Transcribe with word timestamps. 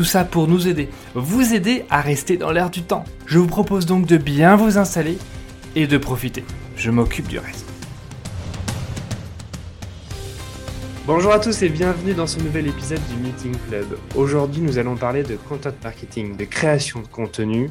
Tout 0.00 0.04
ça 0.04 0.24
pour 0.24 0.48
nous 0.48 0.66
aider, 0.66 0.88
vous 1.14 1.52
aider 1.52 1.84
à 1.90 2.00
rester 2.00 2.38
dans 2.38 2.52
l'air 2.52 2.70
du 2.70 2.80
temps. 2.80 3.04
Je 3.26 3.38
vous 3.38 3.46
propose 3.46 3.84
donc 3.84 4.06
de 4.06 4.16
bien 4.16 4.56
vous 4.56 4.78
installer 4.78 5.18
et 5.76 5.86
de 5.86 5.98
profiter. 5.98 6.42
Je 6.74 6.90
m'occupe 6.90 7.28
du 7.28 7.38
reste. 7.38 7.70
Bonjour 11.06 11.32
à 11.32 11.38
tous 11.38 11.60
et 11.60 11.68
bienvenue 11.68 12.14
dans 12.14 12.26
ce 12.26 12.38
nouvel 12.38 12.68
épisode 12.68 13.00
du 13.10 13.16
Meeting 13.16 13.54
Club. 13.68 13.98
Aujourd'hui, 14.14 14.62
nous 14.62 14.78
allons 14.78 14.96
parler 14.96 15.22
de 15.22 15.36
content 15.36 15.74
marketing, 15.84 16.34
de 16.34 16.46
création 16.46 17.02
de 17.02 17.06
contenu. 17.06 17.68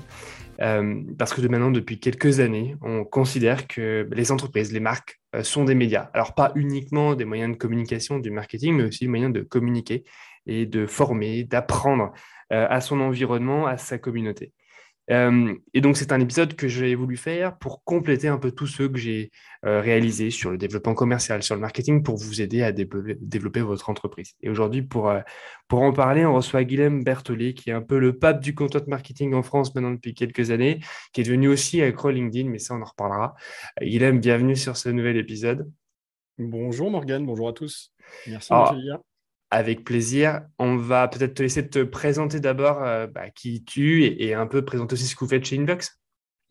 Euh, 0.61 1.01
parce 1.17 1.33
que 1.33 1.41
de 1.41 1.47
maintenant, 1.47 1.71
depuis 1.71 1.99
quelques 1.99 2.41
années, 2.41 2.75
on 2.83 3.05
considère 3.05 3.65
que 3.65 4.07
les 4.11 4.31
entreprises, 4.31 4.71
les 4.71 4.81
marques 4.81 5.19
euh, 5.33 5.41
sont 5.41 5.63
des 5.63 5.73
médias. 5.73 6.09
Alors, 6.13 6.35
pas 6.35 6.51
uniquement 6.53 7.15
des 7.15 7.25
moyens 7.25 7.53
de 7.53 7.57
communication, 7.57 8.19
du 8.19 8.29
marketing, 8.29 8.75
mais 8.75 8.83
aussi 8.83 9.05
des 9.05 9.07
moyens 9.07 9.33
de 9.33 9.41
communiquer 9.41 10.03
et 10.49 10.65
de 10.65 10.85
former, 10.85 11.43
d'apprendre 11.43 12.11
euh, 12.51 12.65
à 12.69 12.81
son 12.81 12.99
environnement, 12.99 13.67
à 13.67 13.77
sa 13.77 13.97
communauté. 13.97 14.51
Euh, 15.11 15.55
et 15.73 15.81
donc, 15.81 15.97
c'est 15.97 16.11
un 16.11 16.19
épisode 16.19 16.55
que 16.55 16.67
j'ai 16.67 16.93
voulu 16.93 17.17
faire 17.17 17.57
pour 17.57 17.83
compléter 17.83 18.27
un 18.27 18.37
peu 18.37 18.51
tous 18.51 18.67
ceux 18.67 18.87
que 18.87 18.97
j'ai 18.99 19.31
euh, 19.65 19.81
réalisés 19.81 20.29
sur 20.29 20.51
le 20.51 20.57
développement 20.57 20.93
commercial, 20.93 21.41
sur 21.41 21.55
le 21.55 21.61
marketing, 21.61 22.03
pour 22.03 22.17
vous 22.17 22.41
aider 22.41 22.61
à 22.61 22.71
développer, 22.71 23.61
votre 23.61 23.89
entreprise. 23.89 24.33
Et 24.41 24.49
aujourd'hui, 24.49 24.83
pour, 24.83 25.11
pour 25.67 25.81
en 25.81 25.93
parler, 25.93 26.25
on 26.25 26.35
reçoit 26.35 26.63
Guilhem 26.63 27.03
Berthollet, 27.03 27.53
qui 27.53 27.71
est 27.71 27.73
un 27.73 27.81
peu 27.81 27.97
le 27.97 28.17
pape 28.17 28.39
du 28.39 28.53
content 28.53 28.85
marketing 28.87 29.33
en 29.33 29.41
France 29.41 29.73
maintenant 29.73 29.91
depuis 29.91 30.13
quelques 30.13 30.51
années, 30.51 30.79
qui 31.11 31.21
est 31.21 31.23
devenu 31.23 31.47
aussi 31.47 31.81
accro 31.81 32.11
LinkedIn, 32.11 32.49
mais 32.49 32.59
ça, 32.59 32.75
on 32.75 32.81
en 32.81 32.85
reparlera. 32.85 33.35
Guilhem, 33.81 34.19
bienvenue 34.19 34.55
sur 34.55 34.77
ce 34.77 34.89
nouvel 34.89 35.17
épisode. 35.17 35.71
Bonjour 36.37 36.89
Morgane, 36.89 37.25
bonjour 37.25 37.49
à 37.49 37.53
tous. 37.53 37.93
Merci 38.27 38.53
de 38.53 38.57
m'accueillir. 38.57 38.99
Avec 39.51 39.83
plaisir. 39.83 40.41
On 40.59 40.77
va 40.77 41.07
peut-être 41.07 41.33
te 41.35 41.43
laisser 41.43 41.67
te 41.67 41.83
présenter 41.83 42.39
d'abord 42.39 42.83
euh, 42.83 43.07
bah, 43.07 43.29
qui 43.31 43.63
tu 43.63 44.05
es 44.05 44.23
et 44.23 44.33
un 44.35 44.45
peu 44.45 44.63
présenter 44.63 44.93
aussi 44.93 45.05
ce 45.05 45.15
que 45.15 45.21
vous 45.21 45.29
faites 45.29 45.45
chez 45.45 45.57
Invox. 45.57 45.99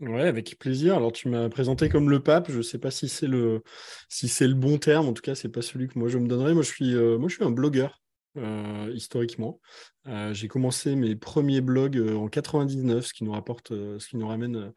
Ouais, 0.01 0.29
avec 0.29 0.59
plaisir. 0.59 0.95
Alors 0.97 1.13
tu 1.13 1.29
m'as 1.29 1.49
présenté 1.49 1.89
comme 1.89 2.09
le 2.09 2.23
pape. 2.23 2.51
Je 2.51 2.59
ne 2.59 2.63
sais 2.63 2.79
pas 2.79 2.91
si 2.91 3.09
c'est 3.09 3.27
le 3.27 3.63
si 4.09 4.29
le 4.47 4.55
bon 4.55 4.79
terme. 4.79 5.09
En 5.09 5.13
tout 5.13 5.23
cas, 5.23 5.35
c'est 5.35 5.49
pas 5.49 5.63
celui 5.63 5.89
que 5.89 5.99
moi 5.99 6.09
je 6.09 6.19
me 6.19 6.29
donnerais. 6.29 6.55
Moi, 6.55 6.63
je 6.63 6.69
suis 6.69 6.95
euh, 6.95 7.19
moi 7.19 7.29
je 7.29 7.35
suis 7.35 7.45
un 7.45 7.51
blogueur. 7.51 8.01
Euh, 8.37 8.93
historiquement. 8.95 9.59
Euh, 10.07 10.33
j'ai 10.33 10.49
commencé 10.49 10.95
mes 10.95 11.17
premiers 11.17 11.61
blogs 11.61 11.97
euh, 11.97 12.15
en 12.15 12.29
99, 12.29 13.07
ce 13.07 13.13
qui 13.13 13.25
nous 13.25 13.33
rapporte, 13.33 13.69
ce 13.71 14.07
qui 14.07 14.17
nous 14.17 14.29
ramène 14.29 14.73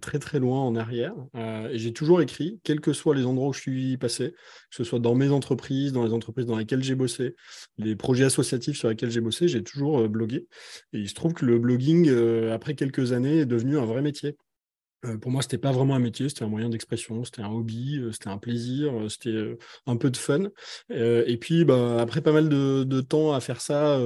très 0.00 0.18
très 0.18 0.38
loin 0.38 0.60
en 0.60 0.76
arrière. 0.76 1.14
et 1.34 1.78
j'ai 1.78 1.92
toujours 1.92 2.20
écrit, 2.20 2.60
quels 2.64 2.80
que 2.80 2.92
soient 2.92 3.14
les 3.14 3.26
endroits 3.26 3.48
où 3.48 3.52
je 3.52 3.60
suis 3.60 3.96
passé, 3.98 4.30
que 4.30 4.76
ce 4.76 4.84
soit 4.84 4.98
dans 4.98 5.14
mes 5.14 5.30
entreprises, 5.30 5.92
dans 5.92 6.04
les 6.04 6.12
entreprises 6.12 6.46
dans 6.46 6.56
lesquelles 6.56 6.82
j'ai 6.82 6.94
bossé, 6.94 7.34
les 7.76 7.96
projets 7.96 8.24
associatifs 8.24 8.78
sur 8.78 8.88
lesquels 8.88 9.10
j'ai 9.10 9.20
bossé, 9.20 9.48
j'ai 9.48 9.62
toujours 9.62 10.08
blogué. 10.08 10.46
Et 10.92 10.98
il 11.00 11.08
se 11.08 11.14
trouve 11.14 11.34
que 11.34 11.44
le 11.44 11.58
blogging, 11.58 12.10
après 12.50 12.74
quelques 12.74 13.12
années, 13.12 13.40
est 13.40 13.46
devenu 13.46 13.78
un 13.78 13.84
vrai 13.84 14.02
métier. 14.02 14.36
Euh, 15.04 15.18
pour 15.18 15.30
moi, 15.30 15.42
c'était 15.42 15.58
pas 15.58 15.72
vraiment 15.72 15.94
un 15.94 15.98
métier, 15.98 16.28
c'était 16.28 16.44
un 16.44 16.48
moyen 16.48 16.68
d'expression, 16.68 17.24
c'était 17.24 17.42
un 17.42 17.50
hobby, 17.50 17.98
euh, 17.98 18.12
c'était 18.12 18.28
un 18.28 18.38
plaisir, 18.38 18.92
euh, 18.94 19.08
c'était 19.08 19.56
un 19.86 19.96
peu 19.96 20.10
de 20.10 20.16
fun. 20.16 20.44
et 20.90 21.36
puis, 21.38 21.64
bah, 21.64 21.98
après 22.00 22.20
pas 22.20 22.32
mal 22.32 22.48
de, 22.48 23.00
temps 23.00 23.34
à 23.34 23.40
faire 23.40 23.60
ça 23.60 23.98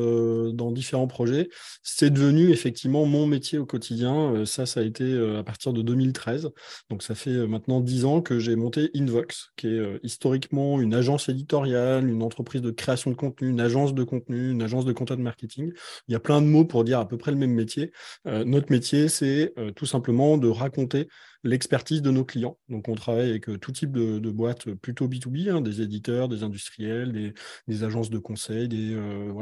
dans 0.53 0.73
différents 0.73 1.07
projets, 1.07 1.49
c'est 1.83 2.11
devenu 2.11 2.51
effectivement 2.51 3.07
mon 3.07 3.27
métier 3.27 3.59
au 3.59 3.67
quotidien. 3.67 4.45
ça, 4.45 4.67
ça 4.67 4.81
a 4.81 4.83
été 4.83 5.19
à 5.39 5.43
partir 5.43 5.73
de 5.73 5.83
2013. 5.83 6.51
Donc, 6.91 7.03
ça 7.03 7.15
fait 7.15 7.47
maintenant 7.47 7.81
dix 7.81 8.05
ans 8.05 8.21
que 8.21 8.39
j'ai 8.39 8.57
monté 8.57 8.91
Invox, 8.95 9.51
qui 9.57 9.69
est 9.69 10.01
historiquement 10.03 10.81
une 10.81 10.95
agence 10.95 11.29
éditoriale, 11.29 12.09
une 12.09 12.23
entreprise 12.23 12.63
de 12.63 12.71
création 12.71 13.11
de 13.11 13.17
contenu, 13.17 13.49
une 13.49 13.61
agence 13.61 13.95
de 13.95 14.03
contenu, 14.05 14.51
une 14.51 14.63
agence 14.63 14.85
de 14.85 14.93
content 14.93 15.17
marketing. 15.17 15.73
Il 16.09 16.13
y 16.13 16.17
a 16.17 16.21
plein 16.21 16.43
de 16.43 16.47
mots 16.47 16.65
pour 16.65 16.85
dire 16.85 16.99
à 16.99 17.09
peu 17.09 17.17
près 17.17 17.31
le 17.31 17.39
même 17.39 17.55
métier. 17.55 17.93
notre 18.25 18.71
métier, 18.71 19.09
c'est 19.09 19.55
tout 19.77 19.87
simplement 19.87 20.37
de 20.37 20.49
raconter 20.49 20.90
l'expertise 21.45 22.03
de 22.03 22.11
nos 22.11 22.25
clients. 22.25 22.59
Donc, 22.69 22.89
on 22.89 22.95
travaille 22.95 23.31
avec 23.31 23.49
euh, 23.49 23.59
tout 23.59 23.73
type 23.73 23.93
de, 23.93 24.31
boîtes 24.31 24.73
plutôt 24.75 25.09
B2B, 25.09 25.51
hein, 25.51 25.61
des 25.61 25.81
éditeurs, 25.83 26.29
des 26.29 26.43
industriels, 26.43 27.35
des, 27.69 27.85
agences 27.85 28.11
de 28.11 28.19
conseil, 28.19 28.69
des, 28.69 28.95
euh, 28.95 29.33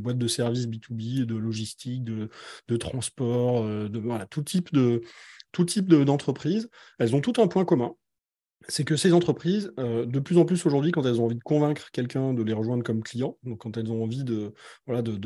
boîtes 0.00 0.18
de 0.18 0.28
services 0.28 0.66
B2B, 0.66 1.24
de 1.24 1.36
logistique, 1.36 2.04
de, 2.04 2.28
transport, 2.76 3.62
euh, 3.64 3.88
de 3.88 4.02
tout 4.26 4.42
type 4.42 4.72
de 4.72 5.02
tout 5.52 5.64
type 5.64 5.88
d'entreprise. 5.88 6.68
Elles 6.98 7.16
ont 7.16 7.20
tout 7.20 7.40
un 7.40 7.48
point 7.48 7.64
commun, 7.64 7.94
c'est 8.68 8.84
que 8.84 8.96
ces 8.96 9.12
entreprises, 9.12 9.72
euh, 9.78 10.06
de 10.06 10.18
plus 10.18 10.38
en 10.38 10.44
plus 10.44 10.64
aujourd'hui, 10.66 10.90
quand 10.90 11.04
elles 11.06 11.20
ont 11.20 11.26
envie 11.26 11.36
de 11.36 11.42
convaincre 11.42 11.90
quelqu'un 11.92 12.34
de 12.34 12.42
les 12.42 12.52
rejoindre 12.52 12.82
comme 12.82 13.02
client, 13.02 13.38
donc 13.44 13.58
quand 13.58 13.76
elles 13.76 13.90
ont 13.90 14.02
envie 14.02 14.24
de, 14.24 14.52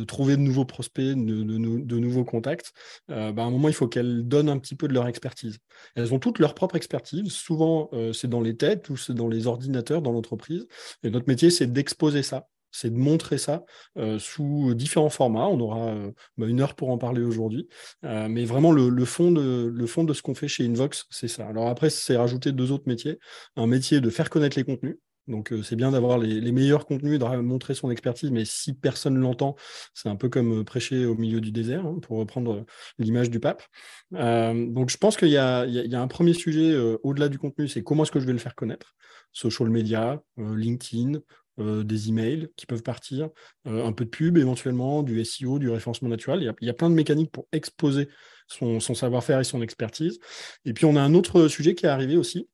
trouver 0.05 0.37
de 0.37 0.43
nouveaux 0.43 0.65
prospects, 0.65 1.17
de, 1.17 1.43
de, 1.43 1.99
nouveaux 1.99 2.25
contacts, 2.25 2.73
euh, 3.11 3.33
bah, 3.33 3.43
à 3.43 3.47
un 3.47 3.51
moment, 3.51 3.69
il 3.69 3.75
faut 3.75 3.89
qu'elles 3.89 4.27
donnent 4.27 4.49
un 4.49 4.59
petit 4.59 4.75
peu 4.75 4.89
de 4.89 4.95
leur 4.95 5.07
expertise. 5.07 5.59
Elles 5.95 6.13
ont 6.13 6.19
toutes 6.19 6.39
leur 6.39 6.55
propre 6.55 6.77
expertise. 6.77 7.31
Souvent, 7.33 7.89
euh, 7.93 8.13
c'est 8.13 8.29
dans 8.29 8.41
les 8.41 8.57
têtes 8.57 8.89
ou 8.91 8.97
c'est 8.97 9.15
dans 9.15 9.29
les 9.29 9.47
ordinateurs 9.47 10.03
dans 10.03 10.12
l'entreprise. 10.12 10.67
Et 11.03 11.11
notre 11.11 11.29
métier, 11.29 11.51
c'est 11.51 11.73
d'exposer 11.73 12.23
ça 12.23 12.49
c'est 12.72 12.91
de 12.91 12.98
montrer 12.98 13.38
ça 13.38 13.64
euh, 13.98 14.19
sous 14.19 14.75
différents 14.75 15.10
formats. 15.10 15.47
On 15.47 15.60
aura 15.60 15.88
euh, 15.88 16.12
bah, 16.36 16.47
une 16.47 16.60
heure 16.60 16.75
pour 16.75 16.91
en 16.91 16.98
parler 16.98 17.22
aujourd'hui. 17.22 17.69
Euh, 18.04 18.28
mais 18.28 18.44
vraiment, 18.44 18.72
le, 18.72 19.04
fond 19.04 19.31
de, 19.31 20.12
ce 20.12 20.22
qu'on 20.22 20.34
fait 20.34 20.48
chez 20.48 20.66
Invox, 20.66 21.06
c'est 21.10 21.28
ça. 21.28 21.47
Alors 21.47 21.69
après, 21.69 21.91
c'est 21.91 22.16
rajouter 22.16 22.53
deux 22.53 22.72
autres 22.72 22.84
métiers. 22.86 23.19
Un 23.56 23.66
métier 23.66 24.00
de 24.00 24.10
faire 24.10 24.31
connaître 24.31 24.56
les 24.56 24.64
contenus. 24.64 24.97
Donc 25.28 25.53
c'est 25.62 25.76
bien 25.76 25.92
d'avoir 25.92 26.19
les, 26.19 26.50
meilleurs 26.50 26.86
contenus, 26.86 27.20
de 27.20 27.25
montrer 27.25 27.75
son 27.75 27.91
expertise, 27.91 28.32
mais 28.32 28.44
si 28.44 28.72
personne 28.72 29.14
ne 29.14 29.20
l'entend, 29.20 29.54
c'est 29.94 30.08
un 30.08 30.16
peu 30.16 30.28
comme 30.28 30.64
prêcher 30.64 31.06
au 31.06 31.14
milieu 31.14 31.41
du 31.41 31.52
désert, 31.52 31.87
hein, 31.87 31.98
pour 32.02 32.19
reprendre 32.19 32.64
l'image 32.98 33.31
du 33.31 33.38
pape. 33.38 33.62
donc 34.10 34.91
je 34.91 34.97
pense 34.97 35.16
qu'il 35.16 35.28
y, 35.28 35.32
y, 35.32 35.37
a 35.37 36.00
un 36.00 36.08
premier 36.08 36.32
sujet 36.32 36.76
au-delà 37.04 37.28
du 37.28 37.38
contenu, 37.38 37.69
c'est 37.69 37.84
comment 37.84 38.02
est-ce 38.02 38.10
que 38.10 38.19
je 38.19 38.26
vais 38.26 38.32
le 38.32 38.38
faire 38.38 38.56
connaître? 38.56 38.94
Social 39.32 39.69
media, 39.69 40.20
LinkedIn, 40.37 41.20
euh, 41.60 41.84
des 41.84 42.09
emails 42.09 42.48
qui 42.56 42.66
peuvent 42.66 42.82
partir, 42.82 43.28
euh, 43.66 43.84
un 43.84 43.93
peu 43.93 44.04
de 44.04 44.10
pub 44.10 44.38
éventuellement, 44.38 45.03
du 45.03 45.22
SEO, 45.25 45.59
du 45.59 45.69
référencement 45.69 46.09
naturel. 46.09 46.41
Il 46.60 46.66
y 46.66 46.71
a, 46.71 46.75
plein 46.75 46.88
de 46.88 46.94
mécaniques 46.94 47.31
pour 47.31 47.47
exposer 47.53 48.09
son, 48.47 48.81
savoir-faire 48.81 49.41
et 49.41 49.44
son 49.44 49.60
expertise. 49.60 50.19
Et 50.65 50.72
puis 50.72 50.87
on 50.87 50.97
a 50.97 51.00
un 51.00 51.15
autre 51.15 51.49
sujet 51.49 51.75
qui 51.75 51.87
est 51.87 51.91
arrivé 51.91 52.16
aussi, 52.16 52.49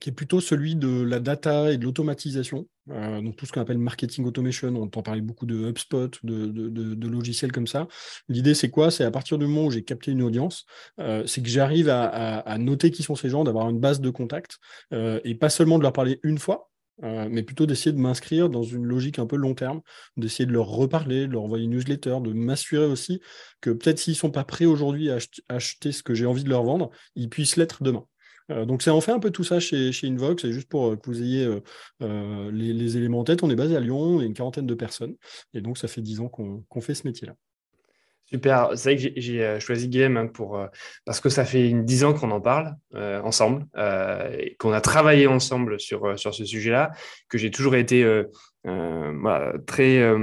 qui 0.00 0.10
est 0.10 0.12
plutôt 0.12 0.40
celui 0.40 0.76
de 0.76 1.02
la 1.02 1.20
data 1.20 1.72
et 1.72 1.78
de 1.78 1.84
l'automatisation. 1.84 2.66
Euh, 2.90 3.22
donc 3.22 3.36
tout 3.36 3.46
ce 3.46 3.52
qu'on 3.52 3.62
appelle 3.62 3.78
marketing 3.78 4.26
automation, 4.26 4.68
on 4.68 4.82
entend 4.82 5.02
parler 5.02 5.22
beaucoup 5.22 5.46
de 5.46 5.70
HubSpot, 5.70 6.10
de, 6.22 7.08
logiciels 7.08 7.52
comme 7.52 7.66
ça. 7.66 7.88
L'idée 8.28 8.54
c'est 8.54 8.70
quoi? 8.70 8.90
C'est 8.90 9.04
à 9.04 9.10
partir 9.10 9.38
du 9.38 9.46
moment 9.46 9.66
où 9.66 9.70
j'ai 9.70 9.84
capté 9.84 10.10
une 10.10 10.22
audience, 10.22 10.66
c'est 10.98 11.42
que 11.42 11.48
j'arrive 11.48 11.88
à, 11.88 12.58
noter 12.58 12.90
qui 12.90 13.02
sont 13.02 13.14
ces 13.14 13.30
gens, 13.30 13.44
d'avoir 13.44 13.70
une 13.70 13.80
base 13.80 14.00
de 14.00 14.10
contacts, 14.10 14.58
et 14.92 15.34
pas 15.34 15.48
seulement 15.48 15.78
de 15.78 15.82
leur 15.82 15.94
parler 15.94 16.20
une 16.22 16.38
fois, 16.38 16.70
euh, 17.02 17.28
mais 17.30 17.42
plutôt 17.42 17.66
d'essayer 17.66 17.92
de 17.92 18.00
m'inscrire 18.00 18.48
dans 18.48 18.62
une 18.62 18.84
logique 18.84 19.18
un 19.18 19.26
peu 19.26 19.36
long 19.36 19.54
terme, 19.54 19.80
d'essayer 20.16 20.46
de 20.46 20.52
leur 20.52 20.66
reparler, 20.66 21.26
de 21.26 21.32
leur 21.32 21.42
envoyer 21.42 21.64
une 21.64 21.72
newsletter, 21.72 22.18
de 22.22 22.32
m'assurer 22.32 22.86
aussi 22.86 23.20
que 23.60 23.70
peut-être 23.70 23.98
s'ils 23.98 24.12
ne 24.12 24.18
sont 24.18 24.30
pas 24.30 24.44
prêts 24.44 24.64
aujourd'hui 24.64 25.10
à 25.10 25.18
acheter 25.48 25.92
ce 25.92 26.02
que 26.02 26.14
j'ai 26.14 26.26
envie 26.26 26.44
de 26.44 26.50
leur 26.50 26.62
vendre, 26.62 26.90
ils 27.16 27.28
puissent 27.28 27.56
l'être 27.56 27.82
demain. 27.82 28.06
Euh, 28.50 28.64
donc, 28.64 28.82
c'est 28.82 28.90
en 28.90 29.00
fait 29.00 29.12
un 29.12 29.18
peu 29.18 29.30
tout 29.30 29.44
ça 29.44 29.58
chez, 29.58 29.90
chez 29.90 30.06
Invox, 30.06 30.44
et 30.44 30.52
juste 30.52 30.68
pour 30.68 30.92
euh, 30.92 30.96
que 30.96 31.10
vous 31.10 31.22
ayez 31.22 31.48
les, 32.00 32.96
éléments 32.96 33.20
en 33.20 33.24
tête, 33.24 33.42
on 33.42 33.50
est 33.50 33.56
basé 33.56 33.76
à 33.76 33.80
Lyon, 33.80 33.98
on 33.98 34.20
est 34.20 34.26
une 34.26 34.34
quarantaine 34.34 34.66
de 34.66 34.74
personnes, 34.74 35.16
et 35.54 35.60
donc 35.60 35.78
ça 35.78 35.88
fait 35.88 36.02
dix 36.02 36.20
ans 36.20 36.28
qu'on 36.28 36.80
fait 36.80 36.94
ce 36.94 37.06
métier-là. 37.06 37.34
Super. 38.26 38.70
C'est 38.74 38.94
vrai 38.94 39.10
que 39.10 39.20
j'ai 39.20 39.44
euh, 39.44 39.60
choisi 39.60 39.88
Game 39.88 40.16
hein, 40.16 40.26
pour, 40.26 40.56
euh, 40.56 40.66
parce 41.04 41.20
que 41.20 41.28
ça 41.28 41.44
fait 41.44 41.70
dix 41.72 42.04
ans 42.04 42.14
qu'on 42.14 42.30
en 42.30 42.40
parle 42.40 42.74
euh, 42.94 43.20
ensemble, 43.22 43.66
qu'on 44.58 44.72
a 44.72 44.80
travaillé 44.80 45.26
ensemble 45.26 45.78
sur, 45.78 46.18
sur 46.18 46.34
ce 46.34 46.44
sujet-là, 46.44 46.92
que 47.28 47.38
j'ai 47.38 47.50
toujours 47.50 47.76
été 47.76 48.04
très 49.66 50.14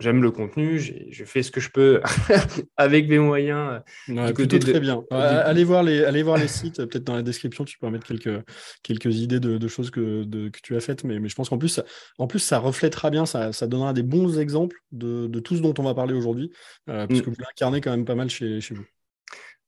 j'aime 0.00 0.22
le 0.22 0.30
contenu, 0.30 0.78
je 0.78 1.24
fais 1.24 1.42
ce 1.42 1.50
que 1.50 1.60
je 1.60 1.70
peux 1.70 2.00
avec 2.76 3.08
mes 3.08 3.18
moyens. 3.18 3.80
Euh, 4.08 4.32
très 4.32 4.80
bien. 4.80 5.04
allez, 5.10 5.64
voir 5.64 5.82
les, 5.82 6.04
allez 6.04 6.22
voir 6.22 6.36
les 6.36 6.48
sites, 6.48 6.76
peut-être 6.76 7.04
dans 7.04 7.14
la 7.14 7.22
description, 7.22 7.64
tu 7.64 7.78
peux 7.78 7.88
mettre 7.88 8.06
quelques, 8.06 8.44
quelques 8.82 9.16
idées 9.16 9.40
de, 9.40 9.68
choses 9.68 9.90
que, 9.90 10.24
que, 10.24 10.60
tu 10.62 10.76
as 10.76 10.80
faites, 10.80 11.04
mais, 11.04 11.20
mais 11.20 11.28
je 11.28 11.34
pense 11.34 11.48
qu'en 11.48 11.58
plus, 11.58 11.68
ça, 11.68 11.84
en 12.18 12.26
plus, 12.26 12.40
ça 12.40 12.58
reflètera 12.58 13.10
bien, 13.10 13.26
ça, 13.26 13.52
ça 13.52 13.66
donnera 13.66 13.92
des 13.92 14.02
bons 14.02 14.38
exemples 14.38 14.76
de, 14.92 15.26
tout 15.40 15.56
ce 15.56 15.62
dont 15.62 15.74
on 15.78 15.84
va 15.84 15.94
parler 15.94 16.14
aujourd'hui, 16.14 16.50
euh, 16.88 17.06
puisque 17.06 17.26
mm. 17.26 17.30
vous 17.30 17.40
l'incarnez 17.40 17.80
quand 17.80 17.90
même 17.90 18.04
pas 18.04 18.14
mal 18.14 18.30
chez, 18.30 18.60
chez 18.60 18.74
vous. 18.74 18.84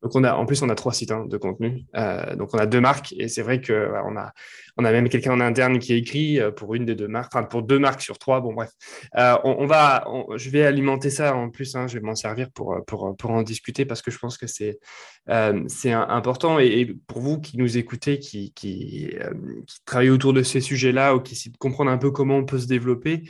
Donc 0.03 0.17
on 0.17 0.25
a, 0.25 0.35
en 0.35 0.47
plus, 0.47 0.63
on 0.63 0.69
a 0.71 0.75
trois 0.75 0.93
sites 0.93 1.11
hein, 1.11 1.27
de 1.27 1.37
contenu. 1.37 1.85
Euh, 1.95 2.35
donc 2.37 2.55
on 2.55 2.59
a 2.59 2.67
deux 2.67 2.81
marques 2.81 3.15
et 3.19 3.29
c'est 3.29 3.43
vrai 3.43 3.61
que 3.61 3.91
on 4.07 4.17
a, 4.17 4.33
on 4.79 4.85
a 4.85 4.93
même 4.93 5.09
quelqu'un 5.09 5.33
en 5.33 5.41
interne 5.41 5.79
qui 5.79 5.93
écrit 5.93 6.41
euh, 6.41 6.51
pour 6.51 6.75
une 6.75 6.87
des 6.87 6.95
deux 6.95 7.09
marques, 7.09 7.35
enfin 7.35 7.45
pour 7.45 7.63
deux 7.63 7.79
marques 7.79 8.01
sur 8.01 8.19
trois. 8.19 8.41
Bon 8.41 8.55
bref, 8.55 8.71
euh, 9.19 9.37
je 10.37 10.51
vais 10.51 10.65
alimenter 10.65 11.11
ça 11.11 11.37
en 11.37 11.51
plus. 11.51 11.77
Hein, 11.77 11.87
je 11.87 11.99
vais 11.99 12.01
m'en 12.01 12.15
servir 12.15 12.51
pour, 12.51 12.81
en 13.25 13.43
discuter 13.43 13.85
parce 13.85 14.01
que 14.01 14.11
je 14.11 14.19
pense 14.19 14.39
que 14.39 14.47
c'est 14.47 14.79
important 15.93 16.59
et, 16.59 16.95
pour 17.07 17.21
vous 17.21 17.41
qui 17.41 17.59
nous 17.59 17.77
écoutez, 17.77 18.19
qui, 18.19 18.53
qui, 18.55 19.11
qui 19.67 19.85
travaillez 19.85 20.11
autour 20.11 20.33
de 20.33 20.43
ces 20.43 20.61
sujets-là 20.61 21.15
ou 21.15 21.21
qui 21.21 21.35
essaient 21.35 21.51
de 21.51 21.59
comprendre 21.59 21.91
un 21.91 21.99
peu 21.99 22.11
comment 22.11 22.37
on 22.37 22.45
peut 22.45 22.59
se 22.59 22.67
développer, 22.67 23.25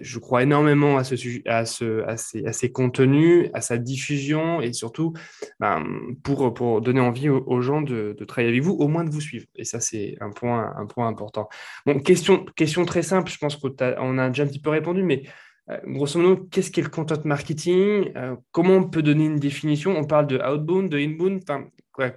je 0.00 0.18
crois 0.18 0.42
énormément 0.42 0.98
à 0.98 1.04
ce 1.04 1.14
à 1.48 1.64
ce, 1.64 2.02
à 2.02 2.52
ces, 2.52 2.72
contenus, 2.72 3.48
à 3.54 3.60
sa 3.60 3.78
diffusion 3.78 4.60
et 4.60 4.72
surtout 4.72 5.14
ben, 5.60 5.84
pour, 6.22 6.52
pour 6.52 6.80
donner 6.80 7.00
envie 7.00 7.28
aux, 7.28 7.60
gens 7.60 7.82
de, 7.82 8.16
travailler 8.26 8.50
avec 8.50 8.62
vous, 8.62 8.72
au 8.72 8.88
moins 8.88 9.04
de 9.04 9.10
vous 9.10 9.20
suivre. 9.20 9.46
Et 9.56 9.64
ça, 9.64 9.80
c'est 9.80 10.16
un 10.20 10.30
point, 10.30 10.72
un 10.76 10.86
point 10.86 11.08
important. 11.08 11.48
Bon, 11.86 11.98
question, 11.98 12.44
question 12.56 12.84
très 12.84 13.02
simple, 13.02 13.30
je 13.30 13.38
pense 13.38 13.56
qu'on 13.56 14.18
a 14.18 14.28
déjà 14.28 14.42
un 14.42 14.46
petit 14.46 14.60
peu 14.60 14.70
répondu, 14.70 15.02
mais 15.02 15.22
euh, 15.70 15.78
grosso 15.86 16.20
modo, 16.20 16.46
qu'est-ce 16.50 16.70
qu'est 16.70 16.82
le 16.82 16.90
content 16.90 17.16
marketing? 17.24 18.12
Euh, 18.16 18.36
Comment 18.52 18.74
on 18.74 18.84
peut 18.88 19.02
donner 19.02 19.24
une 19.24 19.38
définition? 19.38 19.96
On 19.96 20.04
parle 20.04 20.26
de 20.26 20.38
outbound, 20.38 20.90
de 20.90 20.98
inbound. 20.98 21.42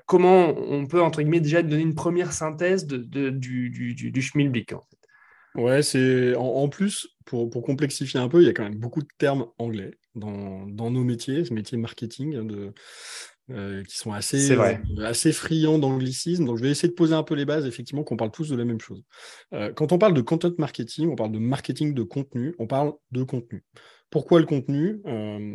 comment 0.06 0.50
on 0.50 0.86
peut, 0.86 1.02
entre 1.02 1.22
guillemets, 1.22 1.40
déjà 1.40 1.62
donner 1.62 1.84
une 1.84 1.96
première 1.96 2.34
synthèse 2.34 2.86
de, 2.88 2.98
du, 3.30 3.70
du, 3.70 3.94
du, 3.94 4.12
du 4.12 4.22
schmilblick 4.22 4.74
Ouais, 5.58 5.82
c'est 5.82 6.36
en, 6.36 6.70
plus, 6.70 7.08
pour, 7.26 7.50
pour, 7.50 7.64
complexifier 7.64 8.20
un 8.20 8.30
peu, 8.30 8.42
il 8.42 8.46
y 8.46 8.50
a 8.50 8.54
quand 8.54 8.64
même 8.64 8.78
beaucoup 8.78 9.02
de 9.02 9.08
termes 9.18 9.48
anglais 9.58 9.98
dans, 10.16 10.66
dans 10.68 10.92
nos 10.92 11.04
métiers, 11.04 11.46
ce 11.46 11.54
métier 11.54 11.78
marketing, 11.78 12.36
hein, 12.36 12.46
de, 12.46 12.74
euh, 13.50 13.82
qui 13.86 13.98
sont 13.98 14.12
assez, 14.12 14.52
euh, 14.52 14.76
assez 15.06 15.32
friands 15.32 15.80
d'anglicisme. 15.80 16.44
Donc, 16.44 16.58
je 16.58 16.64
vais 16.64 16.70
essayer 16.70 16.90
de 16.90 16.94
poser 16.94 17.14
un 17.14 17.24
peu 17.24 17.34
les 17.34 17.46
bases, 17.46 17.66
effectivement, 17.66 18.04
qu'on 18.04 18.18
parle 18.18 18.32
tous 18.32 18.50
de 18.50 18.58
la 18.58 18.66
même 18.66 18.82
chose. 18.82 19.04
Euh, 19.54 19.72
quand 19.72 19.94
on 19.94 19.98
parle 19.98 20.14
de 20.14 20.20
content 20.20 20.52
marketing, 20.58 21.08
on 21.08 21.16
parle 21.16 21.32
de 21.32 21.40
marketing 21.40 21.94
de 21.94 22.04
contenu, 22.04 22.56
on 22.60 22.68
parle 22.68 22.92
de 23.12 23.24
contenu. 23.24 23.64
Pourquoi 24.10 24.42
le 24.42 24.46
contenu 24.46 25.02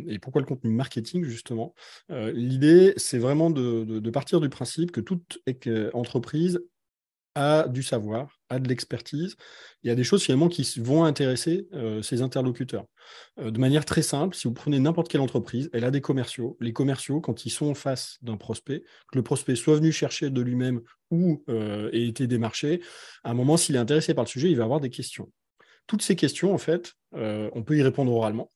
et 0.07 0.19
pourquoi 0.19 0.41
le 0.41 0.45
contenu 0.45 0.69
marketing, 0.69 1.23
justement? 1.23 1.73
L'idée, 2.09 2.93
c'est 2.97 3.17
vraiment 3.17 3.49
de, 3.49 3.83
de, 3.83 4.09
partir 4.11 4.41
du 4.41 4.49
principe 4.49 4.91
que 4.91 5.01
toute 5.01 5.39
entreprise 5.93 6.59
a 7.35 7.67
du 7.67 7.83
savoir, 7.83 8.39
a 8.49 8.59
de 8.59 8.67
l'expertise. 8.67 9.35
Il 9.83 9.87
y 9.87 9.91
a 9.91 9.95
des 9.95 10.03
choses 10.03 10.23
finalement 10.23 10.49
qui 10.49 10.63
vont 10.79 11.03
intéresser 11.03 11.67
euh, 11.73 12.01
ses 12.01 12.21
interlocuteurs. 12.21 12.85
Euh, 13.39 13.51
de 13.51 13.59
manière 13.59 13.85
très 13.85 14.01
simple, 14.01 14.35
si 14.35 14.47
vous 14.47 14.53
prenez 14.53 14.79
n'importe 14.79 15.09
quelle 15.09 15.21
entreprise, 15.21 15.69
elle 15.73 15.83
a 15.83 15.91
des 15.91 16.01
commerciaux. 16.01 16.57
Les 16.59 16.73
commerciaux, 16.73 17.21
quand 17.21 17.45
ils 17.45 17.49
sont 17.49 17.67
en 17.67 17.73
face 17.73 18.17
d'un 18.21 18.37
prospect, 18.37 18.81
que 18.81 19.17
le 19.17 19.23
prospect 19.23 19.55
soit 19.55 19.75
venu 19.75 19.91
chercher 19.91 20.29
de 20.29 20.41
lui-même 20.41 20.81
ou 21.11 21.43
euh, 21.49 21.89
ait 21.91 22.07
été 22.07 22.27
démarché, 22.27 22.81
à 23.23 23.31
un 23.31 23.33
moment, 23.33 23.57
s'il 23.57 23.75
est 23.75 23.79
intéressé 23.79 24.13
par 24.13 24.25
le 24.25 24.29
sujet, 24.29 24.49
il 24.49 24.57
va 24.57 24.63
avoir 24.63 24.79
des 24.79 24.89
questions. 24.89 25.31
Toutes 25.87 26.01
ces 26.01 26.15
questions, 26.15 26.53
en 26.53 26.57
fait, 26.57 26.93
on 27.11 27.61
peut 27.61 27.77
y 27.77 27.83
répondre 27.83 28.09
oralement. 28.13 28.52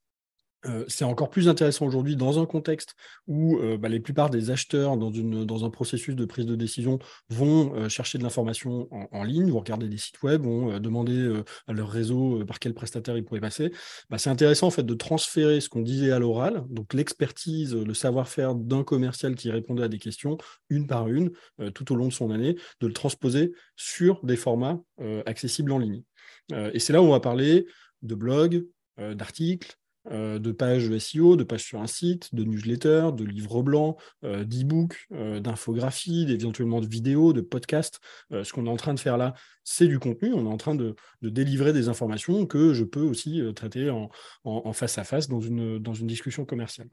Euh, 0.66 0.86
c'est 0.88 1.06
encore 1.06 1.30
plus 1.30 1.50
intéressant 1.50 1.86
aujourd'hui 1.86 2.16
dans 2.16 2.42
un 2.42 2.46
contexte 2.46 2.96
où 3.28 3.58
euh, 3.58 3.78
bah, 3.78 3.90
les 3.90 4.00
plupart 4.00 4.30
des 4.30 4.50
acheteurs 4.50 4.98
dans, 4.98 5.66
un 5.66 5.70
processus 5.70 6.16
de 6.16 6.26
prise 6.26 6.46
de 6.46 6.56
décision 6.56 6.98
vont 7.30 7.76
euh, 7.76 7.90
chercher 7.90 8.18
de 8.18 8.24
l'information 8.24 8.90
en, 9.12 9.24
ligne, 9.24 9.52
vont 9.52 9.60
regarder 9.60 9.88
des 9.88 9.98
sites 9.98 10.22
web, 10.24 10.42
vont 10.42 10.80
demander 10.80 11.42
à 11.68 11.74
leur 11.74 11.90
réseau 11.90 12.44
par 12.46 12.60
quel 12.60 12.74
prestataire 12.74 13.18
ils 13.18 13.24
pourraient 13.24 13.40
passer. 13.40 13.72
Bah, 14.10 14.18
c'est 14.18 14.30
intéressant 14.30 14.68
en 14.68 14.72
fait 14.72 14.86
de 14.86 14.94
transférer 14.94 15.62
ce 15.62 15.70
qu'on 15.70 15.82
disait 15.82 16.12
à 16.12 16.20
l'oral, 16.20 16.64
donc 16.70 16.94
l'expertise, 16.94 17.76
le 17.76 17.94
savoir-faire 17.94 18.56
d'un 18.56 18.84
commercial 18.84 19.36
qui 19.36 19.52
répondait 19.52 19.84
à 19.84 19.88
des 19.88 20.00
questions 20.00 20.38
une 20.70 20.88
par 20.88 21.08
une 21.08 21.32
tout 21.74 21.92
au 21.92 21.96
long 21.96 22.08
de 22.08 22.14
son 22.14 22.32
année, 22.32 22.56
de 22.80 22.88
le 22.88 22.94
transposer 22.94 23.54
sur 23.76 24.24
des 24.24 24.38
formats 24.38 24.80
accessibles 25.26 25.72
en 25.72 25.80
ligne. 25.80 26.04
et 26.52 26.80
c'est 26.80 26.94
là 26.94 27.02
où 27.02 27.06
on 27.06 27.12
va 27.12 27.20
parler 27.20 27.68
de 28.02 28.16
blogs, 28.16 28.66
d'articles, 28.98 29.78
euh, 30.12 30.40
de 30.40 30.52
pages 30.52 30.96
SEO, 30.98 31.36
de 31.36 31.44
pages 31.44 31.64
sur 31.64 31.82
un 31.82 31.88
site, 31.88 32.34
de 32.34 32.44
newsletters, 32.44 33.10
de 33.14 33.26
livres 33.26 33.62
blancs, 33.62 33.98
euh, 34.24 34.46
d'e-books, 34.46 35.08
euh, 35.12 35.40
d'infographies, 35.40 36.26
éventuellement 36.30 36.80
de 36.80 36.88
vidéos, 36.88 37.34
de 37.34 37.42
podcasts. 37.42 38.00
ce 38.32 38.52
qu'on 38.54 38.66
est 38.66 38.70
en 38.70 38.78
train 38.78 38.94
de 38.94 39.00
faire 39.00 39.18
là, 39.18 39.34
c'est 39.64 39.88
du 39.88 40.00
contenu. 40.00 40.34
On 40.34 40.46
est 40.46 40.54
en 40.54 40.58
train 40.58 40.76
de, 40.76 40.96
délivrer 41.22 41.74
des 41.74 41.90
informations 41.90 42.46
que 42.46 42.74
je 42.74 42.84
peux 42.84 43.02
aussi 43.02 43.42
traiter 43.56 43.90
en, 43.90 44.74
face 44.74 44.98
à 44.98 45.04
face 45.04 45.28
dans 45.28 45.42
une, 45.42 45.80
discussion 46.08 46.46
commerciale. 46.46 46.90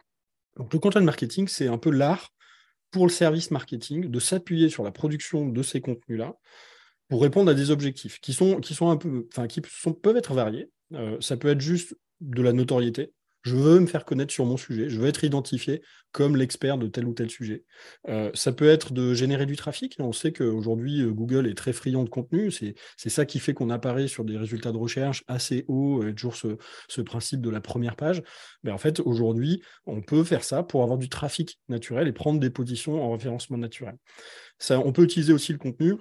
Donc 0.57 0.73
le 0.73 0.79
content 0.79 1.03
marketing, 1.03 1.47
c'est 1.47 1.69
un 1.69 1.79
peu 1.79 1.91
l'art 1.91 2.31
pour 2.91 3.07
le 3.07 3.13
service 3.13 3.51
marketing 3.51 4.11
de 4.11 4.21
s'appuyer 4.21 4.69
sur 4.69 4.83
la 4.83 4.91
production 4.91 5.49
de 5.49 5.63
ces 5.63 5.81
contenus-là 5.81 6.35
pour 7.09 7.23
répondre 7.23 7.51
à 7.51 7.55
des 7.55 7.71
objectifs 7.71 8.19
qui 8.21 8.33
sont, 8.33 8.61
un 8.89 8.97
peu, 8.97 9.27
enfin, 9.33 9.47
qui 9.47 9.61
peuvent 9.61 10.17
être 10.17 10.35
variés. 10.35 10.71
ça 11.21 11.37
peut 11.37 11.49
être 11.49 11.61
juste 11.61 11.97
de 12.25 12.43
la 12.43 12.53
notoriété. 12.53 13.13
Je 13.45 13.57
veux 13.57 13.79
me 13.79 13.87
faire 13.87 14.07
connaître 14.07 14.33
sur 14.33 14.47
mon 14.47 14.57
sujet, 14.57 14.89
je 14.89 14.99
veux 14.99 15.07
être 15.07 15.23
identifié 15.23 15.83
comme 16.13 16.35
l'expert 16.35 16.79
de 16.79 16.87
tel 16.87 17.07
ou 17.07 17.13
tel 17.13 17.29
sujet. 17.29 17.65
Euh, 18.09 18.31
ça 18.33 18.53
peut 18.53 18.69
être 18.69 18.95
de 18.95 19.13
générer 19.13 19.45
du 19.45 19.57
trafic. 19.57 19.97
On 19.99 20.13
sait 20.13 20.33
qu'aujourd'hui, 20.33 21.03
euh, 21.03 21.11
Google 21.11 21.47
est 21.47 21.55
très 21.55 21.75
friand 21.75 22.05
de 22.05 22.09
contenu. 22.09 22.51
C'est 22.51 22.75
ça 23.11 23.27
qui 23.27 23.39
fait 23.41 23.53
qu'on 23.53 23.69
apparaît 23.69 24.09
sur 24.09 24.25
des 24.25 24.39
résultats 24.39 24.73
de 24.73 24.79
recherche 24.79 25.25
assez 25.27 25.67
hauts, 25.69 26.07
et 26.07 26.15
toujours 26.15 26.37
ce, 26.37 27.01
principe 27.03 27.43
de 27.43 27.51
la 27.51 27.61
première 27.61 27.97
page. 27.97 28.23
Mais 28.63 28.71
en 28.71 28.79
fait, 28.79 29.01
aujourd'hui, 29.01 29.63
on 29.85 30.01
peut 30.01 30.25
faire 30.25 30.43
ça 30.43 30.63
pour 30.63 30.83
avoir 30.83 30.97
du 30.97 31.11
trafic 31.11 31.61
naturel 31.69 32.09
et 32.09 32.13
prendre 32.13 32.41
des 32.41 32.51
positions 32.51 33.03
en 33.03 33.13
référencement 33.13 33.59
naturel. 33.59 33.97
Ça, 34.59 34.79
on 34.79 34.93
peut 34.93 35.03
utiliser 35.03 35.35
aussi 35.35 35.53
le 35.53 35.59
contenu 35.59 35.97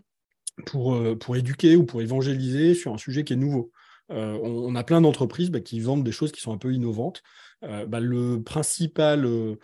pour, 0.66 0.96
euh, 0.96 1.16
pour 1.16 1.36
éduquer 1.36 1.76
ou 1.76 1.86
pour 1.86 2.02
évangéliser 2.02 2.74
sur 2.74 2.94
un 2.94 2.98
sujet 2.98 3.26
qui 3.26 3.34
est 3.34 3.38
nouveau. 3.38 3.72
Euh, 4.12 4.38
on, 4.42 4.76
a 4.76 4.84
plein 4.84 5.02
d'entreprises 5.02 5.50
bah, 5.50 5.62
qui 5.62 5.80
vendent 5.80 6.04
des 6.04 6.12
choses 6.12 6.32
qui 6.32 6.42
sont 6.42 6.52
un 6.52 6.58
peu 6.58 6.74
innovantes. 6.74 7.24
Euh, 7.64 7.86
bah, 7.86 8.02
le 8.02 8.44
principal 8.44 9.26
euh, 9.26 9.56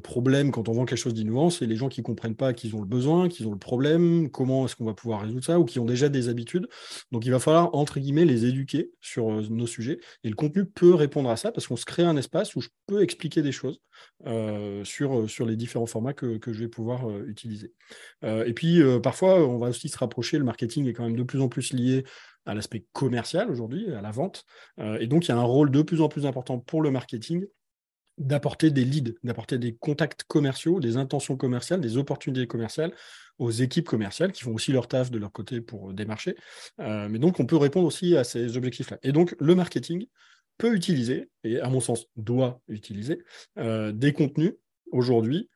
problème 0.00 0.50
quand 0.50 0.68
on 0.68 0.72
vend 0.72 0.84
quelque 0.84 0.98
chose 0.98 1.14
d'innovant, 1.14 1.50
c'est 1.50 1.66
les 1.66 1.76
gens 1.76 1.88
qui 1.88 2.00
ne 2.00 2.04
comprennent 2.04 2.34
pas 2.34 2.52
qu'ils 2.52 2.74
ont 2.74 2.80
le 2.80 2.86
besoin, 2.86 3.28
qu'ils 3.28 3.46
ont 3.46 3.52
le 3.52 3.58
problème, 3.58 4.28
comment 4.30 4.64
est-ce 4.64 4.74
qu'on 4.74 4.84
va 4.84 4.94
pouvoir 4.94 5.20
résoudre 5.22 5.44
ça, 5.44 5.60
ou 5.60 5.64
qui 5.64 5.78
ont 5.78 5.84
déjà 5.84 6.08
des 6.08 6.28
habitudes. 6.28 6.66
Donc 7.12 7.24
il 7.24 7.30
va 7.30 7.38
falloir, 7.38 7.72
entre 7.74 8.00
guillemets, 8.00 8.24
les 8.24 8.46
éduquer 8.46 8.90
sur 9.00 9.30
nos 9.30 9.66
sujets. 9.68 10.00
Et 10.24 10.28
le 10.28 10.34
contenu 10.34 10.66
peut 10.66 10.94
répondre 10.94 11.30
à 11.30 11.36
ça 11.36 11.52
parce 11.52 11.68
qu'on 11.68 11.76
se 11.76 11.84
crée 11.84 12.02
un 12.02 12.16
espace 12.16 12.56
où 12.56 12.60
je 12.60 12.68
peux 12.86 13.02
expliquer 13.02 13.42
des 13.42 13.52
choses 13.52 13.80
sur, 14.84 15.30
sur 15.30 15.46
les 15.46 15.56
différents 15.56 15.86
formats 15.86 16.12
que, 16.14 16.38
que 16.38 16.52
je 16.52 16.60
vais 16.60 16.68
pouvoir 16.68 17.08
utiliser. 17.26 17.72
et 18.22 18.52
puis 18.52 18.80
parfois, 19.02 19.46
on 19.46 19.58
va 19.58 19.68
aussi 19.68 19.88
se 19.88 19.98
rapprocher, 19.98 20.38
le 20.38 20.44
marketing 20.44 20.86
est 20.88 20.92
quand 20.92 21.04
même 21.04 21.16
de 21.16 21.22
plus 21.22 21.40
en 21.40 21.48
plus 21.48 21.72
lié 21.72 22.04
à 22.46 22.54
l'aspect 22.54 22.86
commercial 22.92 23.50
aujourd'hui, 23.50 23.92
à 23.92 24.00
la 24.00 24.12
vente. 24.12 24.44
Euh, 24.78 24.98
et 25.00 25.06
donc, 25.06 25.26
il 25.26 25.28
y 25.28 25.32
a 25.32 25.36
un 25.36 25.42
rôle 25.42 25.70
de 25.70 25.82
plus 25.82 26.00
en 26.00 26.08
plus 26.08 26.24
important 26.26 26.58
pour 26.58 26.80
le 26.80 26.90
marketing 26.90 27.44
d'apporter 28.18 28.70
des 28.70 28.84
leads, 28.84 29.14
d'apporter 29.24 29.58
des 29.58 29.74
contacts 29.74 30.22
commerciaux, 30.24 30.80
des 30.80 30.96
intentions 30.96 31.36
commerciales, 31.36 31.82
des 31.82 31.98
opportunités 31.98 32.46
commerciales 32.46 32.94
aux 33.38 33.50
équipes 33.50 33.86
commerciales 33.86 34.32
qui 34.32 34.42
font 34.42 34.54
aussi 34.54 34.72
leur 34.72 34.88
taf 34.88 35.10
de 35.10 35.18
leur 35.18 35.30
côté 35.30 35.60
pour 35.60 35.92
démarcher. 35.92 36.36
Euh, 36.80 37.08
mais 37.10 37.18
donc, 37.18 37.40
on 37.40 37.46
peut 37.46 37.56
répondre 37.56 37.86
aussi 37.86 38.16
à 38.16 38.24
ces 38.24 38.56
objectifs-là. 38.56 38.98
Et 39.02 39.12
donc, 39.12 39.36
le 39.38 39.54
marketing 39.54 40.06
peut 40.56 40.74
utiliser, 40.74 41.28
et 41.44 41.60
à 41.60 41.68
mon 41.68 41.80
sens 41.80 42.06
doit 42.16 42.62
utiliser, 42.68 43.22
euh, 43.58 43.92
des 43.92 44.14
contenus 44.14 44.54
aujourd'hui 44.92 45.50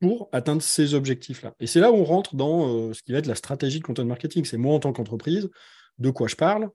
pour 0.00 0.30
atteindre 0.32 0.62
ces 0.62 0.94
objectifs-là. 0.94 1.54
Et 1.60 1.66
c'est 1.66 1.80
là 1.80 1.92
où 1.92 1.96
on 1.96 2.04
rentre 2.04 2.34
dans 2.34 2.94
ce 2.94 3.02
qui 3.02 3.12
va 3.12 3.18
être 3.18 3.26
la 3.26 3.34
stratégie 3.34 3.80
de 3.80 3.84
content 3.84 4.06
marketing. 4.06 4.46
C'est 4.46 4.56
moi 4.56 4.74
en 4.74 4.80
tant 4.80 4.94
qu'entreprise, 4.94 5.50
de 6.00 6.10
quoi 6.10 6.26
je 6.28 6.36
parle, 6.36 6.70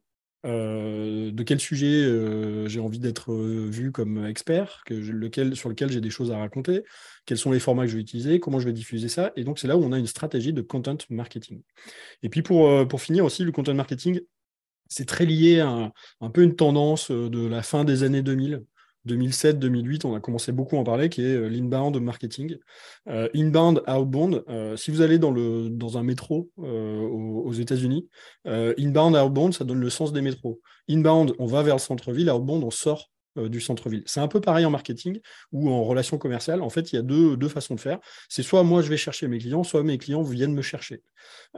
euh, 0.45 1.31
de 1.31 1.43
quel 1.43 1.59
sujet 1.59 2.03
euh, 2.03 2.67
j'ai 2.67 2.79
envie 2.79 2.99
d'être 2.99 3.31
euh, 3.33 3.67
vu 3.67 3.91
comme 3.91 4.27
expert, 4.27 4.83
sur 4.87 5.69
lequel 5.69 5.91
j'ai 5.91 6.01
des 6.01 6.11
choses 6.11 6.31
à 6.31 6.37
raconter, 6.37 6.83
quels 7.25 7.39
sont 7.39 7.51
les 7.51 7.59
formats 7.59 7.83
que 7.83 7.89
je 7.89 7.95
vais 7.95 8.01
utiliser, 8.01 8.39
comment 8.39 8.59
je 8.59 8.65
vais 8.65 8.73
diffuser 8.73 9.09
ça. 9.09 9.31
Et 9.35 9.43
donc, 9.43 9.57
c'est 9.57 9.67
là 9.67 9.75
où 9.75 9.83
on 9.83 9.91
a 9.91 9.97
une 9.97 10.05
stratégie 10.05 10.53
de 10.53 10.61
content 10.61 10.97
marketing. 11.09 11.63
Et 12.21 12.29
puis, 12.29 12.43
pour, 12.43 12.87
pour 12.87 13.01
finir 13.01 13.25
aussi, 13.25 13.43
le 13.43 13.51
content 13.51 13.73
marketing, 13.73 14.21
c'est 14.87 15.07
très 15.07 15.25
lié 15.25 15.61
à 15.61 15.91
un, 16.21 16.29
peu 16.29 16.43
une 16.43 16.55
tendance 16.55 17.09
de 17.09 17.47
la 17.47 17.63
fin 17.63 17.83
des 17.83 18.03
années 18.03 18.21
2000 18.21 18.63
2007, 19.05 19.59
2008, 19.59 20.05
on 20.05 20.15
a 20.15 20.19
commencé 20.19 20.51
beaucoup 20.51 20.77
à 20.77 20.79
en 20.79 20.83
parler, 20.83 21.09
qui 21.09 21.21
est 21.21 21.35
euh, 21.35 21.47
l'inbound 21.47 21.95
marketing. 22.01 22.57
Euh, 23.07 23.29
inbound, 23.35 23.81
outbound, 23.87 24.43
euh, 24.49 24.75
si 24.75 24.91
vous 24.91 25.01
allez 25.01 25.19
dans, 25.19 25.31
le, 25.31 25.69
dans 25.69 25.97
un 25.97 26.03
métro 26.03 26.49
aux, 26.57 27.53
États-Unis, 27.53 28.09
inbound, 28.45 29.15
outbound, 29.15 29.53
ça 29.53 29.63
donne 29.63 29.79
le 29.79 29.89
sens 29.89 30.11
des 30.11 30.21
métros. 30.21 30.59
Inbound, 30.89 31.33
on 31.39 31.45
va 31.45 31.61
vers 31.63 31.75
le 31.75 31.79
centre-ville, 31.79 32.29
outbound, 32.29 32.63
on 32.63 32.71
sort 32.71 33.11
du 33.37 33.61
centre-ville. 33.61 34.03
C'est 34.05 34.19
un 34.19 34.27
peu 34.27 34.41
pareil 34.41 34.65
en 34.65 34.69
marketing 34.69 35.19
ou 35.51 35.69
en 35.69 35.83
relation 35.83 36.17
commerciale. 36.17 36.61
En 36.61 36.69
fait, 36.69 36.93
il 36.93 36.95
y 36.95 36.99
a 36.99 37.01
deux, 37.01 37.37
deux 37.37 37.49
façons 37.49 37.75
de 37.75 37.79
faire. 37.79 37.99
C'est 38.29 38.43
soit 38.43 38.63
moi, 38.63 38.81
je 38.81 38.89
vais 38.89 38.97
chercher 38.97 39.27
mes 39.27 39.39
clients, 39.39 39.63
soit 39.63 39.83
mes 39.83 39.97
clients 39.97 40.21
viennent 40.21 40.53
me 40.53 40.61
chercher. 40.61 41.03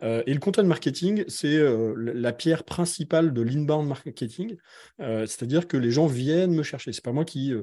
Euh, 0.03 0.23
et 0.25 0.33
le 0.33 0.39
content 0.39 0.63
marketing, 0.63 1.23
c'est 1.27 1.55
euh, 1.55 1.93
la 1.97 2.33
pierre 2.33 2.63
principale 2.63 3.33
de 3.33 3.41
l'inbound 3.41 3.87
marketing. 3.87 4.57
C'est-à-dire 4.99 5.67
que 5.67 5.77
les 5.77 5.91
gens 5.91 6.07
viennent 6.07 6.53
me 6.53 6.63
chercher. 6.63 6.91
C'est 6.93 7.03
pas 7.03 7.11
moi 7.11 7.25
qui... 7.25 7.53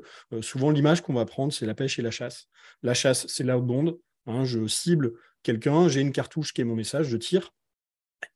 souvent, 0.40 0.70
l'image 0.70 1.02
qu'on 1.02 1.14
va 1.14 1.24
prendre, 1.24 1.52
c'est 1.52 1.66
la 1.66 1.74
pêche 1.74 1.98
et 1.98 2.02
la 2.02 2.10
chasse. 2.10 2.46
La 2.82 2.94
chasse, 2.94 3.26
c'est 3.28 3.44
l'outbound. 3.44 3.96
Hein, 4.26 4.44
je 4.44 4.66
cible 4.66 5.12
quelqu'un, 5.42 5.88
j'ai 5.88 6.00
une 6.00 6.12
cartouche 6.12 6.52
qui 6.52 6.62
est 6.62 6.64
mon 6.64 6.74
message, 6.74 7.06
je 7.06 7.16
tire. 7.16 7.52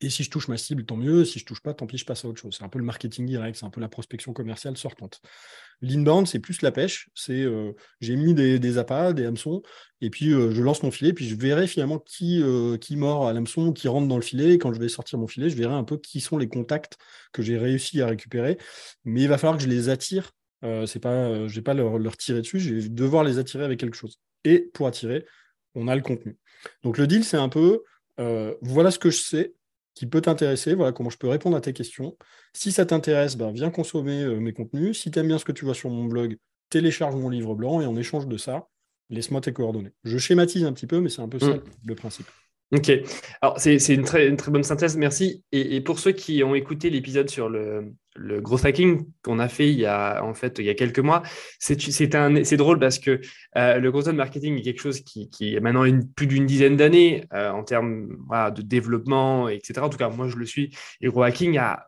Et 0.01 0.11
si 0.11 0.23
je 0.23 0.31
touche 0.31 0.49
ma 0.49 0.57
cible, 0.57 0.85
tant 0.85 0.97
mieux. 0.97 1.25
Si 1.25 1.39
je 1.39 1.45
touche 1.45 1.61
pas, 1.61 1.75
tant 1.75 1.87
pis, 1.87 1.99
je 1.99 2.05
passe 2.05 2.25
à 2.25 2.29
autre 2.29 2.41
chose. 2.41 2.57
C'est 2.57 2.65
un 2.65 2.69
peu 2.69 2.79
le 2.79 2.85
marketing 2.85 3.27
direct, 3.27 3.57
c'est 3.57 3.67
un 3.67 3.71
peu 3.71 3.81
la 3.81 3.89
prospection 3.89 4.33
commerciale 4.33 4.77
sortante. 4.77 5.21
L'inbound, 5.81 6.27
c'est 6.27 6.41
plus 6.41 6.63
la 6.63 6.73
pêche. 6.73 7.09
C'est 7.15 7.43
euh, 7.43 7.73
j'ai 8.01 8.17
mis 8.17 8.35
des, 8.35 8.59
des, 8.59 8.79
appâts, 8.79 9.13
des 9.13 9.27
hameçons, 9.27 9.63
et 10.01 10.11
puis 10.11 10.33
euh, 10.33 10.51
je 10.53 10.63
lance 10.63 10.83
mon 10.83 10.91
filet, 10.91 11.13
puis 11.13 11.29
je 11.29 11.37
verrai 11.37 11.67
finalement 11.67 11.99
qui, 11.99 12.43
euh, 12.43 12.77
qui 12.77 12.97
mord 12.97 13.29
à 13.29 13.33
l'hameçon, 13.33 13.73
qui 13.73 13.89
rentre 13.89 14.09
dans 14.09 14.17
le 14.17 14.23
filet. 14.23 14.55
Et 14.55 14.59
quand 14.59 14.73
je 14.73 14.81
vais 14.81 14.89
sortir 14.89 15.19
mon 15.19 15.27
filet, 15.27 15.51
je 15.51 15.57
verrai 15.57 15.75
un 15.75 15.85
peu 15.85 15.97
qui 15.97 16.21
sont 16.21 16.37
les 16.37 16.49
contacts 16.49 16.97
que 17.33 17.43
j'ai 17.43 17.59
réussi 17.59 18.01
à 18.03 18.07
récupérer. 18.07 18.59
Mais 19.05 19.23
il 19.23 19.29
va 19.29 19.39
falloir 19.39 19.57
que 19.57 19.63
je 19.63 19.69
les 19.69 19.89
attire. 19.89 20.33
c'est 20.87 21.01
pas, 21.01 21.47
vais 21.47 21.63
pas 21.63 21.75
leur 21.75 22.17
tirer 22.17 22.41
dessus, 22.41 22.61
je 22.61 22.75
vais 22.75 22.89
devoir 22.89 23.25
les 23.25 23.39
attirer 23.39 23.65
avec 23.65 23.79
quelque 23.79 23.97
chose. 23.97 24.19
Et 24.45 24.71
pour 24.75 24.87
attirer, 24.87 25.27
on 25.75 25.89
a 25.89 25.95
le 25.95 26.03
contenu. 26.03 26.37
Donc 26.83 26.99
le 26.99 27.07
deal, 27.07 27.25
c'est 27.25 27.37
un 27.37 27.49
peu 27.49 27.83
voilà 28.63 28.91
ce 28.91 28.99
que 28.99 29.11
je 29.11 29.21
sais, 29.21 29.55
qui 29.99 30.07
peut 30.07 30.21
t'intéresser, 30.21 30.75
voilà 30.75 30.93
comment 30.93 31.11
je 31.11 31.19
peux 31.19 31.27
répondre 31.27 31.57
à 31.57 31.61
tes 31.61 31.73
questions. 31.73 32.17
Si 32.53 32.71
ça 32.71 32.87
t'intéresse, 32.87 33.37
ben, 33.37 33.51
viens 33.51 33.69
consommer 33.69 34.23
euh, 34.23 34.39
mes 34.39 34.53
contenus. 34.53 35.01
Si 35.01 35.11
tu 35.11 35.19
aimes 35.19 35.27
bien 35.27 35.39
ce 35.39 35.45
que 35.45 35.51
tu 35.51 35.65
vois 35.65 35.75
sur 35.75 35.91
mon 35.91 36.05
blog, 36.05 36.39
télécharge 36.71 37.17
mon 37.17 37.29
livre 37.29 37.57
blanc 37.57 37.81
et 37.81 37.87
en 37.87 37.97
échange 37.97 38.29
de 38.29 38.37
ça, 38.37 38.69
laisse-moi 39.11 39.41
tes 39.41 39.53
coordonnées. 39.53 39.91
Je 40.05 40.17
schématise 40.17 40.65
un 40.65 40.73
petit 40.73 40.87
peu, 40.87 41.01
mais 41.01 41.09
c'est 41.09 41.21
un 41.21 41.29
peu 41.29 41.41
ça 41.41 41.49
mm. 41.49 41.63
le 41.85 41.95
principe. 41.97 42.27
Ok, 42.71 42.93
alors 43.41 43.59
c'est 43.59 43.77
une 43.89 44.05
très, 44.05 44.29
une 44.29 44.37
très 44.37 44.53
bonne 44.53 44.63
synthèse, 44.63 44.97
merci. 44.97 45.43
Et, 45.51 45.81
pour 45.81 45.99
ceux 45.99 46.13
qui 46.13 46.45
ont 46.45 46.55
écouté 46.55 46.91
l'épisode 46.91 47.29
sur 47.29 47.49
le, 47.49 47.93
le 48.19 48.41
gros 48.41 48.65
hacking 48.67 49.07
qu'on 49.23 49.39
a 49.39 49.49
fait 49.49 49.71
il 49.71 49.79
y 49.79 49.87
a 49.87 50.23
en 50.25 50.35
fait 50.35 50.59
il 50.59 50.65
y 50.65 50.71
a 50.71 50.75
quelques 50.75 50.99
mois, 50.99 51.23
c'est 51.59 52.57
drôle 52.57 52.79
parce 52.79 52.99
que 52.99 53.21
euh, 53.57 53.79
le 53.79 53.93
content 53.93 54.13
marketing 54.13 54.59
est 54.59 54.63
quelque 54.63 54.81
chose 54.81 55.01
qui, 55.01 55.31
qui 55.31 55.55
est 55.55 55.61
maintenant 55.61 55.85
une, 55.85 56.07
plus 56.09 56.27
d'une 56.27 56.47
dizaine 56.47 56.77
d'années 56.77 57.25
euh, 57.33 57.51
en 57.51 57.63
termes 57.63 58.09
de 58.55 58.63
développement, 58.63 59.49
etc. 59.49 59.81
En 59.81 59.89
tout 59.89 59.99
cas, 59.99 60.09
moi 60.09 60.29
je 60.29 60.37
le 60.37 60.47
suis. 60.47 60.75
Et 61.01 61.07
le 61.07 61.13
gros 61.13 61.23
hacking 61.23 61.59
a 61.59 61.87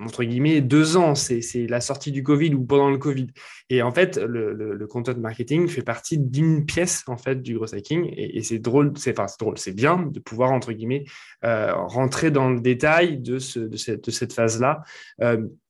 entre 0.00 0.24
guillemets 0.24 0.60
deux 0.60 0.96
ans, 0.96 1.14
c'est 1.14 1.42
la 1.68 1.80
sortie 1.80 2.12
du 2.12 2.22
Covid 2.22 2.54
ou 2.54 2.64
pendant 2.64 2.90
le 2.90 2.98
Covid. 2.98 3.28
Et 3.70 3.82
en 3.82 3.92
fait, 3.92 4.16
le, 4.16 4.52
le, 4.52 4.86
content 4.86 5.14
marketing 5.18 5.68
fait 5.68 5.82
partie 5.82 6.18
d'une 6.18 6.64
pièce 6.64 7.04
en 7.06 7.18
fait 7.18 7.42
du 7.42 7.56
gros 7.56 7.74
hacking 7.74 8.10
et, 8.16 8.42
c'est 8.42 8.58
drôle, 8.58 8.92
c'est 8.96 9.18
enfin, 9.18 9.32
drôle, 9.38 9.58
c'est 9.58 9.74
bien 9.74 10.08
de 10.10 10.18
pouvoir 10.20 10.52
entre 10.52 10.72
guillemets 10.72 11.04
euh, 11.44 11.74
rentrer 11.74 12.30
dans 12.30 12.48
le 12.48 12.60
détail 12.60 13.18
de, 13.18 13.38
ce, 13.38 13.60
de 13.60 13.76
cette, 13.76 14.06
de 14.06 14.10
cette 14.10 14.32
phase 14.32 14.60
là 14.60 14.82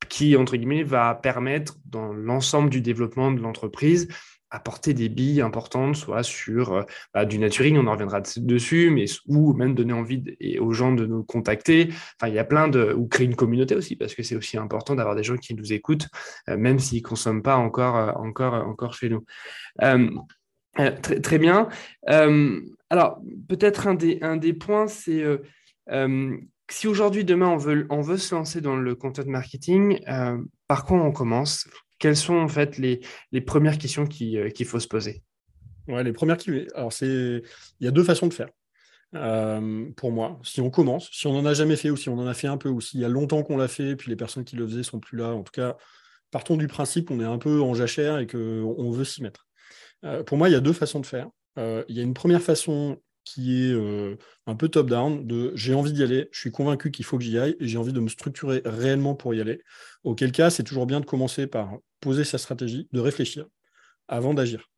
qui, 0.08 0.36
entre 0.36 0.56
guillemets, 0.56 0.82
va 0.82 1.14
permettre 1.14 1.76
dans 1.84 2.12
l'ensemble 2.12 2.70
du 2.70 2.80
développement 2.80 3.30
de 3.30 3.40
l'entreprise 3.40 4.08
apporter 4.50 4.94
des 4.94 5.08
billes 5.08 5.40
importantes, 5.40 5.96
soit 5.96 6.22
sur 6.22 6.72
euh, 6.72 6.82
bah, 7.12 7.24
du 7.24 7.38
naturing, 7.38 7.76
on 7.76 7.86
en 7.86 7.92
reviendra 7.92 8.20
dessus, 8.20 8.90
mais 8.90 9.04
ou 9.26 9.52
même 9.52 9.74
donner 9.74 9.92
envie 9.92 10.22
aux 10.60 10.72
gens 10.72 10.92
de 10.92 11.06
nous 11.06 11.22
contacter. 11.22 11.90
Il 12.26 12.32
y 12.32 12.38
a 12.38 12.44
plein 12.44 12.68
de 12.68 12.92
ou 12.92 13.06
créer 13.06 13.26
une 13.26 13.36
communauté 13.36 13.74
aussi, 13.74 13.96
parce 13.96 14.14
que 14.14 14.22
c'est 14.22 14.36
aussi 14.36 14.56
important 14.56 14.94
d'avoir 14.94 15.16
des 15.16 15.22
gens 15.22 15.36
qui 15.36 15.54
nous 15.54 15.72
écoutent, 15.72 16.08
euh, 16.48 16.56
même 16.56 16.78
s'ils 16.78 17.02
consomment 17.02 17.42
pas 17.42 17.56
encore, 17.56 17.96
euh, 17.96 18.12
encore, 18.12 18.94
chez 18.94 19.10
nous. 19.10 19.24
très, 21.22 21.38
bien. 21.38 21.68
alors, 22.90 23.20
peut-être 23.48 23.86
un 23.86 24.36
des 24.36 24.52
points, 24.54 24.86
c'est 24.86 25.24
si 26.70 26.86
aujourd'hui, 26.86 27.24
demain, 27.24 27.48
on 27.48 27.56
veut, 27.56 27.86
on 27.90 28.00
veut 28.00 28.18
se 28.18 28.34
lancer 28.34 28.60
dans 28.60 28.76
le 28.76 28.94
content 28.94 29.24
marketing, 29.26 30.00
euh, 30.08 30.38
par 30.66 30.84
quoi 30.84 30.98
on 30.98 31.12
commence? 31.12 31.68
Quelles 31.98 32.16
sont 32.16 32.36
en 32.36 32.48
fait 32.48 32.78
les, 32.78 33.00
les 33.32 33.40
premières 33.40 33.78
questions 33.78 34.04
euh, 34.04 34.50
qu'il 34.50 34.66
faut 34.66 34.80
se 34.80 34.88
poser? 34.88 35.22
Ouais, 35.88 36.04
les 36.04 36.12
premières. 36.12 36.36
Alors. 36.74 36.92
Il 37.00 37.42
y 37.80 37.86
a 37.86 37.90
deux 37.90 38.04
façons 38.04 38.26
de 38.26 38.34
faire. 38.34 38.50
Euh, 39.14 39.90
pour 39.96 40.12
moi, 40.12 40.38
si 40.42 40.60
on 40.60 40.68
commence, 40.68 41.08
si 41.10 41.26
on 41.26 41.32
n'en 41.32 41.46
a 41.46 41.54
jamais 41.54 41.76
fait 41.76 41.88
ou 41.88 41.96
si 41.96 42.10
on 42.10 42.18
en 42.18 42.26
a 42.26 42.34
fait 42.34 42.46
un 42.46 42.58
peu 42.58 42.68
ou 42.68 42.82
s'il 42.82 43.00
y 43.00 43.04
a 43.06 43.08
longtemps 43.08 43.42
qu'on 43.42 43.56
l'a 43.56 43.68
fait, 43.68 43.96
puis 43.96 44.10
les 44.10 44.16
personnes 44.16 44.44
qui 44.44 44.54
le 44.54 44.66
faisaient 44.66 44.82
sont 44.82 45.00
plus 45.00 45.16
là, 45.16 45.32
en 45.32 45.42
tout 45.42 45.52
cas, 45.52 45.76
partons 46.30 46.58
du 46.58 46.68
principe 46.68 47.08
qu'on 47.08 47.20
est 47.20 47.24
un 47.24 47.38
peu 47.38 47.62
en 47.62 47.72
jachère 47.72 48.18
et 48.18 48.26
qu'on 48.26 48.90
veut 48.90 49.04
s'y 49.04 49.22
mettre. 49.22 49.46
pour 50.26 50.36
moi, 50.36 50.50
il 50.50 50.52
y 50.52 50.56
a 50.56 50.60
deux 50.60 50.74
façons 50.74 51.00
de 51.00 51.06
faire. 51.06 51.28
il 51.56 51.96
y 51.96 52.00
a 52.00 52.02
une 52.02 52.12
première 52.12 52.42
façon 52.42 52.98
qui 53.32 53.62
est 53.62 53.72
euh, 53.72 54.16
un 54.46 54.54
peu 54.54 54.68
top-down, 54.68 55.26
de 55.26 55.52
j'ai 55.54 55.74
envie 55.74 55.92
d'y 55.92 56.02
aller, 56.02 56.28
je 56.32 56.40
suis 56.40 56.50
convaincu 56.50 56.90
qu'il 56.90 57.04
faut 57.04 57.18
que 57.18 57.24
j'y 57.24 57.38
aille 57.38 57.56
et 57.60 57.68
j'ai 57.68 57.76
envie 57.76 57.92
de 57.92 58.00
me 58.00 58.08
structurer 58.08 58.62
réellement 58.64 59.14
pour 59.14 59.34
y 59.34 59.40
aller. 59.40 59.62
Auquel 60.02 60.32
cas, 60.32 60.48
c'est 60.48 60.62
toujours 60.62 60.86
bien 60.86 61.00
de 61.00 61.04
commencer 61.04 61.46
par 61.46 61.76
poser 62.00 62.24
sa 62.24 62.38
stratégie, 62.38 62.88
de 62.92 63.00
réfléchir 63.00 63.46
avant 64.08 64.32
d'agir. 64.32 64.70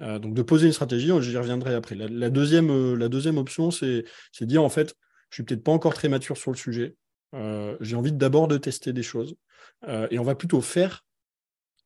Euh, 0.00 0.18
donc 0.18 0.32
de 0.32 0.42
poser 0.42 0.66
une 0.66 0.72
stratégie, 0.72 1.10
j'y 1.20 1.36
reviendrai 1.36 1.74
après. 1.74 1.94
La, 1.94 2.30
deuxième, 2.30 2.70
euh, 2.70 2.96
la 2.96 3.08
deuxième 3.08 3.36
option, 3.36 3.70
c'est 3.70 4.04
de 4.40 4.44
dire 4.46 4.62
en 4.62 4.70
fait, 4.70 4.94
je 5.28 5.36
suis 5.36 5.42
peut-être 5.42 5.64
pas 5.64 5.72
encore 5.72 5.92
très 5.92 6.08
mature 6.08 6.38
sur 6.38 6.50
le 6.50 6.56
sujet, 6.56 6.96
j'ai 7.80 7.96
envie 7.96 8.12
d'abord 8.12 8.46
de 8.46 8.58
tester 8.58 8.92
des 8.92 9.02
choses 9.02 9.36
et 10.10 10.18
on 10.18 10.22
va 10.22 10.34
plutôt 10.34 10.60
faire 10.60 11.06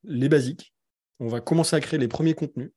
les 0.03 0.29
basiques, 0.29 0.75
on 1.21 1.29
va 1.29 1.41
commencer 1.41 1.77
à 1.77 1.81
créer 1.81 2.01
les 2.01 2.09
premiers 2.09 2.35
contenus 2.35 2.73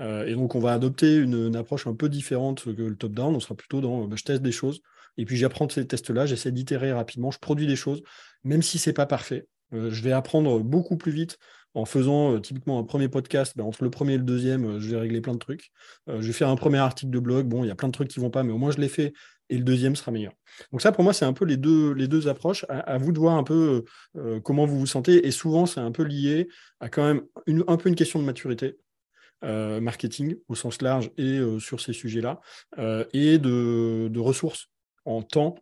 euh, 0.00 0.26
et 0.26 0.34
donc, 0.34 0.54
on 0.54 0.60
va 0.60 0.72
adopter 0.72 1.16
une, 1.16 1.54
approche 1.56 1.86
un 1.86 1.94
peu 1.94 2.08
différente 2.08 2.64
que 2.64 2.82
le 2.82 2.96
top-down. 2.96 3.34
On 3.34 3.40
sera 3.40 3.54
plutôt 3.54 3.80
dans 3.80 4.06
bah, 4.06 4.16
je 4.16 4.24
teste 4.24 4.42
des 4.42 4.52
choses, 4.52 4.80
et 5.18 5.24
puis 5.24 5.36
j'apprends 5.36 5.68
ces 5.68 5.86
tests-là, 5.86 6.26
j'essaie 6.26 6.52
d'itérer 6.52 6.92
rapidement, 6.92 7.30
je 7.30 7.38
produis 7.38 7.66
des 7.66 7.76
choses, 7.76 8.02
même 8.44 8.62
si 8.62 8.78
ce 8.78 8.90
n'est 8.90 8.94
pas 8.94 9.06
parfait. 9.06 9.46
Euh, 9.72 9.90
je 9.90 10.02
vais 10.02 10.12
apprendre 10.12 10.60
beaucoup 10.60 10.96
plus 10.96 11.12
vite 11.12 11.38
en 11.74 11.84
faisant 11.84 12.34
euh, 12.34 12.40
typiquement 12.40 12.78
un 12.78 12.84
premier 12.84 13.08
podcast. 13.08 13.52
Ben, 13.56 13.64
entre 13.64 13.84
le 13.84 13.90
premier 13.90 14.14
et 14.14 14.18
le 14.18 14.24
deuxième, 14.24 14.78
je 14.78 14.90
vais 14.90 14.96
régler 14.96 15.20
plein 15.20 15.34
de 15.34 15.38
trucs. 15.38 15.70
je 16.08 16.26
vais 16.26 16.32
faire 16.32 16.48
un 16.48 16.56
premier 16.56 16.78
article 16.78 17.12
de 17.12 17.18
blog. 17.18 17.46
Bon, 17.46 17.62
il 17.62 17.68
y 17.68 17.70
a 17.70 17.76
plein 17.76 17.88
de 17.88 17.92
trucs 17.92 18.08
qui 18.08 18.18
ne 18.18 18.24
vont 18.24 18.30
pas, 18.30 18.42
mais 18.42 18.52
au 18.52 18.58
moins 18.58 18.70
je 18.70 18.78
l'ai 18.78 18.88
fait 18.88 19.12
et 19.50 19.58
le 19.58 19.64
deuxième 19.64 19.96
sera 19.96 20.12
meilleur. 20.12 20.32
Donc 20.70 20.80
ça, 20.80 20.92
pour 20.92 21.02
moi, 21.02 21.12
c'est 21.12 21.24
un 21.24 21.32
peu 21.32 21.44
les 21.44 21.56
deux, 21.56 21.92
les 21.92 22.06
deux 22.06 22.28
approches. 22.28 22.64
À, 22.68 22.98
vous 22.98 23.12
de 23.12 23.18
voir 23.18 23.36
un 23.36 23.42
peu 23.42 23.84
comment 24.44 24.64
vous 24.64 24.78
vous 24.78 24.86
sentez. 24.86 25.26
Et 25.26 25.32
souvent, 25.32 25.66
c'est 25.66 25.80
un 25.80 25.90
peu 25.90 26.04
lié 26.04 26.48
à 26.78 26.88
quand 26.88 27.04
même 27.04 27.22
un 27.66 27.76
peu 27.76 27.88
une 27.88 27.96
question 27.96 28.20
de 28.20 28.24
maturité. 28.24 28.78
Euh, 29.42 29.80
marketing 29.80 30.36
au 30.48 30.54
sens 30.54 30.82
large 30.82 31.10
et 31.16 31.38
euh, 31.38 31.58
sur 31.58 31.80
ces 31.80 31.94
sujets-là, 31.94 32.42
euh, 32.76 33.06
et 33.14 33.38
de, 33.38 34.18
ressources 34.18 34.68
en 35.06 35.22
temps 35.22 35.54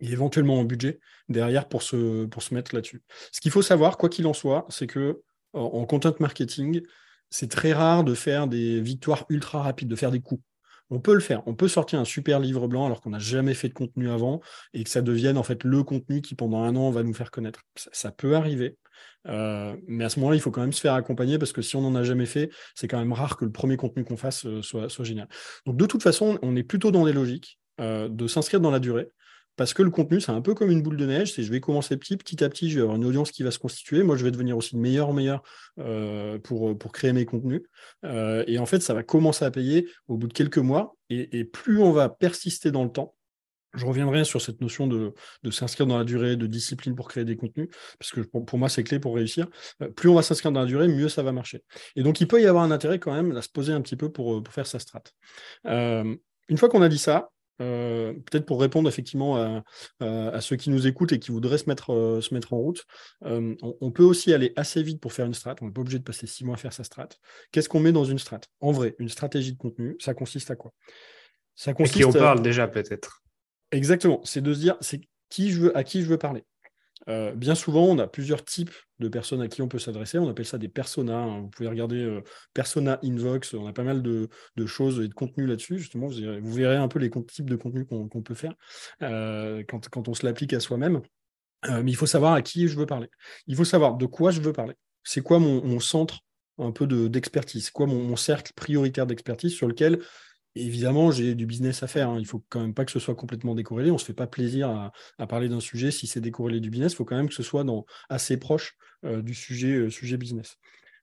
et 0.00 0.10
éventuellement 0.10 0.58
en 0.58 0.64
budget 0.64 1.00
derrière 1.28 1.68
pour 1.68 1.82
se, 1.82 2.24
pour 2.24 2.42
se 2.42 2.54
mettre 2.54 2.74
là-dessus. 2.74 3.02
Ce 3.30 3.42
qu'il 3.42 3.50
faut 3.50 3.60
savoir, 3.60 3.98
quoi 3.98 4.08
qu'il 4.08 4.26
en 4.26 4.32
soit, 4.32 4.64
c'est 4.70 4.86
que 4.86 5.20
en 5.52 5.84
content 5.84 6.14
marketing, 6.18 6.80
c'est 7.28 7.50
très 7.50 7.74
rare 7.74 8.04
de 8.04 8.14
faire 8.14 8.46
des 8.46 8.80
victoires 8.80 9.26
ultra 9.28 9.62
rapides, 9.62 9.88
de 9.88 9.96
faire 9.96 10.12
des 10.12 10.20
coups. 10.20 10.42
On 10.90 11.00
peut 11.00 11.14
le 11.14 11.20
faire. 11.20 11.42
On 11.46 11.54
peut 11.54 11.68
sortir 11.68 12.00
un 12.00 12.04
super 12.04 12.40
livre 12.40 12.66
blanc 12.68 12.86
alors 12.86 13.00
qu'on 13.00 13.10
n'a 13.10 13.18
jamais 13.18 13.54
fait 13.54 13.68
de 13.68 13.74
contenu 13.74 14.10
avant 14.10 14.40
et 14.74 14.84
que 14.84 14.90
ça 14.90 15.02
devienne 15.02 15.38
en 15.38 15.42
fait 15.42 15.64
le 15.64 15.82
contenu 15.84 16.20
qui 16.20 16.34
pendant 16.34 16.62
un 16.62 16.74
an 16.76 16.90
va 16.90 17.02
nous 17.02 17.14
faire 17.14 17.30
connaître. 17.30 17.62
Ça, 17.76 18.10
peut 18.10 18.34
arriver. 18.34 18.76
Euh, 19.28 19.76
mais 19.86 20.04
à 20.04 20.08
ce 20.08 20.18
moment-là, 20.18 20.36
il 20.36 20.40
faut 20.40 20.50
quand 20.50 20.60
même 20.60 20.72
se 20.72 20.80
faire 20.80 20.94
accompagner 20.94 21.38
parce 21.38 21.52
que 21.52 21.62
si 21.62 21.76
on 21.76 21.82
n'en 21.82 21.94
a 21.94 22.02
jamais 22.02 22.26
fait, 22.26 22.50
c'est 22.74 22.88
quand 22.88 22.98
même 22.98 23.12
rare 23.12 23.36
que 23.36 23.44
le 23.44 23.52
premier 23.52 23.76
contenu 23.76 24.04
qu'on 24.04 24.16
fasse 24.16 24.44
euh, 24.46 24.62
soit, 24.62 25.04
génial. 25.04 25.28
Donc 25.64 25.76
de 25.76 25.86
toute 25.86 26.02
façon, 26.02 26.38
on 26.42 26.56
est 26.56 26.62
plutôt 26.62 26.90
dans 26.90 27.04
des 27.04 27.12
logiques 27.12 27.58
euh, 27.80 28.08
de 28.08 28.26
s'inscrire 28.26 28.60
dans 28.60 28.70
la 28.70 28.80
durée 28.80 29.10
parce 29.56 29.74
que 29.74 29.82
le 29.82 29.90
contenu, 29.90 30.20
c'est 30.20 30.32
un 30.32 30.40
peu 30.40 30.54
comme 30.54 30.70
une 30.70 30.82
boule 30.82 30.96
de 30.96 31.06
neige. 31.06 31.34
C'est 31.34 31.42
je 31.42 31.50
vais 31.50 31.60
commencer 31.60 31.96
petit, 31.96 32.16
petit 32.16 32.42
à 32.42 32.48
petit, 32.48 32.70
je 32.70 32.76
vais 32.76 32.82
avoir 32.82 32.96
une 32.96 33.04
audience 33.04 33.30
qui 33.30 33.42
va 33.42 33.50
se 33.50 33.58
constituer. 33.58 34.02
Moi, 34.02 34.16
je 34.16 34.24
vais 34.24 34.30
devenir 34.30 34.56
aussi 34.56 34.76
meilleur, 34.76 35.12
meilleur 35.12 35.42
euh, 35.78 36.38
pour, 36.38 36.76
pour 36.78 36.92
créer 36.92 37.12
mes 37.12 37.24
contenus. 37.24 37.62
Euh, 38.04 38.44
et 38.46 38.58
en 38.58 38.66
fait, 38.66 38.80
ça 38.80 38.94
va 38.94 39.02
commencer 39.02 39.44
à 39.44 39.50
payer 39.50 39.88
au 40.08 40.16
bout 40.16 40.28
de 40.28 40.32
quelques 40.32 40.58
mois. 40.58 40.96
Et, 41.10 41.44
plus 41.44 41.78
on 41.80 41.92
va 41.92 42.08
persister 42.08 42.70
dans 42.70 42.84
le 42.84 42.90
temps, 42.90 43.16
je 43.74 43.84
reviendrai 43.84 44.24
sur 44.24 44.40
cette 44.40 44.60
notion 44.60 44.86
de, 44.86 45.12
s'inscrire 45.50 45.86
dans 45.86 45.98
la 45.98 46.04
durée, 46.04 46.36
de 46.36 46.46
discipline 46.46 46.94
pour 46.94 47.08
créer 47.08 47.24
des 47.24 47.36
contenus, 47.36 47.68
parce 47.98 48.12
que 48.12 48.20
pour, 48.20 48.58
moi, 48.58 48.68
c'est 48.68 48.84
clé 48.84 49.00
pour 49.00 49.16
réussir. 49.16 49.48
Euh, 49.82 49.88
plus 49.88 50.08
on 50.08 50.14
va 50.14 50.22
s'inscrire 50.22 50.52
dans 50.52 50.60
la 50.60 50.66
durée, 50.66 50.88
mieux 50.88 51.08
ça 51.08 51.22
va 51.22 51.32
marcher. 51.32 51.62
Et 51.96 52.02
donc, 52.02 52.20
il 52.20 52.28
peut 52.28 52.40
y 52.40 52.46
avoir 52.46 52.64
un 52.64 52.70
intérêt 52.70 52.98
quand 52.98 53.12
même 53.12 53.36
à 53.36 53.42
se 53.42 53.48
poser 53.48 53.72
un 53.72 53.80
petit 53.80 53.96
peu 53.96 54.10
pour, 54.10 54.42
pour 54.42 54.54
faire 54.54 54.66
sa 54.66 54.78
strat. 54.78 55.02
une 55.64 56.56
fois 56.56 56.68
qu'on 56.68 56.82
a 56.82 56.88
dit 56.88 56.98
ça, 56.98 57.30
euh, 57.60 58.12
peut-être 58.12 58.46
pour 58.46 58.60
répondre 58.60 58.88
effectivement 58.88 59.36
à, 60.00 60.40
ceux 60.40 60.56
qui 60.56 60.70
nous 60.70 60.86
écoutent 60.86 61.12
et 61.12 61.18
qui 61.18 61.30
voudraient 61.30 61.58
se 61.58 61.68
mettre, 61.68 61.92
euh, 61.92 62.20
se 62.20 62.34
mettre 62.34 62.52
en 62.52 62.58
route, 62.58 62.84
euh, 63.24 63.54
on, 63.62 63.90
peut 63.90 64.04
aussi 64.04 64.32
aller 64.32 64.52
assez 64.56 64.82
vite 64.82 65.00
pour 65.00 65.12
faire 65.12 65.26
une 65.26 65.34
strat. 65.34 65.56
On 65.60 65.66
n'est 65.66 65.72
pas 65.72 65.80
obligé 65.80 65.98
de 65.98 66.04
passer 66.04 66.26
six 66.26 66.44
mois 66.44 66.54
à 66.54 66.58
faire 66.58 66.72
sa 66.72 66.84
strat. 66.84 67.08
Qu'est-ce 67.52 67.68
qu'on 67.68 67.80
met 67.80 67.92
dans 67.92 68.04
une 68.04 68.18
strat? 68.18 68.40
En 68.60 68.72
vrai, 68.72 68.94
une 68.98 69.08
stratégie 69.08 69.52
de 69.52 69.58
contenu, 69.58 69.96
ça 69.98 70.14
consiste 70.14 70.50
à 70.50 70.56
quoi? 70.56 70.72
Ça 71.54 71.74
consiste. 71.74 71.96
À 71.96 71.98
qui 71.98 72.04
on 72.04 72.12
parle 72.12 72.42
déjà 72.42 72.68
peut-être? 72.68 73.22
Exactement. 73.72 74.20
C'est 74.24 74.40
de 74.40 74.52
se 74.52 74.60
dire, 74.60 74.76
c'est 74.80 75.00
qui 75.28 75.50
je 75.50 75.60
veux, 75.60 75.76
à 75.76 75.84
qui 75.84 76.02
je 76.02 76.06
veux 76.06 76.18
parler. 76.18 76.44
Euh, 77.08 77.34
bien 77.34 77.54
souvent, 77.54 77.84
on 77.84 77.98
a 77.98 78.06
plusieurs 78.06 78.44
types 78.44 78.74
de 78.98 79.08
personnes 79.08 79.40
à 79.40 79.48
qui 79.48 79.62
on 79.62 79.68
peut 79.68 79.78
s'adresser. 79.78 80.18
On 80.18 80.28
appelle 80.28 80.46
ça 80.46 80.58
des 80.58 80.68
personas. 80.68 81.22
Hein. 81.22 81.40
Vous 81.40 81.48
pouvez 81.48 81.68
regarder 81.68 82.02
euh, 82.02 82.22
Persona 82.54 82.98
Invox. 83.02 83.54
On 83.54 83.66
a 83.66 83.72
pas 83.72 83.84
mal 83.84 84.02
de, 84.02 84.28
choses 84.66 85.00
et 85.00 85.08
de 85.08 85.14
contenu 85.14 85.46
là-dessus. 85.46 85.78
Justement, 85.78 86.08
vous 86.08 86.52
verrez, 86.52 86.76
un 86.76 86.88
peu 86.88 86.98
les 86.98 87.10
types 87.10 87.48
de 87.48 87.56
contenu 87.56 87.86
qu'on 87.86 88.08
peut 88.22 88.34
faire 88.34 88.54
euh, 89.02 89.64
quand, 89.68 90.08
on 90.08 90.14
se 90.14 90.26
l'applique 90.26 90.52
à 90.52 90.60
soi-même. 90.60 91.00
mais 91.68 91.90
il 91.90 91.96
faut 91.96 92.06
savoir 92.06 92.34
à 92.34 92.42
qui 92.42 92.68
je 92.68 92.76
veux 92.76 92.86
parler. 92.86 93.08
Il 93.46 93.56
faut 93.56 93.64
savoir 93.64 93.96
de 93.96 94.06
quoi 94.06 94.30
je 94.30 94.40
veux 94.40 94.52
parler. 94.52 94.74
C'est 95.02 95.22
quoi 95.22 95.38
mon, 95.38 95.80
centre 95.80 96.20
un 96.58 96.72
peu 96.72 96.86
d'expertise? 97.08 97.64
C'est 97.64 97.72
quoi 97.72 97.86
mon, 97.86 98.16
cercle 98.16 98.52
prioritaire 98.54 99.06
d'expertise 99.06 99.54
sur 99.54 99.66
lequel 99.66 100.00
évidemment, 100.54 101.10
j'ai 101.10 101.34
du 101.34 101.46
business 101.46 101.82
à 101.82 101.86
faire. 101.86 102.10
Hein. 102.10 102.16
Il 102.18 102.22
ne 102.22 102.26
faut 102.26 102.44
quand 102.48 102.60
même 102.60 102.74
pas 102.74 102.84
que 102.84 102.90
ce 102.90 102.98
soit 102.98 103.14
complètement 103.14 103.54
décorrélé. 103.54 103.90
On 103.90 103.94
ne 103.94 103.98
se 103.98 104.04
fait 104.04 104.14
pas 104.14 104.26
plaisir 104.26 104.92
à, 105.18 105.26
parler 105.26 105.48
d'un 105.48 105.60
sujet 105.60 105.90
si 105.90 106.06
c'est 106.06 106.20
décorrélé 106.20 106.60
du 106.60 106.70
business. 106.70 106.92
Il 106.92 106.96
faut 106.96 107.04
quand 107.04 107.16
même 107.16 107.28
que 107.28 107.34
ce 107.34 107.42
soit 107.42 107.64
dans, 107.64 107.86
assez 108.08 108.36
proche 108.36 108.76
euh, 109.04 109.22
du 109.22 109.34
sujet, 109.34 109.72
euh, 109.72 109.90
sujet 109.90 110.16
business. 110.16 110.56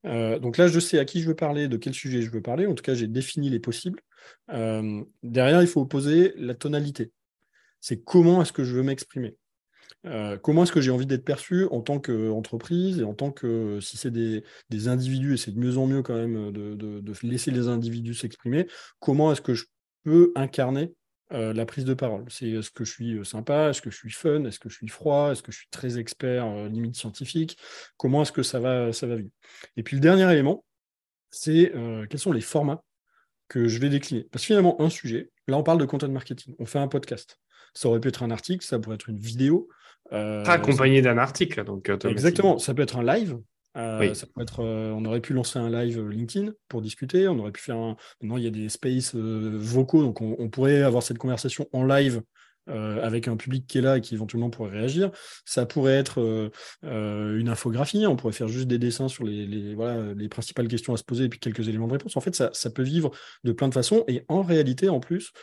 Euh, 0.06 0.39
donc 0.39 0.58
là, 0.58 0.68
je 0.68 0.80
sais 0.80 1.00
à 1.00 1.06
qui 1.06 1.22
je 1.22 1.27
veux 1.27 1.36
parler, 1.36 1.68
de 1.68 1.77
quel 1.77 1.94
sujet 1.94 2.22
je 2.22 2.30
veux 2.30 2.42
parler. 2.42 2.68
En 2.68 2.75
tout 2.75 2.84
cas, 2.84 2.94
j'ai 2.94 3.08
défini 3.08 3.50
les 3.50 3.60
possibles. 3.60 4.01
derrière, 4.50 5.62
il 5.62 5.68
faut 5.68 5.86
poser 5.86 6.34
la 6.38 6.54
tonalité. 6.56 7.12
C'est 7.80 8.04
comment 8.04 8.42
est-ce 8.42 8.54
que 8.54 8.63
je 8.63 8.75
veux 8.75 8.84
m'exprimer? 8.84 9.38
Comment 10.42 10.63
est-ce 10.63 10.72
que 10.72 10.82
j'ai 10.82 10.92
envie 10.92 11.06
d'être 11.06 11.25
perçu 11.25 11.66
en 11.66 11.82
tant 11.82 12.00
qu'entreprise 12.00 13.00
et 13.00 13.04
en 13.04 13.13
tant 13.13 13.32
que, 13.32 13.80
si 13.82 13.98
c'est 13.98 14.12
des, 14.12 14.44
individus, 14.88 15.34
et 15.34 15.38
c'est 15.38 15.51
de 15.51 15.60
mieux 15.60 15.77
en 15.77 15.88
mieux 15.88 16.01
quand 16.01 16.16
même 16.16 16.51
de, 16.51 17.13
laisser 17.24 17.51
les 17.51 17.68
individus 17.68 18.13
s'exprimer, 18.13 18.68
comment 19.00 19.32
est-ce 19.32 19.42
que 19.42 19.54
je 19.54 19.66
peux 20.04 20.32
incarner 20.36 20.94
la 21.32 21.66
prise 21.66 21.86
de 21.86 21.94
parole? 21.94 22.25
C'est 22.30 22.50
est-ce 22.50 22.72
que 22.72 22.86
je 22.86 22.92
suis 22.92 23.25
sympa? 23.25 23.70
Est-ce 23.70 23.82
que 23.82 23.92
je 23.92 23.98
suis 23.98 24.12
fun? 24.12 24.46
Est-ce 24.46 24.60
que 24.60 24.70
je 24.70 24.75
suis 24.75 24.88
froid? 24.88 25.32
Est-ce 25.32 25.44
que 25.44 25.51
je 25.51 25.58
suis 25.58 25.70
très 25.72 25.98
expert, 25.98 26.70
limite 26.70 26.96
scientifique? 26.96 27.58
Comment 27.98 28.22
est-ce 28.22 28.32
que 28.32 28.44
ça 28.44 28.60
va, 28.60 28.94
ça 28.94 29.08
va 29.08 29.16
vivre? 29.16 29.32
Et 29.75 29.84
puis 29.84 29.96
le 29.96 30.01
dernier 30.01 30.32
élément, 30.32 30.63
c'est 31.32 31.74
quels 32.10 32.20
sont 32.20 32.32
les 32.32 32.42
formats 32.42 32.84
que 33.50 33.68
je 33.68 33.80
vais 33.80 33.89
décliner? 33.89 34.27
Parce 34.32 34.44
que 34.44 34.48
finalement, 34.48 34.80
un 34.82 34.89
sujet, 34.89 35.32
là 35.48 35.58
on 35.58 35.63
parle 35.63 35.80
de 35.80 35.86
content 35.86 36.10
marketing, 36.10 36.56
on 36.60 36.66
fait 36.66 36.80
un 36.80 36.88
podcast. 36.88 37.39
Ça 37.74 37.89
aurait 37.89 38.00
pu 38.00 38.08
être 38.08 38.24
un 38.24 38.32
article, 38.32 38.66
ça 38.66 38.80
pourrait 38.80 38.96
être 38.96 39.10
une 39.10 39.20
vidéo. 39.20 39.70
Euh, 40.13 40.43
accompagné 40.45 41.01
d'un 41.01 41.17
article. 41.17 41.63
Donc, 41.63 41.89
euh, 41.89 41.97
exactement, 42.09 42.57
ça 42.57 42.73
peut 42.73 42.81
être 42.81 42.97
un 42.97 43.03
live. 43.03 43.37
Euh, 43.75 44.13
ça 44.13 44.25
peut 44.25 44.41
être, 44.41 44.63
on 44.63 45.05
aurait 45.05 45.21
pu 45.21 45.33
lancer 45.33 45.59
un 45.59 45.69
live 45.69 46.07
LinkedIn 46.07 46.51
pour 46.67 46.81
discuter. 46.81 47.27
On 47.27 47.37
aurait 47.39 47.51
pu 47.51 47.61
faire 47.61 47.77
un. 47.77 47.95
Maintenant, 48.21 48.37
il 48.37 48.43
y 48.43 48.47
a 48.47 48.51
des 48.51 48.69
spaces 48.69 49.13
vocaux, 49.15 50.01
donc 50.01 50.21
on, 50.21 50.49
pourrait 50.49 50.81
avoir 50.81 51.03
cette 51.03 51.17
conversation 51.17 51.67
en 51.73 51.83
live 51.83 52.21
avec 52.67 53.29
un 53.29 53.37
public 53.37 53.65
qui 53.65 53.77
est 53.77 53.81
là 53.81 53.97
et 53.97 54.01
qui 54.01 54.15
éventuellement 54.15 54.49
pourrait 54.49 54.71
réagir. 54.71 55.11
Ça 55.45 55.65
pourrait 55.65 55.93
être 55.93 56.49
une 56.83 57.49
infographie, 57.49 58.07
on 58.07 58.15
pourrait 58.15 58.33
faire 58.33 58.47
juste 58.47 58.67
des 58.67 58.79
dessins 58.79 59.09
sur 59.09 59.25
les, 59.25 59.45
les, 59.45 59.75
voilà, 59.75 60.13
les 60.15 60.27
principales 60.27 60.67
questions 60.67 60.93
à 60.93 60.97
se 60.97 61.03
poser 61.03 61.25
et 61.25 61.29
puis 61.29 61.39
quelques 61.39 61.67
éléments 61.67 61.87
de 61.87 61.93
réponse. 61.93 62.17
En 62.17 62.21
fait, 62.21 62.35
ça, 62.35 62.49
ça 62.53 62.71
peut 62.71 62.81
vivre 62.81 63.11
de 63.43 63.51
plein 63.51 63.67
de 63.67 63.73
façons 63.75 64.03
et 64.07 64.25
en 64.27 64.41
réalité, 64.41 64.89
en 64.89 64.99
plus, 64.99 65.33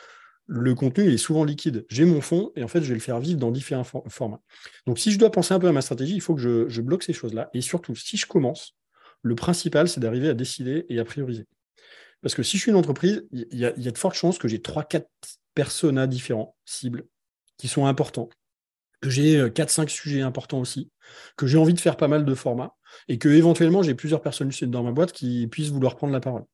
le 0.47 0.75
contenu 0.75 1.13
est 1.13 1.17
souvent 1.17 1.45
liquide. 1.45 1.87
J'ai 1.89 2.05
mon 2.05 2.21
fond 2.21 2.53
et 2.57 2.63
en 2.63 2.69
fait, 2.69 2.83
je 2.83 2.89
vais 2.89 2.95
le 2.95 3.01
faire 3.01 3.19
vivre 3.19 3.39
dans 3.39 3.51
différents 3.51 3.85
formats. 3.85 4.41
Donc, 4.87 4.99
si 4.99 5.11
je 5.11 5.19
dois 5.19 5.31
penser 5.31 5.55
un 5.55 5.59
peu 5.59 5.69
à 5.69 5.73
ma 5.73 5.81
stratégie, 5.81 6.15
il 6.15 6.21
faut 6.21 6.35
que 6.35 6.41
je, 6.41 6.81
bloque 6.81 7.03
ces 7.03 7.13
choses-là. 7.13 7.49
Et 7.55 7.61
surtout, 7.61 7.95
si 7.95 8.17
je 8.17 8.27
commence, 8.27 8.77
le 9.23 9.35
principal, 9.35 9.89
c'est 9.89 10.01
d'arriver 10.01 10.29
à 10.29 10.35
décider 10.35 10.85
et 10.89 10.99
à 10.99 11.05
prioriser. 11.05 11.47
Parce 12.21 12.35
que 12.35 12.43
si 12.43 12.57
je 12.57 12.63
suis 12.63 12.71
une 12.71 12.77
entreprise, 12.77 13.27
il 13.33 13.59
y, 13.59 13.65
a 13.65 13.73
de 13.73 13.99
fortes 13.99 14.17
chances 14.17 14.39
que 14.39 14.49
j'ai 14.49 14.59
3-4 14.59 15.05
personas 15.55 16.07
différents, 16.07 16.57
cibles, 16.65 17.07
qui 17.57 17.69
sont 17.69 17.87
importants, 17.87 18.29
que 19.01 19.11
j'ai 19.11 19.49
4-5 19.49 19.85
euh, 19.85 19.87
sujets 19.89 20.21
importants 20.23 20.61
aussi, 20.61 20.91
que 21.37 21.47
j'ai 21.47 21.59
envie 21.59 21.75
de 21.75 21.81
faire 21.81 21.97
pas 21.97 22.09
mal 22.09 22.25
de 22.25 22.35
formats, 22.35 22.75
et 23.09 23.19
que 23.19 23.29
éventuellement 23.29 23.83
j'ai 23.83 23.95
plusieurs 23.95 24.23
personnes 24.23 24.51
dans 24.63 24.83
ma 24.83 24.93
boîte 24.93 25.13
qui 25.13 25.47
puissent 25.49 25.71
vouloir 25.71 25.97
prendre 25.97 26.13
la 26.13 26.21
parole. 26.21 26.45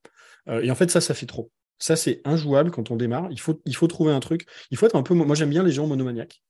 Euh, 0.48 0.60
et 0.62 0.70
en 0.70 0.74
fait, 0.74 0.90
ça, 0.90 1.00
ça 1.00 1.14
fait 1.14 1.26
trop. 1.26 1.50
Ça, 1.80 1.96
c'est 1.96 2.20
injouable 2.24 2.70
quand 2.70 2.90
on 2.90 2.96
démarre. 2.96 3.28
Il 3.30 3.40
faut, 3.40 3.60
il 3.64 3.74
faut 3.74 3.86
trouver 3.86 4.12
un 4.12 4.20
truc. 4.20 4.46
Il 4.70 4.76
faut 4.76 4.86
être 4.86 4.96
un 4.96 5.02
peu. 5.02 5.14
Moi, 5.14 5.34
j'aime 5.34 5.48
bien 5.48 5.64
les 5.64 5.72
gens 5.72 5.86
monomaniaques. 5.86 6.42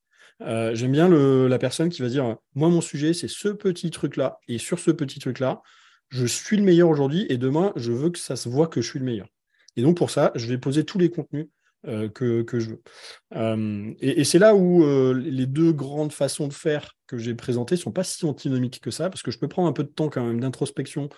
Euh, 0.42 0.75
j'aime 0.75 0.92
bien 0.92 1.08
la 1.08 1.58
personne 1.58 1.88
qui 1.88 2.02
va 2.02 2.08
dire 2.08 2.37
Moi, 2.54 2.68
mon 2.68 2.80
sujet, 2.80 3.14
c'est 3.14 3.28
ce 3.28 3.49
petit 3.49 3.90
truc-là. 3.90 4.38
Et 4.49 4.58
sur 4.58 4.78
ce 4.80 4.90
petit 4.90 5.20
truc-là, 5.20 5.62
je 6.08 6.26
suis 6.26 6.56
le 6.56 6.64
meilleur 6.64 6.88
aujourd'hui. 6.88 7.26
Et 7.28 7.38
demain, 7.38 7.73
je 7.76 7.93
veux 7.93 8.10
que 8.10 8.19
ça 8.19 8.34
se 8.34 8.49
voit 8.49 8.66
que 8.66 8.80
je 8.82 8.88
suis 8.88 8.99
le 8.99 9.04
meilleur. 9.04 9.28
Et 9.76 9.82
donc, 9.82 9.97
pour 9.97 10.10
ça, 10.10 10.32
je 10.34 10.47
vais 10.47 10.58
poser 10.58 10.84
tous 10.84 10.99
les 10.99 11.10
contenus 11.10 11.47
euh, 11.86 12.08
que, 12.08 12.45
je 12.58 12.71
veux. 12.71 12.82
Euh, 13.36 13.95
et, 14.00 14.25
c'est 14.25 14.40
là 14.40 14.56
où 14.56 14.84
les 15.14 15.47
deux 15.47 15.73
grandes 15.73 16.12
façons 16.12 16.49
de 16.49 16.52
faire 16.52 16.97
que 17.06 17.19
j'ai 17.19 17.36
présentées 17.36 17.76
ne 17.76 17.80
sont 17.80 17.93
pas 17.93 18.04
si 18.04 18.25
antinomiques 18.25 18.80
que 18.80 18.90
ça, 18.90 19.10
parce 19.10 19.23
que 19.23 19.30
je 19.30 19.38
peux 19.38 19.49
prendre 19.49 19.69
un 19.69 19.73
peu 19.73 19.84
de 19.84 19.90
temps 19.90 20.08
quand 20.08 20.25
même 20.25 20.40
d'introspection 20.40 21.08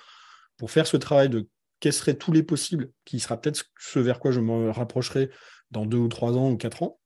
pour 0.59 0.71
faire 0.71 0.87
ce 0.87 0.99
travail 0.99 1.31
de 1.31 1.49
quels 1.83 1.93
seraient 1.93 2.15
tous 2.15 2.31
les 2.31 2.45
possibles, 2.45 2.91
qui 3.05 3.19
sera 3.19 3.39
peut-être 3.39 3.65
ce 3.77 3.99
vers 3.99 4.21
quoi 4.21 4.31
je 4.31 4.39
me 4.39 4.71
rapprocherai 4.71 5.31
dans 5.73 5.85
deux 5.85 5.99
ou 5.99 6.07
trois 6.07 6.37
ans 6.37 6.53
ou 6.53 6.57
quatre 6.57 6.85
ans. 6.85 7.01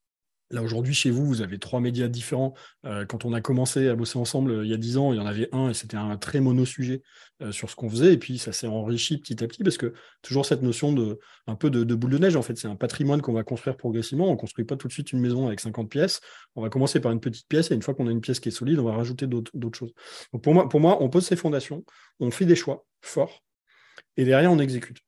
Là, 0.51 0.63
aujourd'hui, 0.63 0.93
chez 0.93 1.11
vous, 1.11 1.25
vous 1.25 1.41
avez 1.41 1.59
trois 1.59 1.81
médias 1.81 2.09
différents. 2.09 2.53
Euh, 2.85 3.07
quand 3.07 3.25
on 3.25 3.33
a 3.33 3.41
commencé 3.41 3.89
à 3.89 3.97
bosser 3.97 4.19
ensemble 4.19 4.51
euh, 4.51 4.65
il 4.65 4.71
y 4.71 4.75
a 4.75 4.77
dix 4.77 4.99
ans, 4.99 5.15
il 5.15 5.17
y 5.17 5.19
en 5.19 5.27
avait 5.27 5.49
un 5.53 5.71
et 5.71 5.75
c'était 5.75 5.97
un 5.97 6.17
très 6.19 6.41
mono-sujet 6.41 7.03
euh, 7.43 7.53
sur 7.53 7.71
ce 7.71 7.75
qu'on 7.75 7.89
faisait. 7.89 8.13
Et 8.13 8.19
puis, 8.19 8.37
ça 8.37 8.53
s'est 8.53 8.67
enrichi 8.67 9.19
petit 9.19 9.43
à 9.43 9.49
petit 9.49 9.65
parce 9.65 9.79
que 9.79 9.95
toujours 10.21 10.45
cette 10.45 10.63
notion 10.63 10.93
de 10.93 11.19
un 11.47 11.57
peu 11.57 11.71
de, 11.71 11.95
boule 11.95 12.11
de 12.11 12.19
neige, 12.19 12.37
en 12.37 12.43
fait, 12.43 12.57
c'est 12.59 12.69
un 12.69 12.77
patrimoine 12.77 13.23
qu'on 13.23 13.33
va 13.33 13.45
construire 13.45 13.79
progressivement. 13.79 14.29
On 14.29 14.33
ne 14.33 14.37
construit 14.37 14.67
pas 14.67 14.77
tout 14.77 14.89
de 14.89 14.93
suite 14.93 15.11
une 15.13 15.21
maison 15.21 15.47
avec 15.47 15.59
50 15.59 15.89
pièces. 15.89 16.21
On 16.55 16.63
va 16.63 16.69
commencer 16.69 17.01
par 17.01 17.13
une 17.13 17.21
petite 17.21 17.49
pièce 17.49 17.71
et 17.71 17.75
une 17.75 17.83
fois 17.83 17.95
qu'on 17.95 18.07
a 18.07 18.13
une 18.13 18.21
pièce 18.21 18.39
qui 18.39 18.51
est 18.51 18.53
solide, 18.53 18.79
on 18.79 18.85
va 18.85 18.93
rajouter 18.93 19.27
d'autres 19.27 19.79
choses. 19.79 19.95
Donc, 20.35 20.43
pour 20.43 20.53
moi, 20.53 20.69
pour 20.69 20.81
moi, 20.81 21.03
on 21.03 21.09
pose 21.09 21.25
ses 21.25 21.37
fondations, 21.37 21.83
on 22.21 22.31
fait 22.31 22.45
des 22.45 22.57
choix 22.57 22.87
forts 23.01 23.43
et 24.17 24.25
derrière, 24.25 24.53
on 24.53 24.59
exécute. 24.59 24.99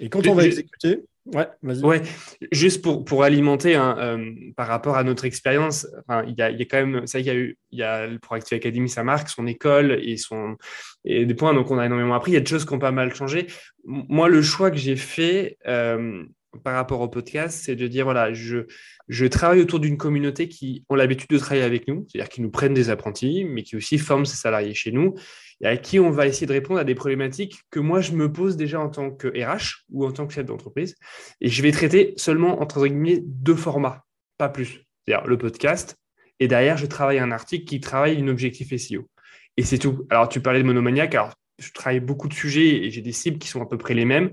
Et 0.00 0.08
quand 0.08 0.26
on 0.26 0.34
va 0.34 0.44
exécuter, 0.44 1.04
ouais, 1.26 1.46
vas-y. 1.62 1.84
Ouais, 1.84 2.02
juste 2.50 2.82
pour, 2.82 3.04
pour 3.04 3.22
alimenter 3.22 3.76
hein, 3.76 3.96
euh, 3.98 4.32
par 4.56 4.66
rapport 4.66 4.96
à 4.96 5.04
notre 5.04 5.24
expérience, 5.24 5.86
il 6.26 6.34
y, 6.36 6.42
a, 6.42 6.50
y 6.50 6.62
a 6.62 6.64
quand 6.64 6.84
même, 6.84 7.06
ça, 7.06 7.20
il 7.20 7.26
y 7.26 7.30
a 7.30 7.34
eu, 7.34 7.56
il 7.70 7.78
y 7.78 7.82
a 7.82 8.06
le 8.06 8.18
Proactive 8.18 8.56
Academy, 8.56 8.88
sa 8.88 9.04
marque, 9.04 9.28
son 9.28 9.46
école 9.46 9.98
et 10.02 10.16
son 10.16 10.56
et 11.04 11.24
des 11.24 11.34
points. 11.34 11.54
Donc, 11.54 11.70
on 11.70 11.78
a 11.78 11.86
énormément 11.86 12.14
appris. 12.14 12.32
Il 12.32 12.34
y 12.34 12.38
a 12.38 12.40
des 12.40 12.46
choses 12.46 12.64
qui 12.64 12.72
ont 12.72 12.80
pas 12.80 12.90
mal 12.90 13.14
changé. 13.14 13.46
Moi, 13.84 14.28
le 14.28 14.42
choix 14.42 14.70
que 14.70 14.78
j'ai 14.78 14.96
fait, 14.96 15.58
euh, 15.68 16.24
par 16.64 16.74
rapport 16.74 17.00
au 17.00 17.08
podcast, 17.08 17.62
c'est 17.64 17.76
de 17.76 17.86
dire 17.86 18.04
voilà, 18.04 18.32
je, 18.32 18.66
je 19.08 19.26
travaille 19.26 19.60
autour 19.60 19.80
d'une 19.80 19.96
communauté 19.96 20.48
qui 20.48 20.84
ont 20.88 20.94
l'habitude 20.94 21.28
de 21.30 21.38
travailler 21.38 21.64
avec 21.64 21.88
nous, 21.88 22.06
c'est-à-dire 22.08 22.28
qui 22.28 22.42
nous 22.42 22.50
prennent 22.50 22.74
des 22.74 22.90
apprentis, 22.90 23.44
mais 23.44 23.62
qui 23.62 23.76
aussi 23.76 23.98
forment 23.98 24.26
ses 24.26 24.36
salariés 24.36 24.74
chez 24.74 24.92
nous, 24.92 25.14
et 25.60 25.66
à 25.66 25.76
qui 25.76 25.98
on 25.98 26.10
va 26.10 26.26
essayer 26.26 26.46
de 26.46 26.52
répondre 26.52 26.80
à 26.80 26.84
des 26.84 26.94
problématiques 26.94 27.60
que 27.70 27.80
moi 27.80 28.00
je 28.00 28.12
me 28.12 28.30
pose 28.30 28.56
déjà 28.56 28.80
en 28.80 28.88
tant 28.88 29.10
que 29.10 29.28
RH 29.28 29.84
ou 29.90 30.06
en 30.06 30.12
tant 30.12 30.26
que 30.26 30.34
chef 30.34 30.46
d'entreprise. 30.46 30.96
Et 31.40 31.48
je 31.48 31.62
vais 31.62 31.72
traiter 31.72 32.14
seulement 32.16 32.60
entre 32.60 32.86
guillemets 32.86 33.20
deux 33.24 33.56
formats, 33.56 34.04
pas 34.38 34.48
plus. 34.48 34.84
C'est-à-dire 35.06 35.26
le 35.26 35.38
podcast, 35.38 35.96
et 36.40 36.48
derrière 36.48 36.76
je 36.76 36.86
travaille 36.86 37.18
un 37.18 37.32
article 37.32 37.64
qui 37.64 37.80
travaille 37.80 38.20
un 38.20 38.28
objectif 38.28 38.76
SEO. 38.76 39.08
Et 39.56 39.62
c'est 39.62 39.78
tout. 39.78 40.06
Alors 40.10 40.28
tu 40.28 40.40
parlais 40.40 40.60
de 40.60 40.66
monomaniaque, 40.66 41.14
alors 41.14 41.32
je 41.58 41.70
travaille 41.72 42.00
beaucoup 42.00 42.28
de 42.28 42.34
sujets 42.34 42.84
et 42.84 42.90
j'ai 42.90 43.02
des 43.02 43.12
cibles 43.12 43.38
qui 43.38 43.48
sont 43.48 43.62
à 43.62 43.66
peu 43.66 43.78
près 43.78 43.94
les 43.94 44.04
mêmes. 44.04 44.32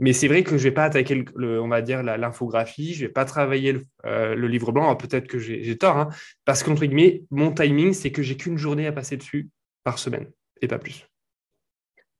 Mais 0.00 0.14
c'est 0.14 0.28
vrai 0.28 0.42
que 0.42 0.52
je 0.52 0.54
ne 0.54 0.62
vais 0.62 0.70
pas 0.72 0.84
attaquer, 0.84 1.26
le, 1.36 1.60
on 1.60 1.68
va 1.68 1.82
dire, 1.82 2.02
l'infographie, 2.02 2.94
je 2.94 3.02
ne 3.02 3.06
vais 3.06 3.12
pas 3.12 3.26
travailler 3.26 3.72
le, 3.72 3.84
euh, 4.06 4.48
livre 4.48 4.72
blanc. 4.72 4.96
Peut-être 4.96 5.26
que 5.26 5.38
j'ai 5.38 5.76
tort, 5.76 5.98
hein, 5.98 6.08
parce 6.46 6.62
qu'entre 6.62 6.86
guillemets, 6.86 7.22
mon 7.30 7.52
timing, 7.52 7.92
c'est 7.92 8.10
que 8.10 8.22
j'ai 8.22 8.38
qu'une 8.38 8.56
journée 8.56 8.86
à 8.86 8.92
passer 8.92 9.18
dessus 9.18 9.50
par 9.84 9.98
semaine, 9.98 10.30
et 10.62 10.68
pas 10.68 10.78
plus. 10.78 11.06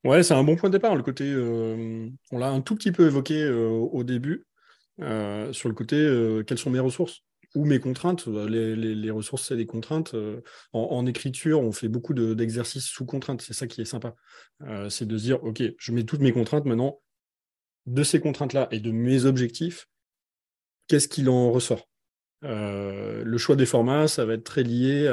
Ouais, 0.05 0.23
c'est 0.23 0.35
un 0.35 0.45
bon 0.45 0.57
point 0.57 0.69
de 0.69 0.77
départ. 0.77 0.95
Le 0.95 1.03
côté, 1.03 1.25
euh, 1.25 2.07
on 2.31 2.39
l'a 2.39 2.51
un 2.51 2.61
tout 2.61 2.77
petit 2.77 2.93
peu 2.93 3.07
évoqué 3.07 3.43
euh, 3.43 3.69
au 3.69 4.05
début, 4.05 4.45
sur 4.99 5.71
le 5.71 5.75
côté, 5.75 5.97
quelles 6.47 6.59
sont 6.59 6.69
mes 6.69 6.81
ressources 6.81 7.23
ou 7.55 7.65
mes 7.65 7.79
contraintes. 7.79 8.27
Les, 8.27 9.11
ressources, 9.11 9.49
c'est 9.49 9.57
des 9.57 9.65
contraintes. 9.65 10.15
En, 10.75 11.07
écriture, 11.07 11.63
on 11.63 11.73
fait 11.73 11.89
beaucoup 11.89 12.13
d'exercices 12.13 12.85
sous 12.85 13.07
contraintes. 13.07 13.41
C'est 13.41 13.55
ça 13.55 13.67
qui 13.67 13.81
est 13.81 13.87
sympa. 13.87 14.15
c'est 14.91 15.09
de 15.09 15.17
se 15.17 15.23
dire, 15.23 15.43
OK, 15.43 15.63
je 15.79 15.93
mets 15.93 16.05
toutes 16.05 16.21
mes 16.21 16.33
contraintes 16.33 16.67
maintenant 16.67 17.01
de 17.87 18.03
ces 18.03 18.21
contraintes-là 18.21 18.69
et 18.71 18.81
de 18.81 18.91
mes 18.91 19.25
objectifs, 19.25 19.89
qu'est-ce 20.89 21.09
qu'il 21.09 21.29
en 21.29 21.51
ressort? 21.51 21.89
Euh, 22.45 23.23
Le 23.25 23.39
choix 23.39 23.57
des 23.57 23.67
formats, 23.67 24.09
ça 24.09 24.25
va 24.25 24.35
être 24.35 24.45
très 24.45 24.63
lié 24.63 25.07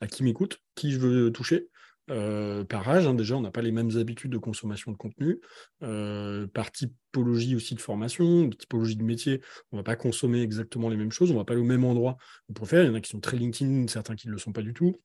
à, 0.00 0.06
qui 0.06 0.22
m'écoute, 0.22 0.58
qui 0.74 0.92
je 0.92 0.98
veux 0.98 1.32
toucher. 1.32 1.68
Euh, 2.10 2.64
par 2.64 2.88
âge, 2.88 3.06
hein, 3.06 3.14
déjà, 3.14 3.36
on 3.36 3.40
n'a 3.40 3.52
pas 3.52 3.62
les 3.62 3.70
mêmes 3.70 3.96
habitudes 3.96 4.32
de 4.32 4.38
consommation 4.38 4.90
de 4.90 4.96
contenu. 4.96 5.40
Euh, 5.82 6.46
par 6.48 6.72
typologie 6.72 7.54
aussi 7.54 7.74
de 7.74 7.80
formation, 7.80 8.50
typologie 8.50 8.96
de 8.96 9.04
métier, 9.04 9.40
on 9.70 9.76
ne 9.76 9.80
va 9.80 9.84
pas 9.84 9.96
consommer 9.96 10.42
exactement 10.42 10.88
les 10.88 10.96
mêmes 10.96 11.12
choses, 11.12 11.30
on 11.30 11.34
ne 11.34 11.38
va 11.38 11.44
pas 11.44 11.52
aller 11.52 11.62
au 11.62 11.66
même 11.66 11.84
endroit 11.84 12.16
pour 12.54 12.68
faire. 12.68 12.82
Il 12.82 12.88
y 12.88 12.90
en 12.90 12.94
a 12.94 13.00
qui 13.00 13.10
sont 13.10 13.20
très 13.20 13.36
LinkedIn, 13.36 13.86
certains 13.86 14.16
qui 14.16 14.26
ne 14.26 14.32
le 14.32 14.38
sont 14.38 14.52
pas 14.52 14.62
du 14.62 14.74
tout. 14.74 14.96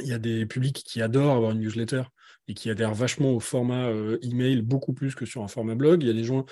Il 0.00 0.08
y 0.08 0.12
a 0.12 0.18
des 0.18 0.46
publics 0.46 0.82
qui 0.84 1.02
adorent 1.02 1.36
avoir 1.36 1.52
une 1.52 1.60
newsletter 1.60 2.02
et 2.48 2.54
qui 2.54 2.68
adhèrent 2.70 2.94
vachement 2.94 3.32
au 3.32 3.40
format 3.40 3.86
euh, 3.86 4.18
email 4.22 4.62
beaucoup 4.62 4.92
plus 4.92 5.14
que 5.14 5.24
sur 5.24 5.42
un 5.42 5.48
format 5.48 5.74
blog. 5.74 6.02
Il 6.02 6.06
y 6.06 6.10
a 6.10 6.14
des 6.14 6.24
gens, 6.24 6.44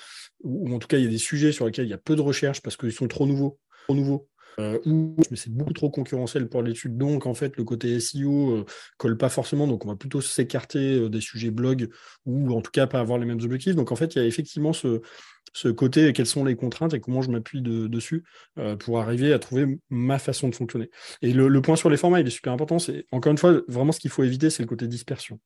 ou 0.42 0.72
en 0.74 0.78
tout 0.78 0.88
cas, 0.88 0.98
il 0.98 1.04
y 1.04 1.06
a 1.06 1.10
des 1.10 1.18
sujets 1.18 1.52
sur 1.52 1.66
lesquels 1.66 1.86
il 1.86 1.90
y 1.90 1.94
a 1.94 1.98
peu 1.98 2.16
de 2.16 2.20
recherche 2.20 2.62
parce 2.62 2.76
qu'ils 2.76 2.92
sont 2.92 3.08
trop 3.08 3.26
nouveaux, 3.26 3.58
trop 3.84 3.94
nouveaux. 3.94 4.28
Euh, 4.58 4.78
ou 4.84 5.16
mais 5.30 5.36
c'est 5.36 5.52
beaucoup 5.52 5.72
trop 5.72 5.90
concurrentiel 5.90 6.48
pour 6.48 6.62
l'étude, 6.62 6.98
donc 6.98 7.26
en 7.26 7.34
fait 7.34 7.56
le 7.56 7.64
côté 7.64 7.98
SEO 8.00 8.50
euh, 8.50 8.64
colle 8.98 9.16
pas 9.16 9.28
forcément, 9.28 9.66
donc 9.66 9.84
on 9.84 9.88
va 9.88 9.96
plutôt 9.96 10.20
s'écarter 10.20 11.08
des 11.08 11.20
sujets 11.20 11.50
blog 11.50 11.88
ou 12.26 12.52
en 12.52 12.60
tout 12.60 12.70
cas 12.70 12.86
pas 12.86 13.00
avoir 13.00 13.18
les 13.18 13.26
mêmes 13.26 13.40
objectifs. 13.42 13.74
Donc 13.74 13.92
en 13.92 13.96
fait 13.96 14.14
il 14.14 14.18
y 14.18 14.22
a 14.22 14.26
effectivement 14.26 14.72
ce, 14.72 15.68
côté, 15.68 16.12
quelles 16.12 16.26
sont 16.26 16.44
les 16.44 16.56
contraintes 16.56 16.94
et 16.94 17.00
comment 17.00 17.22
je 17.22 17.30
m'appuie 17.30 17.62
dessus 17.62 18.24
euh, 18.58 18.76
pour 18.76 19.00
arriver 19.00 19.32
à 19.32 19.38
trouver 19.38 19.78
ma 19.90 20.18
façon 20.18 20.48
de 20.48 20.54
fonctionner. 20.54 20.90
Et 21.20 21.32
le, 21.32 21.62
point 21.62 21.76
sur 21.76 21.90
les 21.90 21.96
formats, 21.96 22.20
il 22.20 22.26
est 22.26 22.30
super 22.30 22.52
important. 22.52 22.78
C'est 22.78 23.06
encore 23.12 23.32
une 23.32 23.38
fois, 23.38 23.60
vraiment 23.68 23.92
ce 23.92 24.00
qu'il 24.00 24.10
faut 24.10 24.24
éviter, 24.24 24.50
c'est 24.50 24.62
le 24.62 24.68
côté 24.68 24.86
dispersion. 24.86 25.40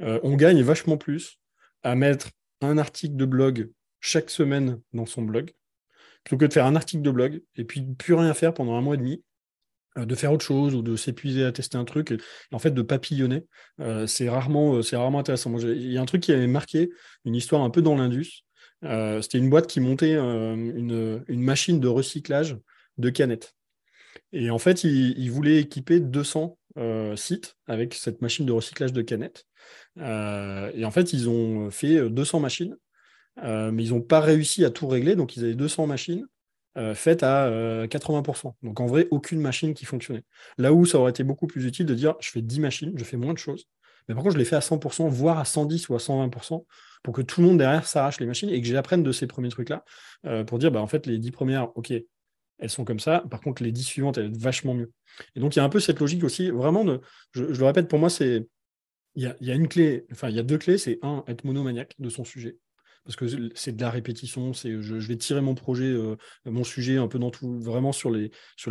Euh, 0.00 0.18
on 0.22 0.34
gagne 0.34 0.62
vachement 0.62 0.96
plus 0.96 1.38
à 1.82 1.94
mettre 1.94 2.30
un 2.60 2.78
article 2.78 3.16
de 3.16 3.24
blog 3.24 3.70
chaque 4.00 4.30
semaine 4.30 4.80
dans 4.92 5.06
son 5.06 5.22
blog 5.22 5.52
plutôt 6.24 6.38
que 6.38 6.46
de 6.46 6.52
faire 6.52 6.66
un 6.66 6.74
article 6.74 7.02
de 7.02 7.10
blog 7.10 7.42
et 7.56 7.64
puis 7.64 7.82
de 7.82 7.94
plus 7.94 8.14
rien 8.14 8.34
faire 8.34 8.54
pendant 8.54 8.74
un 8.76 8.80
mois 8.80 8.94
et 8.94 8.98
demi, 8.98 9.22
euh, 9.98 10.06
de 10.06 10.14
faire 10.14 10.32
autre 10.32 10.44
chose 10.44 10.74
ou 10.74 10.82
de 10.82 10.96
s'épuiser 10.96 11.44
à 11.44 11.52
tester 11.52 11.76
un 11.76 11.84
truc, 11.84 12.10
et, 12.10 12.18
en 12.52 12.58
fait 12.58 12.72
de 12.72 12.82
papillonner, 12.82 13.46
euh, 13.80 14.06
c'est 14.06 14.28
rarement, 14.28 14.82
c'est 14.82 14.96
rarement 14.96 15.20
intéressant. 15.20 15.56
Il 15.58 15.92
y 15.92 15.98
a 15.98 16.00
un 16.00 16.06
truc 16.06 16.22
qui 16.22 16.32
avait 16.32 16.46
marqué 16.46 16.90
une 17.24 17.36
histoire 17.36 17.62
un 17.62 17.70
peu 17.70 17.82
dans 17.82 17.94
l'Indus. 17.94 18.44
C'était 18.82 19.38
une 19.38 19.48
boîte 19.48 19.66
qui 19.66 19.80
montait 19.80 20.14
une, 20.14 21.24
une, 21.26 21.42
machine 21.42 21.80
de 21.80 21.88
recyclage 21.88 22.58
de 22.98 23.08
canettes. 23.08 23.54
Et 24.30 24.50
en 24.50 24.58
fait, 24.58 24.84
ils 24.84 25.18
il 25.18 25.30
voulaient 25.30 25.56
équiper 25.60 26.00
200 26.00 26.58
sites 27.16 27.56
avec 27.66 27.94
cette 27.94 28.20
machine 28.20 28.44
de 28.44 28.52
recyclage 28.52 28.92
de 28.92 29.00
canettes. 29.00 29.46
et 29.96 30.84
en 30.84 30.90
fait, 30.90 31.14
ils 31.14 31.30
ont 31.30 31.70
fait 31.70 32.10
200 32.10 32.40
machines 32.40 32.76
euh, 33.42 33.70
mais 33.72 33.84
ils 33.84 33.90
n'ont 33.90 34.00
pas 34.00 34.20
réussi 34.20 34.64
à 34.64 34.70
tout 34.70 34.86
régler, 34.86 35.16
donc 35.16 35.36
ils 35.36 35.44
avaient 35.44 35.54
200 35.54 35.86
machines 35.86 36.26
euh, 36.76 36.94
faites 36.94 37.22
à 37.22 37.48
80%. 37.86 38.48
Euh, 38.48 38.50
donc 38.62 38.80
en 38.80 38.86
vrai, 38.86 39.08
aucune 39.10 39.40
machine 39.40 39.74
qui 39.74 39.84
fonctionnait. 39.84 40.24
Là 40.58 40.72
où 40.72 40.86
ça 40.86 40.98
aurait 40.98 41.10
été 41.10 41.24
beaucoup 41.24 41.46
plus 41.46 41.64
utile 41.66 41.86
de 41.86 41.94
dire, 41.94 42.14
je 42.20 42.30
fais 42.30 42.42
10 42.42 42.60
machines, 42.60 42.92
je 42.96 43.04
fais 43.04 43.16
moins 43.16 43.32
de 43.32 43.38
choses, 43.38 43.66
mais 44.08 44.14
par 44.14 44.22
contre, 44.22 44.34
je 44.34 44.38
les 44.38 44.44
fais 44.44 44.56
à 44.56 44.60
100%, 44.60 45.08
voire 45.08 45.38
à 45.38 45.44
110 45.44 45.88
ou 45.88 45.94
à 45.94 45.98
120%, 45.98 46.64
pour 47.02 47.14
que 47.14 47.22
tout 47.22 47.40
le 47.40 47.48
monde 47.48 47.58
derrière 47.58 47.86
s'arrache 47.86 48.20
les 48.20 48.26
machines 48.26 48.50
et 48.50 48.60
que 48.60 48.66
j'apprenne 48.66 49.02
de 49.02 49.12
ces 49.12 49.26
premiers 49.26 49.48
trucs-là, 49.48 49.84
pour 50.46 50.58
dire, 50.58 50.70
bah, 50.70 50.80
en 50.80 50.86
fait, 50.86 51.06
les 51.06 51.18
10 51.18 51.30
premières, 51.30 51.76
OK, 51.76 51.92
elles 52.58 52.70
sont 52.70 52.84
comme 52.84 53.00
ça. 53.00 53.24
Par 53.30 53.40
contre, 53.40 53.62
les 53.62 53.72
10 53.72 53.82
suivantes, 53.82 54.18
elles 54.18 54.34
sont 54.34 54.40
vachement 54.40 54.74
mieux. 54.74 54.92
Et 55.34 55.40
donc, 55.40 55.56
il 55.56 55.58
y 55.58 55.62
a 55.62 55.64
un 55.64 55.68
peu 55.68 55.80
cette 55.80 56.00
logique 56.00 56.24
aussi, 56.24 56.50
vraiment, 56.50 56.84
de, 56.84 57.00
je, 57.32 57.44
le 57.44 57.64
répète, 57.64 57.88
pour 57.88 57.98
moi, 57.98 58.10
c'est 58.10 58.46
il 59.16 59.22
y, 59.22 59.26
a, 59.26 59.36
il 59.40 59.46
y, 59.46 59.52
a, 59.52 59.54
une 59.54 59.68
clé, 59.68 60.06
enfin, 60.10 60.28
il 60.28 60.36
y 60.36 60.40
a 60.40 60.42
deux 60.42 60.58
clés. 60.58 60.76
C'est 60.76 60.98
un, 61.02 61.24
être 61.28 61.44
monomaniaque 61.44 61.94
de 61.98 62.08
son 62.08 62.24
sujet 62.24 62.58
parce 63.04 63.16
que 63.16 63.26
c'est 63.54 63.76
de 63.76 63.80
la 63.80 63.90
répétition. 63.90 64.52
C'est, 64.52 64.80
je, 64.80 64.94
vais 64.94 65.16
tirer 65.16 65.40
mon 65.40 65.54
projet, 65.54 65.90
euh, 65.90 66.16
mon 66.46 66.64
sujet 66.64 66.96
un 66.96 67.08
peu 67.08 67.18
dans 67.18 67.30
tout, 67.30 67.58
vraiment 67.58 67.92
sur 67.92 68.10
les, 68.10 68.30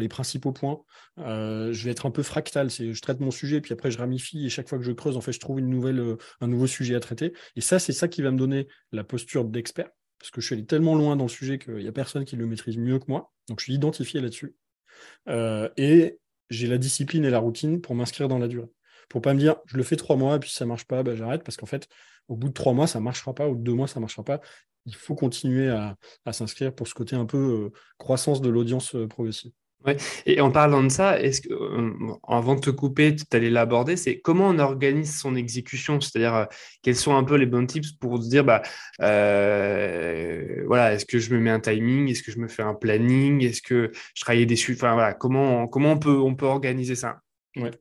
principaux 0.09 0.51
points. 0.51 0.81
Euh, 1.19 1.71
je 1.71 1.85
vais 1.85 1.91
être 1.91 2.05
un 2.05 2.11
peu 2.11 2.23
fractal. 2.23 2.71
C'est, 2.71 2.93
je 2.93 3.01
traite 3.01 3.19
mon 3.19 3.31
sujet, 3.31 3.61
puis 3.61 3.73
après 3.73 3.91
je 3.91 3.97
ramifie 3.97 4.45
et 4.45 4.49
chaque 4.49 4.67
fois 4.67 4.77
que 4.77 4.83
je 4.83 4.91
creuse, 4.91 5.17
en 5.17 5.21
fait, 5.21 5.31
je 5.31 5.39
trouve 5.39 5.59
euh, 5.59 6.17
un 6.41 6.47
nouveau 6.47 6.67
sujet 6.67 6.95
à 6.95 6.99
traiter. 6.99 7.33
Et 7.55 7.61
ça, 7.61 7.79
c'est 7.79 7.93
ça 7.93 8.07
qui 8.07 8.21
va 8.21 8.31
me 8.31 8.37
donner 8.37 8.67
la 8.91 9.03
posture 9.03 9.45
d'expert, 9.45 9.89
parce 10.19 10.31
que 10.31 10.41
je 10.41 10.47
suis 10.47 10.55
allé 10.55 10.65
tellement 10.65 10.95
loin 10.95 11.15
dans 11.15 11.25
le 11.25 11.29
sujet 11.29 11.59
qu'il 11.59 11.75
n'y 11.75 11.87
a 11.87 11.91
personne 11.91 12.25
qui 12.25 12.35
le 12.35 12.47
maîtrise 12.47 12.77
mieux 12.77 12.99
que 12.99 13.05
moi. 13.07 13.31
Donc 13.49 13.59
je 13.59 13.65
suis 13.65 13.73
identifié 13.73 14.19
là-dessus. 14.19 14.55
et 15.27 16.19
j'ai 16.49 16.67
la 16.67 16.77
discipline 16.77 17.25
et 17.25 17.29
la 17.29 17.39
routine 17.39 17.81
pour 17.81 17.95
m'inscrire 17.95 18.27
dans 18.27 18.39
la 18.39 18.47
durée. 18.47 18.69
Pour 19.13 19.21
pas 19.21 19.35
me 19.35 19.39
dire, 19.39 19.57
je 19.67 19.77
le 19.77 19.83
fais 19.83 19.95
trois 19.95 20.15
mois, 20.15 20.37
et 20.37 20.39
puis 20.39 20.49
si 20.49 20.55
ça 20.55 20.65
marche 20.65 20.85
pas, 20.85 21.03
ben, 21.03 21.15
j'arrête, 21.15 21.43
parce 21.43 21.55
qu'en 21.55 21.67
fait, 21.67 21.87
au 22.29 22.35
bout 22.35 22.47
de 22.47 22.53
trois 22.53 22.73
mois, 22.73 22.87
ça 22.87 22.99
marchera 22.99 23.35
pas, 23.35 23.45
au 23.45 23.51
bout 23.51 23.59
de 23.59 23.63
deux 23.63 23.75
mois, 23.75 23.87
ça 23.87 23.99
marchera 23.99 24.23
pas. 24.23 24.41
Il 24.87 24.95
faut 24.95 25.13
continuer 25.13 25.69
à, 25.69 25.95
s'inscrire 26.31 26.73
pour 26.73 26.87
ce 26.87 26.95
côté 26.95 27.15
un 27.15 27.27
peu 27.27 27.37
euh, 27.37 27.69
croissance 27.99 28.41
de 28.41 28.49
l'audience 28.49 28.95
euh, 28.95 29.07
progressive. 29.07 29.51
Ouais. 29.85 29.97
Et 30.25 30.41
en 30.41 30.49
parlant 30.49 30.81
de 30.81 30.89
ça, 30.89 31.19
est-ce 31.21 31.41
que, 31.41 31.53
euh, 31.53 31.91
avant 32.27 32.55
de 32.55 32.61
te 32.61 32.71
couper, 32.71 33.15
tu 33.15 33.23
allais 33.37 33.51
l'aborder, 33.51 33.97
c'est 33.97 34.19
comment 34.19 34.47
on 34.47 34.57
organise 34.57 35.15
son 35.15 35.35
exécution, 35.35 36.01
c'est-à-dire 36.01 36.47
quels 36.81 36.95
sont 36.95 37.15
un 37.15 37.23
peu 37.23 37.35
les 37.35 37.45
bons 37.45 37.67
tips 37.67 37.91
pour 37.91 38.17
se 38.17 38.27
dire, 38.27 38.43
bah, 38.43 38.63
voilà, 38.97 40.95
est-ce 40.95 41.05
que 41.05 41.19
je 41.19 41.31
me 41.35 41.39
mets 41.39 41.51
un 41.51 41.59
timing, 41.59 42.09
est-ce 42.09 42.23
que 42.23 42.31
je 42.31 42.39
me 42.39 42.47
fais 42.47 42.63
un 42.63 42.73
planning, 42.73 43.43
est-ce 43.43 43.61
que 43.61 43.91
je 44.15 44.21
travaille 44.21 44.47
des 44.47 44.59
enfin 44.71 44.93
voilà, 44.93 45.13
comment, 45.13 45.67
comment 45.67 45.91
on 45.91 45.99
peut, 45.99 46.17
on 46.17 46.33
peut 46.33 46.47
organiser 46.47 46.95
ça? 46.95 47.22
Ouais. 47.55 47.71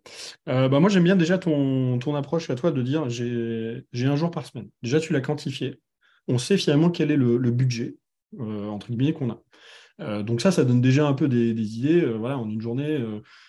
Euh, 0.49 0.69
bah 0.69 0.81
moi, 0.81 0.91
j'aime 0.91 1.05
bien 1.05 1.17
déjà 1.17 1.39
ton, 1.39 2.15
approche 2.15 2.51
à 2.51 2.55
toi 2.55 2.71
de 2.73 2.83
dire 2.83 3.09
j'ai 3.09 4.07
un 4.07 4.17
jour 4.17 4.31
par 4.31 4.47
semaine. 4.47 4.69
Déjà, 4.83 5.01
tu 5.01 5.13
l'as 5.13 5.21
quantifié. 5.21 5.81
On 6.29 6.39
sait 6.39 6.59
finalement 6.59 6.91
quel 6.91 7.11
est 7.11 7.17
le, 7.17 7.39
budget, 7.51 7.97
euh, 8.39 8.69
entre 8.69 8.89
guillemets, 8.91 9.13
qu'on 9.13 9.31
a. 9.31 9.43
Euh, 10.01 10.23
donc 10.23 10.41
ça, 10.41 10.51
ça 10.51 10.65
donne 10.65 10.81
déjà 10.81 11.07
un 11.07 11.15
peu 11.15 11.29
des, 11.29 11.79
idées. 11.79 12.05
voilà, 12.05 12.39
en 12.39 12.49
une 12.49 12.61
journée, 12.61 13.03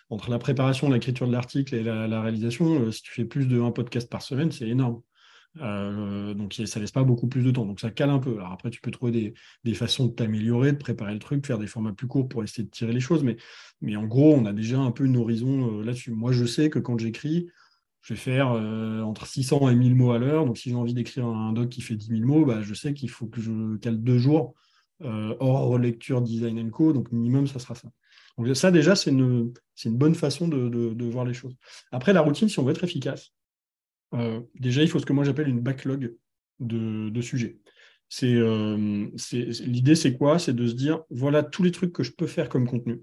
entre 0.09 0.29
la 0.29 0.39
préparation, 0.39 0.89
l'écriture 0.89 1.27
de 1.27 1.33
l'article 1.33 1.75
et 1.75 1.83
la, 1.83 2.07
la 2.07 2.21
réalisation, 2.21 2.91
si 2.91 3.01
tu 3.01 3.12
fais 3.12 3.25
plus 3.25 3.47
de 3.47 3.59
un 3.62 3.71
podcast 3.71 4.09
par 4.09 4.21
semaine, 4.21 4.51
c'est 4.51 4.67
énorme. 4.67 5.01
Euh, 5.61 6.33
donc 6.33 6.53
ça 6.65 6.79
laisse 6.79 6.91
pas 6.91 7.03
beaucoup 7.03 7.27
plus 7.27 7.43
de 7.43 7.51
temps. 7.51 7.65
Donc 7.65 7.79
ça 7.79 7.91
cale 7.91 8.09
un 8.09 8.19
peu. 8.19 8.33
Alors 8.37 8.51
après, 8.53 8.69
tu 8.69 8.81
peux 8.81 8.91
trouver 8.91 9.33
des, 9.63 9.73
façons 9.73 10.07
de 10.07 10.11
t'améliorer, 10.11 10.71
de 10.71 10.77
préparer 10.77 11.13
le 11.13 11.19
truc, 11.19 11.41
de 11.41 11.47
faire 11.47 11.59
des 11.59 11.67
formats 11.67 11.93
plus 11.93 12.07
courts 12.07 12.27
pour 12.27 12.43
essayer 12.43 12.63
de 12.63 12.69
tirer 12.69 12.93
les 12.93 12.99
choses. 12.99 13.23
Mais, 13.23 13.37
mais 13.81 13.95
en 13.95 14.05
gros, 14.05 14.33
on 14.33 14.45
a 14.45 14.53
déjà 14.53 14.79
un 14.79 14.91
peu 14.91 15.05
une 15.05 15.17
horizon 15.17 15.79
euh, 15.79 15.83
là-dessus. 15.83 16.11
Moi, 16.11 16.31
je 16.31 16.45
sais 16.45 16.69
que 16.69 16.79
quand 16.79 16.97
j'écris, 16.97 17.47
je 18.01 18.13
vais 18.13 18.19
faire 18.19 18.51
euh, 18.51 19.01
entre 19.01 19.27
600 19.27 19.69
et 19.69 19.75
1000 19.75 19.95
mots 19.95 20.11
à 20.11 20.19
l'heure. 20.19 20.45
Donc 20.45 20.57
si 20.57 20.69
j'ai 20.69 20.75
envie 20.75 20.93
d'écrire 20.93 21.27
un 21.27 21.53
doc 21.53 21.69
qui 21.69 21.81
fait 21.81 21.95
10 21.95 22.07
000 22.07 22.21
mots, 22.21 22.45
bah, 22.45 22.61
je 22.61 22.73
sais 22.73 22.93
qu'il 22.93 23.09
faut 23.09 23.27
que 23.27 23.41
je 23.41 23.77
cale 23.77 24.01
deux 24.01 24.17
jours 24.17 24.53
hors 25.39 25.67
relecture, 25.67 26.21
design 26.21 26.59
and 26.59 26.69
co. 26.69 26.93
Donc 26.93 27.11
minimum, 27.11 27.45
ça 27.45 27.59
sera 27.59 27.75
ça. 27.75 27.89
Donc 28.37 28.55
ça, 28.55 28.71
déjà, 28.71 28.95
c'est 28.95 29.11
une, 29.11 29.53
une, 29.83 29.97
bonne 29.97 30.15
façon 30.15 30.47
de, 30.47 30.69
de 30.69 31.05
voir 31.05 31.25
les 31.25 31.33
choses. 31.33 31.55
Après, 31.91 32.13
la 32.13 32.21
routine, 32.21 32.47
si 32.47 32.57
on 32.57 32.63
veut 32.63 32.71
être 32.71 32.83
efficace, 32.83 33.33
euh, 34.13 34.41
déjà, 34.60 34.82
il 34.82 34.89
faut 34.89 34.99
ce 34.99 35.06
que 35.06 35.13
moi 35.13 35.23
j'appelle 35.23 35.47
une 35.47 35.62
backlog 35.62 36.15
de, 36.60 37.21
sujets. 37.21 37.58
Euh, 38.23 39.08
l'idée, 39.62 39.95
c'est 39.95 40.17
quoi? 40.17 40.39
C'est 40.39 40.54
de 40.54 40.67
se 40.67 40.73
dire, 40.73 41.02
voilà 41.10 41.43
tous 41.43 41.63
les 41.63 41.71
trucs 41.71 41.93
que 41.93 42.04
je 42.04 42.12
peux 42.12 42.28
faire 42.28 42.49
comme 42.49 42.67
contenu, 42.67 43.02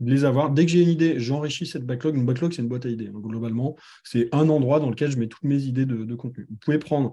de 0.00 0.10
les 0.10 0.24
avoir. 0.24 0.50
Dès 0.50 0.66
que 0.66 0.72
j'ai 0.72 0.82
une 0.82 0.88
idée, 0.88 1.20
j'enrichis 1.20 1.66
cette 1.66 1.86
backlog. 1.86 2.16
Une 2.16 2.26
backlog, 2.26 2.52
c'est 2.52 2.62
une 2.62 2.68
boîte 2.68 2.86
à 2.86 2.88
idées. 2.88 3.10
globalement, 3.12 3.76
c'est 4.02 4.28
un 4.32 4.48
endroit 4.48 4.80
dans 4.80 4.90
lequel 4.90 5.10
je 5.10 5.18
mets 5.18 5.28
toutes 5.28 5.44
mes 5.44 5.62
idées 5.62 5.86
de, 5.86 6.14
contenu. 6.14 6.46
Vous 6.50 6.56
pouvez 6.56 6.78
prendre 6.78 7.12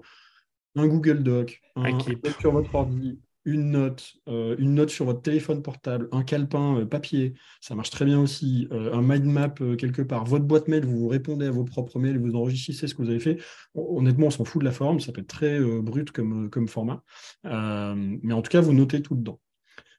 un 0.74 0.86
Google 0.86 1.22
Doc, 1.22 1.60
un, 1.76 1.98
sur 2.40 2.52
votre 2.52 2.74
ordi, 2.74 3.18
une 3.48 3.70
note, 3.70 4.14
euh, 4.28 4.56
une 4.58 4.74
note 4.74 4.90
sur 4.90 5.06
votre 5.06 5.22
téléphone 5.22 5.62
portable, 5.62 6.08
un 6.12 6.22
calepin 6.22 6.80
euh, 6.80 6.84
papier, 6.84 7.34
ça 7.62 7.74
marche 7.74 7.88
très 7.90 8.04
bien 8.04 8.20
aussi, 8.20 8.68
euh, 8.72 8.92
un 8.92 9.00
mind 9.00 9.24
map 9.24 9.54
quelque 9.78 10.02
part, 10.02 10.24
votre 10.26 10.44
boîte 10.44 10.68
mail, 10.68 10.84
vous 10.84 11.08
répondez 11.08 11.46
à 11.46 11.50
vos 11.50 11.64
propres 11.64 11.98
mails, 11.98 12.18
vous 12.18 12.34
enregistrez 12.34 12.86
ce 12.86 12.94
que 12.94 13.02
vous 13.02 13.08
avez 13.08 13.20
fait. 13.20 13.38
Honnêtement, 13.74 14.26
on 14.26 14.30
s'en 14.30 14.44
fout 14.44 14.60
de 14.60 14.66
la 14.66 14.72
forme, 14.72 15.00
ça 15.00 15.12
peut 15.12 15.22
être 15.22 15.28
très 15.28 15.58
brut 15.60 16.10
comme, 16.10 16.50
comme 16.50 16.68
format, 16.68 17.02
mais 17.44 18.32
en 18.32 18.42
tout 18.42 18.50
cas, 18.50 18.60
vous 18.60 18.74
notez 18.74 19.02
tout 19.02 19.14
dedans. 19.16 19.40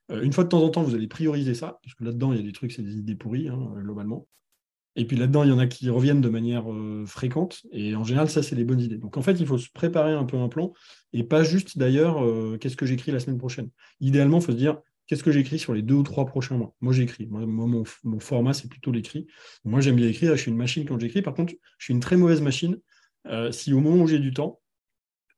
une 0.10 0.34
fois 0.34 0.44
de 0.44 0.50
temps 0.50 0.64
en 0.64 0.70
temps, 0.70 0.84
vous 0.84 0.96
allez 0.96 1.08
prioriser 1.08 1.56
ça, 1.56 1.80
parce 1.84 1.96
que 1.96 2.04
là-dedans, 2.04 2.34
il 2.34 2.38
y 2.38 2.42
a 2.42 2.46
des 2.46 2.54
trucs, 2.54 2.72
c'est 2.72 2.84
des 2.84 2.98
idées 2.98 3.16
pourries, 3.16 3.50
hein, 3.50 3.74
globalement. 3.78 4.28
Et 4.96 5.06
puis 5.06 5.18
là-dedans, 5.18 5.44
il 5.44 5.50
y 5.50 5.54
en 5.54 5.60
a 5.60 5.68
qui 5.68 5.90
reviennent 5.90 6.22
de 6.22 6.30
manière 6.30 6.72
euh, 6.72 7.06
fréquente. 7.06 7.62
Et 7.72 7.96
en 7.96 8.04
général, 8.04 8.30
ça, 8.30 8.44
c'est 8.44 8.56
les 8.56 8.64
bonnes 8.64 8.82
idées. 8.82 8.98
Donc 8.98 9.18
en 9.18 9.22
fait, 9.22 9.40
il 9.40 9.46
faut 9.46 9.58
se 9.58 9.70
préparer 9.72 10.14
un 10.14 10.26
peu 10.26 10.38
un 10.38 10.50
plan. 10.50 10.74
Et 11.14 11.24
pas 11.24 11.44
juste 11.44 11.78
d'ailleurs, 11.78 12.24
euh, 12.24 12.58
qu'est-ce 12.60 12.76
que 12.76 12.86
j'écris 12.86 13.12
la 13.12 13.20
semaine 13.20 13.38
prochaine. 13.38 13.70
Idéalement, 14.00 14.40
il 14.40 14.44
faut 14.44 14.52
se 14.52 14.58
dire, 14.58 14.80
qu'est-ce 15.08 15.24
que 15.24 15.32
j'écris 15.32 15.60
sur 15.60 15.74
les 15.74 15.82
deux 15.82 15.96
ou 15.96 16.04
trois 16.04 16.26
prochains 16.26 16.58
mois? 16.58 16.74
Moi, 16.82 16.94
j'écris. 16.94 17.28
Moi, 17.28 17.46
mon, 17.46 18.20
format, 18.20 18.54
c'est 18.54 18.68
plutôt 18.68 18.92
l'écrit. 18.92 19.28
Moi, 19.64 19.80
j'aime 19.80 19.96
bien 19.96 20.08
écrire. 20.08 20.36
Je 20.36 20.42
suis 20.42 20.52
une 20.52 20.58
machine 20.58 20.86
quand 20.86 21.00
j'écris. 21.00 21.22
Par 21.22 21.34
contre, 21.34 21.54
je 21.78 21.86
suis 21.86 21.94
une 21.94 22.00
très 22.00 22.18
mauvaise 22.18 22.42
machine. 22.42 22.78
Euh, 23.28 23.52
si 23.52 23.74
au 23.74 23.80
moment 23.80 24.04
où 24.04 24.08
j'ai 24.08 24.20
du 24.20 24.34
temps, 24.34 24.60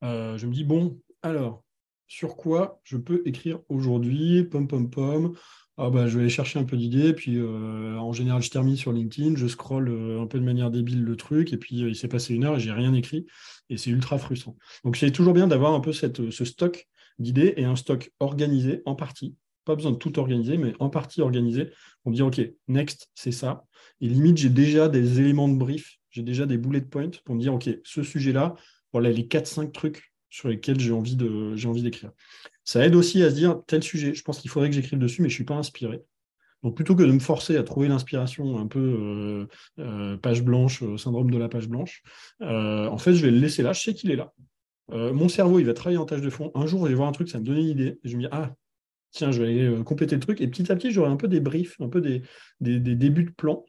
je 0.01 0.45
me 0.47 0.51
dis, 0.51 0.63
bon, 0.63 0.99
alors, 1.21 1.63
sur 2.07 2.35
quoi 2.35 2.81
je 2.83 2.97
peux 2.97 3.21
écrire 3.25 3.59
aujourd'hui? 3.69 4.43
Pom, 4.43 4.67
pom, 4.67 4.89
pom. 4.89 5.35
Ah 5.83 5.89
bah, 5.89 6.05
je 6.05 6.13
vais 6.15 6.21
aller 6.21 6.29
chercher 6.29 6.59
un 6.59 6.63
peu 6.63 6.77
d'idées, 6.77 7.11
puis 7.11 7.37
euh, 7.39 7.97
en 7.97 8.13
général, 8.13 8.43
je 8.43 8.51
termine 8.51 8.75
sur 8.75 8.91
LinkedIn, 8.93 9.35
je 9.35 9.47
scrolle 9.47 9.89
euh, 9.89 10.21
un 10.21 10.27
peu 10.27 10.37
de 10.37 10.43
manière 10.43 10.69
débile 10.69 11.03
le 11.03 11.15
truc, 11.15 11.53
et 11.53 11.57
puis 11.57 11.83
euh, 11.83 11.89
il 11.89 11.95
s'est 11.95 12.07
passé 12.07 12.35
une 12.35 12.43
heure 12.43 12.57
et 12.57 12.59
j'ai 12.59 12.71
rien 12.71 12.93
écrit, 12.93 13.25
et 13.71 13.77
c'est 13.77 13.89
ultra 13.89 14.19
frustrant. 14.19 14.55
Donc 14.83 14.95
c'est 14.95 15.09
toujours 15.09 15.33
bien 15.33 15.47
d'avoir 15.47 15.73
un 15.73 15.79
peu 15.79 15.91
ce 15.91 16.45
stock 16.45 16.87
d'idées 17.17 17.55
et 17.57 17.63
un 17.63 17.75
stock 17.75 18.11
organisé 18.19 18.83
en 18.85 18.93
partie. 18.93 19.35
Pas 19.65 19.73
besoin 19.73 19.93
de 19.93 19.97
tout 19.97 20.19
organiser, 20.19 20.55
mais 20.55 20.75
en 20.79 20.91
partie 20.91 21.19
organisé 21.19 21.71
pour 22.03 22.11
dire, 22.11 22.27
OK, 22.27 22.39
next, 22.67 23.09
c'est 23.15 23.31
ça. 23.31 23.65
Et 24.01 24.07
limite, 24.07 24.37
j'ai 24.37 24.49
déjà 24.49 24.87
des 24.87 25.19
éléments 25.19 25.49
de 25.49 25.57
brief, 25.57 25.97
j'ai 26.11 26.21
déjà 26.21 26.45
des 26.45 26.59
bullet 26.59 26.81
points 26.81 27.09
pour 27.25 27.33
me 27.33 27.41
dire, 27.41 27.55
OK, 27.55 27.67
ce 27.83 28.03
sujet-là, 28.03 28.53
voilà 28.93 29.09
les 29.09 29.23
4-5 29.23 29.71
trucs 29.71 30.13
sur 30.29 30.47
lesquels 30.47 30.79
j'ai 30.79 30.91
envie 30.91 31.15
d'écrire. 31.15 32.11
Ça 32.63 32.85
aide 32.85 32.95
aussi 32.95 33.23
à 33.23 33.29
se 33.29 33.35
dire 33.35 33.61
tel 33.67 33.83
sujet, 33.83 34.13
je 34.13 34.23
pense 34.23 34.39
qu'il 34.39 34.49
faudrait 34.49 34.69
que 34.69 34.75
j'écrive 34.75 34.99
dessus, 34.99 35.21
mais 35.21 35.29
je 35.29 35.33
ne 35.33 35.37
suis 35.37 35.43
pas 35.43 35.55
inspiré. 35.55 36.03
Donc 36.63 36.75
plutôt 36.75 36.95
que 36.95 37.03
de 37.03 37.11
me 37.11 37.19
forcer 37.19 37.57
à 37.57 37.63
trouver 37.63 37.87
l'inspiration 37.87 38.59
un 38.59 38.67
peu 38.67 38.79
euh, 38.79 39.47
euh, 39.79 40.17
page 40.17 40.43
blanche, 40.43 40.83
euh, 40.83 40.97
syndrome 40.97 41.31
de 41.31 41.37
la 41.37 41.49
page 41.49 41.67
blanche, 41.67 42.03
en 42.39 42.97
fait, 42.97 43.13
je 43.13 43.25
vais 43.25 43.31
le 43.31 43.39
laisser 43.39 43.63
là, 43.63 43.73
je 43.73 43.81
sais 43.81 43.93
qu'il 43.93 44.11
est 44.11 44.15
là. 44.15 44.33
mon 44.89 45.29
cerveau, 45.29 45.59
il 45.59 45.65
va 45.65 45.73
travailler 45.73 45.97
en 45.97 46.05
tâche 46.05 46.21
de 46.21 46.29
fond. 46.29 46.51
Un 46.53 46.67
jour, 46.67 46.83
je 46.85 46.89
vais 46.89 46.95
voir 46.95 47.07
un 47.07 47.13
truc, 47.13 47.29
ça 47.29 47.39
me 47.39 47.45
donne 47.45 47.57
une 47.57 47.67
idée. 47.67 47.99
Je 48.03 48.15
me 48.15 48.21
dis, 48.21 48.27
ah, 48.31 48.53
tiens, 49.11 49.31
je 49.31 49.41
vais 49.41 49.49
aller 49.49 49.83
compléter 49.83 50.15
le 50.15 50.21
truc. 50.21 50.41
Et 50.41 50.47
petit 50.47 50.71
à 50.71 50.75
petit, 50.75 50.91
j'aurai 50.91 51.09
un 51.09 51.15
peu 51.15 51.27
des 51.27 51.39
briefs, 51.39 51.79
un 51.81 51.89
peu 51.89 52.01
des, 52.01 52.21
des, 52.59 52.79
débuts 52.79 53.23
de 53.23 53.31
plan, 53.31 53.65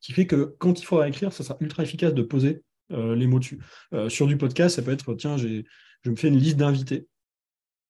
qui 0.00 0.12
fait 0.12 0.26
que 0.26 0.56
quand 0.58 0.80
il 0.80 0.84
faudra 0.84 1.08
écrire, 1.08 1.32
ça 1.32 1.44
sera 1.44 1.56
ultra 1.60 1.82
efficace 1.82 2.14
de 2.14 2.22
poser 2.22 2.62
les 2.90 3.26
mots 3.26 3.38
dessus. 3.38 3.60
sur 4.08 4.26
du 4.26 4.36
podcast, 4.36 4.76
ça 4.76 4.82
peut 4.82 4.92
être, 4.92 5.14
tiens, 5.14 5.36
je 5.36 6.10
me 6.10 6.16
fais 6.16 6.28
une 6.28 6.38
liste 6.38 6.56
d'invités 6.56 7.06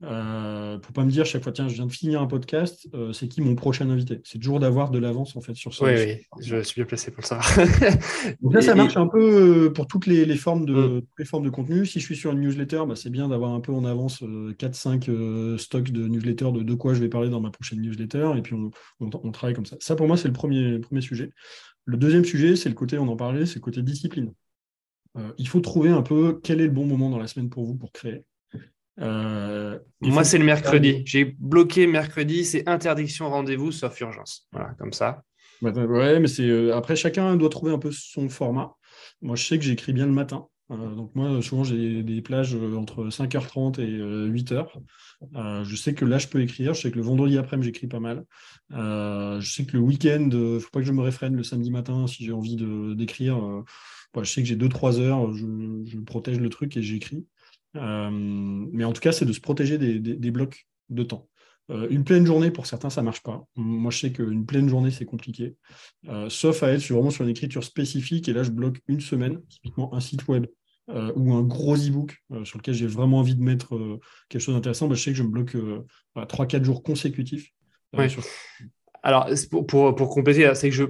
Euh, 0.02 0.76
pour 0.78 0.92
pas 0.92 1.04
me 1.04 1.10
dire 1.10 1.24
chaque 1.24 1.42
fois, 1.42 1.52
tiens, 1.52 1.68
je 1.68 1.74
viens 1.74 1.86
de 1.86 1.92
finir 1.92 2.20
un 2.20 2.26
podcast, 2.26 2.86
euh, 2.92 3.14
c'est 3.14 3.28
qui 3.28 3.40
mon 3.40 3.54
prochain 3.54 3.88
invité? 3.88 4.20
C'est 4.24 4.38
toujours 4.38 4.60
d'avoir 4.60 4.90
de 4.90 4.98
l'avance 4.98 5.36
en 5.36 5.40
fait 5.40 5.54
sur 5.54 5.74
ça. 5.74 5.86
Oui, 5.86 5.92
oui, 5.94 6.26
je 6.42 6.60
suis 6.62 6.80
bien 6.80 6.84
placé 6.84 7.10
pour 7.10 7.24
ça. 7.24 7.40
Donc 8.42 8.52
là, 8.52 8.60
ça 8.60 8.74
marche 8.74 8.98
un 8.98 9.06
peu 9.06 9.66
euh, 9.66 9.70
pour 9.70 9.86
toutes 9.86 10.06
les, 10.06 10.26
formes 10.36 10.66
de, 10.66 10.74
mm. 10.74 11.02
les 11.18 11.24
formes 11.24 11.44
de 11.44 11.50
contenu. 11.50 11.86
Si 11.86 11.98
je 11.98 12.04
suis 12.04 12.16
sur 12.16 12.32
une 12.32 12.40
newsletter, 12.40 12.82
bah, 12.86 12.94
c'est 12.94 13.08
bien 13.08 13.28
d'avoir 13.28 13.52
un 13.52 13.60
peu 13.60 13.72
en 13.72 13.86
avance 13.86 14.22
4-5 14.22 15.56
stocks 15.56 15.90
de 15.90 16.06
newsletter 16.08 16.52
de, 16.52 16.62
de 16.62 16.74
quoi 16.74 16.92
je 16.92 17.00
vais 17.00 17.08
parler 17.08 17.30
dans 17.30 17.40
ma 17.40 17.50
prochaine 17.50 17.80
newsletter, 17.80 18.32
et 18.36 18.42
puis 18.42 18.54
on, 19.00 19.32
travaille 19.32 19.54
comme 19.54 19.66
ça. 19.66 19.76
Ça, 19.80 19.96
pour 19.96 20.06
moi, 20.06 20.18
c'est 20.18 20.28
le 20.28 20.34
premier, 20.34 20.78
premier 20.78 21.00
sujet. 21.00 21.30
Le 21.86 21.96
deuxième 21.96 22.24
sujet, 22.24 22.54
c'est 22.56 22.68
le 22.68 22.74
côté, 22.74 22.98
on 22.98 23.08
en 23.08 23.16
parlait, 23.16 23.46
c'est 23.46 23.56
le 23.56 23.60
côté 23.60 23.80
discipline. 23.82 24.32
il 25.38 25.48
faut 25.48 25.60
trouver 25.60 25.88
un 25.88 26.02
peu 26.02 26.38
quel 26.42 26.60
est 26.60 26.66
le 26.66 26.72
bon 26.72 26.84
moment 26.84 27.08
dans 27.08 27.18
la 27.18 27.28
semaine 27.28 27.48
pour 27.48 27.64
vous 27.64 27.76
pour 27.76 27.92
créer. 27.92 28.24
Euh, 29.00 29.78
Moi, 30.00 30.24
c'est 30.24 30.38
le 30.38 30.44
mercredi. 30.44 31.02
J'ai 31.04 31.24
bloqué 31.24 31.86
mercredi, 31.86 32.44
c'est 32.44 32.68
interdiction 32.68 33.28
rendez-vous 33.30 33.72
sauf 33.72 34.00
urgence. 34.00 34.48
Voilà, 34.52 34.74
comme 34.78 34.92
ça. 34.92 35.22
Ouais, 35.62 36.20
mais 36.20 36.28
c'est 36.28 36.48
euh, 36.48 36.76
après 36.76 36.96
chacun 36.96 37.34
doit 37.36 37.48
trouver 37.48 37.72
un 37.72 37.78
peu 37.78 37.90
son 37.90 38.28
format. 38.28 38.74
Moi, 39.22 39.36
je 39.36 39.44
sais 39.44 39.58
que 39.58 39.64
j'écris 39.64 39.92
bien 39.92 40.06
le 40.06 40.12
matin. 40.12 40.46
Euh, 40.70 40.94
donc 40.94 41.14
moi, 41.14 41.40
souvent, 41.42 41.64
j'ai 41.64 42.02
des 42.02 42.22
plages 42.22 42.54
entre 42.54 43.08
5h30 43.08 43.80
et 43.80 43.98
8h. 44.30 44.66
je 45.64 45.76
sais 45.76 45.94
que 45.94 46.04
là, 46.04 46.18
je 46.18 46.28
peux 46.28 46.40
écrire. 46.40 46.74
Je 46.74 46.82
sais 46.82 46.90
que 46.90 46.96
le 46.96 47.02
vendredi 47.02 47.38
après-midi, 47.38 47.68
j'écris 47.68 47.86
pas 47.86 48.00
mal. 48.00 48.24
je 48.70 49.50
sais 49.50 49.64
que 49.64 49.72
le 49.72 49.80
week-end, 49.80 50.28
il 50.30 50.54
ne 50.54 50.58
faut 50.58 50.70
pas 50.70 50.80
que 50.80 50.86
je 50.86 50.92
me 50.92 51.02
réfrène 51.02 51.36
le 51.36 51.42
samedi 51.42 51.70
matin 51.70 52.06
si 52.06 52.24
j'ai 52.24 52.32
envie 52.32 52.56
d'écrire. 52.96 53.38
Bah, 54.14 54.22
je 54.22 54.32
sais 54.32 54.40
que 54.40 54.48
j'ai 54.48 54.56
2-3 54.56 54.98
heures, 55.00 55.32
je, 55.34 55.44
je, 55.84 55.98
protège 55.98 56.40
le 56.40 56.48
truc 56.48 56.76
et 56.76 56.82
j'écris. 56.82 57.26
Euh, 57.76 58.10
mais 58.10 58.84
en 58.84 58.92
tout 58.92 59.00
cas, 59.00 59.12
c'est 59.12 59.24
de 59.24 59.32
se 59.32 59.40
protéger 59.40 59.78
des, 59.78 60.30
blocs 60.30 60.66
de 60.88 61.02
temps. 61.02 61.28
Euh, 61.70 61.88
une 61.90 62.04
pleine 62.04 62.24
journée, 62.26 62.50
pour 62.50 62.66
certains, 62.66 62.90
ça 62.90 63.00
ne 63.00 63.06
marche 63.06 63.22
pas. 63.22 63.44
Moi, 63.56 63.90
je 63.90 63.98
sais 63.98 64.12
qu'une 64.12 64.46
pleine 64.46 64.68
journée, 64.68 64.90
c'est 64.90 65.04
compliqué. 65.04 65.56
Euh, 66.08 66.28
sauf 66.28 66.62
à 66.62 66.70
être 66.72 66.86
vraiment 66.92 67.10
sur 67.10 67.24
une 67.24 67.30
écriture 67.30 67.64
spécifique. 67.64 68.28
Et 68.28 68.32
là, 68.32 68.42
je 68.42 68.50
bloque 68.50 68.80
une 68.88 69.00
semaine, 69.00 69.40
typiquement 69.48 69.94
un 69.94 70.00
site 70.00 70.26
web 70.28 70.46
ou 71.16 71.34
un 71.34 71.42
gros 71.42 71.74
e-book 71.74 72.22
sur 72.44 72.58
lequel 72.58 72.72
j'ai 72.72 72.86
vraiment 72.86 73.18
envie 73.18 73.34
de 73.34 73.42
mettre 73.42 73.98
quelque 74.28 74.40
chose 74.40 74.54
d'intéressant. 74.54 74.86
Bah, 74.86 74.94
je 74.94 75.02
sais 75.02 75.10
que 75.10 75.16
je 75.16 75.24
me 75.24 75.28
bloque 75.28 75.56
3-4 76.14 76.62
jours 76.62 76.84
consécutifs. 76.84 77.50
Alors, 79.02 79.28
pour, 79.50 79.66
pour, 79.66 79.94
pour 79.96 80.08
compléter, 80.10 80.48
c'est 80.54 80.70
que 80.70 80.76
je, 80.76 80.84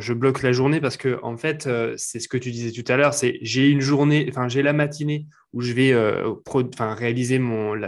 je 0.00 0.12
bloque 0.12 0.42
la 0.42 0.52
journée 0.52 0.80
parce 0.80 0.96
que, 0.96 1.18
en 1.24 1.36
fait, 1.36 1.68
c'est 1.96 2.20
ce 2.20 2.28
que 2.28 2.36
tu 2.36 2.52
disais 2.52 2.70
tout 2.70 2.84
à 2.92 2.96
l'heure, 2.96 3.14
c'est 3.14 3.40
j'ai 3.42 3.68
une 3.68 3.80
journée, 3.80 4.26
enfin, 4.28 4.46
j'ai 4.46 4.62
la 4.62 4.72
matinée 4.72 5.26
où 5.52 5.60
je 5.60 5.72
vais 5.72 5.92
euh, 5.92 6.34
réaliser 6.78 7.40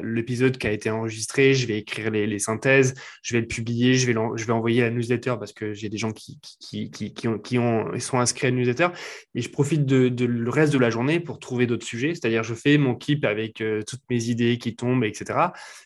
l'épisode 0.03 0.59
qui 0.59 0.67
a 0.67 0.73
été 0.73 0.91
enregistré, 0.91 1.55
je 1.55 1.67
vais 1.67 1.79
écrire 1.79 2.11
les, 2.11 2.39
synthèses, 2.39 2.95
je 3.23 3.35
vais 3.35 3.41
le 3.41 3.47
publier, 3.47 3.95
je 3.95 4.07
vais, 4.07 4.15
je 4.37 4.45
vais 4.45 4.53
envoyer 4.53 4.83
la 4.83 4.91
newsletter 4.91 5.35
parce 5.39 5.53
que 5.53 5.73
j'ai 5.73 5.89
des 5.89 5.97
gens 5.97 6.13
qui, 6.13 6.39
qui, 6.61 6.91
qui, 6.91 7.15
qui, 7.15 7.29
qui 7.43 7.59
ont, 7.59 7.99
sont 7.99 8.19
inscrits 8.19 8.49
à 8.49 8.51
la 8.51 8.57
newsletter. 8.57 8.89
Et 9.35 9.41
je 9.41 9.49
profite 9.49 9.87
de, 9.87 10.25
le 10.25 10.51
reste 10.51 10.73
de 10.73 10.79
la 10.79 10.91
journée 10.91 11.21
pour 11.21 11.39
trouver 11.39 11.67
d'autres 11.67 11.87
sujets. 11.87 12.15
C'est-à-dire, 12.15 12.43
je 12.43 12.55
fais 12.55 12.77
mon 12.79 12.95
keep 12.95 13.25
avec 13.25 13.61
euh, 13.61 13.83
toutes 13.87 14.03
mes 14.11 14.25
idées 14.25 14.59
qui 14.59 14.77
tombent, 14.77 15.05
etc. 15.05 15.39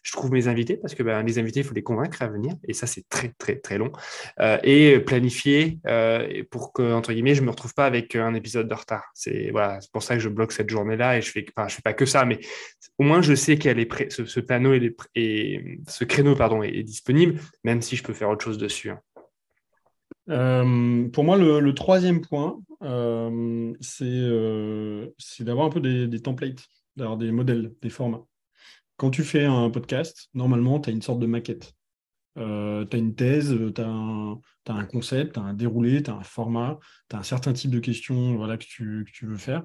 Je 0.03 0.13
trouve 0.13 0.33
mes 0.33 0.49
invités 0.49 0.77
parce 0.77 0.95
que 0.95 1.03
ben, 1.03 1.23
les 1.23 1.39
invités, 1.39 1.61
il 1.61 1.65
faut 1.65 1.75
les 1.75 1.83
convaincre 1.83 2.23
à 2.23 2.29
venir. 2.29 2.55
Et 2.67 2.73
ça, 2.73 2.87
c'est 2.87 3.09
très, 3.09 3.33
très, 3.39 3.57
très 3.57 3.79
long. 3.79 3.93
Euh, 4.41 4.59
et 4.63 4.99
planifier 5.01 5.79
pour 6.51 6.73
que, 6.73 6.93
entre 6.93 7.13
guillemets, 7.13 7.35
je 7.35 7.41
ne 7.41 7.47
me 7.47 7.51
retrouve 7.51 7.75
pas 7.75 7.87
avec 7.87 8.17
un 8.17 8.35
épisode 8.35 8.69
de 8.69 8.75
retard. 8.75 9.05
C'est 9.15 9.51
voilà, 9.51 9.79
pour 9.93 10.03
ça 10.03 10.15
que 10.15 10.21
je 10.21 10.29
bloque 10.29 10.53
cette 10.53 10.71
journée-là 10.71 11.19
et 11.19 11.23
je 11.23 11.31
fais, 11.31 11.45
je 11.69 11.77
fais 11.77 11.83
pas 11.83 11.95
que 11.95 12.07
ça, 12.07 12.25
mais 12.25 12.41
au 12.99 13.05
moins 13.05 13.23
je 13.23 13.35
sais 13.35 13.59
qu'elle 13.59 13.79
est 13.79 14.11
ce, 14.11 14.41
panneau 14.41 14.75
et, 14.75 15.81
ce 15.87 16.05
créneau 16.05 16.35
pardon 16.35 16.63
est, 16.63 16.83
disponible, 16.83 17.41
même 17.65 17.83
si 17.83 17.97
je 17.97 18.03
peux 18.03 18.15
faire 18.15 18.31
autre 18.31 18.45
chose 18.45 18.59
dessus. 18.59 18.91
Hein. 18.91 19.01
Euh, 20.31 21.09
pour 21.09 21.25
moi, 21.25 21.37
le, 21.37 21.75
troisième 21.75 22.21
point, 22.21 22.61
euh, 22.83 23.73
euh, 24.03 25.11
c'est 25.19 25.45
d'avoir 25.45 25.67
un 25.67 25.71
peu 25.71 25.81
des, 25.81 26.21
templates, 26.21 26.69
d'avoir 26.97 27.17
des 27.17 27.33
modèles, 27.33 27.75
des 27.81 27.91
formats. 27.91 28.25
Quand 28.97 29.11
tu 29.11 29.23
fais 29.23 29.45
un 29.45 29.71
podcast, 29.71 30.29
normalement, 30.35 30.81
tu 30.81 30.91
as 30.91 30.93
une 30.93 31.03
sorte 31.03 31.21
de 31.21 31.27
maquette. 31.27 31.75
tu 32.37 32.43
as 32.43 32.97
une 32.97 33.15
thèse, 33.15 33.57
tu 33.75 33.81
as, 33.81 33.87
un 33.87 34.85
concept, 34.85 35.35
tu 35.35 35.41
as 35.41 35.43
un 35.43 35.55
déroulé, 35.55 36.03
tu 36.03 36.11
as 36.11 36.15
un 36.15 36.25
format, 36.25 36.79
tu 37.09 37.17
as 37.17 37.21
un 37.21 37.23
certain 37.23 37.53
type 37.53 37.71
de 37.71 37.81
questions 37.81 38.37
voilà, 38.37 38.59
que 38.59 38.65
tu 38.65 39.07
veux 39.23 39.37
faire 39.37 39.65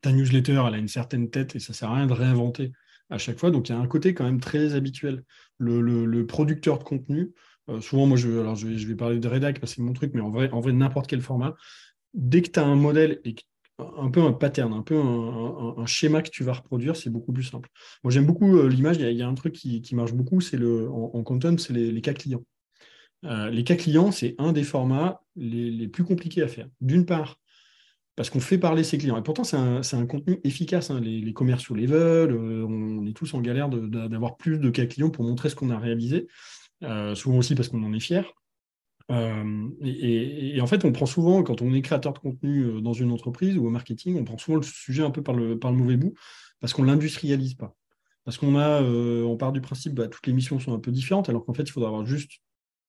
ta 0.00 0.12
newsletter, 0.12 0.62
elle 0.66 0.74
a 0.74 0.78
une 0.78 0.88
certaine 0.88 1.30
tête 1.30 1.56
et 1.56 1.58
ça 1.58 1.72
ne 1.72 1.74
sert 1.74 1.90
à 1.90 1.96
rien 1.96 2.06
de 2.06 2.12
réinventer 2.12 2.72
à 3.10 3.18
chaque 3.18 3.38
fois. 3.38 3.50
Donc 3.50 3.68
il 3.68 3.72
y 3.72 3.74
a 3.74 3.78
un 3.78 3.86
côté 3.86 4.14
quand 4.14 4.24
même 4.24 4.40
très 4.40 4.74
habituel. 4.74 5.24
Le, 5.58 6.22
producteur 6.26 6.78
de 6.78 6.84
contenu, 6.84 7.32
euh, 7.68 7.80
souvent 7.80 8.06
moi 8.06 8.16
je, 8.16 8.28
alors 8.40 8.54
je, 8.54 8.66
vais, 8.66 8.94
parler 8.94 9.18
de 9.18 9.28
rédac 9.28 9.60
parce 9.60 9.72
que 9.72 9.76
c'est 9.76 9.82
mon 9.82 9.92
truc, 9.92 10.12
mais 10.14 10.20
en 10.20 10.30
vrai, 10.30 10.50
en 10.50 10.60
n'importe 10.60 11.08
quel 11.08 11.20
format, 11.20 11.56
dès 12.14 12.42
que 12.42 12.50
tu 12.50 12.60
as 12.60 12.64
un 12.64 12.76
modèle 12.76 13.20
et 13.24 13.34
un 13.78 14.10
peu 14.10 14.22
un 14.22 14.32
pattern, 14.32 14.72
un 14.72 14.82
peu 14.82 14.96
un, 14.96 15.86
schéma 15.86 16.22
que 16.22 16.30
tu 16.30 16.42
vas 16.42 16.54
reproduire, 16.54 16.96
c'est 16.96 17.10
beaucoup 17.10 17.32
plus 17.32 17.44
simple. 17.44 17.68
Moi 18.02 18.12
j'aime 18.12 18.26
beaucoup 18.26 18.56
euh, 18.56 18.68
l'image, 18.68 18.96
il 18.98 19.10
y, 19.10 19.22
a 19.22 19.28
un 19.28 19.34
truc 19.34 19.54
qui, 19.54 19.94
marche 19.94 20.12
beaucoup, 20.12 20.40
c'est 20.40 20.56
le 20.56 20.90
en, 20.90 21.22
content, 21.22 21.56
c'est 21.58 21.72
les, 21.72 22.00
cas 22.00 22.14
clients. 22.14 22.44
Euh, 23.24 23.50
les 23.50 23.64
cas 23.64 23.76
clients, 23.76 24.10
c'est 24.10 24.34
un 24.38 24.52
des 24.52 24.64
formats 24.64 25.22
les 25.36 25.88
plus 25.88 26.04
compliqués 26.04 26.42
à 26.42 26.48
faire. 26.48 26.68
D'une 26.80 27.06
part, 27.06 27.38
parce 28.18 28.30
qu'on 28.30 28.40
fait 28.40 28.58
parler 28.58 28.82
ses 28.82 28.98
clients. 28.98 29.16
Et 29.16 29.22
pourtant, 29.22 29.44
c'est 29.44 29.56
un, 29.56 30.06
contenu 30.06 30.40
efficace. 30.42 30.90
Hein. 30.90 30.98
Les, 30.98 31.32
commerciaux 31.32 31.76
les 31.76 31.86
veulent. 31.86 32.32
Euh, 32.32 32.66
on 32.68 33.06
est 33.06 33.12
tous 33.12 33.32
en 33.34 33.40
galère 33.40 33.68
d'avoir 33.68 34.36
plus 34.36 34.58
de 34.58 34.70
cas 34.70 34.86
clients 34.86 35.08
pour 35.08 35.24
montrer 35.24 35.48
ce 35.50 35.54
qu'on 35.54 35.70
a 35.70 35.78
réalisé. 35.78 36.26
Euh, 36.82 37.14
souvent 37.14 37.38
aussi 37.38 37.54
parce 37.54 37.68
qu'on 37.68 37.84
en 37.84 37.92
est 37.92 38.00
fier. 38.00 38.28
Euh, 39.12 39.68
et, 39.82 40.60
en 40.60 40.66
fait, 40.66 40.84
on 40.84 40.90
prend 40.90 41.06
souvent, 41.06 41.44
quand 41.44 41.62
on 41.62 41.72
est 41.72 41.80
créateur 41.80 42.12
de 42.12 42.18
contenu 42.18 42.82
dans 42.82 42.92
une 42.92 43.12
entreprise 43.12 43.56
ou 43.56 43.68
au 43.68 43.70
marketing, 43.70 44.18
on 44.18 44.24
prend 44.24 44.36
souvent 44.36 44.56
le 44.56 44.64
sujet 44.64 45.04
un 45.04 45.12
peu 45.12 45.22
par 45.22 45.36
le, 45.36 45.56
mauvais 45.70 45.96
bout 45.96 46.14
parce 46.58 46.72
qu'on 46.72 46.82
ne 46.82 46.88
l'industrialise 46.88 47.54
pas. 47.54 47.76
Parce 48.24 48.36
qu'on 48.36 49.36
part 49.38 49.52
du 49.52 49.60
principe 49.60 49.92
que 49.92 50.02
bah, 50.02 50.08
toutes 50.08 50.26
les 50.26 50.32
missions 50.32 50.58
sont 50.58 50.74
un 50.74 50.80
peu 50.80 50.90
différentes, 50.90 51.28
alors 51.28 51.44
qu'en 51.44 51.54
fait, 51.54 51.62
il 51.62 51.70
faudra 51.70 51.90
avoir 51.90 52.04
juste 52.04 52.32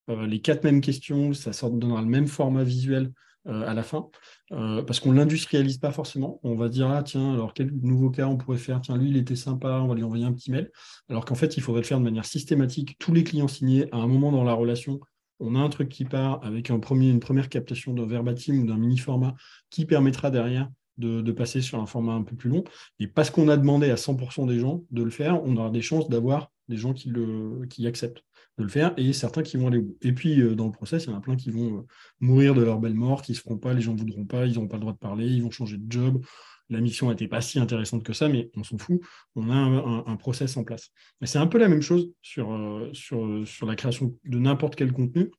les 0.07 0.41
quatre 0.41 0.63
mêmes 0.63 0.81
questions, 0.81 1.33
ça 1.33 1.53
sort, 1.53 1.69
donnera 1.69 2.01
le 2.01 2.07
même 2.07 2.25
format 2.25 2.63
visuel 2.63 3.11
euh, 3.49 3.67
à 3.67 3.73
la 3.73 3.83
fin, 3.83 4.09
euh, 4.51 4.83
parce 4.83 4.99
qu'on 4.99 5.11
ne 5.11 5.17
l'industrialise 5.17 5.79
pas 5.79 5.91
forcément. 5.91 6.39
On 6.43 6.55
va 6.55 6.69
dire, 6.69 6.89
ah 6.89 7.03
tiens, 7.03 7.33
alors 7.33 7.53
quel 7.53 7.71
nouveau 7.81 8.09
cas 8.11 8.27
on 8.27 8.37
pourrait 8.37 8.57
faire? 8.57 8.79
Tiens, 8.81 8.97
lui, 8.97 9.09
il 9.09 9.17
était 9.17 9.35
sympa, 9.35 9.79
on 9.81 9.87
va 9.87 9.95
lui 9.95 10.03
envoyer 10.03 10.25
un 10.25 10.33
petit 10.33 10.51
mail. 10.51 10.71
Alors 11.09 11.25
qu'en 11.25 11.35
fait, 11.35 11.57
il 11.57 11.63
faudrait 11.63 11.81
le 11.81 11.87
faire 11.87 11.99
de 11.99 12.03
manière 12.03 12.25
systématique. 12.25 12.97
Tous 12.99 13.13
les 13.13 13.23
clients 13.23 13.47
signés, 13.47 13.91
à 13.91 13.97
un 13.97 14.07
moment 14.07 14.31
dans 14.31 14.43
la 14.43 14.53
relation, 14.53 14.99
on 15.39 15.55
a 15.55 15.59
un 15.59 15.69
truc 15.69 15.89
qui 15.89 16.05
part 16.05 16.39
avec 16.43 16.69
une 16.69 16.79
première 16.79 17.49
captation 17.49 17.93
d'un 17.93 18.05
verbatim 18.05 18.59
ou 18.59 18.67
d'un 18.67 18.77
mini-format 18.77 19.35
qui 19.69 19.85
permettra 19.85 20.31
derrière 20.31 20.69
de, 20.99 21.31
passer 21.31 21.61
sur 21.61 21.79
un 21.79 21.85
format 21.85 22.13
un 22.13 22.23
peu 22.23 22.35
plus 22.35 22.49
long. 22.49 22.63
Et 22.99 23.07
parce 23.07 23.29
qu'on 23.29 23.47
a 23.47 23.57
demandé 23.57 23.89
à 23.89 23.95
100% 23.95 24.47
des 24.47 24.59
gens 24.59 24.83
de 24.91 25.03
le 25.03 25.09
faire, 25.09 25.41
on 25.43 25.55
aura 25.55 25.69
des 25.69 25.81
chances 25.81 26.09
d'avoir 26.09 26.51
des 26.67 26.77
gens 26.77 26.93
qui, 26.93 27.09
le, 27.09 27.65
qui 27.69 27.87
acceptent 27.87 28.23
de 28.59 28.67
le 28.67 28.69
faire 28.69 28.93
et 28.97 29.13
certains 29.13 29.43
qui 29.43 29.57
vont 29.57 29.67
aller 29.67 29.79
bout. 29.79 29.97
Et 30.01 30.13
puis, 30.13 30.41
euh, 30.41 30.55
dans 30.55 30.65
le 30.65 30.71
process, 30.71 31.05
il 31.05 31.09
y 31.09 31.13
en 31.13 31.17
a 31.17 31.21
plein 31.21 31.35
qui 31.35 31.49
vont 31.49 31.79
euh, 31.79 31.81
mourir 32.19 32.53
de 32.53 32.61
leur 32.61 32.79
belle 32.79 32.93
mort, 32.93 33.21
qui 33.21 33.31
ne 33.31 33.37
se 33.37 33.41
feront 33.41 33.57
pas, 33.57 33.73
les 33.73 33.81
gens 33.81 33.93
ne 33.93 33.99
voudront 33.99 34.25
pas, 34.25 34.45
ils 34.45 34.53
n'auront 34.53 34.67
pas 34.67 34.77
le 34.77 34.81
droit 34.81 34.93
de 34.93 34.97
parler, 34.97 35.27
ils 35.27 35.41
vont 35.41 35.51
changer 35.51 35.77
de 35.77 35.91
job. 35.91 36.23
La 36.69 36.81
mission 36.81 37.09
n'était 37.09 37.27
pas 37.27 37.41
si 37.41 37.57
intéressante 37.57 38.03
que 38.03 38.13
ça, 38.13 38.29
mais 38.29 38.51
on 38.55 38.63
s'en 38.63 38.77
fout. 38.77 39.01
On 39.35 39.49
a 39.49 39.55
un, 39.55 40.15
process 40.17 40.55
en 40.55 40.63
place. 40.63 40.91
Et 41.21 41.25
c'est 41.25 41.39
un 41.39 41.47
peu 41.47 41.57
la 41.57 41.67
même 41.67 41.81
chose 41.81 42.11
sur, 42.21 42.51
euh, 42.53 42.89
sur, 42.93 43.47
sur 43.47 43.65
la 43.65 43.75
création 43.75 44.15
de 44.25 44.37
n'importe 44.37 44.75
quel 44.75 44.91
contenu. 44.91 45.31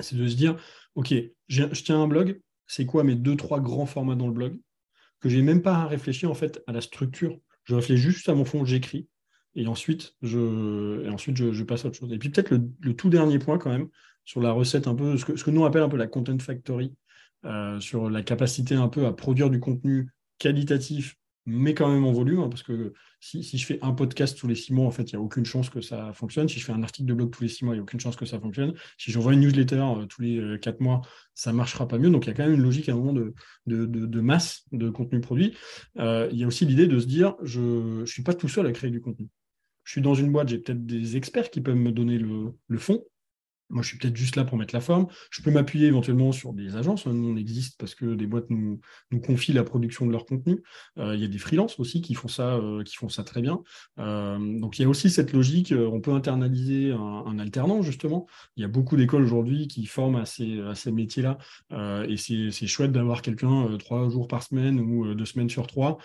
C'est 0.00 0.16
de 0.16 0.26
se 0.26 0.34
dire, 0.34 0.56
OK, 0.96 1.14
je 1.46 1.82
tiens 1.82 2.02
un 2.02 2.08
blog, 2.08 2.40
c'est 2.66 2.86
quoi 2.86 3.04
mes 3.04 3.14
deux, 3.14 3.36
trois 3.36 3.60
grands 3.60 3.86
formats 3.86 4.16
dans 4.16 4.26
le 4.26 4.32
blog 4.32 4.58
que 5.20 5.28
j'ai 5.28 5.42
même 5.42 5.62
pas 5.62 5.76
à 5.76 5.86
réfléchir 5.86 6.30
en 6.30 6.34
fait 6.34 6.62
à 6.66 6.72
la 6.72 6.80
structure. 6.80 7.38
Je 7.64 7.74
réfléchis 7.74 8.02
juste 8.02 8.28
à 8.28 8.34
mon 8.34 8.44
fond, 8.44 8.64
j'écris 8.64 9.08
et 9.54 9.66
ensuite, 9.66 10.14
je, 10.22 11.62
passe 11.62 11.84
à 11.84 11.88
autre 11.88 11.98
chose. 11.98 12.12
Et 12.12 12.18
puis 12.18 12.30
peut-être 12.30 12.50
le, 12.50 12.94
tout 12.94 13.10
dernier 13.10 13.38
point 13.38 13.58
quand 13.58 13.70
même, 13.70 13.88
sur 14.24 14.40
la 14.40 14.52
recette 14.52 14.86
un 14.86 14.94
peu, 14.94 15.16
ce 15.16 15.24
que, 15.24 15.50
nous 15.50 15.62
on 15.62 15.64
appelle 15.64 15.82
un 15.82 15.88
peu 15.88 15.96
la 15.96 16.06
content 16.06 16.38
factory, 16.38 16.92
euh, 17.44 17.78
sur 17.80 18.08
la 18.08 18.22
capacité 18.22 18.74
un 18.74 18.88
peu 18.88 19.06
à 19.06 19.12
produire 19.12 19.50
du 19.50 19.60
contenu 19.60 20.10
qualitatif 20.38 21.16
mais 21.46 21.74
quand 21.74 21.92
même 21.92 22.04
en 22.04 22.12
volume, 22.12 22.40
hein, 22.40 22.48
parce 22.48 22.62
que 22.62 22.94
si, 23.20 23.42
je 23.42 23.66
fais 23.66 23.78
un 23.82 23.92
podcast 23.92 24.36
tous 24.38 24.46
les 24.46 24.54
six 24.54 24.72
mois, 24.72 24.86
en 24.86 24.90
fait, 24.90 25.12
il 25.12 25.16
n'y 25.16 25.20
a 25.20 25.22
aucune 25.22 25.44
chance 25.44 25.70
que 25.70 25.80
ça 25.80 26.12
fonctionne. 26.12 26.48
Si 26.48 26.58
je 26.58 26.64
fais 26.64 26.72
un 26.72 26.82
article 26.82 27.08
de 27.08 27.14
blog 27.14 27.30
tous 27.30 27.42
les 27.42 27.48
six 27.48 27.64
mois, 27.64 27.74
il 27.74 27.78
n'y 27.78 27.80
a 27.80 27.82
aucune 27.82 28.00
chance 28.00 28.16
que 28.16 28.26
ça 28.26 28.40
fonctionne. 28.40 28.74
Si 28.98 29.12
j'envoie 29.12 29.34
une 29.34 29.40
newsletter 29.40 29.76
euh, 29.76 30.06
tous 30.06 30.22
les 30.22 30.38
euh, 30.38 30.58
quatre 30.58 30.80
mois, 30.80 31.02
ça 31.34 31.52
ne 31.52 31.56
marchera 31.56 31.86
pas 31.86 31.98
mieux. 31.98 32.10
Donc, 32.10 32.24
il 32.24 32.28
y 32.28 32.30
a 32.30 32.34
quand 32.34 32.44
même 32.44 32.54
une 32.54 32.62
logique 32.62 32.88
à 32.88 32.92
un 32.92 32.96
moment 32.96 33.12
de, 33.12 33.34
de, 33.66 34.20
masse 34.20 34.64
de 34.72 34.88
contenu 34.90 35.20
produit. 35.20 35.54
Il 35.96 36.30
y 36.32 36.44
a 36.44 36.46
aussi 36.46 36.64
l'idée 36.64 36.86
de 36.86 36.98
se 36.98 37.06
dire, 37.06 37.34
je 37.42 38.00
ne 38.00 38.06
suis 38.06 38.22
pas 38.22 38.34
tout 38.34 38.48
seul 38.48 38.66
à 38.66 38.72
créer 38.72 38.90
du 38.90 39.00
contenu. 39.00 39.28
Je 39.84 39.92
suis 39.92 40.02
dans 40.02 40.14
une 40.14 40.32
boîte, 40.32 40.48
j'ai 40.48 40.58
peut-être 40.58 40.84
des 40.86 41.16
experts 41.16 41.50
qui 41.50 41.60
peuvent 41.60 41.76
me 41.76 41.92
donner 41.92 42.18
le, 42.18 42.54
le 42.68 42.78
fond, 42.78 43.04
Moi, 43.70 43.82
je 43.82 43.88
suis 43.88 43.98
peut-être 43.98 44.16
juste 44.16 44.36
là 44.36 44.44
pour 44.44 44.58
mettre 44.58 44.74
la 44.74 44.80
forme. 44.80 45.06
Je 45.30 45.42
peux 45.42 45.50
m'appuyer 45.50 45.86
éventuellement 45.86 46.32
sur 46.32 46.52
des 46.52 46.76
agences. 46.76 47.06
Nous, 47.06 47.28
on 47.28 47.36
existe 47.36 47.78
parce 47.78 47.94
que 47.94 48.14
des 48.14 48.26
boîtes 48.26 48.50
nous, 48.50 48.80
confient 49.24 49.52
la 49.52 49.64
production 49.64 50.06
de 50.06 50.12
leur 50.12 50.26
contenu. 50.26 50.62
Euh, 50.98 51.14
il 51.14 51.20
y 51.20 51.24
a 51.24 51.28
des 51.28 51.38
freelances 51.38 51.80
aussi 51.80 52.02
qui 52.02 52.14
font 52.14 52.28
ça, 52.28 52.56
euh, 52.56 52.82
qui 52.82 52.96
font 52.96 53.08
ça 53.08 53.24
très 53.24 53.40
bien. 53.40 53.62
Euh, 53.98 54.38
donc, 54.60 54.78
il 54.78 54.82
y 54.82 54.84
a 54.84 54.88
aussi 54.88 55.08
cette 55.08 55.32
logique. 55.32 55.72
On 55.72 56.00
peut 56.00 56.12
internaliser 56.12 56.92
un, 56.92 57.38
alternant, 57.38 57.82
justement. 57.82 58.26
Il 58.56 58.60
y 58.62 58.64
a 58.64 58.68
beaucoup 58.68 58.96
d'écoles 58.96 59.22
aujourd'hui 59.22 59.66
qui 59.66 59.86
forment 59.86 60.16
à 60.16 60.26
ces, 60.26 60.60
à 60.60 60.74
ces 60.74 60.92
métiers-là. 60.92 61.38
et 62.08 62.16
c'est 62.16 62.66
chouette 62.66 62.92
d'avoir 62.92 63.22
quelqu'un 63.22 63.76
trois 63.78 64.08
jours 64.08 64.28
par 64.28 64.42
semaine 64.42 64.78
ou 64.78 65.14
deux 65.14 65.24
semaines 65.24 65.48
sur 65.48 65.66
trois 65.66 65.98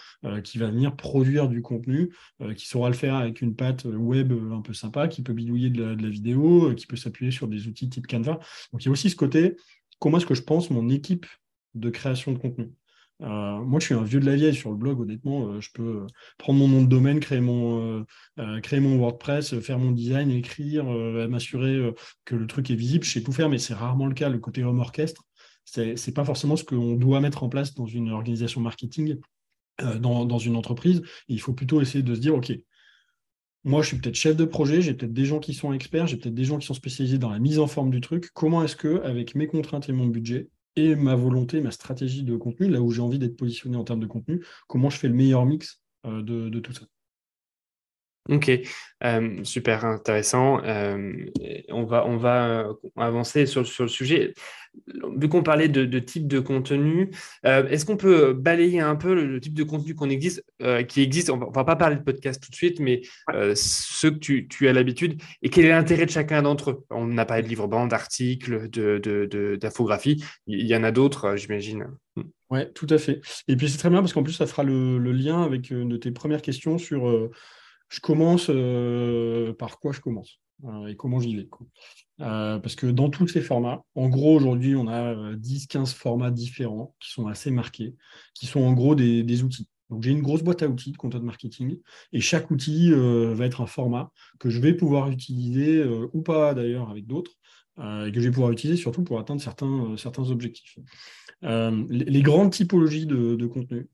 qui 0.44 0.58
va 0.58 0.72
venir 0.72 0.96
produire 0.96 1.48
du 1.48 1.62
contenu, 1.62 2.14
qui 2.56 2.68
saura 2.68 2.90
le 2.90 2.96
faire 2.96 3.16
avec 3.16 3.42
une 3.42 3.56
patte 3.56 3.86
web 3.86 4.34
un 4.52 4.62
peu 4.62 4.74
sympa, 4.74 5.08
qui 5.08 5.22
peut 5.22 5.34
bidouiller 5.34 5.70
de 5.70 5.84
la, 5.84 5.96
de 5.96 6.02
la 6.02 6.10
vidéo, 6.10 6.74
qui 6.76 6.88
peut 6.88 6.96
s'appuyer 6.96 7.32
sur 7.32 7.49
des 7.50 7.68
outils 7.68 7.90
type 7.90 8.08
Canva. 8.08 8.40
Donc 8.72 8.84
il 8.84 8.86
y 8.86 8.90
a 8.90 8.92
aussi 8.92 9.10
ce 9.10 9.16
côté, 9.16 9.56
comment 10.00 10.18
est-ce 10.18 10.26
que 10.26 10.36
je 10.36 10.44
pense 10.44 10.70
mon 10.70 10.90
équipe 10.90 11.26
de 11.76 11.90
création 11.90 12.32
de 12.32 12.38
contenu? 12.38 12.72
Euh, 13.22 13.60
moi, 13.60 13.80
je 13.80 13.86
suis 13.86 13.96
un 13.96 14.04
vieux 14.04 14.20
de 14.20 14.26
la 14.26 14.36
vieille 14.36 14.56
sur 14.56 14.70
le 14.70 14.78
blog, 14.78 15.02
honnêtement. 15.02 15.48
Euh, 15.48 15.62
je 15.62 15.70
peux 15.74 16.08
prendre 16.38 16.60
mon 16.60 16.68
nom 16.68 16.82
de 16.82 16.88
domaine, 16.88 17.20
créer 17.20 17.42
mon, 17.42 18.06
euh, 18.40 18.62
créer 18.62 18.80
mon 18.80 18.98
WordPress, 18.98 19.60
faire 19.60 19.78
mon 19.78 19.92
design, 19.92 20.32
écrire, 20.32 20.86
m'assurer 21.30 21.94
que 22.26 22.36
le 22.36 22.48
truc 22.48 22.70
est 22.72 22.76
visible. 22.76 23.04
Je 23.04 23.12
sais 23.12 23.24
tout 23.24 23.32
faire, 23.32 23.50
mais 23.50 23.58
c'est 23.58 23.74
rarement 23.74 24.08
le 24.08 24.14
cas. 24.14 24.30
Le 24.30 24.40
côté 24.40 24.64
home 24.64 24.80
orchestre, 24.80 25.24
c'est 25.66 25.96
n'est 26.08 26.14
pas 26.14 26.26
forcément 26.26 26.56
ce 26.56 26.64
qu'on 26.64 26.96
doit 26.96 27.20
mettre 27.20 27.44
en 27.44 27.50
place 27.50 27.74
dans 27.76 27.86
une 27.86 28.10
organisation 28.10 28.62
marketing, 28.62 29.18
dans, 30.00 30.26
dans, 30.26 30.38
une 30.40 30.58
entreprise. 30.58 31.02
il 31.30 31.40
faut 31.40 31.54
plutôt 31.54 31.80
essayer 31.82 32.04
de 32.04 32.14
se 32.14 32.20
dire, 32.20 32.36
OK, 32.36 32.52
moi, 33.64 33.82
je 33.82 33.88
suis 33.90 33.98
peut-être 33.98 34.16
chef 34.16 34.36
de 34.36 34.46
projet, 34.46 34.82
j'ai 34.82 34.94
peut-être 34.94 35.14
des 35.14 35.26
gens 35.26 35.40
qui 35.40 35.54
sont 35.54 35.74
experts, 35.74 36.08
j'ai 36.08 36.18
peut-être 36.18 36.34
des 36.34 36.46
gens 36.46 36.58
qui 36.58 36.66
sont 36.66 36.74
spécialisés 36.74 37.18
dans 37.18 37.30
la 37.30 37.40
mise 37.40 37.60
en 37.60 37.68
forme 37.68 37.90
du 37.90 38.02
truc. 38.02 38.30
Comment 38.34 38.64
est-ce 38.64 38.76
que, 38.76 39.02
avec 39.04 39.36
mes 39.36 39.48
contraintes 39.48 39.90
et 39.90 39.94
mon 39.94 40.08
budget, 40.08 40.50
et 40.76 40.96
ma 40.96 41.16
volonté, 41.16 41.60
ma 41.62 41.72
stratégie 41.72 42.24
de 42.24 42.38
contenu, 42.38 42.70
là 42.70 42.82
où 42.82 42.92
j'ai 42.92 43.02
envie 43.02 43.20
d'être 43.20 43.36
positionné 43.36 43.76
en 43.76 43.84
termes 43.84 44.00
de 44.00 44.08
contenu, 44.08 44.46
comment 44.68 44.90
je 44.90 44.98
fais 44.98 45.08
le 45.08 45.14
meilleur 45.14 45.46
mix 45.46 45.82
euh, 46.06 46.22
de, 46.22 46.60
tout 46.60 46.74
ça? 46.74 46.86
Ok, 48.30 48.52
euh, 49.04 49.44
super 49.44 49.86
intéressant. 49.86 50.64
Euh, 50.64 51.26
on 51.70 51.84
va, 51.84 52.06
on 52.06 52.18
va 52.18 52.70
avancer 52.96 53.46
sur, 53.46 53.66
sur 53.66 53.84
le 53.84 53.90
sujet 53.90 54.34
vu 55.18 55.30
qu'on 55.30 55.44
parlait 55.44 55.68
de, 55.68 56.00
type 56.00 56.28
de 56.28 56.40
contenu, 56.40 57.12
euh, 57.46 57.68
est-ce 57.68 57.86
qu'on 57.86 57.98
peut 57.98 58.34
balayer 58.34 58.80
un 58.80 58.96
peu 58.96 59.14
le, 59.14 59.40
type 59.40 59.54
de 59.54 59.64
contenu 59.64 59.96
qu'on 59.96 60.10
existe, 60.10 60.44
euh, 60.62 60.84
qui 60.84 61.02
existe? 61.02 61.30
On 61.30 61.38
ne 61.38 61.54
va 61.54 61.64
pas 61.64 61.76
parler 61.76 61.96
de 61.96 62.02
podcast 62.02 62.42
tout 62.42 62.50
de 62.50 62.56
suite, 62.56 62.80
mais 62.80 63.02
euh, 63.34 63.54
ceux 63.56 64.12
que 64.12 64.18
tu, 64.18 64.68
as 64.68 64.74
l'habitude 64.74 65.22
et 65.42 65.50
quel 65.50 65.66
est 65.66 65.70
l'intérêt 65.70 66.06
de 66.06 66.12
chacun 66.12 66.42
d'entre 66.42 66.72
eux? 66.72 66.86
On 66.90 67.18
a 67.18 67.26
parlé 67.26 67.44
de 67.44 67.48
livres 67.48 67.68
bandes, 67.68 67.90
d'articles, 67.90 68.70
d'infographies. 69.58 70.16
De, 70.16 70.24
Il 70.48 70.68
y 70.68 70.76
en 70.76 70.84
a 70.84 70.92
d'autres, 70.92 71.36
j'imagine. 71.36 71.88
Oui, 72.50 72.62
tout 72.74 72.88
à 72.90 72.98
fait. 72.98 73.22
Et 73.48 73.56
puis 73.56 73.70
c'est 73.70 73.78
très 73.78 73.90
bien 73.90 74.00
parce 74.00 74.14
qu'en 74.14 74.24
plus, 74.24 74.34
ça 74.34 74.48
fera 74.48 74.64
le, 74.64 74.98
lien 75.12 75.44
avec 75.44 75.70
une 75.70 75.90
de 75.90 75.98
tes 75.98 76.12
premières 76.12 76.42
questions 76.42 76.78
sur 76.78 77.30
je 77.90 78.00
commence 78.00 78.48
par 79.58 79.80
quoi 79.80 79.92
je 79.92 80.00
commence 80.02 80.40
et 80.88 80.96
comment 80.96 81.20
j'y 81.20 81.36
vais. 81.36 81.50
Euh, 82.22 82.60
parce 82.60 82.76
que 82.76 82.88
dans 82.88 83.10
tous 83.10 83.28
ces 83.28 83.42
formats, 83.42 83.84
en 83.96 84.10
gros, 84.10 84.36
aujourd'hui, 84.36 84.76
on 84.76 84.88
a 84.88 85.34
10-15 85.36 85.82
euh, 85.82 85.86
formats 85.86 86.32
différents 86.32 86.96
qui 87.00 87.12
sont 87.12 87.28
assez 87.28 87.52
marqués, 87.52 87.96
qui 88.34 88.46
sont 88.46 88.62
en 88.62 88.74
gros 88.74 88.96
des, 88.96 89.44
outils. 89.44 89.68
Donc, 89.90 90.04
j'ai 90.04 90.12
une 90.12 90.22
grosse 90.22 90.44
boîte 90.44 90.62
à 90.62 90.68
outils 90.68 90.92
de 90.92 90.98
content 90.98 91.22
marketing 91.22 91.80
et 92.12 92.20
chaque 92.20 92.52
outil 92.52 92.92
euh, 92.92 93.34
va 93.34 93.46
être 93.46 93.62
un 93.62 93.68
format 93.68 94.12
que 94.40 94.50
je 94.50 94.60
vais 94.60 94.74
pouvoir 94.74 95.10
utiliser 95.10 95.84
ou 96.14 96.22
pas 96.22 96.54
d'ailleurs 96.54 96.90
avec 96.90 97.08
d'autres 97.08 97.32
et 97.80 98.12
que 98.12 98.20
je 98.20 98.26
vais 98.26 98.32
pouvoir 98.32 98.52
utiliser 98.52 98.78
surtout 98.78 99.04
pour 99.04 99.20
atteindre 99.20 99.42
certains, 99.42 100.30
objectifs. 100.30 100.78
Les, 101.42 102.22
grandes 102.22 102.52
typologies 102.52 103.06
de 103.06 103.46
contenu, 103.48 103.88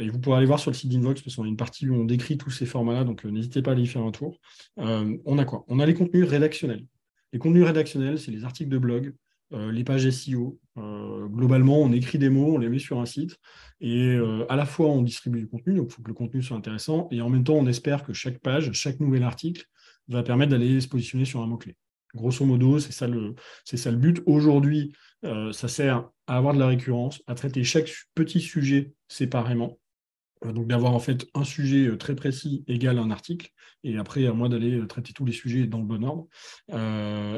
et 0.00 0.08
vous 0.08 0.18
pourrez 0.20 0.36
aller 0.36 0.46
voir 0.46 0.60
sur 0.60 0.70
le 0.70 0.76
site 0.76 0.90
d'Invox 0.90 1.22
parce 1.22 1.34
qu'on 1.34 1.44
a 1.44 1.48
une 1.48 1.56
partie 1.56 1.88
où 1.88 1.94
on 1.94 2.04
décrit 2.04 2.38
tous 2.38 2.50
ces 2.50 2.66
formats-là, 2.66 3.04
donc 3.04 3.24
n'hésitez 3.24 3.62
pas 3.62 3.70
à 3.70 3.74
aller 3.74 3.82
y 3.82 3.86
faire 3.86 4.02
un 4.02 4.12
tour. 4.12 4.38
on 4.76 5.38
a 5.38 5.44
quoi? 5.44 5.64
On 5.68 5.80
a 5.80 5.86
les 5.86 5.94
contenus 5.94 6.28
rédactionnels. 6.28 6.86
Les 7.32 7.38
contenus 7.38 7.64
rédactionnels, 7.64 8.18
c'est 8.18 8.30
les 8.30 8.44
articles 8.44 8.70
de 8.70 8.78
blog, 8.78 9.14
euh, 9.54 9.70
les 9.70 9.84
pages 9.84 10.08
SEO. 10.08 10.58
Euh, 10.78 11.26
globalement, 11.26 11.80
on 11.80 11.92
écrit 11.92 12.18
des 12.18 12.30
mots, 12.30 12.54
on 12.54 12.58
les 12.58 12.68
met 12.68 12.78
sur 12.78 12.98
un 13.00 13.06
site, 13.06 13.38
et 13.80 14.14
euh, 14.14 14.46
à 14.50 14.56
la 14.56 14.64
fois 14.64 14.88
on 14.88 15.02
distribue 15.02 15.40
du 15.40 15.48
contenu, 15.48 15.74
donc 15.74 15.88
il 15.90 15.92
faut 15.92 16.02
que 16.02 16.08
le 16.08 16.14
contenu 16.14 16.42
soit 16.42 16.56
intéressant, 16.56 17.08
et 17.10 17.20
en 17.20 17.28
même 17.28 17.44
temps, 17.44 17.56
on 17.56 17.66
espère 17.66 18.02
que 18.02 18.14
chaque 18.14 18.38
page, 18.38 18.72
chaque 18.72 19.00
nouvel 19.00 19.22
article 19.22 19.66
va 20.08 20.22
permettre 20.22 20.52
d'aller 20.52 20.80
se 20.80 20.88
positionner 20.88 21.26
sur 21.26 21.42
un 21.42 21.46
mot-clé. 21.46 21.76
Grosso 22.14 22.44
modo, 22.44 22.78
c'est 22.78 22.92
ça, 22.92 23.06
le, 23.06 23.34
ça 23.64 23.90
le 23.90 23.96
but. 23.96 24.22
Aujourd'hui, 24.26 24.92
ça 25.52 25.68
sert 25.68 26.08
à 26.26 26.36
avoir 26.36 26.52
de 26.54 26.58
la 26.58 26.66
récurrence, 26.66 27.22
à 27.26 27.34
traiter 27.34 27.64
chaque 27.64 27.90
petit 28.14 28.40
sujet 28.40 28.92
séparément, 29.08 29.78
euh, 30.44 30.52
donc 30.52 30.66
d'avoir 30.66 30.94
en 30.94 30.98
fait 30.98 31.26
un 31.34 31.44
sujet 31.44 31.86
euh, 31.86 31.96
très 31.96 32.14
précis 32.14 32.64
égal 32.66 32.98
à 32.98 33.02
un 33.02 33.10
article, 33.10 33.50
et 33.84 33.96
après 33.98 34.26
à 34.26 34.32
moi 34.32 34.48
d'aller 34.48 34.78
euh, 34.78 34.86
traiter 34.86 35.12
tous 35.12 35.24
les 35.24 35.32
sujets 35.32 35.66
dans 35.66 35.78
le 35.78 35.84
bon 35.84 36.04
ordre. 36.04 36.26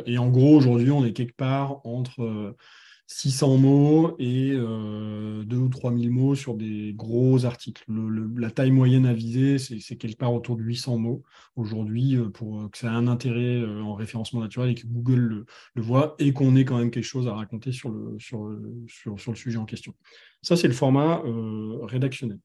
et 0.06 0.18
en 0.18 0.28
gros, 0.28 0.56
aujourd'hui, 0.56 0.90
on 0.90 1.04
est 1.04 1.12
quelque 1.12 1.36
part 1.36 1.84
entre 1.86 2.56
600 3.06 3.58
mots 3.58 4.16
et 4.18 4.52
2 4.52 5.44
ou 5.56 5.68
3 5.68 5.94
000 5.94 6.12
mots 6.12 6.34
sur 6.34 6.54
des 6.54 6.92
gros 6.94 7.44
articles. 7.44 7.84
la 8.36 8.50
taille 8.50 8.70
moyenne 8.70 9.06
à 9.06 9.12
viser, 9.12 9.58
c'est 9.58 9.96
quelque 9.96 10.18
part 10.18 10.32
autour 10.32 10.56
de 10.56 10.62
800 10.62 10.98
mots 10.98 11.22
aujourd'hui 11.56 12.16
pour 12.32 12.70
que 12.70 12.78
ça 12.78 12.88
ait 12.88 12.90
un 12.90 13.06
intérêt 13.06 13.62
en 13.64 13.94
référencement 13.94 14.40
naturel 14.40 14.70
et 14.70 14.74
que 14.74 14.86
Google 14.86 15.44
le, 15.74 15.82
voit 15.82 16.14
et 16.18 16.32
qu'on 16.32 16.56
ait 16.56 16.64
quand 16.64 16.78
même 16.78 16.90
quelque 16.90 17.04
chose 17.04 17.28
à 17.28 17.34
raconter 17.34 17.72
sur 17.72 17.90
le 17.90 18.16
sujet 19.34 19.58
en 19.58 19.66
question. 19.66 19.94
Ça, 20.42 20.56
c'est 20.56 20.68
le 20.68 20.74
format 20.74 21.22
rédactionnel. 21.82 22.38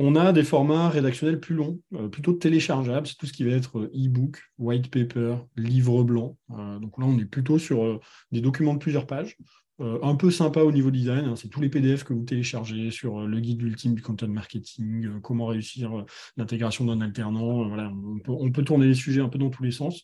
On 0.00 0.14
a 0.14 0.32
des 0.32 0.44
formats 0.44 0.90
rédactionnels 0.90 1.40
plus 1.40 1.56
longs, 1.56 1.80
euh, 1.94 2.06
plutôt 2.06 2.32
téléchargeables. 2.32 3.08
C'est 3.08 3.16
tout 3.16 3.26
ce 3.26 3.32
qui 3.32 3.42
va 3.42 3.50
être 3.50 3.80
euh, 3.80 3.90
e-book, 3.96 4.40
white 4.56 4.92
paper, 4.92 5.38
livre 5.56 6.04
blanc. 6.04 6.38
Euh, 6.52 6.78
donc 6.78 6.96
là, 6.98 7.04
on 7.04 7.18
est 7.18 7.24
plutôt 7.24 7.58
sur 7.58 7.98
des 8.30 8.40
documents 8.40 8.74
de 8.74 8.78
plusieurs 8.78 9.08
pages. 9.08 9.36
un 9.80 10.14
peu 10.14 10.30
sympa 10.30 10.60
au 10.62 10.70
niveau 10.70 10.92
design, 10.92 11.24
hein. 11.24 11.36
c'est 11.36 11.48
tous 11.48 11.60
les 11.60 11.68
PDF 11.68 12.04
que 12.04 12.12
vous 12.12 12.24
téléchargez 12.24 12.90
sur 12.92 13.26
le 13.26 13.40
guide 13.40 13.62
ultime 13.62 13.94
du 13.94 14.02
content 14.02 14.28
marketing, 14.28 15.20
comment 15.20 15.46
réussir 15.46 16.04
l'intégration 16.36 16.84
d'un 16.84 17.00
alternant. 17.00 17.66
voilà, 17.68 17.90
on 17.90 18.18
peut, 18.18 18.32
on 18.32 18.50
peut, 18.52 18.64
tourner 18.64 18.86
les 18.86 18.94
sujets 18.94 19.20
un 19.20 19.28
peu 19.28 19.38
dans 19.38 19.50
tous 19.50 19.64
les 19.64 19.72
sens. 19.72 20.02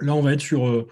Là, 0.00 0.14
on 0.14 0.22
va 0.22 0.32
être 0.32 0.40
sur 0.40 0.86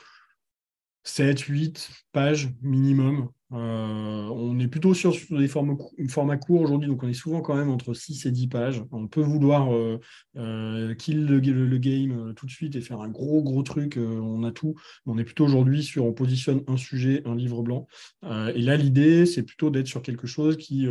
7, 1.05 1.40
8 1.40 1.90
pages 2.12 2.50
minimum 2.62 3.31
euh, 3.52 4.28
on 4.28 4.58
est 4.60 4.68
plutôt 4.68 4.94
sur, 4.94 5.12
des 5.30 5.48
formats, 5.48 6.36
courts 6.36 6.60
aujourd'hui, 6.60 6.88
donc 6.88 7.02
on 7.02 7.08
est 7.08 7.14
souvent 7.14 7.40
quand 7.40 7.56
même 7.56 7.70
entre 7.70 7.94
6 7.94 8.26
et 8.26 8.30
10 8.30 8.48
pages. 8.48 8.84
On 8.92 9.08
peut 9.08 9.22
vouloir 9.22 9.74
euh, 9.74 9.98
euh, 10.36 10.94
kill 10.94 11.26
le, 11.26 11.78
game 11.78 12.32
tout 12.36 12.46
de 12.46 12.50
suite 12.50 12.76
et 12.76 12.80
faire 12.80 13.00
un 13.00 13.08
gros 13.08 13.42
gros 13.42 13.62
truc, 13.62 13.96
on 13.96 14.44
a 14.44 14.52
tout. 14.52 14.74
On 15.06 15.18
est 15.18 15.24
plutôt 15.24 15.44
aujourd'hui 15.44 15.82
sur, 15.82 16.04
on 16.04 16.12
positionne 16.12 16.62
un 16.68 16.76
sujet, 16.76 17.22
un 17.26 17.34
livre 17.34 17.62
blanc. 17.62 17.88
et 18.22 18.62
là, 18.62 18.76
l'idée, 18.76 19.26
c'est 19.26 19.42
plutôt 19.42 19.70
d'être 19.70 19.88
sur 19.88 20.02
quelque 20.02 20.26
chose 20.26 20.56
qui, 20.56 20.86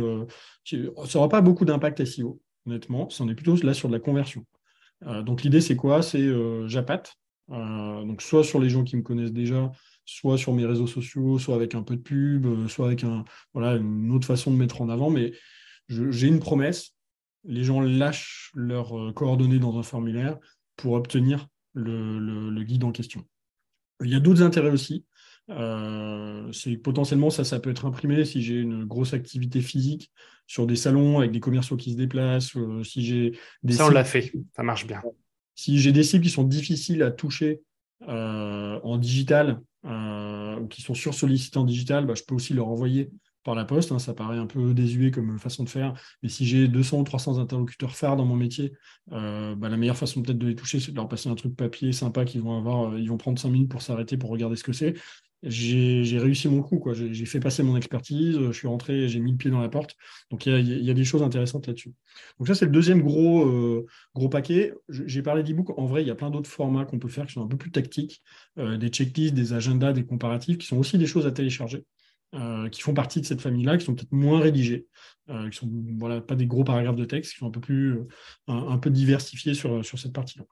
n'aura 0.72 1.28
pas 1.28 1.40
beaucoup 1.40 1.64
d'impact 1.64 2.04
SEO, 2.04 2.40
honnêtement. 2.66 3.08
On 3.20 3.28
est 3.28 3.34
plutôt 3.34 3.56
là 3.62 3.72
sur 3.72 3.88
de 3.88 3.94
la 3.94 4.00
conversion. 4.00 4.44
donc 5.24 5.42
l'idée, 5.42 5.60
c'est 5.60 5.76
quoi? 5.76 6.02
C'est 6.02 6.28
j'appâte. 6.66 7.16
Donc 7.50 8.22
soit 8.22 8.44
sur 8.44 8.60
les 8.60 8.70
gens 8.70 8.84
qui 8.84 8.96
me 8.96 9.02
connaissent 9.02 9.32
déjà, 9.32 9.72
soit 10.10 10.38
sur 10.38 10.52
mes 10.52 10.66
réseaux 10.66 10.86
sociaux, 10.86 11.38
soit 11.38 11.54
avec 11.54 11.74
un 11.74 11.82
peu 11.82 11.96
de 11.96 12.02
pub, 12.02 12.46
euh, 12.46 12.68
soit 12.68 12.86
avec 12.86 13.04
un, 13.04 13.24
voilà, 13.54 13.76
une 13.76 14.10
autre 14.10 14.26
façon 14.26 14.50
de 14.50 14.56
mettre 14.56 14.82
en 14.82 14.88
avant. 14.88 15.08
Mais 15.08 15.32
j'ai 15.88 16.26
une 16.26 16.40
promesse, 16.40 16.96
les 17.44 17.62
gens 17.62 17.80
lâchent 17.80 18.50
leurs 18.54 18.98
euh, 18.98 19.12
coordonnées 19.12 19.60
dans 19.60 19.78
un 19.78 19.82
formulaire 19.82 20.36
pour 20.76 20.94
obtenir 20.94 21.46
le, 21.74 22.62
guide 22.64 22.84
en 22.84 22.90
question. 22.90 23.24
Il 24.02 24.10
y 24.10 24.16
a 24.16 24.20
d'autres 24.20 24.42
intérêts 24.42 24.70
aussi. 24.70 25.04
Euh, 25.48 26.50
c'est 26.52 26.76
potentiellement 26.76 27.30
ça, 27.30 27.44
ça 27.44 27.60
peut 27.60 27.70
être 27.70 27.86
imprimé 27.86 28.24
si 28.24 28.42
j'ai 28.42 28.56
une 28.56 28.84
grosse 28.84 29.14
activité 29.14 29.60
physique 29.60 30.10
sur 30.46 30.66
des 30.66 30.76
salons 30.76 31.18
avec 31.18 31.32
des 31.32 31.40
commerciaux 31.40 31.76
qui 31.76 31.92
se 31.92 31.96
déplacent. 31.96 32.56
si 32.82 33.04
j'ai 33.04 33.38
des 33.62 33.74
ça, 33.74 33.86
on 33.86 33.90
l'a 33.90 34.04
fait, 34.04 34.32
ça 34.54 34.62
marche 34.62 34.86
bien. 34.86 35.02
Si 35.60 35.78
j'ai 35.78 35.92
des 35.92 36.02
cibles 36.02 36.24
qui 36.24 36.30
sont 36.30 36.44
difficiles 36.44 37.02
à 37.02 37.10
toucher 37.10 37.60
en 38.06 38.96
digital, 38.96 39.60
euh, 39.86 40.66
qui 40.66 40.82
sont 40.82 40.92
sursollicités 40.92 41.58
en 41.58 41.64
digital, 41.64 42.04
bah, 42.04 42.14
je 42.14 42.22
peux 42.22 42.34
aussi 42.34 42.52
leur 42.52 42.68
envoyer 42.68 43.10
par 43.44 43.54
la 43.54 43.64
poste. 43.64 43.92
Hein. 43.92 43.98
ça 43.98 44.12
paraît 44.12 44.36
un 44.36 44.46
peu 44.46 44.74
désuet 44.74 45.10
comme 45.10 45.38
façon 45.38 45.64
de 45.64 45.70
faire, 45.70 45.94
mais 46.22 46.28
si 46.28 46.44
j'ai 46.44 46.68
200 46.68 46.98
ou 47.00 47.04
300 47.04 47.38
interlocuteurs 47.38 47.96
phares 47.96 48.16
dans 48.16 48.26
mon 48.26 48.36
métier, 48.36 48.74
euh, 49.12 49.54
bah, 49.54 49.70
la 49.70 49.78
meilleure 49.78 49.96
façon 49.96 50.20
peut-être 50.20 50.38
de 50.38 50.46
les 50.46 50.54
toucher, 50.54 50.80
c'est 50.80 50.90
de 50.90 50.96
leur 50.96 51.08
passer 51.08 51.30
un 51.30 51.34
truc 51.34 51.56
papier 51.56 51.92
sympa 51.92 52.26
qu'ils 52.26 52.42
vont 52.42 52.58
avoir. 52.58 52.92
Euh, 52.92 53.00
ils 53.00 53.08
vont 53.08 53.16
prendre 53.16 53.38
5 53.38 53.48
minutes 53.48 53.70
pour 53.70 53.80
s'arrêter 53.80 54.18
pour 54.18 54.28
regarder 54.28 54.56
ce 54.56 54.64
que 54.64 54.74
c'est. 54.74 54.94
J'ai 55.42 56.18
réussi 56.18 56.48
mon 56.48 56.62
coup. 56.62 56.82
J'ai 56.92 57.24
fait 57.24 57.40
passer 57.40 57.62
mon 57.62 57.76
expertise, 57.76 58.38
je 58.38 58.52
suis 58.52 58.68
rentré, 58.68 59.08
j'ai 59.08 59.20
mis 59.20 59.32
le 59.32 59.38
pied 59.38 59.50
dans 59.50 59.60
la 59.60 59.68
porte. 59.68 59.96
Donc 60.30 60.44
il 60.46 60.84
y, 60.84 60.90
a, 60.90 60.94
des 60.94 61.04
choses 61.04 61.22
intéressantes 61.22 61.66
là-dessus. 61.66 61.94
Donc 62.38 62.48
ça, 62.48 62.54
c'est 62.54 62.66
le 62.66 62.70
deuxième 62.70 63.00
gros, 63.02 63.46
euh, 63.46 63.86
paquet. 64.30 64.74
J'ai 64.88 65.22
parlé 65.22 65.42
d'e-book. 65.42 65.78
En 65.78 65.86
vrai, 65.86 66.02
il 66.02 66.08
y 66.08 66.10
a 66.10 66.14
plein 66.14 66.30
d'autres 66.30 66.50
formats 66.50 66.84
qu'on 66.84 66.98
peut 66.98 67.08
faire 67.08 67.26
qui 67.26 67.32
sont 67.32 67.42
un 67.42 67.48
peu 67.48 67.56
plus 67.56 67.70
tactiques, 67.70 68.22
euh, 68.58 68.76
des 68.76 68.88
checklists, 68.88 69.34
des 69.34 69.54
agendas, 69.54 69.92
des 69.92 70.04
comparatifs, 70.04 70.58
qui 70.58 70.66
sont 70.66 70.76
aussi 70.76 70.98
des 70.98 71.06
choses 71.06 71.26
à 71.26 71.32
télécharger. 71.32 71.84
Euh, 72.32 72.68
qui 72.68 72.80
font 72.80 72.94
partie 72.94 73.20
de 73.20 73.26
cette 73.26 73.40
famille-là, 73.40 73.76
qui 73.76 73.84
sont 73.84 73.94
peut-être 73.96 74.12
moins 74.12 74.38
rédigés, 74.38 74.86
qui 75.50 75.56
sont 75.56 75.68
pas 76.20 76.36
des 76.36 76.46
gros 76.46 76.62
paragraphes 76.62 76.94
de 76.94 77.04
texte, 77.04 77.32
qui 77.32 77.38
sont 77.38 77.48
un 77.48 77.50
peu 77.50 77.60
plus 77.60 77.98
un, 78.46 78.78
peu 78.78 78.88
diversifiés 78.88 79.54
sur, 79.54 79.84
cette 79.84 80.12
partie-là. 80.12 80.44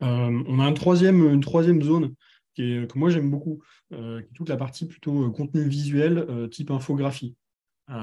on 0.00 0.60
a 0.60 0.68
une 0.68 1.40
troisième 1.40 1.82
zone 1.82 2.14
que 2.56 2.98
moi 2.98 3.10
j'aime 3.10 3.30
beaucoup, 3.30 3.62
euh, 3.92 4.20
qui 4.22 4.28
est 4.28 4.34
toute 4.34 4.48
la 4.48 4.56
partie 4.56 4.86
plutôt 4.86 5.24
euh, 5.24 5.30
contenu 5.30 5.62
visuel 5.62 6.18
euh, 6.18 6.48
type 6.48 6.70
infographie. 6.70 7.36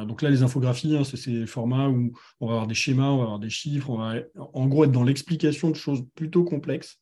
donc 0.07 0.21
là, 0.21 0.29
les 0.29 0.43
infographies, 0.43 0.95
hein, 0.95 1.03
c'est 1.03 1.17
ces 1.17 1.47
formats 1.47 1.89
où 1.89 2.11
on 2.39 2.47
va 2.47 2.53
avoir 2.53 2.67
des 2.67 2.75
schémas, 2.75 3.09
on 3.09 3.17
va 3.17 3.23
avoir 3.23 3.39
des 3.39 3.49
chiffres, 3.49 3.89
on 3.89 3.97
va 3.97 4.15
en 4.53 4.67
gros 4.67 4.83
être 4.83 4.91
dans 4.91 5.03
l'explication 5.03 5.71
de 5.71 5.75
choses 5.75 6.03
plutôt 6.15 6.43
complexes 6.43 6.99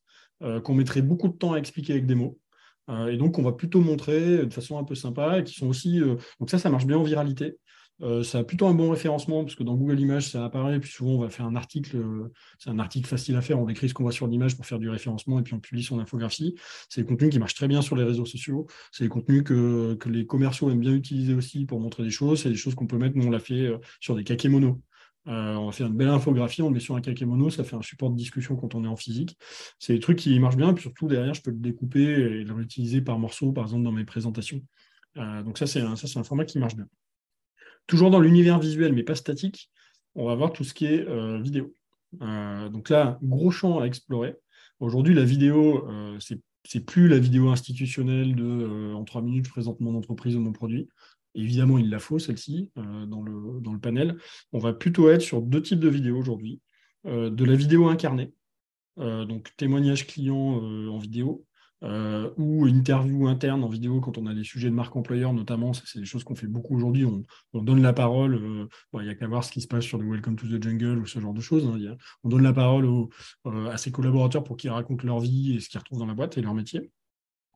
qu'on 0.63 0.75
mettrait 0.75 1.01
beaucoup 1.01 1.27
de 1.27 1.33
temps 1.33 1.53
à 1.53 1.57
expliquer 1.57 1.93
avec 1.93 2.05
des 2.05 2.15
mots. 2.15 2.39
et 3.09 3.17
donc, 3.17 3.39
on 3.39 3.43
va 3.43 3.51
plutôt 3.51 3.81
montrer 3.81 4.45
de 4.45 4.53
façon 4.53 4.77
un 4.77 4.83
peu 4.83 4.95
sympa, 4.95 5.39
et 5.39 5.43
qui 5.43 5.55
sont 5.55 5.67
aussi. 5.67 5.99
donc 6.39 6.49
ça, 6.49 6.59
ça 6.59 6.69
marche 6.69 6.85
bien 6.85 6.97
en 6.97 7.03
viralité. 7.03 7.57
Euh, 8.03 8.21
ça 8.23 8.39
a 8.39 8.43
plutôt 8.43 8.67
un 8.67 8.75
bon 8.75 8.91
référencement 8.91 9.43
parce 9.43 9.55
que 9.55 9.63
dans 9.63 9.75
Google 9.75 9.99
Images, 9.99 10.29
ça 10.29 10.45
apparaît. 10.45 10.79
Puis 10.79 10.91
souvent, 10.91 11.11
on 11.11 11.19
va 11.19 11.29
faire 11.29 11.45
un 11.45 11.55
article. 11.55 11.97
Euh, 11.97 12.31
c'est 12.59 12.69
un 12.69 12.79
article 12.79 13.07
facile 13.07 13.35
à 13.35 13.41
faire. 13.41 13.59
On 13.59 13.65
décrit 13.65 13.89
ce 13.89 13.93
qu'on 13.93 14.03
voit 14.03 14.11
sur 14.11 14.27
l'image 14.27 14.55
pour 14.55 14.65
faire 14.65 14.79
du 14.79 14.89
référencement 14.89 15.39
et 15.39 15.43
puis 15.43 15.53
on 15.53 15.59
publie 15.59 15.83
son 15.83 15.99
infographie. 15.99 16.55
C'est 16.89 17.01
des 17.01 17.07
contenus 17.07 17.31
qui 17.31 17.39
marchent 17.39 17.55
très 17.55 17.67
bien 17.67 17.81
sur 17.81 17.95
les 17.95 18.03
réseaux 18.03 18.25
sociaux. 18.25 18.67
C'est 18.91 19.03
des 19.03 19.09
contenus 19.09 19.43
que, 19.43 19.97
les 20.05 20.25
commerciaux 20.25 20.69
aiment 20.69 20.79
bien 20.79 20.93
utiliser 20.93 21.33
aussi 21.33 21.65
pour 21.65 21.79
montrer 21.79 22.03
des 22.03 22.11
choses. 22.11 22.43
C'est 22.43 22.49
des 22.49 22.55
choses 22.55 22.75
qu'on 22.75 22.87
peut 22.87 22.97
mettre. 22.97 23.17
Nous, 23.17 23.25
on 23.25 23.31
l'a 23.31 23.39
fait 23.39 23.65
euh, 23.65 23.77
sur 23.99 24.15
des 24.15 24.23
kakémonos. 24.23 24.79
on 25.25 25.65
va 25.65 25.71
faire 25.71 25.87
une 25.87 25.97
belle 25.97 26.09
infographie, 26.09 26.61
on 26.61 26.67
le 26.69 26.75
met 26.75 26.79
sur 26.79 26.95
un 26.95 27.01
kakémono, 27.01 27.49
ça 27.49 27.63
fait 27.63 27.75
un 27.75 27.81
support 27.81 28.11
de 28.11 28.15
discussion 28.15 28.55
quand 28.55 28.75
on 28.75 28.83
est 28.85 28.87
en 28.87 28.95
physique. 28.95 29.37
C'est 29.79 29.93
des 29.93 29.99
trucs 29.99 30.19
qui 30.19 30.39
marchent 30.39 30.55
bien, 30.55 30.73
puis 30.73 30.83
surtout 30.83 31.07
derrière, 31.07 31.33
je 31.33 31.41
peux 31.41 31.51
le 31.51 31.57
découper 31.57 32.03
et 32.03 32.43
le 32.43 32.53
réutiliser 32.53 33.01
par 33.01 33.19
morceaux, 33.19 33.51
par 33.51 33.65
exemple 33.65 33.83
dans 33.83 33.91
mes 33.91 34.05
présentations. 34.05 34.61
donc 35.15 35.57
ça, 35.57 35.67
c'est 35.67 35.81
un 35.81 36.23
format 36.23 36.45
qui 36.45 36.59
marche 36.59 36.75
bien. 36.75 36.87
Toujours 37.87 38.11
dans 38.11 38.19
l'univers 38.19 38.59
visuel, 38.59 38.93
mais 38.93 39.03
pas 39.03 39.15
statique, 39.15 39.71
on 40.15 40.25
va 40.25 40.35
voir 40.35 40.51
tout 40.51 40.63
ce 40.63 40.73
qui 40.73 40.85
est 40.85 41.07
euh, 41.07 41.39
vidéo. 41.39 41.73
Euh, 42.21 42.69
donc 42.69 42.89
là, 42.89 43.17
gros 43.23 43.51
champ 43.51 43.79
à 43.79 43.85
explorer. 43.85 44.35
Aujourd'hui, 44.79 45.13
la 45.13 45.23
vidéo, 45.23 45.87
euh, 45.89 46.17
ce 46.19 46.35
c'est 46.69 46.85
plus 46.85 47.07
la 47.07 47.17
vidéo 47.17 47.47
institutionnelle 47.47 48.35
de 48.35 48.93
en 48.93 49.05
trois 49.05 49.21
minutes, 49.21 49.45
je 49.45 49.51
présente 49.51 49.79
mon 49.79 49.95
entreprise 49.95 50.35
ou 50.35 50.41
mon 50.41 50.51
produit. 50.51 50.89
Évidemment, 51.33 51.77
il 51.77 51.89
la 51.89 51.99
faut, 51.99 52.19
celle-ci, 52.19 52.71
dans, 52.75 53.21
le, 53.21 53.61
dans 53.61 53.71
le 53.71 53.79
panel. 53.79 54.17
On 54.51 54.59
va 54.59 54.73
plutôt 54.73 55.09
être 55.09 55.21
sur 55.21 55.41
deux 55.41 55.61
types 55.61 55.79
de 55.79 55.87
vidéos 55.87 56.17
aujourd'hui. 56.17 56.59
de 57.05 57.45
la 57.45 57.55
vidéo 57.55 57.87
incarnée, 57.87 58.33
donc 58.97 59.55
témoignage 59.55 60.07
client 60.07 60.57
en 60.89 60.97
vidéo, 60.97 61.45
euh, 61.83 62.31
ou 62.37 62.65
interview 62.65 63.27
interne 63.27 63.63
en 63.63 63.69
vidéo 63.69 64.01
quand 64.01 64.17
on 64.17 64.25
a 64.25 64.33
des 64.33 64.43
sujets 64.43 64.69
de 64.69 64.73
marque 64.73 64.95
employeur 64.95 65.31
notamment, 65.33 65.73
c'est 65.73 65.99
des 65.99 66.05
choses 66.05 66.23
qu'on 66.23 66.35
fait 66.35 66.47
beaucoup 66.47 66.75
aujourd'hui. 66.75 67.05
On, 67.05 67.61
donne 67.61 67.81
la 67.81 67.93
parole, 67.93 68.35
euh, 68.35 68.67
il 68.95 69.01
n'y 69.01 69.09
a 69.09 69.15
qu'à 69.15 69.27
voir 69.27 69.43
ce 69.43 69.51
qui 69.51 69.61
se 69.61 69.67
passe 69.67 69.83
sur 69.83 69.99
le 69.99 70.09
Welcome 70.09 70.37
to 70.37 70.47
the 70.47 70.61
Jungle 70.61 70.97
ou 70.97 71.05
ce 71.05 71.19
genre 71.19 71.33
de 71.33 71.41
choses. 71.41 71.65
Hein, 71.67 71.95
on 72.23 72.29
donne 72.29 72.43
la 72.43 72.53
parole 72.53 72.87
euh, 73.45 73.69
à 73.69 73.77
ses 73.77 73.91
collaborateurs 73.91 74.43
pour 74.43 74.57
qu'ils 74.57 74.71
racontent 74.71 75.05
leur 75.05 75.19
vie 75.19 75.55
et 75.55 75.59
ce 75.59 75.69
qu'ils 75.69 75.79
retrouvent 75.79 75.99
dans 75.99 76.07
la 76.07 76.15
boîte 76.15 76.37
et 76.37 76.41
leur 76.41 76.55
métier. 76.55 76.91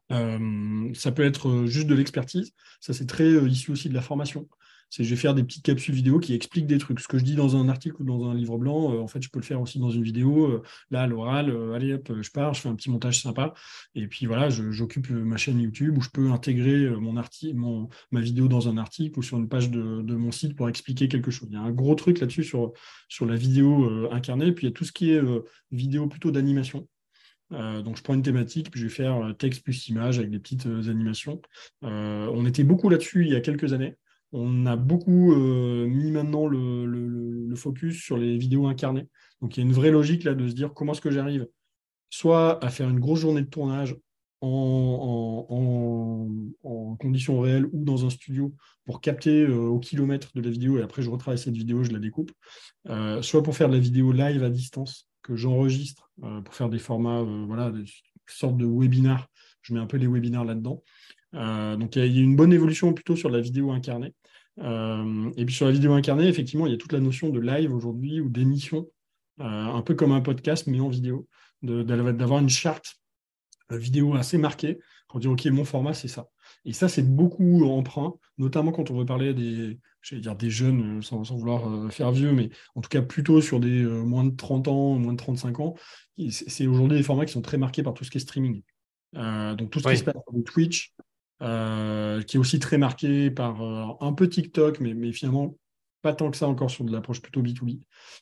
ça 0.09 1.11
peut 1.11 1.23
être 1.23 1.65
juste 1.65 1.87
de 1.87 1.95
l'expertise, 1.95 2.53
ça 2.79 2.93
c'est 2.93 3.07
très 3.07 3.31
issu 3.47 3.71
aussi 3.71 3.89
de 3.89 3.93
la 3.93 4.01
formation 4.01 4.47
c'est 4.91 5.05
je 5.05 5.09
vais 5.09 5.15
faire 5.15 5.33
des 5.33 5.43
petites 5.43 5.63
capsules 5.63 5.95
vidéo 5.95 6.19
qui 6.19 6.33
expliquent 6.33 6.67
des 6.67 6.77
trucs. 6.77 6.99
Ce 6.99 7.07
que 7.07 7.17
je 7.17 7.23
dis 7.23 7.35
dans 7.35 7.55
un 7.55 7.69
article 7.69 8.01
ou 8.01 8.05
dans 8.05 8.29
un 8.29 8.35
livre 8.35 8.57
blanc, 8.57 8.93
euh, 8.93 8.99
en 8.99 9.07
fait, 9.07 9.21
je 9.21 9.29
peux 9.29 9.39
le 9.39 9.45
faire 9.45 9.61
aussi 9.61 9.79
dans 9.79 9.89
une 9.89 10.03
vidéo. 10.03 10.47
Euh, 10.47 10.63
là, 10.91 11.03
à 11.03 11.07
l'oral, 11.07 11.49
euh, 11.49 11.73
allez 11.73 11.93
hop, 11.93 12.11
je 12.21 12.29
pars, 12.29 12.53
je 12.53 12.59
fais 12.59 12.67
un 12.67 12.75
petit 12.75 12.89
montage 12.91 13.21
sympa. 13.21 13.53
Et 13.95 14.07
puis 14.07 14.25
voilà, 14.25 14.49
j'occupe 14.49 15.09
ma 15.09 15.37
chaîne 15.37 15.61
YouTube 15.61 15.97
où 15.97 16.01
je 16.01 16.09
peux 16.09 16.29
intégrer 16.29 16.89
mon 16.89 17.15
article, 17.15 17.55
mon, 17.55 17.87
ma 18.11 18.19
vidéo 18.19 18.49
dans 18.49 18.67
un 18.67 18.77
article 18.77 19.17
ou 19.17 19.23
sur 19.23 19.37
une 19.37 19.47
page 19.47 19.71
de, 19.71 20.15
mon 20.15 20.31
site 20.31 20.57
pour 20.57 20.67
expliquer 20.67 21.07
quelque 21.07 21.31
chose. 21.31 21.47
Il 21.49 21.53
y 21.53 21.57
a 21.57 21.61
un 21.61 21.71
gros 21.71 21.95
truc 21.95 22.19
là-dessus 22.19 22.43
sur, 22.43 22.73
sur 23.07 23.25
la 23.25 23.37
vidéo 23.37 24.09
incarnée. 24.11 24.51
Puis 24.51 24.67
il 24.67 24.69
y 24.69 24.73
a 24.73 24.73
tout 24.73 24.83
ce 24.83 24.91
qui 24.91 25.11
est 25.11 25.21
vidéo 25.71 26.07
plutôt 26.07 26.31
d'animation. 26.31 26.87
donc 27.49 27.95
je 27.95 28.03
prends 28.03 28.13
une 28.13 28.23
thématique, 28.23 28.69
puis 28.71 28.81
je 28.81 28.87
vais 28.87 28.93
faire 28.93 29.33
texte 29.37 29.63
plus 29.63 29.87
image 29.87 30.19
avec 30.19 30.31
des 30.31 30.39
petites 30.39 30.65
animations. 30.65 31.41
on 31.81 32.45
était 32.45 32.63
beaucoup 32.63 32.89
là-dessus 32.89 33.25
il 33.25 33.31
y 33.31 33.35
a 33.35 33.41
quelques 33.41 33.71
années 33.71 33.95
on 34.33 34.65
a 34.65 34.75
beaucoup 34.75 35.33
euh, 35.33 35.87
mis 35.87 36.11
maintenant 36.11 36.47
le, 36.47 37.53
focus 37.55 38.01
sur 38.01 38.17
les 38.17 38.37
vidéos 38.37 38.65
incarnées. 38.67 39.07
Donc 39.41 39.57
il 39.57 39.59
y 39.59 39.63
a 39.63 39.67
une 39.67 39.73
vraie 39.73 39.91
logique 39.91 40.23
là 40.23 40.33
de 40.33 40.47
se 40.47 40.53
dire 40.53 40.73
comment 40.73 40.93
est-ce 40.93 41.01
que 41.01 41.11
j'arrive 41.11 41.47
soit 42.09 42.63
à 42.63 42.69
faire 42.69 42.89
une 42.89 42.99
grosse 42.99 43.19
journée 43.19 43.41
de 43.41 43.47
tournage 43.47 43.95
en, 44.39 45.45
conditions 46.99 47.39
réelles 47.39 47.65
ou 47.73 47.83
dans 47.83 48.05
un 48.05 48.09
studio 48.09 48.53
pour 48.85 49.01
capter 49.01 49.41
euh, 49.41 49.57
au 49.57 49.79
kilomètre 49.79 50.31
de 50.33 50.41
la 50.41 50.49
vidéo 50.49 50.77
et 50.77 50.81
après 50.81 51.01
je 51.01 51.09
retravaille 51.09 51.37
cette 51.37 51.55
vidéo, 51.55 51.83
je 51.83 51.91
la 51.91 51.99
découpe, 51.99 52.31
euh, 52.89 53.21
soit 53.21 53.43
pour 53.43 53.55
faire 53.55 53.67
de 53.67 53.73
la 53.73 53.79
vidéo 53.79 54.11
live 54.11 54.43
à 54.43 54.49
distance 54.49 55.09
que 55.21 55.35
j'enregistre 55.35 56.09
pour 56.45 56.55
faire 56.55 56.69
des 56.69 56.79
formats, 56.79 57.21
voilà, 57.21 57.69
des 57.69 57.85
sortes 58.27 58.57
de 58.57 58.65
webinars. 58.65 59.27
Je 59.61 59.73
mets 59.73 59.79
un 59.79 59.87
peu 59.87 59.97
les 59.97 60.07
webinars 60.07 60.45
là-dedans. 60.45 60.81
donc 61.33 61.95
il 61.95 62.05
y, 62.05 62.19
a 62.19 62.21
une 62.21 62.35
bonne 62.35 62.53
évolution 62.53 62.93
plutôt 62.93 63.15
sur 63.15 63.29
la 63.29 63.41
vidéo 63.41 63.71
incarnée. 63.71 64.13
Euh, 64.59 65.31
et 65.37 65.45
puis 65.45 65.55
sur 65.55 65.65
la 65.65 65.71
vidéo 65.71 65.93
incarnée, 65.93 66.27
effectivement, 66.27 66.65
il 66.65 66.71
y 66.71 66.75
a 66.75 66.77
toute 66.77 66.93
la 66.93 66.99
notion 66.99 67.29
de 67.29 67.39
live 67.39 67.73
aujourd'hui 67.73 68.19
ou 68.19 68.29
d'émission, 68.29 68.87
euh, 69.39 69.43
un 69.43 69.81
peu 69.81 69.95
comme 69.95 70.11
un 70.11 70.21
podcast, 70.21 70.67
mais 70.67 70.79
en 70.79 70.89
vidéo, 70.89 71.27
d'avoir 71.61 72.39
une 72.39 72.49
charte 72.49 72.95
euh, 73.71 73.77
vidéo 73.77 74.15
assez 74.15 74.37
marquée 74.37 74.79
pour 75.07 75.19
dire, 75.19 75.31
OK, 75.31 75.45
mon 75.47 75.65
format, 75.65 75.93
c'est 75.93 76.07
ça. 76.07 76.27
Et 76.65 76.73
ça, 76.73 76.89
c'est 76.89 77.03
beaucoup 77.03 77.65
emprunt, 77.65 78.13
notamment 78.37 78.71
quand 78.71 78.91
on 78.91 78.97
veut 78.97 79.05
parler 79.05 79.33
des, 79.33 79.79
dire 80.11 80.35
des 80.35 80.49
jeunes, 80.49 81.01
sans, 81.01 81.23
vouloir 81.23 81.91
faire 81.91 82.11
vieux, 82.11 82.31
mais 82.31 82.49
en 82.75 82.81
tout 82.81 82.89
cas 82.89 83.01
plutôt 83.01 83.41
sur 83.41 83.59
des 83.59 83.83
moins 83.83 84.23
de 84.23 84.35
30 84.35 84.67
ans, 84.67 84.95
moins 84.95 85.13
de 85.13 85.17
35 85.17 85.59
ans. 85.59 85.75
C'est 86.29 86.67
aujourd'hui 86.67 86.97
des 86.97 87.03
formats 87.03 87.25
qui 87.25 87.33
sont 87.33 87.41
très 87.41 87.57
marqués 87.57 87.83
par 87.83 87.93
tout 87.93 88.03
ce 88.03 88.11
qui 88.11 88.17
est 88.17 88.21
streaming. 88.21 88.61
donc 89.13 89.69
tout 89.69 89.79
ce 89.79 89.89
qui 89.89 89.97
se 89.97 90.03
passe 90.03 90.15
sur 90.15 90.43
Twitch, 90.45 90.93
euh, 91.41 92.21
qui 92.21 92.37
est 92.37 92.39
aussi 92.39 92.59
très 92.59 92.77
marqué 92.77 93.31
par 93.31 93.61
euh, 93.61 93.85
un 93.99 94.13
peu 94.13 94.29
TikTok, 94.29 94.79
mais, 94.79 95.11
finalement 95.11 95.55
pas 96.03 96.13
tant 96.13 96.31
que 96.31 96.37
ça 96.37 96.47
encore 96.47 96.71
sur 96.71 96.83
de 96.83 96.91
l'approche 96.91 97.21
plutôt 97.21 97.43
B2B. 97.43 97.79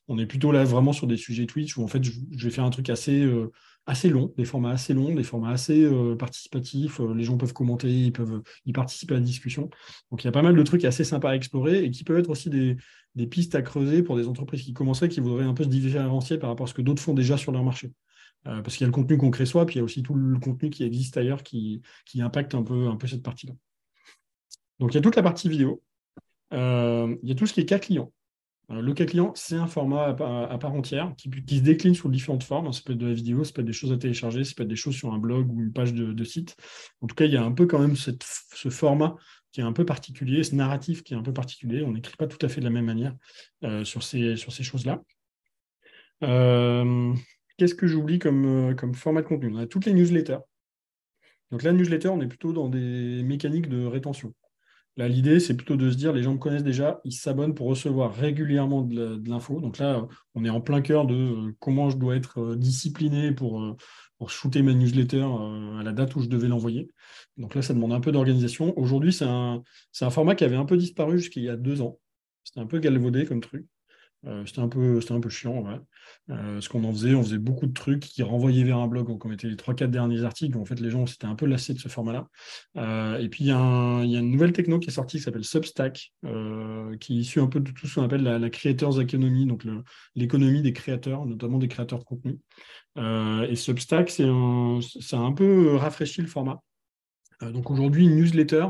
On 0.09 0.17
est 0.20 0.26
plutôt 0.26 0.51
là 0.51 0.65
vraiment 0.65 0.91
sur 0.91 1.07
des 1.07 1.15
sujets 1.15 1.45
Twitch 1.45 1.78
où 1.78 1.84
en 1.84 1.88
fait 1.88 2.03
je, 2.03 2.11
vais 2.45 2.49
faire 2.49 2.65
un 2.65 2.70
truc 2.72 2.89
assez, 2.89 3.22
euh, 3.24 3.53
assez 3.86 4.09
long, 4.09 4.34
des 4.36 4.43
formats 4.43 4.72
assez 4.72 4.93
longs, 4.93 5.15
des 5.15 5.24
formats 5.24 5.51
assez 5.51 5.89
participatifs. 6.17 6.99
les 6.99 7.24
gens 7.24 7.38
peuvent 7.38 7.53
commenter, 7.53 7.89
ils 7.89 8.11
peuvent 8.11 8.41
y 8.65 8.74
participer 8.74 9.13
à 9.13 9.20
la 9.20 9.24
discussion. 9.24 9.70
Donc 10.11 10.22
il 10.24 10.26
y 10.26 10.28
a 10.28 10.34
pas 10.34 10.41
mal 10.41 10.57
de 10.57 10.63
trucs 10.63 10.84
assez 10.84 11.05
sympas 11.05 11.30
à 11.30 11.36
explorer 11.36 11.86
et 11.86 11.89
qui 11.89 12.03
peuvent 12.03 12.20
être 12.20 12.30
aussi 12.30 12.49
des, 12.49 12.76
des 13.15 13.28
pistes 13.28 13.55
à 13.55 13.61
creuser 13.61 14.03
pour 14.03 14.17
des 14.17 14.28
entreprises 14.28 14.63
qui 14.63 14.74
commenceraient, 14.74 15.09
qui 15.09 15.22
voudraient 15.22 15.45
un 15.45 15.53
peu 15.53 15.63
se 15.63 15.70
différencier 15.70 16.38
par 16.38 16.49
rapport 16.49 16.65
à 16.65 16.70
ce 16.70 16.74
que 16.74 16.82
d'autres 16.82 17.01
font 17.01 17.13
déjà 17.13 17.38
sur 17.38 17.53
leur 17.53 17.63
marché. 17.63 17.91
Euh, 18.48 18.62
parce 18.62 18.78
qu'il 18.78 18.86
y 18.86 18.86
a 18.86 18.88
le 18.88 18.94
contenu 18.94 19.18
qu'on 19.18 19.32
crée 19.32 19.46
soi, 19.46 19.66
puis 19.66 19.76
il 19.76 19.78
y 19.80 19.82
a 19.82 19.84
aussi 19.84 20.02
tout 20.02 20.16
le 20.16 20.40
contenu 20.40 20.70
qui 20.70 20.84
existe 20.84 21.18
ailleurs 21.18 21.44
qui, 21.44 21.82
impacte 22.20 22.56
un 22.56 22.64
peu, 22.64 22.90
cette 23.06 23.24
partie-là. 23.24 23.54
Donc 24.80 24.94
il 24.94 24.96
y 24.96 24.98
a 24.98 25.02
toute 25.02 25.18
la 25.18 25.24
partie 25.24 25.50
vidéo. 25.50 25.84
Euh, 26.54 27.16
il 27.22 27.30
y 27.30 27.32
a 27.32 27.36
tout 27.36 27.46
ce 27.46 27.54
qui 27.54 27.60
est 27.60 27.66
cas 27.66 27.80
client. 27.80 28.12
Euh, 28.72 28.82
le 28.82 28.94
cas 28.94 29.06
client, 29.06 29.34
c'est 29.36 29.56
un 29.56 29.68
format 29.68 30.06
à, 30.06 30.58
part 30.58 30.74
entière 30.74 31.14
qui, 31.18 31.30
se 31.30 31.62
décline 31.62 31.96
sous 31.96 32.08
différentes 32.08 32.44
formes. 32.44 32.72
Ça 32.72 32.82
peut 32.86 32.94
être 32.94 33.00
de 33.00 33.08
la 33.08 33.14
vidéo, 33.14 33.44
ça 33.44 33.52
peut 33.52 33.62
être 33.62 33.68
des 33.68 33.74
choses 33.74 33.92
à 33.92 33.98
télécharger, 33.98 34.46
ça 34.46 34.54
peut 34.56 34.64
être 34.64 34.70
des 34.70 34.78
choses 34.78 34.96
sur 34.96 35.14
un 35.14 35.18
blog 35.18 35.52
ou 35.52 35.62
une 35.62 35.74
page 35.74 35.94
de, 35.94 36.24
site. 36.24 36.56
En 37.02 37.08
tout 37.08 37.16
cas, 37.16 37.26
il 37.26 37.34
y 37.34 37.38
a 37.38 37.44
un 37.44 37.52
peu 37.52 37.66
quand 37.66 37.80
même 37.80 37.96
ce 37.98 38.70
format 38.70 39.16
qui 39.52 39.60
est 39.62 39.64
un 39.64 39.74
peu 39.74 39.86
particulier, 39.86 40.44
ce 40.44 40.56
narratif 40.56 41.04
qui 41.04 41.14
est 41.14 41.18
un 41.18 41.24
peu 41.24 41.34
particulier. 41.34 41.84
On 41.84 41.92
n'écrit 41.92 42.16
pas 42.16 42.28
tout 42.28 42.44
à 42.46 42.50
fait 42.50 42.62
de 42.62 42.66
la 42.66 42.72
même 42.72 42.86
manière 42.86 43.16
sur 43.84 44.04
ces, 44.04 44.38
sur 44.38 44.54
ces 44.54 44.64
choses-là. 44.64 45.02
Qu'est-ce 47.60 47.76
que 47.76 47.88
j'oublie 47.88 48.20
comme, 48.20 48.70
euh, 48.70 48.74
comme 48.74 48.95
format 48.95 49.22
de 49.22 49.28
contenu 49.28 49.51
On 49.53 49.57
a 49.57 49.68
toutes 49.68 49.86
les 49.86 49.91
newsletters. 49.91 50.39
Donc 51.51 51.62
la 51.62 51.74
newsletter, 51.74 52.07
on 52.07 52.22
est 52.22 52.28
plutôt 52.28 52.53
dans 52.53 52.70
des 52.70 53.22
mécaniques 53.24 53.68
de 53.68 53.86
rétention. 53.86 54.34
Là, 54.95 55.10
l'idée, 55.10 55.41
c'est 55.41 55.55
plutôt 55.57 55.76
de 55.76 55.91
se 55.91 55.97
dire, 55.97 56.14
les 56.14 56.24
gens 56.24 56.34
me 56.34 56.38
connaissent 56.38 56.64
déjà, 56.64 57.01
ils 57.03 57.12
s'abonnent 57.12 57.53
pour 57.53 57.68
recevoir 57.68 58.16
régulièrement 58.16 58.84
de 58.84 59.22
l'info. 59.30 59.60
Donc 59.60 59.78
là, 59.78 60.07
on 60.36 60.45
est 60.45 60.49
en 60.49 60.62
plein 60.62 60.80
cœur 60.80 61.05
de 61.05 61.16
euh, 61.16 61.55
comment 61.60 61.89
je 61.89 61.97
dois 61.97 62.16
être 62.16 62.39
euh, 62.39 62.55
discipliné 62.55 63.34
pour, 63.34 63.76
pour 64.18 64.30
shooter 64.30 64.62
ma 64.62 64.74
newsletter 64.74 65.28
à 65.80 65.84
la 65.84 65.91
date 65.91 66.16
où 66.16 66.22
je 66.22 66.30
devais 66.30 66.47
l'envoyer. 66.47 66.89
Donc 67.36 67.55
là, 67.55 67.62
ça 67.62 67.74
demande 67.74 67.91
un 67.91 67.99
peu 67.99 68.14
d'organisation. 68.14 68.74
Aujourd'hui, 68.80 69.12
c'est 69.12 69.26
un, 69.26 69.64
un, 69.99 70.10
format 70.10 70.36
qui 70.36 70.45
avait 70.45 70.55
un 70.55 70.66
peu 70.66 70.78
disparu 70.78 71.18
jusqu'il 71.18 71.43
y 71.43 71.49
a 71.49 71.57
deux 71.57 71.82
ans. 71.82 71.99
C'était 72.45 72.62
un 72.62 72.68
peu 72.68 72.80
galvaudé 72.80 73.26
comme 73.26 73.41
truc. 73.41 73.66
Euh, 74.28 74.45
c'était 74.45 74.59
un, 74.59 74.67
peu, 74.67 74.99
un 75.09 75.20
peu 75.20 75.30
chiant, 75.30 75.61
ouais. 75.61 75.80
Euh, 76.30 76.59
ce 76.59 76.67
qu'on 76.67 76.84
en 76.84 76.91
faisait, 76.91 77.15
on 77.15 77.24
faisait 77.24 77.38
beaucoup 77.38 77.67
de 77.67 77.74
trucs 77.74 78.01
qui 78.01 78.22
renvoyaient 78.22 78.63
vers 78.63 78.78
un 78.78 78.88
blog. 78.88 79.07
Donc, 79.07 79.24
on 79.26 79.30
mettait 79.30 79.47
les 79.47 79.55
3-4 79.55 79.89
derniers 79.89 80.24
articles. 80.24 80.57
En 80.57 80.65
fait, 80.65 80.80
les 80.80 80.89
gens 80.89 81.05
s'étaient 81.05 81.26
un 81.26 81.36
peu 81.36 81.45
lassés 81.45 81.74
de 81.74 81.80
ce 81.80 81.88
format-là. 81.88 82.28
Euh, 82.78 83.17
et 83.20 83.30
puis, 83.30 83.45
il 83.45 83.47
y, 83.47 83.51
a 83.51 83.55
une 84.03 84.32
nouvelle 84.32 84.51
techno 84.51 84.80
qui 84.80 84.89
est 84.89 84.93
sortie 84.93 85.17
qui 85.17 85.24
s'appelle 85.24 85.45
Substack, 85.45 86.11
qui 86.99 87.17
est 87.17 87.22
issue 87.22 87.39
un 87.39 87.47
peu 87.47 87.59
de 87.59 87.72
tout 87.72 87.88
ce 87.88 87.95
qu'on 87.95 88.03
appelle 88.03 88.24
la, 88.24 88.49
Creators 88.49 88.99
Economy, 88.99 89.45
donc 89.45 89.65
l'économie 90.15 90.61
des 90.61 90.74
créateurs, 90.74 91.26
notamment 91.26 91.57
des 91.57 91.67
créateurs 91.67 91.99
de 91.99 92.03
contenu. 92.03 92.39
et 92.97 93.55
Substack, 93.55 94.09
c'est 94.09 94.28
ça 95.01 95.17
a 95.17 95.22
un 95.22 95.34
peu 95.34 95.76
rafraîchi 95.76 96.22
le 96.22 96.28
format. 96.28 96.61
donc, 97.41 97.72
aujourd'hui, 97.72 98.05
une 98.05 98.17
newsletter 98.17 98.67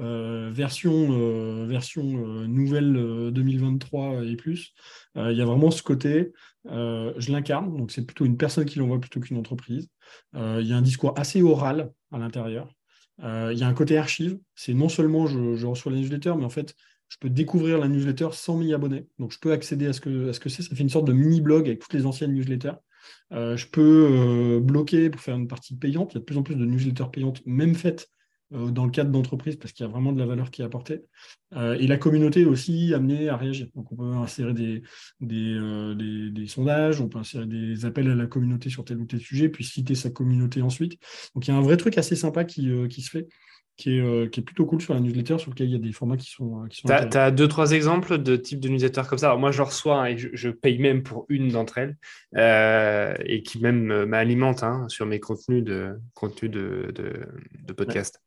version, 0.00 1.08
euh, 1.10 1.66
version 1.66 2.02
euh, 2.04 2.46
nouvelle 2.46 3.30
2023 3.32 4.24
et 4.24 4.36
plus. 4.36 4.72
Il 5.16 5.36
y 5.36 5.40
a 5.40 5.44
vraiment 5.44 5.70
ce 5.70 5.82
côté, 5.82 6.32
je 6.66 7.32
l'incarne, 7.32 7.76
donc 7.76 7.90
c'est 7.90 8.06
plutôt 8.06 8.24
une 8.24 8.36
personne 8.36 8.64
qui 8.64 8.78
l'envoie 8.78 9.00
plutôt 9.00 9.20
qu'une 9.20 9.36
entreprise. 9.36 9.88
Il 10.34 10.66
y 10.66 10.72
a 10.72 10.76
un 10.76 10.82
discours 10.82 11.18
assez 11.18 11.42
oral 11.42 11.90
à 12.12 12.18
l'intérieur. 12.18 12.72
Il 13.22 13.58
y 13.58 13.62
a 13.62 13.66
un 13.66 13.74
côté 13.74 13.98
archive, 13.98 14.38
c'est 14.54 14.74
non 14.74 14.88
seulement 14.88 15.26
je, 15.26 15.66
reçois 15.66 15.92
la 15.92 15.98
newsletter, 15.98 16.34
mais 16.38 16.44
en 16.44 16.50
fait, 16.50 16.74
je 17.08 17.16
peux 17.18 17.28
découvrir 17.28 17.78
la 17.78 17.88
newsletter 17.88 18.28
sans 18.32 18.56
m'y 18.56 18.72
abonner. 18.72 19.06
Donc, 19.18 19.32
je 19.32 19.38
peux 19.40 19.52
accéder 19.52 19.88
à 19.88 19.92
ce 19.92 20.00
que, 20.00 20.28
à 20.28 20.32
ce 20.32 20.40
c'est. 20.48 20.62
Ça 20.62 20.76
fait 20.76 20.82
une 20.82 20.88
sorte 20.88 21.06
de 21.06 21.12
mini-blog 21.12 21.66
avec 21.66 21.80
toutes 21.80 21.92
les 21.92 22.06
anciennes 22.06 22.32
newsletters. 22.32 22.78
je 23.32 23.66
peux 23.66 24.60
bloquer 24.62 25.10
pour 25.10 25.20
faire 25.20 25.36
une 25.36 25.48
partie 25.48 25.76
payante. 25.76 26.12
Il 26.12 26.14
y 26.14 26.18
a 26.18 26.20
de 26.20 26.24
plus 26.24 26.38
en 26.38 26.44
plus 26.44 26.54
de 26.54 26.64
newsletters 26.64 27.10
payantes, 27.12 27.42
même 27.46 27.74
faites 27.74 28.08
euh, 28.08 28.19
dans 28.50 28.84
le 28.84 28.90
cadre 28.90 29.10
d'entreprise 29.10 29.56
parce 29.56 29.72
qu'il 29.72 29.86
y 29.86 29.88
a 29.88 29.92
vraiment 29.92 30.12
de 30.12 30.18
la 30.18 30.26
valeur 30.26 30.50
qui 30.50 30.62
est 30.62 30.64
apportée. 30.64 31.02
Euh, 31.54 31.74
et 31.74 31.86
la 31.86 31.96
communauté 31.96 32.42
est 32.42 32.46
aussi 32.46 32.94
amenée 32.94 33.28
à 33.28 33.36
réagir. 33.36 33.68
Donc 33.74 33.90
on 33.92 33.96
peut 33.96 34.16
insérer 34.16 34.54
des, 34.54 34.82
euh, 35.22 35.94
des, 35.94 36.30
des, 36.30 36.46
sondages, 36.46 37.00
on 37.00 37.08
peut 37.08 37.18
insérer 37.18 37.46
des 37.46 37.84
appels 37.84 38.10
à 38.10 38.14
la 38.14 38.26
communauté 38.26 38.70
sur 38.70 38.84
tel 38.84 38.98
ou 38.98 39.04
tel 39.04 39.20
sujet, 39.20 39.48
puis 39.48 39.64
citer 39.64 39.94
sa 39.94 40.10
communauté 40.10 40.62
ensuite. 40.62 40.98
Donc 41.34 41.46
il 41.46 41.50
y 41.50 41.54
a 41.54 41.56
un 41.56 41.62
vrai 41.62 41.76
truc 41.76 41.98
assez 41.98 42.16
sympa 42.16 42.44
qui, 42.44 42.70
qui 42.88 43.02
se 43.02 43.10
fait. 43.10 43.28
Qui 43.76 43.96
est, 43.96 44.30
qui 44.30 44.40
est, 44.40 44.42
plutôt 44.42 44.66
cool 44.66 44.82
sur 44.82 44.92
la 44.92 45.00
newsletter, 45.00 45.38
sur 45.38 45.52
lequel 45.52 45.68
il 45.68 45.72
y 45.72 45.76
a 45.76 45.78
des 45.78 45.92
formats 45.92 46.18
qui 46.18 46.28
sont. 46.30 46.66
Qui 46.68 46.82
sont 46.82 46.88
tu 46.88 47.16
as, 47.16 47.30
deux, 47.30 47.48
trois 47.48 47.72
exemples 47.72 48.18
de 48.18 48.36
types 48.36 48.60
de 48.60 48.68
newsletters 48.68 49.04
comme 49.08 49.16
ça? 49.16 49.28
Alors 49.28 49.38
moi, 49.38 49.52
je 49.52 49.62
reçois 49.62 50.02
hein, 50.02 50.04
et 50.04 50.18
je, 50.18 50.50
paye 50.50 50.78
même 50.78 51.02
pour 51.02 51.24
une 51.30 51.48
d'entre 51.48 51.78
elles 51.78 51.96
et 53.24 53.42
qui 53.42 53.58
même 53.60 54.04
m'alimente 54.04 54.64
hein, 54.64 54.86
sur 54.88 55.06
mes 55.06 55.18
contenus 55.18 55.64
de, 55.64 55.94
contenus 56.12 56.50
de, 56.50 56.92
de, 56.94 57.26
de 57.66 57.72
podcast. 57.72 58.20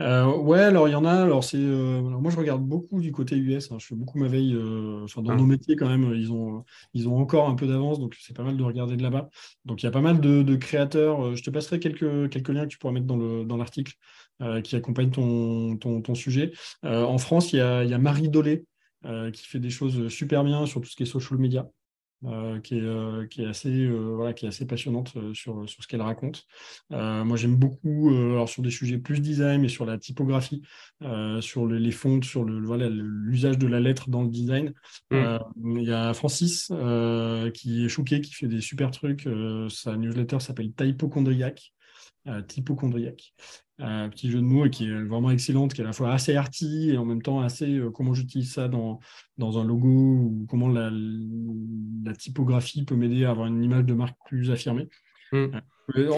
Euh, 0.00 0.26
ouais, 0.36 0.60
alors 0.60 0.88
il 0.88 0.92
y 0.92 0.94
en 0.94 1.04
a. 1.04 1.12
Alors 1.12 1.44
c'est, 1.44 1.58
euh, 1.58 2.00
moi 2.00 2.30
je 2.30 2.36
regarde 2.36 2.62
beaucoup 2.62 3.00
du 3.00 3.12
côté 3.12 3.36
US. 3.36 3.70
Hein. 3.70 3.76
je 3.78 3.86
fais 3.86 3.94
beaucoup 3.94 4.18
ma 4.18 4.28
veille. 4.28 4.54
Euh, 4.54 5.06
dans 5.16 5.32
ah. 5.32 5.36
nos 5.36 5.46
métiers 5.46 5.76
quand 5.76 5.88
même, 5.88 6.12
ils 6.14 6.32
ont, 6.32 6.64
ils 6.94 7.08
ont 7.08 7.16
encore 7.18 7.48
un 7.48 7.54
peu 7.54 7.66
d'avance, 7.66 7.98
donc 7.98 8.16
c'est 8.20 8.36
pas 8.36 8.42
mal 8.42 8.56
de 8.56 8.62
regarder 8.62 8.96
de 8.96 9.02
là-bas. 9.02 9.28
Donc 9.64 9.82
il 9.82 9.86
y 9.86 9.88
a 9.88 9.92
pas 9.92 10.00
mal 10.00 10.20
de, 10.20 10.56
créateurs. 10.56 11.34
Je 11.34 11.42
te 11.42 11.50
passerai 11.50 11.78
quelques, 11.80 12.30
quelques 12.30 12.48
liens 12.48 12.64
que 12.64 12.68
tu 12.68 12.78
pourras 12.78 12.92
mettre 12.92 13.06
dans, 13.06 13.16
le, 13.16 13.44
dans 13.44 13.56
l'article 13.56 13.94
qui 14.62 14.76
accompagnent 14.76 15.10
ton, 15.10 15.76
ton, 15.76 16.14
sujet. 16.14 16.52
en 16.84 17.18
France, 17.18 17.52
il 17.52 17.56
y 17.56 17.60
a, 17.60 17.82
il 17.82 17.90
y 17.90 17.94
a 17.94 17.98
Marie 17.98 18.28
Dolé 18.28 18.64
qui 19.32 19.46
fait 19.46 19.58
des 19.58 19.70
choses 19.70 20.08
super 20.08 20.44
bien 20.44 20.66
sur 20.66 20.80
tout 20.80 20.88
ce 20.88 20.96
qui 20.96 21.02
est 21.02 21.06
social 21.06 21.38
media. 21.38 21.68
Euh, 22.24 22.58
qui, 22.58 22.76
est, 22.76 22.82
euh, 22.82 23.26
qui, 23.26 23.42
est, 23.42 23.46
assez, 23.46 23.68
euh, 23.68 24.14
voilà, 24.16 24.32
qui 24.32 24.44
est 24.44 24.48
assez 24.48 24.66
passionnante 24.66 25.14
sur, 25.34 25.68
sur 25.68 25.82
ce 25.84 25.86
qu'elle 25.86 26.02
raconte. 26.02 26.46
moi, 26.90 27.36
j'aime 27.36 27.54
beaucoup, 27.54 28.10
alors 28.10 28.48
sur 28.48 28.62
des 28.62 28.70
sujets 28.70 28.98
plus 28.98 29.20
design, 29.20 29.60
mais 29.60 29.68
sur 29.68 29.86
la 29.86 29.98
typographie, 29.98 30.62
sur 31.40 31.66
les 31.66 31.92
fonds, 31.92 32.20
sur 32.22 32.44
le, 32.44 32.60
voilà, 32.64 32.88
l'usage 32.88 33.58
de 33.58 33.66
la 33.68 33.78
lettre 33.78 34.10
dans 34.10 34.22
le 34.22 34.30
design. 34.30 34.72
Mm. 35.10 35.38
Il 35.76 35.84
y 35.84 35.92
a 35.92 36.12
Francis 36.12 36.72
qui 37.54 37.84
est 37.84 37.88
choqué, 37.88 38.20
qui 38.20 38.34
fait 38.34 38.48
des 38.48 38.60
super 38.60 38.90
trucs. 38.90 39.28
sa 39.68 39.96
newsletter 39.96 40.40
s'appelle 40.40 40.72
Typochondriac. 40.72 41.72
Typochondriac 42.46 43.34
un 43.80 44.08
petit 44.08 44.30
jeu 44.30 44.38
de 44.38 44.44
mots 44.44 44.68
qui 44.68 44.88
est 44.88 45.02
vraiment 45.04 45.30
excellente, 45.30 45.72
qui 45.72 45.80
est 45.80 45.84
à 45.84 45.86
la 45.86 45.92
fois 45.92 46.12
assez 46.12 46.34
arty 46.34 46.90
et 46.90 46.98
en 46.98 47.04
même 47.04 47.22
temps 47.22 47.40
assez 47.40 47.78
euh, 47.78 47.90
comment 47.90 48.12
j'utilise 48.12 48.52
ça 48.52 48.68
dans, 48.68 48.98
dans 49.36 49.58
un 49.58 49.64
logo 49.64 49.88
ou 49.88 50.46
comment 50.48 50.68
la, 50.68 50.90
la 52.04 52.14
typographie 52.14 52.84
peut 52.84 52.96
m'aider 52.96 53.24
à 53.24 53.30
avoir 53.30 53.46
une 53.46 53.62
image 53.62 53.84
de 53.84 53.94
marque 53.94 54.16
plus 54.26 54.50
affirmée. 54.50 54.88
Euh, 55.32 55.48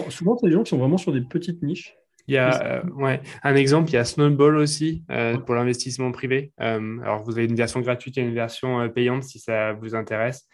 souvent, 0.09 0.37
c'est 0.37 0.47
des 0.47 0.53
gens 0.53 0.63
qui 0.63 0.69
sont 0.69 0.77
vraiment 0.77 0.97
sur 0.97 1.11
des 1.11 1.21
petites 1.21 1.61
niches. 1.61 1.95
Il 2.27 2.35
y 2.35 2.37
a 2.37 2.77
euh, 2.77 2.89
ouais, 2.91 3.19
un 3.43 3.55
exemple, 3.55 3.89
il 3.89 3.93
y 3.93 3.97
a 3.97 4.05
Snowball 4.05 4.55
aussi 4.55 5.03
pour 5.45 5.55
l'investissement 5.55 6.11
privé. 6.11 6.53
alors, 6.57 7.23
vous 7.23 7.31
avez 7.31 7.45
une 7.45 7.55
version 7.55 7.81
gratuite 7.81 8.17
et 8.17 8.21
une 8.21 8.33
version 8.33 8.87
payante 8.89 9.23
si 9.23 9.39
ça 9.39 9.73
vous 9.73 9.95
intéresse. 9.95 10.47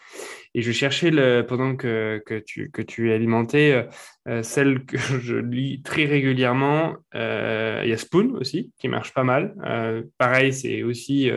Et 0.55 0.61
je 0.61 0.71
cherchais, 0.71 1.11
le, 1.11 1.41
pendant 1.41 1.75
que, 1.75 2.23
que, 2.25 2.39
tu, 2.39 2.71
que 2.71 2.81
tu 2.81 3.11
es 3.11 3.13
alimenté, 3.13 3.83
euh, 4.27 4.43
celle 4.43 4.85
que 4.85 4.97
je 5.21 5.35
lis 5.35 5.81
très 5.81 6.05
régulièrement, 6.05 6.95
euh, 7.15 7.81
il 7.83 7.89
y 7.89 7.93
a 7.93 7.97
Spoon 7.97 8.35
aussi, 8.39 8.71
qui 8.77 8.89
marche 8.89 9.13
pas 9.13 9.23
mal. 9.23 9.55
Euh, 9.65 10.03
pareil, 10.17 10.53
c'est 10.53 10.83
aussi 10.83 11.31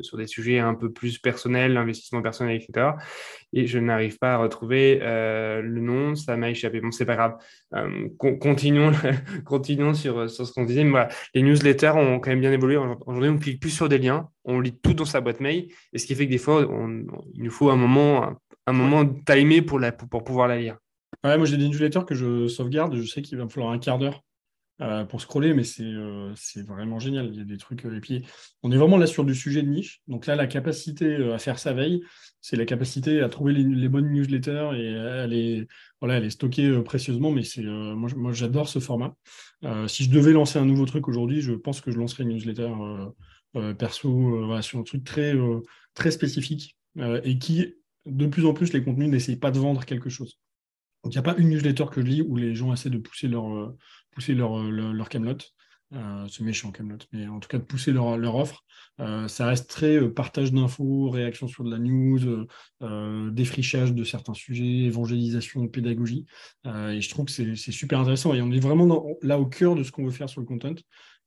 sur 0.00 0.16
des 0.16 0.26
sujets 0.26 0.58
un 0.58 0.74
peu 0.74 0.90
plus 0.92 1.18
personnels, 1.18 1.76
investissement 1.76 2.22
personnel, 2.22 2.56
etc. 2.56 2.92
Et 3.52 3.66
je 3.66 3.78
n'arrive 3.78 4.18
pas 4.18 4.34
à 4.34 4.36
retrouver 4.38 4.98
le 5.00 5.80
nom, 5.80 6.14
ça 6.14 6.36
m'a 6.36 6.50
échappé. 6.50 6.80
Bon, 6.80 6.90
c'est 6.90 7.06
pas 7.06 7.16
grave. 7.16 7.36
continuons, 8.18 8.92
continuons 9.44 9.94
sur, 9.94 10.28
ce 10.28 10.52
qu'on 10.52 10.64
disait. 10.64 10.84
voilà, 10.84 11.08
les 11.34 11.42
newsletters 11.42 11.92
ont 11.96 12.20
quand 12.20 12.30
même 12.30 12.40
bien 12.40 12.52
évolué. 12.52 12.76
Aujourd'hui, 12.76 13.30
on 13.30 13.38
clique 13.38 13.60
plus 13.60 13.70
sur 13.70 13.88
des 13.88 13.98
liens, 13.98 14.28
on 14.44 14.60
lit 14.60 14.78
tout 14.78 14.94
dans 14.94 15.04
sa 15.04 15.20
boîte 15.20 15.40
mail, 15.40 15.68
et 15.92 15.98
ce 15.98 16.06
qui 16.06 16.14
fait 16.14 16.26
que 16.26 16.32
des 16.32 16.38
fois, 16.38 16.66
il 17.34 17.42
nous 17.42 17.50
faut 17.50 17.70
un 17.70 17.76
moment, 17.76 18.36
un 18.66 18.72
moment 18.72 19.04
timé 19.26 19.62
pour 19.62 20.24
pouvoir 20.24 20.48
la 20.48 20.58
lire 20.58 20.76
moi 21.36 21.46
j'ai 21.46 21.56
des 21.56 21.68
newsletters 21.68 22.04
que 22.06 22.14
je 22.14 22.48
sauvegarde. 22.48 22.96
Je 22.96 23.06
sais 23.06 23.22
qu'il 23.22 23.38
va 23.38 23.44
me 23.44 23.48
falloir 23.48 23.72
un 23.72 23.78
quart 23.78 23.98
d'heure 23.98 24.22
euh, 24.82 25.06
pour 25.06 25.22
scroller, 25.22 25.54
mais 25.54 25.62
euh, 25.80 26.32
c'est 26.36 26.60
vraiment 26.60 26.98
génial. 26.98 27.30
Il 27.32 27.38
y 27.38 27.40
a 27.40 27.44
des 27.44 27.56
trucs. 27.56 27.86
Euh, 27.86 28.00
on 28.62 28.70
est 28.70 28.76
vraiment 28.76 28.98
là 28.98 29.06
sur 29.06 29.24
du 29.24 29.34
sujet 29.34 29.62
de 29.62 29.68
niche. 29.68 30.02
Donc 30.06 30.26
là, 30.26 30.36
la 30.36 30.46
capacité 30.46 31.16
à 31.32 31.38
faire 31.38 31.58
sa 31.58 31.72
veille, 31.72 32.02
c'est 32.42 32.56
la 32.56 32.66
capacité 32.66 33.22
à 33.22 33.30
trouver 33.30 33.54
les, 33.54 33.88
bonnes 33.88 34.10
newsletters 34.12 34.70
et 34.76 34.94
à 34.96 35.26
les, 35.26 35.66
voilà, 36.00 36.20
les 36.20 36.28
stocker 36.28 36.82
précieusement. 36.84 37.30
Mais 37.30 37.42
c'est 37.42 37.62
moi, 37.62 38.10
moi 38.16 38.32
j'adore 38.32 38.68
ce 38.68 38.78
format. 38.78 39.14
si 39.88 40.04
je 40.04 40.10
devais 40.10 40.32
lancer 40.32 40.58
un 40.58 40.66
nouveau 40.66 40.84
truc 40.84 41.08
aujourd'hui, 41.08 41.40
je 41.40 41.52
pense 41.52 41.80
que 41.80 41.90
je 41.90 41.96
lancerais 41.96 42.24
une 42.24 42.34
newsletter 42.34 42.70
perso 43.78 44.60
sur 44.60 44.78
un 44.78 44.82
truc 44.82 45.04
très, 45.04 45.34
très 45.94 46.10
spécifique 46.10 46.76
et 47.24 47.38
qui, 47.38 47.74
de 48.04 48.26
plus 48.26 48.44
en 48.44 48.52
plus, 48.52 48.74
les 48.74 48.84
contenus 48.84 49.08
n'essayent 49.08 49.36
pas 49.36 49.50
de 49.50 49.58
vendre 49.58 49.86
quelque 49.86 50.10
chose. 50.10 50.38
Donc, 51.06 51.14
il 51.14 51.18
n'y 51.18 51.20
a 51.20 51.34
pas 51.34 51.40
une 51.40 51.50
newsletter 51.50 51.84
que 51.88 52.00
je 52.00 52.06
lis 52.06 52.22
où 52.22 52.34
les 52.34 52.56
gens 52.56 52.72
essaient 52.72 52.90
de 52.90 52.98
pousser 52.98 53.28
leur, 53.28 53.48
euh, 53.48 53.76
pousser 54.10 54.34
leur, 54.34 54.58
euh, 54.58 54.92
leur, 54.92 55.08
Camelot. 55.08 55.36
Euh, 55.92 56.26
c'est 56.28 56.42
méchant 56.42 56.72
Camelot, 56.72 56.98
mais 57.12 57.28
en 57.28 57.38
tout 57.38 57.48
cas 57.48 57.58
de 57.58 57.62
pousser 57.62 57.92
leur, 57.92 58.18
leur 58.18 58.34
offre. 58.34 58.64
ça 58.98 59.46
reste 59.46 59.70
très 59.70 60.10
partage 60.10 60.52
d'infos, 60.52 61.10
réaction 61.10 61.46
sur 61.46 61.62
de 61.62 61.70
la 61.70 61.78
news, 61.78 62.48
défrichage 63.30 63.94
de 63.94 64.02
certains 64.02 64.34
sujets, 64.34 64.64
évangélisation, 64.64 65.68
pédagogie. 65.68 66.26
et 66.64 67.00
je 67.00 67.08
trouve 67.08 67.26
que 67.26 67.30
c'est 67.30 67.54
super 67.54 68.00
intéressant. 68.00 68.34
Et 68.34 68.42
on 68.42 68.50
est 68.50 68.58
vraiment 68.58 69.06
là 69.22 69.38
au 69.38 69.46
cœur 69.46 69.76
de 69.76 69.84
ce 69.84 69.92
qu'on 69.92 70.04
veut 70.04 70.10
faire 70.10 70.28
sur 70.28 70.40
le 70.40 70.46
content, 70.48 70.74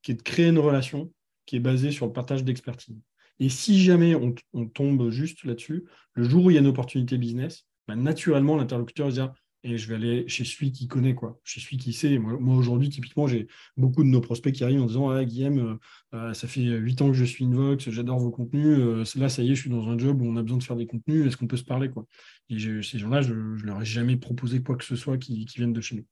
qui 0.01 0.11
est 0.11 0.15
de 0.15 0.21
créer 0.21 0.49
une 0.49 0.59
relation 0.59 1.09
qui 1.45 1.55
est 1.55 1.61
basée 1.61 1.91
sur 1.91 2.05
le 2.05 2.11
partage 2.11 2.43
d'expertise. 2.43 2.97
Et 3.39 3.47
si 3.47 3.81
jamais 3.81 4.13
on, 4.13 4.65
tombe 4.67 5.09
juste 5.09 5.45
là-dessus, 5.45 5.85
le 6.15 6.23
jour 6.25 6.43
où 6.43 6.51
il 6.51 6.55
y 6.55 6.57
a 6.57 6.59
une 6.59 6.67
opportunité 6.67 7.17
business, 7.17 7.65
bah, 7.87 7.95
naturellement 7.95 8.57
l'interlocuteur 8.57 9.07
va 9.07 9.13
dire 9.13 9.33
et 9.63 9.77
je 9.77 9.87
vais 9.89 9.95
aller 9.95 10.27
chez 10.27 10.45
celui 10.45 10.71
qui 10.71 10.87
connaît, 10.87 11.15
quoi, 11.15 11.39
chez 11.43 11.59
celui 11.59 11.77
qui 11.77 11.91
sait. 11.91 12.17
Moi, 12.17 12.55
aujourd'hui, 12.55 12.89
typiquement, 12.89 13.27
j'ai 13.27 13.47
beaucoup 13.75 14.03
de 14.03 14.09
nos 14.09 14.21
prospects 14.21 14.53
qui 14.53 14.63
arrivent 14.63 14.81
en 14.81 14.85
disant 14.85 15.09
Ah, 15.09 15.25
Guillaume, 15.25 15.59
euh, 15.59 16.17
euh, 16.17 16.33
ça 16.33 16.47
fait 16.47 16.61
huit 16.61 17.01
ans 17.01 17.07
que 17.07 17.13
je 17.13 17.25
suis 17.25 17.43
Invox, 17.43 17.89
j'adore 17.89 18.19
vos 18.19 18.31
contenus. 18.31 18.77
Euh, 18.79 19.03
là, 19.15 19.27
ça 19.27 19.43
y 19.43 19.51
est, 19.51 19.55
je 19.55 19.61
suis 19.61 19.69
dans 19.69 19.89
un 19.89 19.97
job 19.97 20.21
où 20.21 20.25
on 20.25 20.37
a 20.37 20.43
besoin 20.43 20.57
de 20.57 20.63
faire 20.63 20.77
des 20.77 20.87
contenus. 20.87 21.25
Est-ce 21.25 21.35
qu'on 21.35 21.47
peut 21.47 21.57
se 21.57 21.63
parler 21.63 21.89
quoi? 21.89 22.05
Et 22.49 22.57
ces 22.57 22.97
gens-là, 22.97 23.21
je 23.21 23.33
ne 23.33 23.61
leur 23.63 23.81
ai 23.81 23.85
jamais 23.85 24.15
proposé 24.15 24.63
quoi 24.63 24.77
que 24.77 24.85
ce 24.85 24.95
soit 24.95 25.17
qui, 25.17 25.45
qui 25.45 25.57
vienne 25.57 25.73
de 25.73 25.81
chez 25.81 25.95
nous. 25.95 26.05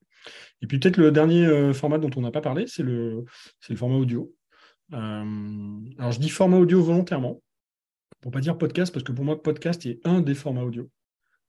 Et 0.61 0.67
puis, 0.67 0.77
peut-être 0.79 0.97
le 0.97 1.11
dernier 1.11 1.73
format 1.73 1.99
dont 1.99 2.11
on 2.17 2.21
n'a 2.21 2.31
pas 2.31 2.41
parlé, 2.41 2.65
c'est 2.67 2.83
le, 2.83 3.23
le 3.69 3.75
format 3.75 3.95
audio. 3.95 4.33
alors, 4.91 6.11
je 6.11 6.19
dis 6.19 6.29
format 6.29 6.57
audio 6.57 6.81
volontairement, 6.83 7.41
pour 8.19 8.31
pas 8.31 8.41
dire 8.41 8.57
podcast, 8.57 8.93
parce 8.93 9.03
que 9.03 9.13
pour 9.13 9.23
moi, 9.23 9.41
podcast 9.41 9.85
est 9.85 10.05
un 10.05 10.19
des 10.19 10.35
formats 10.35 10.63
audio. 10.63 10.89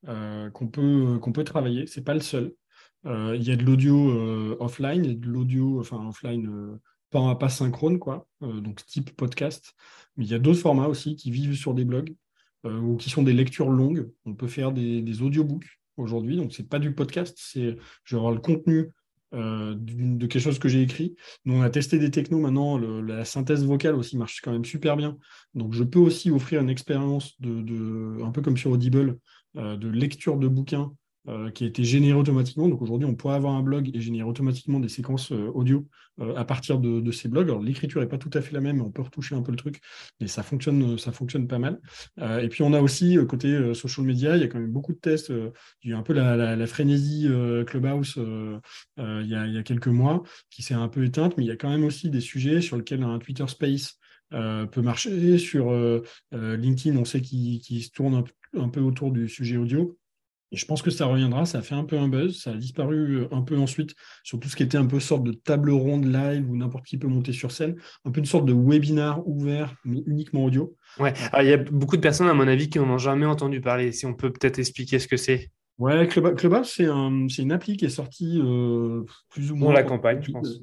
Euh, 0.07 0.49
qu'on 0.51 0.69
peut, 0.69 1.19
qu'on 1.21 1.33
peut 1.33 1.45
travailler. 1.45 1.87
Ce 1.87 1.99
n'est 1.99 2.05
pas 2.05 2.15
le 2.15 2.21
seul. 2.21 2.55
Euh, 3.07 3.35
il 3.37 3.43
y 3.43 3.51
a 3.51 3.57
de 3.57 3.65
l'audio 3.65 4.11
euh, 4.11 4.57
offline, 4.61 5.19
de 5.19 5.27
l'audio, 5.27 5.81
enfin 5.81 6.07
offline, 6.09 6.79
pas, 7.11 7.35
pas 7.35 7.49
synchrone, 7.49 7.99
quoi, 7.99 8.29
donc 8.41 8.85
type 8.87 9.17
podcast. 9.17 9.75
Mais 10.17 10.25
il 10.25 10.31
y 10.31 10.35
a 10.35 10.39
d'autres 10.39 10.61
formats 10.61 10.89
aussi 10.89 11.17
qui 11.17 11.31
vivent 11.31 11.57
sur 11.57 11.75
des 11.75 11.85
blogs 11.85 12.15
ou 12.65 12.97
qui 12.97 13.09
sont 13.09 13.23
des 13.23 13.33
lectures 13.33 13.71
longues. 13.71 14.11
On 14.25 14.35
peut 14.35 14.49
faire 14.49 14.73
des, 14.73 15.23
audiobooks 15.23 15.81
aujourd'hui, 15.97 16.37
donc 16.37 16.53
c'est 16.53 16.69
pas 16.69 16.79
du 16.79 16.93
podcast, 16.93 17.37
c'est 17.41 17.77
genre 18.05 18.31
le 18.31 18.41
contenu 18.41 18.91
de 19.33 20.27
quelque 20.27 20.43
chose 20.43 20.59
que 20.59 20.69
j'ai 20.69 20.83
écrit. 20.83 21.15
Nous, 21.45 21.55
on 21.55 21.63
a 21.63 21.71
testé 21.71 21.99
des 21.99 22.11
technos 22.11 22.41
maintenant. 22.41 22.79
la 22.79 23.25
synthèse 23.25 23.65
vocale 23.65 23.95
aussi 23.95 24.17
marche 24.17 24.41
quand 24.43 24.53
même 24.53 24.65
super 24.65 24.97
bien. 24.97 25.17
Donc, 25.55 25.73
je 25.73 25.85
peux 25.85 25.99
aussi 25.99 26.31
offrir 26.31 26.61
une 26.61 26.71
expérience 26.71 27.37
un 27.43 28.31
peu 28.33 28.43
comme 28.43 28.57
sur 28.57 28.73
Audible, 28.73 29.19
de 29.55 29.89
lecture 29.89 30.37
de 30.37 30.49
bouquins 30.49 30.93
euh, 31.29 31.51
qui 31.51 31.65
a 31.65 31.67
été 31.67 31.85
généré 31.85 32.19
automatiquement. 32.19 32.69
Donc 32.69 32.81
aujourd'hui, 32.81 33.07
on 33.07 33.15
pourrait 33.15 33.35
avoir 33.35 33.55
un 33.55 33.63
blog 33.63 33.91
et 33.93 34.01
générer 34.01 34.27
automatiquement 34.27 34.81
des 34.81 34.89
séquences 34.89 35.31
euh, 35.31 35.51
audio 35.53 35.87
euh, 36.21 36.35
à 36.37 36.47
partir 36.47 36.79
de, 36.79 37.11
ces 37.11 37.29
blogs. 37.29 37.51
Alors 37.51 37.63
l'écriture 37.63 38.01
n'est 38.01 38.07
pas 38.07 38.17
tout 38.17 38.31
à 38.33 38.41
fait 38.41 38.55
la 38.55 38.63
même, 38.63 38.81
on 38.81 38.91
peut 38.91 39.03
retoucher 39.03 39.35
un 39.35 39.43
peu 39.43 39.51
le 39.51 39.59
truc, 39.59 39.81
mais 40.21 40.27
ça 40.27 40.43
fonctionne, 40.43 40.97
ça 40.97 41.13
fonctionne 41.13 41.47
pas 41.47 41.59
mal. 41.59 41.81
et 42.19 42.49
puis 42.49 42.63
on 42.63 42.73
a 42.73 42.81
aussi 42.81 43.19
côté 43.29 43.75
social 43.75 44.07
media, 44.07 44.37
il 44.37 44.41
y 44.43 44.45
a 44.45 44.49
quand 44.49 44.59
même 44.59 44.71
beaucoup 44.71 44.93
de 44.93 44.99
tests. 44.99 45.31
il 45.83 45.91
y 45.91 45.93
a 45.93 45.97
eu 45.97 45.99
un 45.99 46.03
peu 46.03 46.13
la, 46.13 46.67
frénésie 46.67 47.29
Clubhouse 47.67 48.19
il 48.97 49.27
y, 49.27 49.35
a, 49.35 49.63
quelques 49.63 49.89
mois 49.89 50.23
qui 50.51 50.63
s'est 50.63 50.75
un 50.75 50.89
peu 50.89 51.05
éteinte, 51.05 51.37
mais 51.37 51.45
il 51.45 51.49
y 51.49 51.53
a 51.53 51.57
quand 51.57 51.71
même 51.71 51.85
aussi 51.85 52.11
des 52.11 52.21
sujets 52.21 52.61
sur 52.61 52.77
lesquels 52.77 53.03
un 53.03 53.19
Twitter 53.19 53.47
Space 53.49 53.99
peut 54.31 54.83
marcher. 54.83 55.39
Sur 55.39 55.73
LinkedIn, 56.33 56.97
on 56.97 57.05
sait 57.05 57.21
qu'il 57.21 57.83
se 57.83 57.91
tourne 57.91 58.15
un, 58.15 58.23
peu 58.23 58.33
autour 58.55 59.13
du 59.13 59.29
sujet 59.29 59.57
audio. 59.57 59.99
Et 60.51 60.57
je 60.57 60.65
pense 60.65 60.81
que 60.81 60.91
ça 60.91 61.05
reviendra, 61.05 61.45
ça 61.45 61.59
a 61.59 61.63
fait 61.63 61.75
un 61.75 61.85
peu 61.85 61.99
un 61.99 62.09
buzz, 62.09 62.41
ça 62.41 62.53
a 62.53 62.55
disparu 62.55 63.17
euh, 63.17 63.29
un 63.33 63.43
peu 63.43 63.59
ensuite 63.59 63.95
sur 64.25 64.41
tout 64.41 64.49
ce 64.49 64.57
qui 64.57 64.63
était 64.63 64.79
un 64.79 64.87
peu 64.87 64.99
sorte 64.99 65.23
de 65.25 65.33
table 65.33 65.71
ronde 65.71 66.07
live 66.07 66.49
où 66.49 66.57
n'importe 66.57 66.87
qui 66.87 66.97
peut 66.97 67.07
monter 67.07 67.35
sur 67.35 67.53
scène, 67.53 67.77
un 68.07 68.11
peu 68.11 68.21
une 68.21 68.27
sorte 68.27 68.47
de 68.47 68.55
webinar 68.55 69.27
ouvert, 69.29 69.75
mais 69.85 70.03
uniquement 70.07 70.45
audio. 70.45 70.75
Ouais, 70.99 71.13
il 71.41 71.47
y 71.47 71.53
a 71.53 71.59
beaucoup 71.59 71.97
de 71.97 72.01
personnes, 72.01 72.29
à 72.29 72.35
mon 72.35 72.49
avis, 72.49 72.71
qui 72.71 72.79
n'en 72.79 72.89
ont 72.89 72.99
jamais 72.99 73.27
entendu 73.27 73.61
parler. 73.61 73.93
Si 73.93 74.07
on 74.07 74.15
peut 74.15 74.33
peut-être 74.33 74.59
expliquer 74.59 74.99
ce 74.99 75.07
que 75.07 75.19
c'est. 75.19 75.51
Ouais, 75.77 76.09
Clubhouse, 76.09 76.73
c'est 76.73 77.43
une 77.43 77.53
appli 77.53 77.77
qui 77.77 77.85
est 77.85 77.91
sortie 77.91 78.41
euh, 78.43 79.05
plus 79.29 79.53
ou 79.53 79.57
moins. 79.57 79.69
Dans 79.69 79.75
la 79.75 79.83
campagne, 79.85 80.21
je 80.23 80.33
pense. 80.33 80.61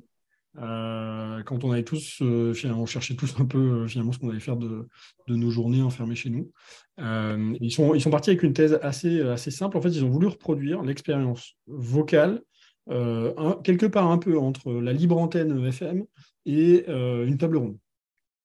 Euh, 0.58 1.44
quand 1.44 1.64
on 1.64 1.72
avait 1.72 1.84
tous, 1.84 2.20
euh, 2.22 2.54
on 2.66 2.86
cherchait 2.86 3.16
tous 3.16 3.36
un 3.40 3.46
peu 3.46 3.58
euh, 3.58 3.88
finalement 3.88 4.14
ce 4.14 4.20
qu'on 4.20 4.30
allait 4.30 4.40
faire 4.40 4.56
de, 4.56 4.88
nos 5.28 5.50
journées 5.50 5.82
enfermées 5.82 6.16
chez 6.16 6.30
nous. 6.30 6.52
ils, 6.98 7.72
sont, 7.72 7.94
ils 7.94 8.02
sont 8.02 8.10
partis 8.10 8.30
avec 8.30 8.44
une 8.44 8.54
thèse 8.54 8.80
assez, 8.82 9.22
assez 9.22 9.52
simple. 9.52 9.78
En 9.78 9.82
fait, 9.82 9.90
ils 9.90 10.06
ont 10.06 10.10
voulu 10.10 10.28
reproduire 10.28 10.82
l'expérience 10.84 11.56
vocale, 11.68 12.42
quelque 12.88 13.88
part 13.88 14.12
un 14.12 14.18
peu 14.18 14.38
entre 14.38 14.72
la 14.74 14.94
libre 14.94 15.18
antenne 15.18 15.66
FM 15.66 16.06
et 16.46 16.88
une 16.88 17.38
table 17.38 17.58
ronde. 17.58 17.78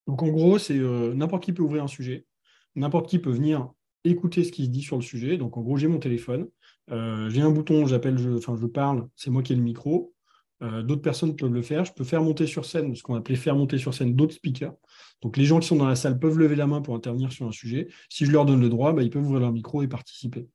Donc 0.06 0.22
en 0.22 0.28
gros, 0.28 0.58
c'est 0.58 0.78
n'importe 0.78 1.44
qui 1.44 1.52
peut 1.52 1.62
ouvrir 1.62 1.84
un 1.84 1.88
sujet, 1.88 2.24
n'importe 2.74 3.08
qui 3.08 3.18
peut 3.18 3.30
venir 3.30 3.70
écouter 4.04 4.44
ce 4.44 4.50
qui 4.50 4.64
se 4.64 4.70
dit 4.70 4.82
sur 4.82 4.96
le 4.96 5.02
sujet. 5.02 5.36
Donc 5.36 5.58
en 5.58 5.61
gros, 5.61 5.76
j'ai 5.76 5.86
mon 5.86 5.98
téléphone, 5.98 6.48
j'ai 6.88 7.42
un 7.42 7.50
bouton, 7.50 7.86
j'appelle, 7.86 8.16
enfin, 8.36 8.56
je 8.61 8.66
parle, 8.66 9.06
c'est 9.14 9.30
moi 9.30 9.42
qui 9.42 9.52
ai 9.52 9.56
le 9.56 9.62
micro. 9.62 10.14
Euh, 10.62 10.82
d'autres 10.82 11.02
personnes 11.02 11.36
peuvent 11.36 11.52
le 11.52 11.62
faire. 11.62 11.84
Je 11.84 11.92
peux 11.92 12.04
faire 12.04 12.22
monter 12.22 12.46
sur 12.46 12.64
scène, 12.64 12.94
ce 12.94 13.02
qu'on 13.02 13.14
appelait 13.14 13.36
faire 13.36 13.56
monter 13.56 13.78
sur 13.78 13.94
scène 13.94 14.14
d'autres 14.14 14.34
speakers. 14.34 14.74
Donc 15.22 15.36
les 15.36 15.44
gens 15.44 15.58
qui 15.58 15.66
sont 15.66 15.76
dans 15.76 15.88
la 15.88 15.96
salle 15.96 16.18
peuvent 16.18 16.38
lever 16.38 16.56
la 16.56 16.66
main 16.66 16.80
pour 16.82 16.94
intervenir 16.94 17.32
sur 17.32 17.46
un 17.46 17.52
sujet. 17.52 17.88
Si 18.08 18.26
je 18.26 18.32
leur 18.32 18.44
donne 18.44 18.61
le 18.61 18.68
droit, 18.68 18.92
bah, 18.92 19.02
ils 19.02 19.11
peuvent 19.11 19.24
ouvrir 19.24 19.40
leur 19.40 19.52
micro 19.52 19.82
et 19.82 19.88
participer. 19.88 20.48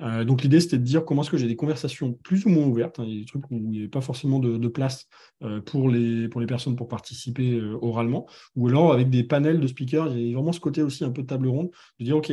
Euh, 0.00 0.24
donc 0.24 0.42
l'idée, 0.42 0.60
c'était 0.60 0.78
de 0.78 0.84
dire 0.84 1.04
comment 1.04 1.22
est-ce 1.22 1.30
que 1.30 1.36
j'ai 1.36 1.48
des 1.48 1.56
conversations 1.56 2.12
plus 2.12 2.46
ou 2.46 2.50
moins 2.50 2.66
ouvertes, 2.66 3.00
hein. 3.00 3.06
des 3.06 3.24
trucs 3.24 3.50
où 3.50 3.56
il 3.56 3.68
n'y 3.68 3.78
avait 3.78 3.88
pas 3.88 4.00
forcément 4.00 4.38
de, 4.38 4.68
place 4.68 5.08
euh, 5.42 5.60
pour, 5.60 5.88
les, 5.88 6.28
les 6.28 6.46
personnes 6.46 6.76
pour 6.76 6.88
participer 6.88 7.60
oralement, 7.80 8.26
ou 8.54 8.68
alors 8.68 8.92
avec 8.92 9.10
des 9.10 9.24
panels 9.24 9.60
de 9.60 9.66
speakers, 9.66 10.14
il 10.16 10.28
y 10.28 10.32
a 10.32 10.36
vraiment 10.36 10.52
ce 10.52 10.60
côté 10.60 10.82
aussi 10.82 11.04
un 11.04 11.10
peu 11.10 11.22
de 11.22 11.26
table 11.26 11.48
ronde, 11.48 11.70
de 11.98 12.04
dire, 12.04 12.16
OK, 12.16 12.32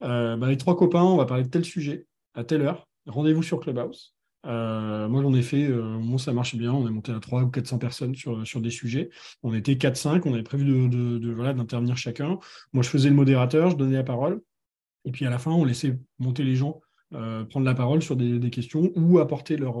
bah, 0.00 0.32
avec 0.40 0.58
trois 0.58 0.76
copains, 0.76 1.02
on 1.02 1.16
va 1.16 1.26
parler 1.26 1.44
de 1.44 1.48
tel 1.48 1.64
sujet 1.64 2.06
à 2.34 2.44
telle 2.44 2.62
heure, 2.62 2.88
rendez-vous 3.06 3.42
sur 3.42 3.60
Clubhouse. 3.60 4.14
Euh, 4.46 5.08
moi, 5.08 5.22
j'en 5.22 5.34
ai 5.34 5.42
fait, 5.42 5.68
euh, 5.68 6.18
ça 6.18 6.32
marche 6.32 6.56
bien. 6.56 6.72
On 6.72 6.86
est 6.86 6.90
monté 6.90 7.12
à 7.12 7.20
300 7.20 7.46
ou 7.46 7.50
400 7.50 7.78
personnes 7.78 8.14
sur, 8.14 8.46
sur 8.46 8.60
des 8.60 8.70
sujets. 8.70 9.10
On 9.42 9.54
était 9.54 9.74
4-5, 9.74 10.22
on 10.24 10.34
avait 10.34 10.42
prévu 10.42 10.64
de, 10.64 11.18
de, 11.18 11.32
voilà, 11.32 11.52
d'intervenir 11.52 11.96
chacun. 11.96 12.38
Moi, 12.72 12.82
je 12.82 12.88
faisais 12.88 13.08
le 13.08 13.14
modérateur, 13.14 13.70
je 13.70 13.76
donnais 13.76 13.96
la 13.96 14.04
parole. 14.04 14.40
Et 15.04 15.10
puis 15.12 15.26
à 15.26 15.30
la 15.30 15.38
fin, 15.38 15.50
on 15.50 15.64
laissait 15.64 15.98
monter 16.20 16.44
les 16.44 16.54
gens, 16.54 16.80
euh, 17.12 17.44
prendre 17.44 17.66
la 17.66 17.74
parole 17.74 18.02
sur 18.02 18.14
des, 18.14 18.50
questions 18.50 18.92
ou 18.94 19.18
apporter 19.18 19.56
leur, 19.56 19.80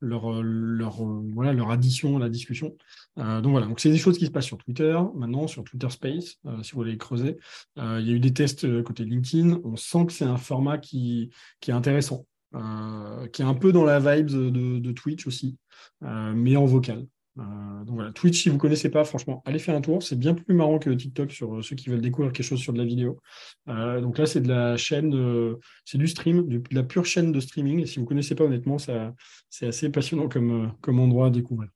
leur, 0.00 0.42
leur, 0.42 1.02
voilà, 1.32 1.54
leur 1.54 1.70
addition 1.70 2.18
à 2.18 2.20
la 2.20 2.28
discussion. 2.28 2.76
donc 3.16 3.46
voilà, 3.46 3.66
donc 3.66 3.80
c'est 3.80 3.90
des 3.90 3.96
choses 3.96 4.18
qui 4.18 4.26
se 4.26 4.30
passent 4.30 4.44
sur 4.44 4.58
Twitter, 4.58 4.98
maintenant 5.14 5.46
sur 5.46 5.64
Twitter 5.64 5.88
Space, 5.88 6.36
si 6.62 6.72
vous 6.72 6.78
voulez 6.78 6.98
creuser. 6.98 7.38
il 7.76 8.06
y 8.06 8.10
a 8.10 8.12
eu 8.12 8.20
des 8.20 8.34
tests 8.34 8.82
côté 8.82 9.06
LinkedIn. 9.06 9.60
On 9.64 9.76
sent 9.76 10.04
que 10.06 10.12
c'est 10.12 10.26
un 10.26 10.36
format 10.36 10.76
qui, 10.76 11.30
qui 11.60 11.70
est 11.70 11.74
intéressant. 11.74 12.26
Euh, 12.54 13.26
qui 13.28 13.42
est 13.42 13.44
un 13.44 13.54
peu 13.54 13.72
dans 13.72 13.84
la 13.84 13.98
vibe 13.98 14.28
de, 14.28 14.92
Twitch 14.92 15.26
aussi, 15.26 15.58
euh, 16.02 16.32
mais 16.34 16.56
en 16.56 16.64
vocal. 16.64 17.06
Euh, 17.38 17.84
donc 17.84 17.96
voilà, 17.96 18.10
Twitch, 18.12 18.42
si 18.42 18.48
vous 18.48 18.54
ne 18.54 18.60
connaissez 18.60 18.88
pas, 18.88 19.04
franchement, 19.04 19.42
allez 19.44 19.58
faire 19.58 19.74
un 19.74 19.82
tour. 19.82 20.02
C'est 20.02 20.18
bien 20.18 20.32
plus 20.32 20.54
marrant 20.54 20.78
que 20.78 20.88
TikTok 20.88 21.30
sur 21.30 21.62
ceux 21.62 21.76
qui 21.76 21.90
veulent 21.90 22.00
découvrir 22.00 22.32
quelque 22.32 22.46
chose 22.46 22.58
sur 22.58 22.72
de 22.72 22.78
la 22.78 22.84
vidéo. 22.86 23.20
donc 23.66 24.16
là, 24.16 24.24
c'est 24.24 24.40
de 24.40 24.48
la 24.48 24.78
chaîne, 24.78 25.56
c'est 25.84 25.98
du 25.98 26.08
stream, 26.08 26.48
de, 26.48 26.62
la 26.70 26.82
pure 26.82 27.04
chaîne 27.04 27.32
de 27.32 27.40
streaming. 27.40 27.80
Et 27.80 27.86
si 27.86 27.96
vous 27.96 28.02
ne 28.04 28.08
connaissez 28.08 28.34
pas, 28.34 28.44
honnêtement, 28.44 28.78
c'est 28.78 29.66
assez 29.66 29.90
passionnant 29.90 30.28
comme, 30.28 30.72
comme 30.80 31.00
endroit 31.00 31.26
à 31.26 31.30
découvrir. 31.30 31.68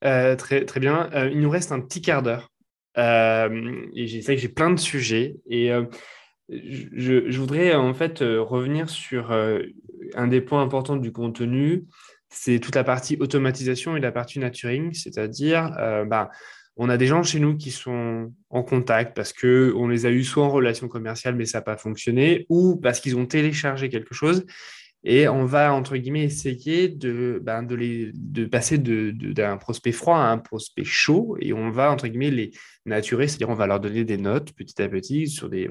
très, 0.00 0.64
très 0.64 0.80
bien. 0.80 1.10
il 1.30 1.40
nous 1.40 1.50
reste 1.50 1.72
un 1.72 1.80
petit 1.80 2.00
quart 2.00 2.22
d'heure. 2.22 2.50
et 2.96 4.06
j'ai 4.06 4.22
que 4.22 4.36
j'ai 4.36 4.48
plein 4.48 4.70
de 4.70 4.80
sujets. 4.80 5.36
Et 5.46 5.70
je, 6.48 7.38
voudrais 7.38 7.74
en 7.74 7.94
fait 7.94 8.22
euh, 8.22 8.40
revenir 8.40 8.88
sur 8.88 9.32
euh, 9.32 9.60
un 10.14 10.28
des 10.28 10.40
points 10.40 10.62
importants 10.62 10.96
du 10.96 11.12
contenu, 11.12 11.84
c'est 12.28 12.60
toute 12.60 12.74
la 12.74 12.84
partie 12.84 13.16
automatisation 13.18 13.96
et 13.96 14.00
la 14.00 14.12
partie 14.12 14.38
nurturing, 14.38 14.92
c'est-à-dire 14.94 15.72
euh, 15.78 16.04
bah, 16.04 16.30
on 16.76 16.88
a 16.88 16.96
des 16.96 17.06
gens 17.06 17.22
chez 17.22 17.40
nous 17.40 17.56
qui 17.56 17.70
sont 17.70 18.32
en 18.50 18.62
contact 18.62 19.16
parce 19.16 19.32
qu'on 19.32 19.88
les 19.88 20.06
a 20.06 20.10
eus 20.10 20.24
soit 20.24 20.44
en 20.44 20.50
relation 20.50 20.88
commerciale 20.88 21.34
mais 21.34 21.46
ça 21.46 21.58
n'a 21.58 21.62
pas 21.62 21.76
fonctionné, 21.76 22.46
ou 22.48 22.76
parce 22.76 23.00
qu'ils 23.00 23.16
ont 23.16 23.26
téléchargé 23.26 23.88
quelque 23.88 24.14
chose 24.14 24.44
et 25.08 25.28
on 25.28 25.44
va, 25.44 25.72
entre 25.72 25.96
guillemets, 25.96 26.24
essayer 26.24 26.88
de, 26.88 27.40
ben, 27.40 27.62
de, 27.62 27.76
les, 27.76 28.10
de 28.12 28.44
passer 28.44 28.76
d'un 28.76 29.56
prospect 29.56 29.92
froid 29.92 30.16
à 30.16 30.32
un 30.32 30.38
prospect 30.38 30.82
chaud. 30.82 31.36
Et 31.40 31.52
on 31.52 31.70
va, 31.70 31.92
entre 31.92 32.08
guillemets, 32.08 32.32
les 32.32 32.50
naturer, 32.86 33.28
c'est-à-dire 33.28 33.48
on 33.48 33.54
va 33.54 33.68
leur 33.68 33.78
donner 33.78 34.02
des 34.02 34.16
notes 34.16 34.52
petit 34.54 34.82
à 34.82 34.88
petit 34.88 35.28
sur 35.28 35.48
des. 35.48 35.68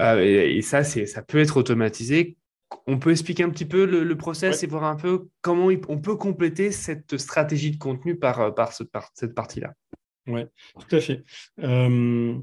Euh, 0.00 0.20
et, 0.24 0.62
ça, 0.62 0.84
ça 0.84 1.22
peut 1.22 1.36
être 1.36 1.58
automatisé. 1.58 2.38
On 2.86 2.98
peut 2.98 3.10
expliquer 3.10 3.42
un 3.42 3.50
petit 3.50 3.66
peu 3.66 3.84
le, 3.84 4.16
process 4.16 4.62
et 4.62 4.66
voir 4.66 4.84
un 4.84 4.96
peu 4.96 5.28
comment 5.42 5.68
on 5.88 5.98
peut 5.98 6.16
compléter 6.16 6.72
cette 6.72 7.18
stratégie 7.18 7.72
de 7.72 7.76
contenu 7.76 8.16
par, 8.16 8.54
par, 8.54 8.72
cette 8.72 9.34
partie-là. 9.34 9.74
Oui, 10.26 10.44
tout 10.80 10.96
à 10.96 11.00
fait. 11.00 11.22
Euh, 11.62 12.38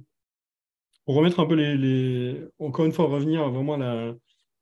pour 1.05 1.15
remettre 1.15 1.39
un 1.39 1.47
peu 1.47 1.55
les, 1.55 1.75
les, 1.75 2.45
Encore 2.59 2.85
une 2.85 2.91
fois, 2.91 3.05
revenir 3.05 3.49
vraiment 3.49 3.73
à 3.73 3.77
la 3.79 4.13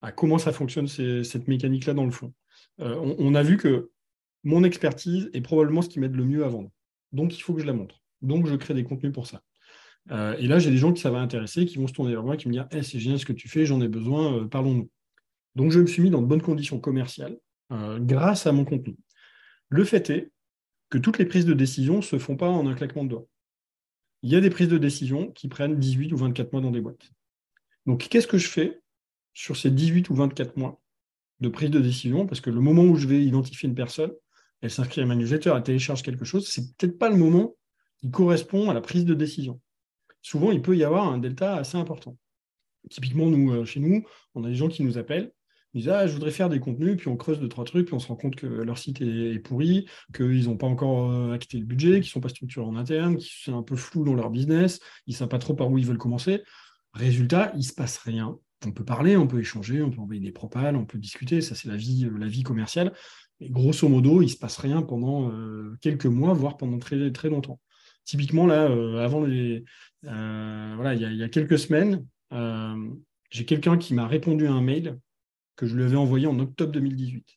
à 0.01 0.11
comment 0.11 0.37
ça 0.37 0.51
fonctionne 0.51 0.87
cette 0.87 1.47
mécanique-là 1.47 1.93
dans 1.93 2.05
le 2.05 2.11
fond. 2.11 2.33
Euh, 2.79 3.15
on, 3.17 3.35
a 3.35 3.43
vu 3.43 3.57
que 3.57 3.89
mon 4.43 4.63
expertise 4.63 5.29
est 5.33 5.41
probablement 5.41 5.81
ce 5.81 5.89
qui 5.89 5.99
m'aide 5.99 6.15
le 6.15 6.25
mieux 6.25 6.45
à 6.45 6.49
vendre. 6.49 6.69
Donc, 7.11 7.37
il 7.37 7.41
faut 7.41 7.53
que 7.53 7.61
je 7.61 7.65
la 7.65 7.73
montre. 7.73 8.01
Donc, 8.21 8.47
je 8.47 8.55
crée 8.55 8.73
des 8.73 8.83
contenus 8.83 9.13
pour 9.13 9.27
ça. 9.27 9.41
Euh, 10.11 10.35
et 10.37 10.47
là, 10.47 10.59
j'ai 10.59 10.69
des 10.69 10.77
gens 10.77 10.93
qui 10.93 11.01
ça 11.01 11.11
va 11.11 11.19
intéresser, 11.19 11.65
qui 11.65 11.77
vont 11.77 11.87
se 11.87 11.93
tourner 11.93 12.11
vers 12.11 12.23
moi, 12.23 12.37
qui 12.37 12.47
me 12.47 12.55
hey, 12.55 12.83
c'est 12.83 12.99
génial 12.99 13.19
ce 13.19 13.25
que 13.25 13.33
tu 13.33 13.49
fais, 13.49 13.65
j'en 13.65 13.81
ai 13.81 13.87
besoin, 13.87 14.37
euh, 14.37 14.47
parlons-nous. 14.47 14.89
Donc, 15.55 15.71
je 15.71 15.79
me 15.79 15.87
suis 15.87 16.01
mis 16.01 16.09
dans 16.09 16.21
de 16.21 16.27
bonnes 16.27 16.41
conditions 16.41 16.79
commerciales 16.79 17.37
grâce 17.69 18.47
à 18.47 18.53
mon 18.53 18.63
contenu. 18.63 18.95
Le 19.67 19.83
fait 19.83 20.09
est 20.09 20.31
que 20.89 20.97
toutes 20.97 21.17
les 21.17 21.25
prises 21.25 21.45
de 21.45 21.53
décision 21.53 21.97
ne 21.97 22.01
se 22.01 22.17
font 22.17 22.37
pas 22.37 22.47
en 22.47 22.65
un 22.65 22.75
claquement 22.75 23.03
de 23.03 23.09
doigts. 23.09 23.27
Il 24.21 24.31
y 24.31 24.37
a 24.37 24.39
des 24.39 24.49
prises 24.49 24.69
de 24.69 24.77
décision 24.77 25.31
qui 25.31 25.49
prennent 25.49 25.77
18 25.77 26.13
ou 26.13 26.17
24 26.17 26.53
mois 26.53 26.61
dans 26.61 26.71
des 26.71 26.79
boîtes. 26.79 27.11
Donc, 27.85 28.07
qu'est-ce 28.07 28.27
que 28.27 28.37
je 28.37 28.47
fais 28.47 28.79
sur 29.37 29.55
ces 29.55 29.69
18 29.69 30.09
ou 30.09 30.15
24 30.15 30.57
mois 30.57 30.81
de 31.41 31.47
prise 31.47 31.69
de 31.69 31.79
décision, 31.79 32.25
parce 32.25 32.41
que 32.41 32.49
le 32.49 32.59
moment 32.59 32.81
où 32.81 32.95
je 32.95 33.07
vais 33.07 33.23
identifier 33.23 33.69
une 33.69 33.75
personne, 33.75 34.11
elle 34.61 34.71
s'inscrit 34.71 35.01
à 35.01 35.05
ma 35.05 35.13
newsletter, 35.13 35.53
elle 35.55 35.61
télécharge 35.61 36.01
quelque 36.01 36.25
chose, 36.25 36.47
c'est 36.47 36.75
peut-être 36.75 36.97
pas 36.97 37.07
le 37.07 37.17
moment 37.17 37.55
qui 37.99 38.09
correspond 38.09 38.71
à 38.71 38.73
la 38.73 38.81
prise 38.81 39.05
de 39.05 39.13
décision. 39.13 39.61
Souvent, 40.23 40.49
il 40.49 40.63
peut 40.63 40.75
y 40.75 40.83
avoir 40.83 41.07
un 41.07 41.19
delta 41.19 41.55
assez 41.55 41.77
important. 41.77 42.17
Typiquement, 42.89 43.27
nous, 43.27 43.51
euh, 43.51 43.63
chez 43.63 43.79
nous, 43.79 44.03
on 44.33 44.43
a 44.43 44.47
des 44.47 44.55
gens 44.55 44.69
qui 44.69 44.83
nous 44.83 44.97
appellent, 44.97 45.31
ils 45.75 45.81
disent 45.81 45.89
ah, 45.89 46.07
je 46.07 46.13
voudrais 46.13 46.31
faire 46.31 46.49
des 46.49 46.59
contenus, 46.59 46.97
puis 46.97 47.07
on 47.07 47.15
creuse 47.15 47.39
deux, 47.39 47.47
trois 47.47 47.63
trucs, 47.63 47.85
puis 47.85 47.93
on 47.93 47.99
se 47.99 48.07
rend 48.07 48.15
compte 48.15 48.35
que 48.35 48.47
leur 48.47 48.79
site 48.79 49.01
est, 49.01 49.37
pourri, 49.37 49.85
qu'ils 50.15 50.45
n'ont 50.45 50.57
pas 50.57 50.65
encore 50.65 51.11
euh, 51.11 51.33
acquitté 51.33 51.59
le 51.59 51.65
budget, 51.65 51.91
qu'ils 51.91 51.99
ne 51.99 52.05
sont 52.05 52.21
pas 52.21 52.29
structurés 52.29 52.65
en 52.65 52.75
interne, 52.75 53.17
qu'ils 53.17 53.29
sont 53.29 53.55
un 53.55 53.63
peu 53.63 53.75
flous 53.75 54.03
dans 54.03 54.15
leur 54.15 54.31
business, 54.31 54.79
ils 55.05 55.11
ne 55.11 55.17
savent 55.17 55.27
pas 55.27 55.37
trop 55.37 55.53
par 55.53 55.69
où 55.69 55.77
ils 55.77 55.85
veulent 55.85 55.99
commencer. 55.99 56.41
Résultat, 56.93 57.51
il 57.53 57.59
ne 57.59 57.63
se 57.63 57.73
passe 57.73 57.99
rien 57.99 58.39
on 58.65 58.71
peut 58.71 58.85
parler, 58.85 59.17
on 59.17 59.27
peut 59.27 59.39
échanger, 59.39 59.81
on 59.81 59.91
peut 59.91 60.01
envoyer 60.01 60.21
des 60.21 60.31
propales, 60.31 60.75
on 60.75 60.85
peut 60.85 60.97
discuter, 60.97 61.41
ça 61.41 61.55
c'est 61.55 61.67
la 61.67 61.75
vie, 61.75 62.05
euh, 62.05 62.17
la 62.17 62.27
vie 62.27 62.43
commerciale. 62.43 62.93
Mais 63.39 63.49
grosso 63.49 63.87
modo, 63.87 64.21
il 64.21 64.25
ne 64.25 64.31
se 64.31 64.37
passe 64.37 64.57
rien 64.57 64.81
pendant 64.81 65.31
euh, 65.31 65.77
quelques 65.81 66.07
mois, 66.07 66.33
voire 66.33 66.57
pendant 66.57 66.79
très, 66.79 67.11
très 67.11 67.29
longtemps. 67.29 67.59
Typiquement, 68.03 68.47
là, 68.47 68.63
euh, 68.63 69.03
avant 69.03 69.23
les. 69.23 69.63
voilà, 70.01 70.95
il 70.95 71.17
y, 71.17 71.23
a, 71.23 71.29
quelques 71.29 71.59
semaines, 71.59 72.05
j'ai 73.29 73.45
quelqu'un 73.45 73.77
qui 73.77 73.93
m'a 73.93 74.07
répondu 74.07 74.47
à 74.47 74.53
un 74.53 74.61
mail 74.61 74.97
que 75.55 75.67
je 75.67 75.75
lui 75.75 75.83
avais 75.83 75.97
envoyé 75.97 76.25
en 76.25 76.39
octobre 76.39 76.71
2018. 76.71 77.27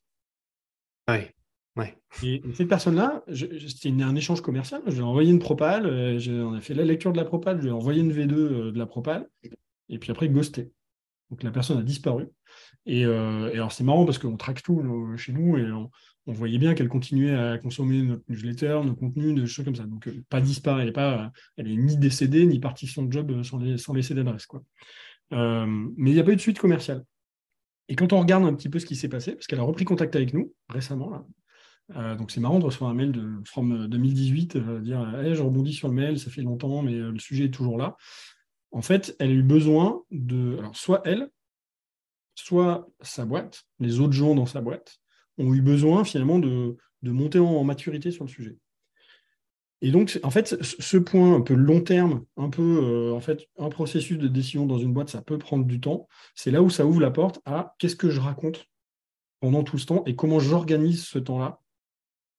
Oui. 1.77 1.87
Et, 2.23 2.43
cette 2.55 2.69
personne-là, 2.69 3.25
c'était 3.33 3.91
un 4.03 4.15
échange 4.15 4.41
commercial. 4.41 4.83
Je 4.87 4.93
lui 4.93 5.01
ai 5.01 5.03
envoyé 5.03 5.31
une 5.31 5.39
propale, 5.39 5.87
on 5.87 6.55
a 6.55 6.61
fait 6.61 6.75
la 6.75 6.85
lecture 6.85 7.13
de 7.13 7.17
la 7.17 7.25
propale, 7.25 7.59
je 7.59 7.63
lui 7.63 7.69
ai 7.69 7.73
envoyé 7.73 8.01
une 8.01 8.13
V2 8.13 8.73
de 8.73 8.79
la 8.79 8.87
propale, 8.87 9.29
et 9.89 9.99
puis 9.99 10.11
après, 10.11 10.29
ghosté. 10.29 10.71
Donc 11.31 11.43
la 11.43 11.51
personne 11.51 11.79
a 11.79 11.83
disparu. 11.83 12.27
Et, 12.87 13.05
alors 13.05 13.73
c'est 13.73 13.85
marrant 13.85 14.05
parce 14.05 14.19
qu'on 14.19 14.37
traque 14.37 14.63
tout 14.63 14.83
chez 15.17 15.33
nous 15.33 15.57
et 15.57 15.71
on, 15.71 15.91
voyait 16.27 16.59
bien 16.59 16.75
qu'elle 16.75 16.89
continuait 16.89 17.35
à 17.35 17.59
consommer 17.59 18.03
notre 18.03 18.23
newsletter, 18.29 18.81
nos 18.85 18.95
contenus, 18.95 19.35
des 19.35 19.47
choses 19.47 19.65
comme 19.65 19.75
ça. 19.75 19.85
Donc, 19.85 20.07
euh, 20.07 20.25
pas 20.29 20.41
disparaît, 20.41 20.83
elle 20.87 20.93
n'est 20.93 21.31
elle 21.57 21.69
est 21.69 21.77
ni 21.77 21.97
décédée, 21.97 22.47
ni 22.47 22.61
partie 22.61 22.87
de 22.87 22.91
son 22.91 23.11
job 23.11 23.43
sans, 23.43 23.59
laisser 23.93 24.15
d'adresse. 24.15 24.47
Euh, 25.33 25.67
mais 25.97 26.11
il 26.11 26.15
n'y 26.15 26.21
a 26.21 26.25
pas 26.25 26.33
eu 26.33 26.37
de 26.37 26.41
suite 26.41 26.59
commerciale. 26.59 27.05
Et 27.89 27.97
quand 27.97 28.13
on 28.13 28.21
regarde 28.21 28.45
un 28.45 28.55
petit 28.55 28.69
peu 28.69 28.79
ce 28.79 28.87
qui 28.87 28.95
s'est 28.95 29.09
passé, 29.09 29.33
parce 29.33 29.49
qu'elle 29.49 29.59
a 29.59 29.65
repris 29.65 29.85
contact 29.85 30.15
avec 30.15 30.33
nous 30.33 30.53
récemment, 30.69 31.11
là, 31.11 31.25
euh, 31.97 32.15
donc 32.15 32.31
c'est 32.31 32.41
marrant 32.41 32.61
de 32.61 32.65
recevoir 32.65 32.93
un 32.93 32.95
mail 32.95 33.11
de 33.11 33.29
From 33.45 33.89
2018, 33.89 34.57
dire 34.83 35.35
je 35.35 35.43
rebondis 35.43 35.73
sur 35.73 35.89
le 35.89 35.95
mail, 35.95 36.21
ça 36.21 36.31
fait 36.31 36.43
longtemps, 36.43 36.83
mais 36.83 36.93
le 36.93 37.19
sujet 37.19 37.47
est 37.47 37.55
toujours 37.55 37.77
là. 37.77 37.97
En 38.73 38.83
fait, 38.83 39.17
elle 39.19 39.31
a 39.31 39.35
eu 39.35 39.43
besoin 39.43 40.03
de. 40.11 40.57
Alors, 40.59 40.77
soit 40.77 41.03
elle, 41.05 41.31
soit 42.35 42.89
sa 43.01 43.25
boîte, 43.25 43.65
les 43.79 44.01
autres 44.01 44.13
gens 44.13 44.35
dans 44.35 44.47
sa 44.47 44.61
boîte, 44.61 45.01
ont 45.39 45.53
eu 45.55 45.61
besoin 45.61 46.05
finalement 46.05 46.39
de, 46.39 46.77
monter 47.03 47.39
en, 47.39 47.65
maturité 47.65 48.11
sur 48.11 48.25
le 48.25 48.31
sujet. 48.31 48.57
Et 49.83 49.91
donc, 49.91 50.21
en 50.23 50.31
fait, 50.31 50.63
ce 50.63 50.99
point 50.99 51.35
un 51.35 51.41
peu 51.41 51.55
long 51.55 51.81
terme, 51.81 52.25
un 52.37 52.51
peu, 52.51 52.81
euh, 52.85 53.15
en 53.15 53.21
fait, 53.21 53.49
un 53.59 53.71
processus 53.71 54.19
de 54.19 54.29
décision 54.29 54.67
dans 54.67 54.79
une 54.79 54.93
boîte, 54.93 55.09
ça 55.09 55.23
peut 55.23 55.39
prendre 55.39 55.65
du 55.65 55.81
temps. 55.81 56.07
C'est 56.35 56.51
là 56.51 56.63
où 56.63 56.69
ça 56.69 56.85
ouvre 56.85 57.01
la 57.01 57.11
porte 57.11 57.41
à 57.47 57.75
qu'est-ce 57.79 57.97
que 57.97 58.11
je 58.11 58.21
raconte 58.21 58.67
pendant 59.41 59.65
tout 59.65 59.79
ce 59.79 59.87
temps 59.87 60.05
et 60.05 60.15
comment 60.15 60.39
j'organise 60.39 61.05
ce 61.05 61.19
temps-là 61.19 61.61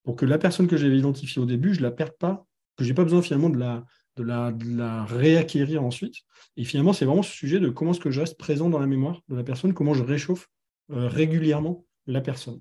pour 0.04 0.16
que 0.16 0.26
la 0.26 0.38
personne 0.38 0.68
que 0.68 0.78
j'avais 0.78 0.98
identifiée 0.98 1.42
au 1.42 1.46
début, 1.46 1.74
je 1.74 1.80
ne 1.80 1.86
la 1.86 1.92
perde 1.92 2.16
pas, 2.18 2.46
que 2.76 2.84
je 2.84 2.90
n'ai 2.90 2.96
pas 2.96 3.04
besoin 3.04 3.24
finalement 3.24 3.50
de 3.50 3.58
la, 3.58 3.86
de, 4.18 4.24
la, 4.24 5.06
réacquérir 5.06 5.84
ensuite. 5.84 6.16
Et 6.58 6.64
finalement, 6.64 6.94
c'est 6.94 7.06
vraiment 7.06 7.24
ce 7.24 7.32
sujet 7.32 7.60
de 7.60 7.70
comment 7.70 7.92
est-ce 7.92 8.00
que 8.00 8.12
je 8.12 8.20
reste 8.20 8.38
présent 8.38 8.70
dans 8.70 8.80
la 8.80 8.88
mémoire 8.88 9.22
de 9.30 9.36
la 9.36 9.44
personne, 9.44 9.74
comment 9.74 9.94
je 9.94 10.04
réchauffe 10.04 10.48
euh, 10.92 11.08
régulièrement 11.08 11.86
la 12.08 12.22
personne. 12.22 12.60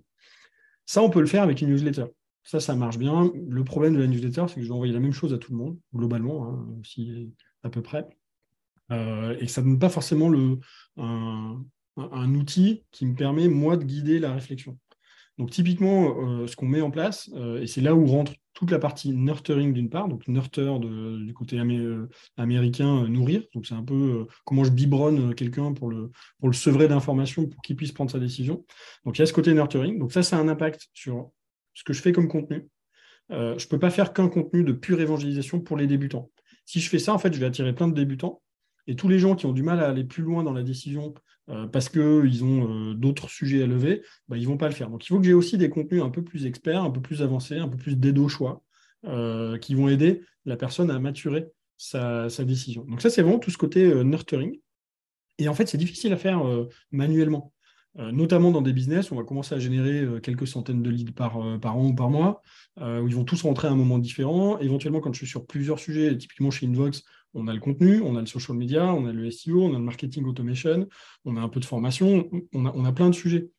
Ça, 0.86 1.02
on 1.02 1.10
peut 1.10 1.20
le 1.20 1.26
faire 1.26 1.42
avec 1.42 1.60
une 1.60 1.70
newsletter. 1.70 2.06
Ça, 2.42 2.60
ça 2.60 2.74
marche 2.74 2.98
bien. 2.98 3.30
Le 3.48 3.64
problème 3.64 3.94
de 3.94 4.00
la 4.00 4.06
newsletter, 4.06 4.46
c'est 4.48 4.56
que 4.56 4.62
je 4.62 4.66
vais 4.66 4.74
envoyer 4.74 4.92
la 4.92 5.00
même 5.00 5.12
chose 5.12 5.32
à 5.32 5.38
tout 5.38 5.52
le 5.52 5.58
monde, 5.58 5.78
globalement, 5.94 6.48
hein, 6.48 6.68
à 7.62 7.70
peu 7.70 7.82
près. 7.82 8.06
Euh, 8.90 9.36
et 9.38 9.46
ça 9.46 9.62
ne 9.62 9.68
donne 9.68 9.78
pas 9.78 9.88
forcément 9.88 10.32
un, 10.96 12.34
outil 12.34 12.84
qui 12.90 13.06
me 13.06 13.14
permet, 13.14 13.48
moi, 13.48 13.76
de 13.76 13.84
guider 13.84 14.18
la 14.18 14.32
réflexion. 14.32 14.78
Donc, 15.40 15.48
typiquement, 15.48 16.42
euh, 16.42 16.46
ce 16.46 16.54
qu'on 16.54 16.66
met 16.66 16.82
en 16.82 16.90
place, 16.90 17.30
euh, 17.34 17.62
et 17.62 17.66
c'est 17.66 17.80
là 17.80 17.94
où 17.94 18.04
rentre 18.04 18.34
toute 18.52 18.70
la 18.70 18.78
partie 18.78 19.14
nurturing 19.14 19.72
d'une 19.72 19.88
part, 19.88 20.06
donc 20.06 20.28
nurture 20.28 20.78
du 20.78 21.32
côté 21.32 21.58
américain, 22.36 23.08
nourrir. 23.08 23.44
Donc, 23.54 23.64
c'est 23.64 23.72
un 23.72 23.82
peu 23.82 24.26
comment 24.44 24.64
je 24.64 24.70
biberonne 24.70 25.34
quelqu'un 25.34 25.72
pour 25.72 25.88
le, 25.88 26.10
pour 26.40 26.50
le 26.50 26.52
sevrer 26.52 26.88
d'informations 26.88 27.46
pour 27.46 27.62
qu'il 27.62 27.74
puisse 27.74 27.90
prendre 27.90 28.10
sa 28.10 28.18
décision. 28.18 28.66
Donc, 29.06 29.16
il 29.16 29.20
y 29.20 29.22
a 29.22 29.26
ce 29.26 29.32
côté 29.32 29.54
nurturing. 29.54 29.98
Donc, 29.98 30.12
ça, 30.12 30.22
ça 30.22 30.36
a 30.36 30.40
un 30.40 30.48
impact 30.48 30.90
sur 30.92 31.30
ce 31.72 31.84
que 31.84 31.94
je 31.94 32.02
fais 32.02 32.12
comme 32.12 32.28
contenu. 32.28 32.68
je 33.30 33.36
ne 33.36 33.68
peux 33.70 33.78
pas 33.78 33.88
faire 33.88 34.12
qu'un 34.12 34.28
contenu 34.28 34.62
de 34.62 34.72
pure 34.72 35.00
évangélisation 35.00 35.58
pour 35.58 35.78
les 35.78 35.86
débutants. 35.86 36.30
Si 36.66 36.80
je 36.80 36.90
fais 36.90 36.98
ça, 36.98 37.14
en 37.14 37.18
fait, 37.18 37.32
je 37.32 37.40
vais 37.40 37.46
attirer 37.46 37.74
plein 37.74 37.88
de 37.88 37.94
débutants. 37.94 38.42
Et 38.86 38.94
tous 38.94 39.08
les 39.08 39.18
gens 39.18 39.36
qui 39.36 39.46
ont 39.46 39.52
du 39.52 39.62
mal 39.62 39.80
à 39.80 39.88
aller 39.88 40.04
plus 40.04 40.22
loin 40.22 40.42
dans 40.42 40.52
la 40.52 40.62
décision 40.62 41.14
euh, 41.50 41.66
parce 41.66 41.88
qu'ils 41.88 42.44
ont 42.44 42.90
euh, 42.90 42.94
d'autres 42.94 43.28
sujets 43.28 43.62
à 43.62 43.66
lever, 43.66 44.02
bah, 44.28 44.36
ils 44.36 44.42
ne 44.42 44.46
vont 44.46 44.56
pas 44.56 44.68
le 44.68 44.74
faire. 44.74 44.88
Donc 44.88 45.04
il 45.04 45.08
faut 45.08 45.18
que 45.18 45.26
j'ai 45.26 45.34
aussi 45.34 45.58
des 45.58 45.68
contenus 45.68 46.02
un 46.02 46.10
peu 46.10 46.22
plus 46.22 46.46
experts, 46.46 46.82
un 46.82 46.90
peu 46.90 47.00
plus 47.00 47.22
avancés, 47.22 47.58
un 47.58 47.68
peu 47.68 47.76
plus 47.76 47.96
d'aide 47.96 48.18
au 48.18 48.28
choix, 48.28 48.62
euh, 49.06 49.58
qui 49.58 49.74
vont 49.74 49.88
aider 49.88 50.22
la 50.44 50.56
personne 50.56 50.90
à 50.90 50.98
maturer 50.98 51.48
sa, 51.76 52.28
décision. 52.44 52.84
Donc 52.84 53.02
ça, 53.02 53.10
c'est 53.10 53.22
vraiment 53.22 53.38
tout 53.38 53.50
ce 53.50 53.58
côté 53.58 54.04
nurturing. 54.04 54.60
Et 55.38 55.48
en 55.48 55.54
fait, 55.54 55.66
c'est 55.66 55.78
difficile 55.78 56.12
à 56.12 56.16
faire 56.16 56.42
manuellement. 56.92 57.52
Notamment 57.96 58.50
dans 58.50 58.62
des 58.62 58.72
business, 58.72 59.10
on 59.10 59.16
va 59.16 59.24
commencer 59.24 59.54
à 59.54 59.58
générer 59.58 60.06
quelques 60.22 60.46
centaines 60.46 60.82
de 60.82 60.90
leads 60.90 61.12
par, 61.12 61.38
par 61.60 61.76
an 61.76 61.88
ou 61.88 61.94
par 61.94 62.08
mois, 62.08 62.40
où 62.78 63.08
ils 63.08 63.14
vont 63.14 63.24
tous 63.24 63.42
rentrer 63.42 63.68
à 63.68 63.72
un 63.72 63.76
moment 63.76 63.98
différent. 63.98 64.58
Éventuellement, 64.58 65.00
quand 65.00 65.12
je 65.12 65.18
suis 65.18 65.26
sur 65.26 65.44
plusieurs 65.46 65.78
sujets, 65.78 66.16
typiquement 66.16 66.50
chez 66.50 66.66
Invox, 66.66 67.02
on 67.34 67.46
a 67.48 67.54
le 67.54 67.60
contenu, 67.60 68.00
on 68.02 68.16
a 68.16 68.20
le 68.20 68.26
social 68.26 68.56
media, 68.56 68.92
on 68.92 69.06
a 69.06 69.12
le 69.12 69.30
SEO, 69.30 69.62
on 69.62 69.74
a 69.74 69.78
le 69.78 69.84
marketing 69.84 70.24
automation, 70.24 70.88
on 71.24 71.36
a 71.36 71.40
un 71.40 71.48
peu 71.48 71.60
de 71.60 71.64
formation, 71.64 72.28
on 72.52 72.84
a, 72.84 72.92
plein 72.92 73.10
de 73.10 73.14
sujets. 73.14 73.50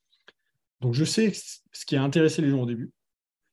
Donc 0.81 0.93
je 0.93 1.05
sais 1.05 1.31
ce 1.33 1.85
qui 1.85 1.95
a 1.95 2.03
intéressé 2.03 2.41
les 2.41 2.49
gens 2.49 2.61
au 2.61 2.65
début. 2.65 2.91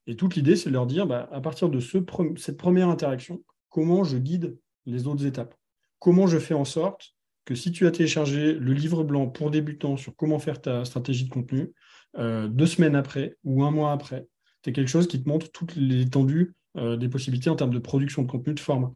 Et 0.06 0.16
toute 0.16 0.34
l'idée, 0.34 0.56
c'est 0.56 0.70
de 0.70 0.74
leur 0.74 0.86
dire, 0.86 1.06
bah, 1.06 1.28
à 1.30 1.40
partir 1.40 1.68
de 1.68 1.80
cette 1.80 2.56
première 2.56 2.88
interaction, 2.88 3.42
comment 3.68 4.04
je 4.04 4.16
guide 4.16 4.58
les 4.86 5.06
autres 5.06 5.26
étapes? 5.26 5.54
Comment 5.98 6.26
je 6.26 6.38
fais 6.38 6.54
en 6.54 6.64
sorte 6.64 7.14
que 7.48 7.54
si 7.54 7.72
tu 7.72 7.86
as 7.86 7.90
téléchargé 7.90 8.52
le 8.52 8.74
livre 8.74 9.04
blanc 9.04 9.26
pour 9.26 9.50
débutants 9.50 9.96
sur 9.96 10.14
comment 10.14 10.38
faire 10.38 10.60
ta 10.60 10.84
stratégie 10.84 11.24
de 11.24 11.30
contenu, 11.30 11.72
euh, 12.18 12.46
deux 12.46 12.66
semaines 12.66 12.94
après 12.94 13.38
ou 13.42 13.64
un 13.64 13.70
mois 13.70 13.90
après, 13.90 14.28
tu 14.62 14.68
as 14.68 14.72
quelque 14.74 14.90
chose 14.90 15.08
qui 15.08 15.22
te 15.22 15.26
montre 15.26 15.50
toute 15.50 15.74
l'étendue 15.74 16.54
euh, 16.76 16.98
des 16.98 17.08
possibilités 17.08 17.48
en 17.48 17.56
termes 17.56 17.72
de 17.72 17.78
production 17.78 18.20
de 18.20 18.30
contenu, 18.30 18.52
de 18.52 18.60
format. 18.60 18.92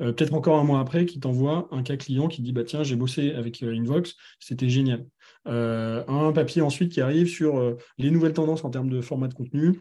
Euh, 0.00 0.12
peut-être 0.12 0.34
encore 0.34 0.58
un 0.58 0.64
mois 0.64 0.80
après, 0.80 1.06
qui 1.06 1.20
t'envoie 1.20 1.68
un 1.70 1.84
cas 1.84 1.96
client 1.96 2.26
qui 2.26 2.42
dit 2.42 2.50
bah, 2.50 2.64
Tiens, 2.64 2.82
j'ai 2.82 2.96
bossé 2.96 3.34
avec 3.34 3.62
Invox, 3.62 4.16
c'était 4.40 4.68
génial. 4.68 5.06
Un 5.44 6.32
papier 6.34 6.60
ensuite 6.60 6.90
qui 6.90 7.00
arrive 7.00 7.28
sur 7.28 7.76
les 7.98 8.10
nouvelles 8.10 8.32
tendances 8.32 8.64
en 8.64 8.70
termes 8.70 8.90
de 8.90 9.00
format 9.00 9.28
de 9.28 9.34
contenu. 9.34 9.80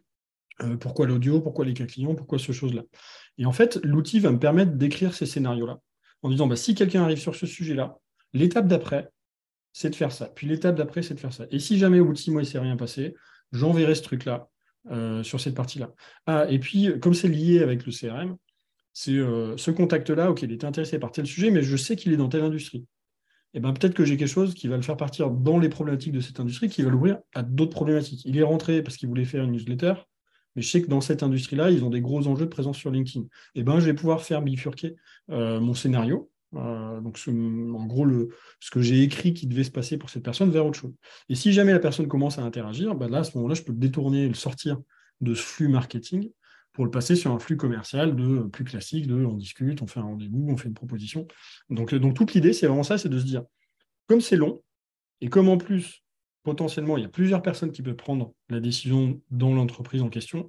pourquoi 0.80 1.07
l'audio, 1.07 1.41
pourquoi 1.41 1.65
les 1.65 1.74
cas 1.74 1.88
clients, 1.88 2.13
pourquoi 2.13 2.38
ce 2.38 2.51
chose-là. 2.51 2.84
Et 3.39 3.47
en 3.47 3.51
fait, 3.51 3.80
l'outil 3.84 4.19
va 4.19 4.30
me 4.30 4.38
permettre 4.38 4.74
d'écrire 4.74 5.15
ces 5.15 5.26
scénarios-là 5.26 5.80
en 6.22 6.30
disant 6.30 6.45
bah, 6.45 6.55
si 6.55 6.76
quelqu'un 6.76 7.01
arrive 7.01 7.17
sur 7.17 7.36
ce 7.36 7.47
sujet-là, 7.47 7.97
l'étape 8.34 8.67
d'après, 8.67 9.09
c'est 9.73 9.89
de 9.89 9.95
faire 9.95 10.11
ça. 10.11 10.27
Puis 10.27 10.47
l'étape 10.47 10.75
d'après, 10.75 11.01
c'est 11.01 11.13
de 11.13 11.19
faire 11.19 11.34
ça. 11.34 11.45
Et 11.51 11.59
si 11.59 11.77
jamais 11.77 11.99
au 11.99 12.05
bout 12.05 12.13
de 12.13 12.17
six 12.17 12.32
mois, 12.32 12.41
il 12.41 12.45
ne 12.45 12.51
s'est 12.51 12.59
rien 12.59 12.75
passé, 12.77 13.15
j'enverrai 13.51 13.95
ce 13.95 14.03
truc-là 14.03 14.49
sur 15.23 15.39
cette 15.39 15.53
partie-là. 15.53 15.93
Ah, 16.25 16.47
et 16.49 16.57
puis, 16.57 16.99
comme 16.99 17.13
c'est 17.13 17.27
lié 17.27 17.61
avec 17.61 17.86
le 17.86 17.91
CRM, 17.91 18.36
c'est 18.93 19.17
euh, 19.17 19.55
ce 19.57 19.71
contact-là, 19.71 20.32
ok, 20.32 20.41
il 20.41 20.51
est 20.51 20.63
intéressé 20.63 20.99
par 20.99 21.11
tel 21.11 21.25
sujet, 21.25 21.51
mais 21.51 21.63
je 21.63 21.77
sais 21.77 21.95
qu'il 21.95 22.11
est 22.13 22.17
dans 22.17 22.29
telle 22.29 22.43
industrie. 22.43 22.86
Et 23.53 23.57
eh 23.57 23.59
ben 23.59 23.73
peut-être 23.73 23.93
que 23.93 24.05
j'ai 24.05 24.15
quelque 24.15 24.29
chose 24.29 24.53
qui 24.53 24.69
va 24.69 24.77
le 24.77 24.82
faire 24.82 24.95
partir 24.95 25.29
dans 25.29 25.59
les 25.59 25.67
problématiques 25.67 26.13
de 26.13 26.21
cette 26.21 26.39
industrie, 26.39 26.69
qui 26.69 26.84
va 26.84 26.89
l'ouvrir 26.89 27.19
à 27.34 27.43
d'autres 27.43 27.73
problématiques. 27.73 28.23
Il 28.23 28.38
est 28.38 28.43
rentré 28.43 28.82
parce 28.82 28.95
qu'il 28.95 29.09
voulait 29.09 29.25
faire 29.25 29.43
une 29.43 29.51
newsletter, 29.51 29.95
mais 30.55 30.61
je 30.61 30.69
sais 30.69 30.82
que 30.82 30.88
dans 30.88 31.01
cette 31.01 31.21
industrie-là, 31.21 31.69
ils 31.69 31.84
ont 31.84 31.89
des 31.89 31.99
gros 31.99 32.27
enjeux 32.27 32.45
de 32.45 32.49
présence 32.49 32.77
sur 32.77 32.91
LinkedIn. 32.91 33.25
Et 33.25 33.59
eh 33.59 33.63
ben 33.63 33.82
je 33.82 33.86
vais 33.86 33.93
pouvoir 33.93 34.23
faire 34.23 34.41
bifurquer 34.41 34.95
euh, 35.32 35.59
mon 35.59 35.73
scénario. 35.73 36.30
Euh, 36.55 36.99
donc, 37.01 37.19
en 37.27 37.85
gros, 37.85 38.05
le, 38.05 38.29
ce 38.59 38.71
que 38.71 38.81
j'ai 38.81 39.01
écrit 39.03 39.33
qui 39.33 39.47
devait 39.47 39.63
se 39.63 39.71
passer 39.71 39.97
pour 39.97 40.09
cette 40.09 40.23
personne 40.23 40.51
vers 40.51 40.65
autre 40.65 40.79
chose. 40.79 40.93
Et 41.29 41.35
si 41.35 41.53
jamais 41.53 41.71
la 41.71 41.79
personne 41.79 42.07
commence 42.07 42.37
à 42.37 42.43
interagir, 42.43 42.95
ben 42.95 43.09
là, 43.09 43.19
à 43.19 43.23
ce 43.23 43.37
moment-là, 43.37 43.55
je 43.55 43.63
peux 43.63 43.71
le 43.71 43.77
détourner, 43.77 44.27
le 44.27 44.33
sortir 44.33 44.77
de 45.21 45.33
ce 45.33 45.41
flux 45.41 45.67
marketing 45.67 46.29
pour 46.73 46.85
le 46.85 46.91
passer 46.91 47.15
sur 47.15 47.31
un 47.31 47.39
flux 47.39 47.57
commercial 47.57 48.15
de 48.15 48.23
euh, 48.23 48.47
plus 48.47 48.63
classique, 48.63 49.07
de 49.07 49.25
on 49.25 49.35
discute, 49.35 49.81
on 49.81 49.87
fait 49.87 49.99
un 49.99 50.03
rendez-vous, 50.03 50.47
on 50.49 50.57
fait 50.57 50.69
une 50.69 50.73
proposition. 50.73 51.27
Donc, 51.69 51.93
euh, 51.93 51.99
donc 51.99 52.15
toute 52.15 52.33
l'idée, 52.33 52.53
c'est 52.53 52.67
vraiment 52.67 52.83
ça, 52.83 52.97
c'est 52.97 53.09
de 53.09 53.19
se 53.19 53.25
dire, 53.25 53.43
comme 54.07 54.21
c'est 54.21 54.37
long, 54.37 54.61
et 55.19 55.29
comme 55.29 55.49
en 55.49 55.57
plus, 55.57 56.03
potentiellement, 56.43 56.97
il 56.97 57.03
y 57.03 57.05
a 57.05 57.09
plusieurs 57.09 57.41
personnes 57.41 57.71
qui 57.71 57.81
peuvent 57.81 57.95
prendre 57.95 58.33
la 58.49 58.59
décision 58.59 59.21
dans 59.29 59.53
l'entreprise 59.53 60.01
en 60.01 60.09
question, 60.09 60.47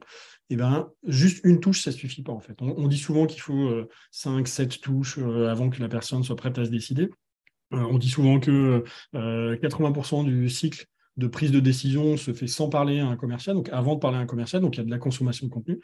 et 0.50 0.54
eh 0.54 0.56
ben, 0.56 0.90
juste 1.06 1.44
une 1.44 1.60
touche, 1.60 1.82
ça 1.82 1.90
ne 1.90 1.96
suffit 1.96 2.22
pas 2.22 2.32
en 2.32 2.40
fait. 2.40 2.56
On, 2.60 2.86
dit 2.88 2.98
souvent 2.98 3.26
qu'il 3.26 3.40
faut 3.40 3.70
5, 4.10 4.40
euh, 4.40 4.44
7 4.44 4.80
touches 4.80 5.18
avant 5.18 5.70
que 5.70 5.80
la 5.80 5.88
personne 5.88 6.22
soit 6.22 6.36
prête 6.36 6.58
à 6.58 6.64
se 6.64 6.70
décider. 6.70 7.10
on 7.70 7.96
dit 7.96 8.10
souvent 8.10 8.38
que 8.38 8.84
80% 9.14 10.24
du 10.24 10.50
cycle 10.50 10.86
de 11.16 11.26
prise 11.26 11.50
de 11.50 11.60
décision 11.60 12.16
se 12.16 12.32
fait 12.32 12.46
sans 12.46 12.68
parler 12.68 13.00
à 13.00 13.06
un 13.06 13.16
commercial, 13.16 13.54
donc 13.54 13.68
avant 13.70 13.94
de 13.94 14.00
parler 14.00 14.16
à 14.16 14.20
un 14.20 14.26
commercial, 14.26 14.62
donc 14.62 14.76
il 14.76 14.78
y 14.78 14.80
a 14.80 14.84
de 14.84 14.90
la 14.90 14.98
consommation 14.98 15.46
de 15.46 15.52
contenu. 15.52 15.80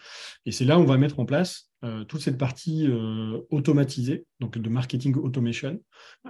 Et 0.47 0.53
c'est 0.53 0.65
là 0.65 0.79
où 0.79 0.83
on 0.83 0.87
va 0.87 0.97
mettre 0.97 1.21
en 1.21 1.27
place 1.27 1.71
euh, 1.85 2.05
toute 2.05 2.23
cette 2.23 2.39
partie 2.39 2.87
euh, 2.89 3.41
automatisée, 3.51 4.25
donc 4.41 4.57
de 4.57 4.69
marketing 4.69 5.15
automation. 5.17 5.81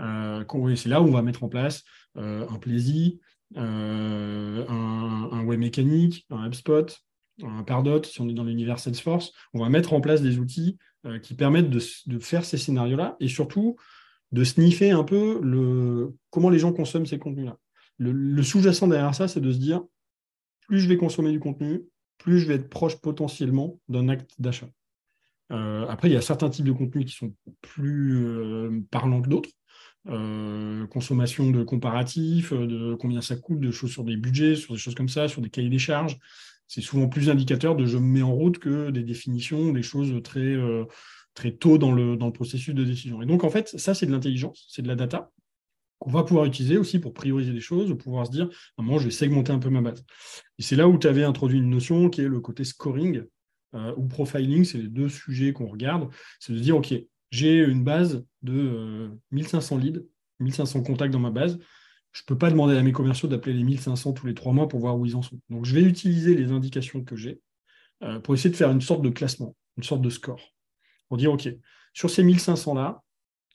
Euh, 0.00 0.44
c'est 0.74 0.88
là 0.88 1.00
où 1.00 1.06
on 1.06 1.12
va 1.12 1.22
mettre 1.22 1.44
en 1.44 1.48
place 1.48 1.84
un 2.16 2.58
plaisir, 2.58 3.12
un, 3.56 4.66
un, 4.68 5.44
web 5.44 5.60
mécanique, 5.60 6.26
un 6.30 6.46
HubSpot, 6.46 6.86
un 7.42 7.62
Pardot, 7.62 8.02
si 8.04 8.20
on 8.20 8.28
est 8.28 8.34
dans 8.34 8.44
l'univers 8.44 8.78
Salesforce. 8.78 9.32
On 9.54 9.60
va 9.60 9.68
mettre 9.68 9.92
en 9.92 10.00
place 10.00 10.22
des 10.22 10.38
outils 10.38 10.76
qui 11.22 11.34
permettent 11.34 11.70
de, 11.70 12.18
faire 12.18 12.44
ces 12.44 12.58
scénarios-là 12.58 13.16
et 13.20 13.28
surtout 13.28 13.76
de 14.32 14.44
sniffer 14.44 14.90
un 14.90 15.04
peu 15.04 16.12
comment 16.30 16.50
les 16.50 16.58
gens 16.58 16.72
consomment 16.72 17.06
ces 17.06 17.18
contenus-là 17.18 17.56
le, 17.98 18.42
sous-jacent 18.42 18.88
derrière 18.88 19.14
ça, 19.14 19.28
c'est 19.28 19.40
de 19.40 19.52
se 19.52 19.58
dire, 19.58 19.82
plus 20.66 20.80
je 20.80 20.88
vais 20.88 20.96
consommer 20.96 21.32
du 21.32 21.40
contenu, 21.40 21.82
plus 22.18 22.38
je 22.38 22.46
vais 22.46 22.54
être 22.54 22.68
proche 22.68 22.96
potentiellement 22.96 23.80
d'un 23.88 24.08
acte 24.08 24.32
d'achat. 24.38 24.68
Euh, 25.50 25.86
après, 25.88 26.08
il 26.08 26.12
y 26.12 26.16
a 26.16 26.20
certains 26.20 26.50
types 26.50 26.64
de 26.64 26.72
contenus 26.72 27.06
qui 27.06 27.16
sont 27.16 27.34
plus 27.60 28.26
euh, 28.26 28.82
parlants 28.90 29.22
que 29.22 29.28
d'autres. 29.28 29.50
Euh, 30.08 30.86
consommation 30.86 31.50
de 31.50 31.62
comparatifs, 31.64 32.52
de 32.52 32.94
combien 32.94 33.20
ça 33.20 33.36
coûte, 33.36 33.60
de 33.60 33.70
choses 33.70 33.90
sur 33.90 34.04
des 34.04 34.16
budgets, 34.16 34.54
sur 34.54 34.72
des 34.72 34.80
choses 34.80 34.94
comme 34.94 35.08
ça, 35.08 35.28
sur 35.28 35.42
des 35.42 35.50
cahiers 35.50 35.68
des 35.68 35.78
charges. 35.78 36.16
c'est 36.66 36.80
souvent 36.80 37.08
plus 37.08 37.28
indicateur 37.28 37.76
de 37.76 37.84
je 37.84 37.98
me 37.98 38.06
mets 38.06 38.22
en 38.22 38.32
route 38.32 38.58
que 38.58 38.90
des 38.90 39.02
définitions, 39.02 39.72
des 39.72 39.82
choses 39.82 40.22
très, 40.22 40.40
euh, 40.40 40.84
très 41.34 41.52
tôt 41.52 41.78
dans 41.78 41.92
le, 41.92 42.16
dans 42.16 42.26
le 42.26 42.32
processus 42.32 42.74
de 42.74 42.84
décision. 42.84 43.20
Et 43.22 43.26
donc, 43.26 43.44
en 43.44 43.50
fait, 43.50 43.68
ça, 43.78 43.92
c'est 43.92 44.06
de 44.06 44.12
l'intelligence, 44.12 44.66
c'est 44.70 44.82
de 44.82 44.88
la 44.88 44.94
data 44.94 45.30
qu'on 45.98 46.10
va 46.10 46.22
pouvoir 46.22 46.46
utiliser 46.46 46.78
aussi 46.78 47.00
pour 47.00 47.12
prioriser 47.12 47.52
des 47.52 47.60
choses, 47.60 47.96
pouvoir 47.98 48.26
se 48.26 48.30
dire, 48.30 48.46
à 48.76 48.82
un 48.82 48.84
moment, 48.84 48.98
je 48.98 49.04
vais 49.04 49.10
segmenter 49.10 49.52
un 49.52 49.58
peu 49.58 49.68
ma 49.68 49.80
base. 49.80 50.04
Et 50.58 50.62
c'est 50.62 50.76
là 50.76 50.88
où 50.88 50.96
tu 50.96 51.08
avais 51.08 51.24
introduit 51.24 51.58
une 51.58 51.70
notion 51.70 52.08
qui 52.08 52.20
est 52.20 52.28
le 52.28 52.40
côté 52.40 52.64
scoring 52.64 53.24
euh, 53.74 53.92
ou 53.96 54.06
profiling, 54.06 54.64
c'est 54.64 54.78
les 54.78 54.88
deux 54.88 55.08
sujets 55.08 55.52
qu'on 55.52 55.66
regarde. 55.66 56.08
C'est 56.38 56.52
de 56.52 56.58
dire, 56.58 56.76
OK, 56.76 56.94
j'ai 57.30 57.58
une 57.58 57.84
base 57.84 58.24
de 58.42 59.10
1500 59.30 59.76
euh, 59.76 59.80
leads, 59.80 60.00
1500 60.40 60.82
contacts 60.82 61.12
dans 61.12 61.18
ma 61.18 61.30
base. 61.30 61.58
Je 62.12 62.22
ne 62.22 62.26
peux 62.26 62.38
pas 62.38 62.50
demander 62.50 62.76
à 62.76 62.82
mes 62.82 62.92
commerciaux 62.92 63.28
d'appeler 63.28 63.54
les 63.54 63.64
1500 63.64 64.12
tous 64.14 64.26
les 64.26 64.34
trois 64.34 64.52
mois 64.52 64.68
pour 64.68 64.80
voir 64.80 64.98
où 64.98 65.04
ils 65.04 65.14
en 65.14 65.22
sont. 65.22 65.38
Donc, 65.50 65.64
je 65.64 65.74
vais 65.74 65.82
utiliser 65.82 66.34
les 66.34 66.50
indications 66.52 67.04
que 67.04 67.16
j'ai 67.16 67.40
euh, 68.02 68.18
pour 68.20 68.34
essayer 68.34 68.50
de 68.50 68.56
faire 68.56 68.70
une 68.70 68.80
sorte 68.80 69.02
de 69.02 69.10
classement, 69.10 69.54
une 69.76 69.82
sorte 69.82 70.02
de 70.02 70.10
score. 70.10 70.54
Pour 71.08 71.18
dire, 71.18 71.32
OK, 71.32 71.48
sur 71.92 72.10
ces 72.10 72.24
1500-là, 72.24 73.02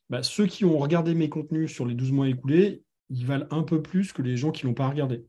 bah, 0.10 0.22
ceux 0.22 0.46
qui 0.46 0.66
ont 0.66 0.78
regardé 0.78 1.16
mes 1.16 1.30
contenus 1.30 1.72
sur 1.72 1.86
les 1.86 1.96
12 1.96 2.12
mois 2.12 2.30
écoulés, 2.30 2.84
ils 3.10 3.26
valent 3.26 3.48
un 3.52 3.64
peu 3.64 3.82
plus 3.82 4.12
que 4.12 4.22
les 4.22 4.38
gens 4.38 4.52
qui 4.52 4.66
ne 4.66 4.70
l'ont 4.70 4.76
pas 4.76 4.90
regardé. 4.90 5.26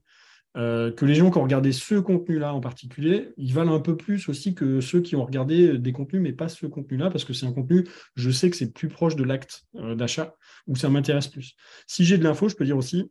Euh, 0.56 0.92
que 0.92 1.04
les 1.04 1.16
gens 1.16 1.32
qui 1.32 1.38
ont 1.38 1.42
regardé 1.42 1.72
ce 1.72 1.96
contenu-là 1.96 2.54
en 2.54 2.60
particulier, 2.60 3.30
ils 3.36 3.52
valent 3.52 3.74
un 3.74 3.80
peu 3.80 3.96
plus 3.96 4.28
aussi 4.28 4.54
que 4.54 4.80
ceux 4.80 5.00
qui 5.00 5.16
ont 5.16 5.24
regardé 5.24 5.78
des 5.78 5.92
contenus, 5.92 6.22
mais 6.22 6.32
pas 6.32 6.48
ce 6.48 6.66
contenu-là, 6.66 7.10
parce 7.10 7.24
que 7.24 7.32
c'est 7.32 7.46
un 7.46 7.52
contenu, 7.52 7.88
je 8.14 8.30
sais 8.30 8.50
que 8.50 8.56
c'est 8.56 8.72
plus 8.72 8.88
proche 8.88 9.16
de 9.16 9.24
l'acte 9.24 9.64
euh, 9.76 9.96
d'achat, 9.96 10.36
où 10.68 10.76
ça 10.76 10.88
m'intéresse 10.88 11.26
plus. 11.26 11.54
Si 11.88 12.04
j'ai 12.04 12.18
de 12.18 12.24
l'info, 12.24 12.48
je 12.48 12.54
peux 12.54 12.64
dire 12.64 12.76
aussi, 12.76 13.10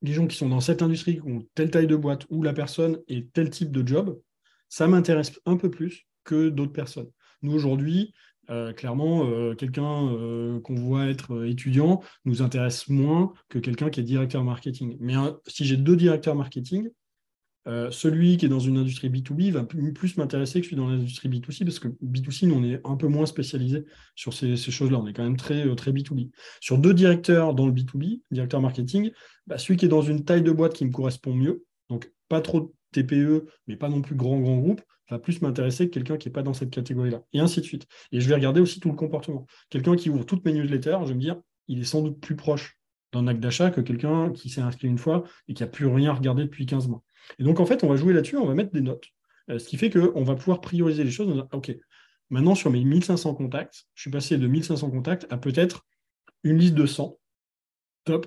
les 0.00 0.14
gens 0.14 0.26
qui 0.26 0.36
sont 0.36 0.48
dans 0.48 0.60
cette 0.60 0.80
industrie, 0.80 1.16
qui 1.16 1.22
ont 1.22 1.46
telle 1.54 1.70
taille 1.70 1.86
de 1.86 1.96
boîte, 1.96 2.24
où 2.30 2.42
la 2.42 2.54
personne 2.54 2.98
est 3.08 3.30
tel 3.32 3.50
type 3.50 3.70
de 3.70 3.86
job, 3.86 4.18
ça 4.70 4.88
m'intéresse 4.88 5.38
un 5.44 5.56
peu 5.56 5.70
plus 5.70 6.06
que 6.24 6.48
d'autres 6.48 6.72
personnes. 6.72 7.10
Nous, 7.42 7.52
aujourd'hui, 7.52 8.14
euh, 8.50 8.72
clairement, 8.72 9.26
euh, 9.26 9.54
quelqu'un 9.54 10.08
euh, 10.08 10.60
qu'on 10.60 10.74
voit 10.74 11.06
être 11.06 11.44
étudiant 11.44 12.02
nous 12.24 12.42
intéresse 12.42 12.88
moins 12.88 13.32
que 13.48 13.58
quelqu'un 13.58 13.90
qui 13.90 14.00
est 14.00 14.02
directeur 14.02 14.42
marketing. 14.42 14.96
Mais 15.00 15.14
si 15.46 15.64
j'ai 15.64 15.76
deux 15.76 15.96
directeurs 15.96 16.34
marketing, 16.34 16.90
celui 17.92 18.36
qui 18.36 18.46
est 18.46 18.48
dans 18.48 18.58
une 18.58 18.78
industrie 18.78 19.10
B2B 19.10 19.52
va 19.52 19.62
plus, 19.62 20.16
m'intéresser 20.16 20.60
que 20.60 20.66
celui 20.66 20.76
dans 20.76 20.88
l'industrie 20.88 21.28
B2C, 21.28 21.64
parce 21.64 21.78
que 21.78 21.86
B2C, 22.02 22.48
nous, 22.48 22.56
on 22.56 22.64
est 22.64 22.80
un 22.84 22.96
peu 22.96 23.06
moins 23.06 23.26
spécialisé 23.26 23.84
sur 24.16 24.34
ces, 24.34 24.56
choses-là. 24.56 24.98
On 24.98 25.06
est 25.06 25.12
quand 25.12 25.22
même 25.22 25.36
très, 25.36 25.72
très 25.76 25.92
B2B. 25.92 26.30
Sur 26.60 26.78
deux 26.78 26.94
directeurs 26.94 27.54
dans 27.54 27.66
le 27.66 27.72
B2B, 27.72 28.22
directeur 28.32 28.60
marketing, 28.60 29.12
bah, 29.46 29.56
celui 29.56 29.76
qui 29.76 29.84
est 29.84 29.88
dans 29.88 30.02
une 30.02 30.24
taille 30.24 30.42
de 30.42 30.50
boîte 30.50 30.72
qui 30.72 30.84
me 30.84 30.90
correspond 30.90 31.32
mieux, 31.32 31.64
donc 31.90 32.10
pas 32.28 32.40
trop 32.40 32.74
TPE, 32.92 33.46
mais 33.66 33.76
pas 33.76 33.88
non 33.88 34.02
plus 34.02 34.14
grand, 34.14 34.40
grand 34.40 34.58
groupe, 34.58 34.82
va 35.10 35.18
plus 35.18 35.42
m'intéresser 35.42 35.88
que 35.88 35.94
quelqu'un 35.94 36.16
qui 36.16 36.28
n'est 36.28 36.32
pas 36.32 36.42
dans 36.42 36.54
cette 36.54 36.70
catégorie-là. 36.70 37.22
Et 37.32 37.40
ainsi 37.40 37.60
de 37.60 37.64
suite. 37.64 37.86
Et 38.12 38.20
je 38.20 38.28
vais 38.28 38.34
regarder 38.34 38.60
aussi 38.60 38.80
tout 38.80 38.88
le 38.88 38.96
comportement. 38.96 39.46
Quelqu'un 39.68 39.96
qui 39.96 40.10
ouvre 40.10 40.24
toutes 40.24 40.44
mes 40.44 40.52
newsletters, 40.52 40.98
je 41.02 41.08
vais 41.08 41.14
me 41.14 41.20
dire, 41.20 41.36
il 41.68 41.80
est 41.80 41.84
sans 41.84 42.02
doute 42.02 42.20
plus 42.20 42.36
proche 42.36 42.78
d'un 43.12 43.26
acte 43.26 43.40
d'achat 43.40 43.70
que 43.70 43.80
quelqu'un 43.80 44.30
qui 44.32 44.48
s'est 44.48 44.60
inscrit 44.60 44.88
une 44.88 44.98
fois 44.98 45.24
et 45.48 45.54
qui 45.54 45.62
n'a 45.62 45.68
plus 45.68 45.86
rien 45.86 46.12
regardé 46.12 46.44
depuis 46.44 46.66
15 46.66 46.88
mois. 46.88 47.02
Et 47.38 47.44
donc, 47.44 47.60
en 47.60 47.66
fait, 47.66 47.82
on 47.84 47.88
va 47.88 47.96
jouer 47.96 48.12
là-dessus, 48.12 48.36
on 48.36 48.46
va 48.46 48.54
mettre 48.54 48.72
des 48.72 48.80
notes. 48.80 49.06
Euh, 49.50 49.58
ce 49.58 49.66
qui 49.66 49.76
fait 49.76 49.90
qu'on 49.90 50.22
va 50.22 50.34
pouvoir 50.36 50.60
prioriser 50.60 51.04
les 51.04 51.10
choses. 51.10 51.44
OK, 51.52 51.72
maintenant, 52.30 52.54
sur 52.54 52.70
mes 52.70 52.84
1500 52.84 53.34
contacts, 53.34 53.86
je 53.94 54.02
suis 54.02 54.10
passé 54.10 54.38
de 54.38 54.46
1500 54.46 54.90
contacts 54.90 55.26
à 55.30 55.38
peut-être 55.38 55.86
une 56.44 56.58
liste 56.58 56.74
de 56.74 56.86
100. 56.86 57.18
Top 58.04 58.26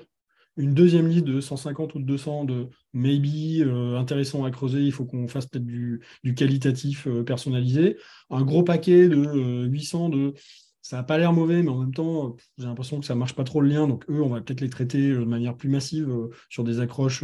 une 0.57 0.73
deuxième 0.73 1.07
liste 1.07 1.25
de 1.25 1.41
150 1.41 1.95
ou 1.95 1.99
de 1.99 2.05
200 2.05 2.45
de 2.45 2.67
maybe 2.93 3.61
euh, 3.61 3.97
intéressant 3.97 4.43
à 4.43 4.51
creuser, 4.51 4.81
il 4.81 4.91
faut 4.91 5.05
qu'on 5.05 5.27
fasse 5.27 5.47
peut-être 5.47 5.65
du, 5.65 6.01
qualitatif 6.35 7.07
euh, 7.07 7.23
personnalisé, 7.23 7.97
un 8.29 8.43
gros 8.43 8.63
paquet 8.63 9.07
de 9.07 9.65
800 9.67 10.05
euh, 10.05 10.09
de 10.09 10.33
ça 10.81 10.97
n'a 10.97 11.03
pas 11.03 11.17
l'air 11.17 11.31
mauvais, 11.31 11.63
mais 11.63 11.69
en 11.69 11.79
même 11.79 11.93
temps, 11.93 12.35
j'ai 12.57 12.65
l'impression 12.65 12.99
que 12.99 13.05
ça 13.05 13.13
ne 13.13 13.19
marche 13.19 13.35
pas 13.35 13.45
trop 13.45 13.61
le 13.61 13.69
lien. 13.69 13.87
Donc, 13.87 14.03
eux, 14.09 14.21
on 14.21 14.27
va 14.27 14.41
peut-être 14.41 14.59
les 14.59 14.69
traiter 14.69 15.11
de 15.11 15.23
manière 15.23 15.55
plus 15.55 15.69
massive 15.69 16.13
sur 16.49 16.65
des 16.65 16.81
accroches, 16.81 17.23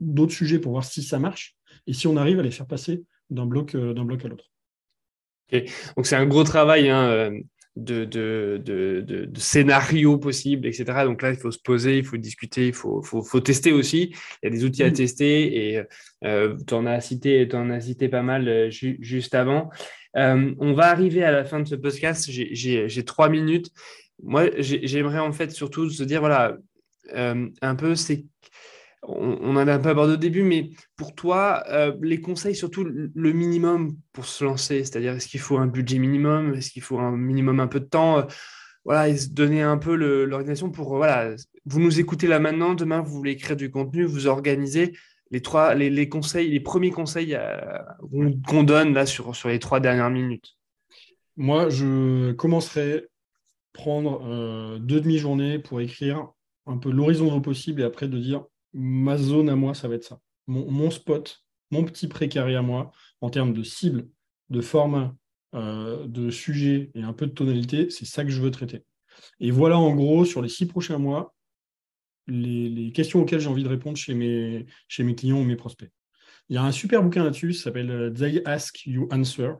d'autres 0.00 0.32
sujets 0.32 0.58
pour 0.58 0.72
voir 0.72 0.82
si 0.82 1.04
ça 1.04 1.20
marche 1.20 1.54
et 1.86 1.92
si 1.92 2.08
on 2.08 2.16
arrive 2.16 2.40
à 2.40 2.42
les 2.42 2.50
faire 2.50 2.66
passer 2.66 3.04
d'un 3.30 3.46
bloc, 3.46 3.76
à 3.76 4.28
l'autre. 4.28 4.50
Donc, 5.96 6.06
c'est 6.06 6.16
un 6.16 6.26
gros 6.26 6.42
travail. 6.42 6.90
Hein, 6.90 7.30
de, 7.76 8.04
de, 8.04 8.60
de, 8.64 9.00
de, 9.00 9.38
scénarios 9.38 10.18
possibles, 10.18 10.66
etc. 10.66 10.84
Donc 11.04 11.22
là, 11.22 11.30
il 11.30 11.36
faut 11.36 11.50
se 11.50 11.58
poser, 11.58 11.98
il 11.98 12.04
faut 12.04 12.16
discuter, 12.16 12.68
il 12.68 12.72
faut, 12.72 13.02
faut, 13.02 13.22
faut 13.22 13.40
tester 13.40 13.72
aussi. 13.72 14.14
Il 14.42 14.46
y 14.46 14.48
a 14.48 14.50
des 14.50 14.64
outils 14.64 14.82
à 14.82 14.90
mm. 14.90 14.94
tester 14.94 15.72
et 15.74 15.82
euh, 16.24 16.56
tu 16.66 16.74
en 16.74 16.86
as 16.86 17.00
cité, 17.00 17.48
en 17.54 17.70
as 17.70 17.80
cité 17.80 18.08
pas 18.08 18.22
mal 18.22 18.48
euh, 18.48 18.70
juste 18.70 19.34
avant. 19.34 19.70
Euh, 20.16 20.52
on 20.58 20.72
va 20.72 20.90
arriver 20.90 21.22
à 21.22 21.30
la 21.30 21.44
fin 21.44 21.60
de 21.60 21.68
ce 21.68 21.76
podcast. 21.76 22.28
J'ai 22.30 23.04
trois 23.04 23.28
minutes. 23.28 23.70
Moi, 24.22 24.50
j'aimerais 24.58 25.20
en 25.20 25.32
fait 25.32 25.50
surtout 25.50 25.88
se 25.88 26.02
dire, 26.02 26.20
voilà, 26.20 26.56
un 27.14 27.74
peu, 27.76 27.94
c'est 27.94 28.24
on, 29.02 29.56
en 29.56 29.68
a 29.68 29.72
un 29.72 29.78
peu 29.78 29.88
abordé 29.88 30.14
au 30.14 30.18
début, 30.18 30.42
mais 30.42 30.70
pour 30.96 31.14
toi, 31.14 31.64
euh, 31.68 31.96
les 32.02 32.20
conseils, 32.20 32.54
surtout 32.54 32.84
le 32.84 33.32
minimum 33.32 33.96
pour 34.12 34.26
se 34.26 34.44
lancer, 34.44 34.84
c'est-à-dire 34.84 35.14
est-ce 35.14 35.28
qu'il 35.28 35.40
faut 35.40 35.58
un 35.58 35.66
budget 35.66 35.98
minimum, 35.98 36.54
est-ce 36.54 36.70
qu'il 36.70 36.82
faut 36.82 36.98
un 36.98 37.16
minimum 37.16 37.60
un 37.60 37.66
peu 37.66 37.80
de 37.80 37.86
temps, 37.86 38.18
euh, 38.18 38.22
voilà, 38.84 39.08
et 39.08 39.16
se 39.16 39.30
donner 39.30 39.62
un 39.62 39.78
peu 39.78 39.94
l'organisation 39.94 40.70
pour, 40.70 40.96
voilà, 40.96 41.34
vous 41.64 41.80
nous 41.80 42.00
écoutez 42.00 42.26
là 42.26 42.38
maintenant, 42.40 42.74
demain 42.74 43.00
vous 43.00 43.12
voulez 43.12 43.32
écrire 43.32 43.56
du 43.56 43.70
contenu, 43.70 44.04
vous 44.04 44.26
organisez 44.26 44.96
les 45.30 45.42
trois, 45.42 45.74
les, 45.74 46.08
conseils, 46.08 46.50
les 46.50 46.60
premiers 46.60 46.90
conseils 46.90 47.34
euh, 47.34 47.78
qu'on 48.46 48.64
donne 48.64 48.94
là 48.94 49.06
sur, 49.06 49.34
sur 49.36 49.48
les 49.48 49.58
trois 49.58 49.80
dernières 49.80 50.10
minutes. 50.10 50.56
Moi, 51.36 51.68
je 51.68 52.32
commencerai 52.32 53.06
prendre 53.72 54.78
deux 54.78 55.00
demi-journées 55.00 55.60
pour 55.60 55.80
écrire 55.80 56.32
un 56.66 56.76
peu 56.76 56.90
l'horizon 56.90 57.40
possible 57.40 57.82
et 57.82 57.84
après 57.84 58.08
de 58.08 58.18
dire 58.18 58.44
ma 58.72 59.16
zone 59.16 59.48
à 59.48 59.56
moi, 59.56 59.74
ça 59.74 59.88
va 59.88 59.94
être 59.94 60.04
ça. 60.04 60.20
Mon, 60.46 60.90
spot, 60.90 61.44
mon 61.70 61.84
petit 61.84 62.08
précaré 62.08 62.56
à 62.56 62.62
moi, 62.62 62.90
en 63.20 63.30
termes 63.30 63.52
de 63.52 63.62
cible, 63.62 64.08
de 64.48 64.60
format, 64.60 65.14
euh, 65.54 66.06
de 66.06 66.30
sujet 66.30 66.90
et 66.94 67.02
un 67.02 67.12
peu 67.12 67.26
de 67.26 67.32
tonalité, 67.32 67.90
c'est 67.90 68.04
ça 68.04 68.24
que 68.24 68.30
je 68.30 68.40
veux 68.40 68.50
traiter. 68.50 68.84
Et 69.38 69.50
voilà 69.50 69.78
en 69.78 69.94
gros, 69.94 70.24
sur 70.24 70.42
les 70.42 70.48
six 70.48 70.66
prochains 70.66 70.98
mois, 70.98 71.34
les, 72.26 72.92
questions 72.92 73.20
auxquelles 73.20 73.40
j'ai 73.40 73.48
envie 73.48 73.62
de 73.62 73.68
répondre 73.68 73.96
chez 73.96 74.14
mes, 74.14 74.66
chez 74.88 75.04
mes 75.04 75.14
clients 75.14 75.40
ou 75.40 75.44
mes 75.44 75.56
prospects. 75.56 75.90
Il 76.48 76.54
y 76.54 76.58
a 76.58 76.64
un 76.64 76.72
super 76.72 77.02
bouquin 77.02 77.24
là-dessus, 77.24 77.52
ça 77.52 77.64
s'appelle 77.64 77.90
euh, 77.90 78.10
They 78.10 78.42
Ask 78.44 78.86
You 78.86 79.08
Answer. 79.12 79.52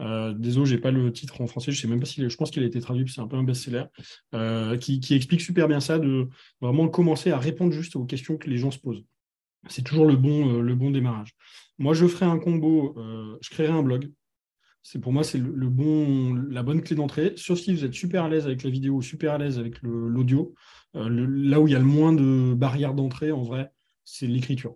Euh, 0.00 0.32
désolé, 0.34 0.66
je 0.66 0.74
n'ai 0.74 0.80
pas 0.80 0.90
le 0.90 1.12
titre 1.12 1.40
en 1.40 1.46
français, 1.46 1.72
je 1.72 1.80
sais 1.80 1.88
même 1.88 2.00
pas 2.00 2.06
si 2.06 2.28
je 2.28 2.36
pense 2.36 2.50
qu'il 2.50 2.62
a 2.62 2.66
été 2.66 2.80
traduit, 2.80 3.08
c'est 3.08 3.20
un 3.20 3.26
peu 3.26 3.36
un 3.36 3.42
best-seller, 3.42 3.84
euh, 4.34 4.76
qui, 4.76 5.00
explique 5.14 5.40
super 5.40 5.68
bien 5.68 5.80
ça, 5.80 5.98
de 5.98 6.28
vraiment 6.60 6.88
commencer 6.88 7.30
à 7.30 7.38
répondre 7.38 7.72
juste 7.72 7.96
aux 7.96 8.04
questions 8.04 8.36
que 8.36 8.48
les 8.48 8.58
gens 8.58 8.70
se 8.70 8.78
posent. 8.78 9.04
C'est 9.68 9.82
toujours 9.82 10.06
le 10.06 10.16
bon, 10.16 10.58
euh, 10.58 10.60
le 10.60 10.74
bon 10.74 10.90
démarrage. 10.90 11.34
Moi, 11.78 11.94
je 11.94 12.06
ferai 12.06 12.26
un 12.26 12.38
combo, 12.38 12.96
je 13.40 13.50
créerai 13.50 13.72
un 13.72 13.82
blog. 13.82 14.10
C'est 14.82 14.98
pour 14.98 15.12
moi, 15.12 15.22
c'est 15.22 15.38
le, 15.38 15.68
bon, 15.68 16.34
la 16.34 16.64
bonne 16.64 16.82
clé 16.82 16.96
d'entrée, 16.96 17.34
sauf 17.36 17.58
si 17.58 17.72
vous 17.72 17.84
êtes 17.84 17.94
super 17.94 18.24
à 18.24 18.28
l'aise 18.28 18.46
avec 18.46 18.64
la 18.64 18.70
vidéo, 18.70 19.00
super 19.00 19.34
à 19.34 19.38
l'aise 19.38 19.60
avec 19.60 19.80
l'audio. 19.82 20.54
là 20.94 21.60
où 21.60 21.68
il 21.68 21.72
y 21.72 21.76
a 21.76 21.78
le 21.78 21.84
moins 21.84 22.12
de 22.12 22.52
barrières 22.54 22.94
d'entrée, 22.94 23.30
en 23.30 23.42
vrai, 23.42 23.70
c'est 24.04 24.26
l'écriture. 24.26 24.74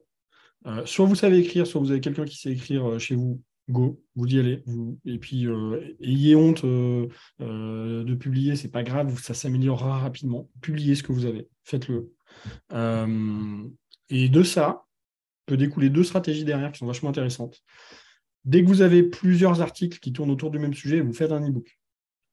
soit 0.84 1.06
vous 1.06 1.16
savez 1.16 1.38
écrire, 1.38 1.66
soit 1.66 1.80
vous 1.80 1.90
avez 1.90 2.00
quelqu'un 2.00 2.24
qui 2.24 2.36
sait 2.36 2.52
écrire 2.52 3.00
chez 3.00 3.16
vous, 3.16 3.42
go, 3.70 4.02
vous 4.16 4.26
y 4.26 4.38
allez. 4.38 4.62
Et 5.04 5.18
puis, 5.18 5.46
euh, 5.46 5.80
ayez 6.00 6.34
honte 6.34 6.64
euh, 6.64 7.08
euh, 7.40 8.04
de 8.04 8.14
publier, 8.14 8.56
c'est 8.56 8.70
pas 8.70 8.82
grave, 8.82 9.18
ça 9.20 9.34
s'améliorera 9.34 9.98
rapidement. 9.98 10.48
Publiez 10.60 10.94
ce 10.94 11.02
que 11.02 11.12
vous 11.12 11.26
avez, 11.26 11.48
faites-le. 11.64 12.12
et 14.10 14.28
de 14.28 14.42
ça, 14.42 14.84
peut 15.46 15.56
découler 15.56 15.90
deux 15.90 16.04
stratégies 16.04 16.44
derrière 16.44 16.72
qui 16.72 16.78
sont 16.78 16.86
vachement 16.86 17.10
intéressantes. 17.10 17.62
Dès 18.44 18.62
que 18.62 18.68
vous 18.68 18.82
avez 18.82 19.02
plusieurs 19.02 19.60
articles 19.60 19.98
qui 20.00 20.12
tournent 20.12 20.30
autour 20.30 20.50
du 20.50 20.58
même 20.58 20.74
sujet, 20.74 21.00
vous 21.00 21.12
faites 21.12 21.32
un 21.32 21.46
e-book. 21.46 21.78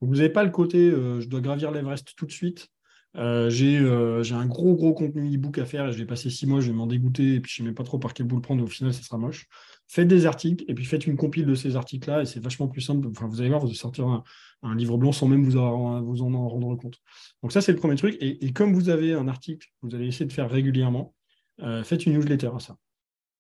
Vous 0.02 0.16
n'avez 0.16 0.30
pas 0.30 0.44
le 0.44 0.50
côté 0.50 0.90
je 0.90 1.28
dois 1.28 1.42
gravir 1.42 1.72
l'Everest 1.72 2.16
tout 2.16 2.26
de 2.26 2.32
suite. 2.32 2.70
J'ai 3.16 3.78
un 3.80 4.46
gros, 4.46 4.76
gros 4.76 4.94
contenu 4.94 5.36
e-book 5.36 5.58
à 5.60 5.66
faire 5.66 5.88
et 5.88 5.92
je 5.92 5.98
vais 5.98 6.06
passer 6.06 6.30
six 6.30 6.48
mois, 6.48 6.62
je 6.62 6.68
vais 6.68 6.78
m'en 6.78 6.88
dégoûter 6.88 7.36
et 7.36 7.40
puis 7.40 7.52
je 7.52 7.62
ne 7.62 7.66
sais 7.66 7.70
même 7.70 7.76
pas 7.76 7.84
trop 7.84 8.00
par 8.00 8.14
quel 8.14 8.26
bout 8.26 8.36
le 8.36 8.42
prendre. 8.42 8.64
Au 8.64 8.68
final, 8.68 8.94
ça 8.94 9.04
sera 9.04 9.18
moche. 9.18 9.48
Faites 9.92 10.08
des 10.08 10.28
articles 10.28 10.64
et 10.68 10.76
puis 10.76 10.86
faites 10.86 11.08
une 11.08 11.18
compile 11.18 11.48
de 11.48 11.56
ces 11.56 11.76
articles-là 11.76 12.22
et 12.22 12.26
c'est 12.28 12.40
vachement 12.40 12.68
plus 12.68 12.82
simple. 12.82 13.08
Vous 13.08 13.40
allez 13.42 13.50
voir, 13.50 13.60
vous 13.60 13.66
allez 13.66 13.76
sortir 13.76 14.24
un, 14.62 14.76
livre 14.76 14.98
blanc 14.98 15.12
sans 15.12 15.28
même 15.28 15.44
vous, 15.44 15.52
vous 15.52 16.22
en, 16.22 16.48
rendre 16.48 16.76
compte. 16.76 17.02
Donc, 17.42 17.52
ça, 17.52 17.60
c'est 17.60 17.72
le 17.72 17.80
premier 17.80 17.96
truc. 17.96 18.16
Et, 18.22 18.54
comme 18.54 18.76
vous 18.76 18.90
avez 18.90 19.14
un 19.14 19.28
article, 19.28 19.68
vous 19.82 19.96
allez 19.96 20.06
essayer 20.06 20.28
de 20.28 20.32
faire 20.32 20.48
régulièrement, 20.48 21.16
euh, 21.62 21.84
faites 21.84 22.06
une 22.06 22.14
newsletter 22.14 22.52
à 22.56 22.60
ça. 22.60 22.78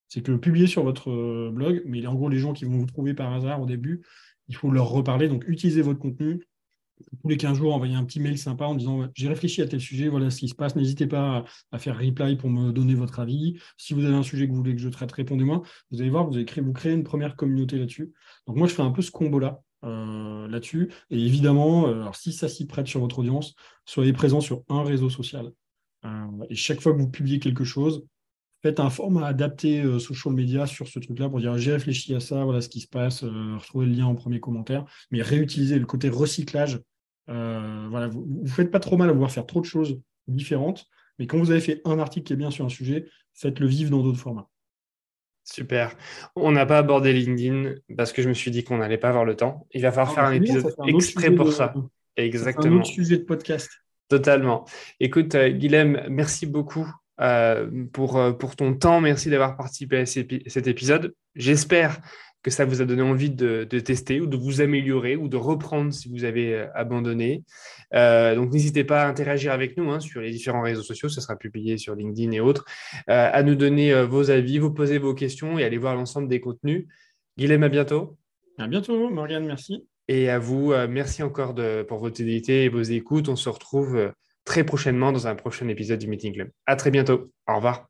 C'est 0.07 0.21
que 0.21 0.31
publier 0.31 0.65
sur 0.65 0.83
votre 0.83 1.51
blog, 1.51 1.83
mais 1.85 2.07
en 2.07 2.15
gros, 2.15 2.29
les 2.29 2.39
gens 2.39 2.53
qui 2.53 2.65
vont 2.65 2.79
vous 2.79 2.87
trouver 2.87 3.13
par 3.13 3.31
hasard 3.31 3.61
au 3.61 3.67
début, 3.67 4.01
il 4.47 4.55
faut 4.55 4.71
leur 4.71 4.89
reparler. 4.89 5.29
Donc, 5.29 5.43
utilisez 5.47 5.83
votre 5.83 5.99
contenu 5.99 6.41
tous 7.21 7.27
les 7.27 7.37
15 7.37 7.57
jours, 7.57 7.73
envoyer 7.73 7.95
un 7.95 8.03
petit 8.03 8.19
mail 8.19 8.37
sympa 8.37 8.65
en 8.65 8.75
disant 8.75 9.07
j'ai 9.13 9.27
réfléchi 9.27 9.61
à 9.61 9.67
tel 9.67 9.79
sujet, 9.79 10.07
voilà 10.07 10.29
ce 10.29 10.39
qui 10.39 10.47
se 10.47 10.55
passe. 10.55 10.75
N'hésitez 10.75 11.07
pas 11.07 11.45
à, 11.71 11.79
faire 11.79 11.97
reply 11.97 12.35
pour 12.35 12.49
me 12.49 12.71
donner 12.71 12.95
votre 12.95 13.19
avis. 13.19 13.59
Si 13.77 13.93
vous 13.93 14.05
avez 14.05 14.15
un 14.15 14.23
sujet 14.23 14.47
que 14.47 14.51
vous 14.51 14.57
voulez 14.57 14.75
que 14.75 14.81
je 14.81 14.89
traite, 14.89 15.11
répondez-moi. 15.11 15.61
Vous 15.91 16.01
allez 16.01 16.09
voir, 16.09 16.27
vous 16.27 16.35
allez 16.35 16.45
créer, 16.45 16.63
vous 16.63 16.73
créez 16.73 16.93
une 16.93 17.03
première 17.03 17.35
communauté 17.35 17.77
là-dessus. 17.77 18.11
Donc 18.47 18.57
moi, 18.57 18.67
je 18.67 18.73
fais 18.73 18.81
un 18.81 18.91
peu 18.91 19.01
ce 19.01 19.11
combo-là. 19.11 19.61
Euh, 19.85 20.45
là-dessus. 20.49 20.91
Et 21.09 21.25
évidemment, 21.25 21.87
euh, 21.87 22.01
alors 22.01 22.15
si 22.17 22.33
ça 22.33 22.49
s'y 22.49 22.67
prête 22.67 22.87
sur 22.87 22.99
votre 22.99 23.19
audience, 23.19 23.55
soyez 23.85 24.11
présent 24.11 24.41
sur 24.41 24.63
un 24.67 24.83
réseau 24.83 25.09
social. 25.09 25.53
Euh, 26.03 26.25
et 26.49 26.55
chaque 26.55 26.81
fois 26.81 26.91
que 26.91 26.97
vous 26.97 27.09
publiez 27.09 27.39
quelque 27.39 27.63
chose, 27.63 28.05
faites 28.61 28.81
un 28.81 28.89
format 28.89 29.25
adapté 29.25 29.81
social 29.99 30.33
media 30.33 30.67
sur 30.67 30.89
ce 30.89 30.99
truc-là 30.99 31.29
pour 31.29 31.39
dire 31.39 31.57
j'ai 31.57 31.71
réfléchi 31.71 32.13
à 32.13 32.19
ça, 32.19 32.43
voilà 32.43 32.59
ce 32.59 32.67
qui 32.67 32.81
se 32.81 32.89
passe, 32.89 33.23
retrouvez 33.23 33.85
le 33.85 33.93
lien 33.93 34.05
en 34.05 34.15
premier 34.15 34.41
commentaire, 34.41 34.83
mais 35.11 35.21
réutilisez 35.21 35.79
le 35.79 35.85
côté 35.85 36.09
recyclage. 36.09 36.81
Voilà, 37.29 38.07
vous 38.07 38.25
ne 38.43 38.47
faites 38.47 38.71
pas 38.71 38.79
trop 38.79 38.97
mal 38.97 39.09
à 39.09 39.13
vouloir 39.13 39.31
faire 39.31 39.45
trop 39.45 39.61
de 39.61 39.65
choses 39.65 40.01
différentes, 40.27 40.87
mais 41.19 41.27
quand 41.27 41.37
vous 41.37 41.51
avez 41.51 41.61
fait 41.61 41.81
un 41.85 41.99
article 41.99 42.25
qui 42.25 42.33
est 42.33 42.37
bien 42.37 42.51
sur 42.51 42.65
un 42.65 42.69
sujet, 42.69 43.05
faites-le 43.33 43.67
vivre 43.67 43.91
dans 43.91 44.01
d'autres 44.01 44.19
formats. 44.19 44.49
Super. 45.43 45.95
On 46.35 46.51
n'a 46.51 46.65
pas 46.65 46.77
abordé 46.77 47.11
LinkedIn 47.11 47.75
parce 47.97 48.13
que 48.13 48.21
je 48.21 48.29
me 48.29 48.33
suis 48.33 48.51
dit 48.51 48.63
qu'on 48.63 48.77
n'allait 48.77 48.97
pas 48.97 49.09
avoir 49.09 49.25
le 49.25 49.35
temps. 49.35 49.67
Il 49.71 49.81
va 49.81 49.91
falloir 49.91 50.11
ah, 50.11 50.15
faire 50.15 50.23
un 50.25 50.33
épisode 50.33 50.73
exprès 50.87 51.31
pour 51.31 51.51
ça. 51.51 51.73
Exactement. 52.15 52.75
Un 52.75 52.79
autre 52.79 52.87
sujet 52.87 53.17
de 53.17 53.23
podcast. 53.23 53.71
Totalement. 54.09 54.65
Écoute, 54.99 55.35
euh, 55.35 55.49
Guilhem, 55.49 56.03
merci 56.09 56.45
beaucoup 56.45 56.87
euh, 57.21 57.69
pour, 57.93 58.17
euh, 58.17 58.31
pour 58.31 58.55
ton 58.55 58.73
temps. 58.73 59.01
Merci 59.01 59.29
d'avoir 59.29 59.55
participé 59.55 59.99
à 59.99 60.05
cet 60.05 60.67
épisode. 60.67 61.13
J'espère 61.35 61.99
que 62.41 62.51
ça 62.51 62.65
vous 62.65 62.81
a 62.81 62.85
donné 62.85 63.01
envie 63.01 63.29
de, 63.29 63.63
tester 63.65 64.21
ou 64.21 64.25
de 64.25 64.37
vous 64.37 64.61
améliorer 64.61 65.15
ou 65.15 65.27
de 65.27 65.37
reprendre 65.37 65.93
si 65.93 66.09
vous 66.09 66.23
avez 66.23 66.53
euh, 66.53 66.67
abandonné. 66.73 67.43
Euh, 67.93 68.35
donc 68.35 68.51
n'hésitez 68.51 68.83
pas 68.83 69.03
à 69.03 69.07
interagir 69.07 69.51
avec 69.51 69.77
nous 69.77 69.91
hein, 69.91 69.99
sur 69.99 70.21
les 70.21 70.31
différents 70.31 70.61
réseaux 70.61 70.83
sociaux, 70.83 71.09
ça 71.09 71.21
sera 71.21 71.35
publié 71.35 71.77
sur 71.77 71.95
LinkedIn 71.95 72.31
et 72.31 72.39
autres, 72.39 72.65
euh, 73.09 73.29
à 73.31 73.43
nous 73.43 73.55
donner 73.55 74.03
vos 74.03 74.31
avis, 74.31 74.59
vous 74.59 74.73
poser 74.73 74.97
vos 74.97 75.13
questions 75.13 75.59
et 75.59 75.63
aller 75.63 75.77
voir 75.77 75.95
l'ensemble 75.95 76.27
des 76.27 76.39
contenus. 76.39 76.87
Guilhem, 77.37 77.63
à 77.63 77.69
bientôt. 77.69 78.17
À 78.57 78.67
bientôt, 78.67 79.09
Morgane, 79.09 79.45
merci. 79.45 79.85
Et 80.07 80.29
à 80.29 80.39
vous, 80.39 80.73
merci 80.89 81.23
encore 81.23 81.53
de, 81.53 81.83
pour 81.83 81.99
votre 81.99 82.17
fidélité 82.17 82.65
et 82.65 82.69
vos 82.69 82.81
écoutes. 82.81 83.29
On 83.29 83.35
se 83.35 83.47
retrouve 83.47 84.11
très 84.43 84.63
prochainement 84.63 85.11
dans 85.11 85.27
un 85.27 85.35
prochain 85.35 85.67
épisode 85.67 85.99
du 85.99 86.07
Meeting 86.07 86.33
Club. 86.33 86.49
À 86.65 86.75
très 86.75 86.91
bientôt. 86.91 87.31
Au 87.47 87.55
revoir. 87.55 87.88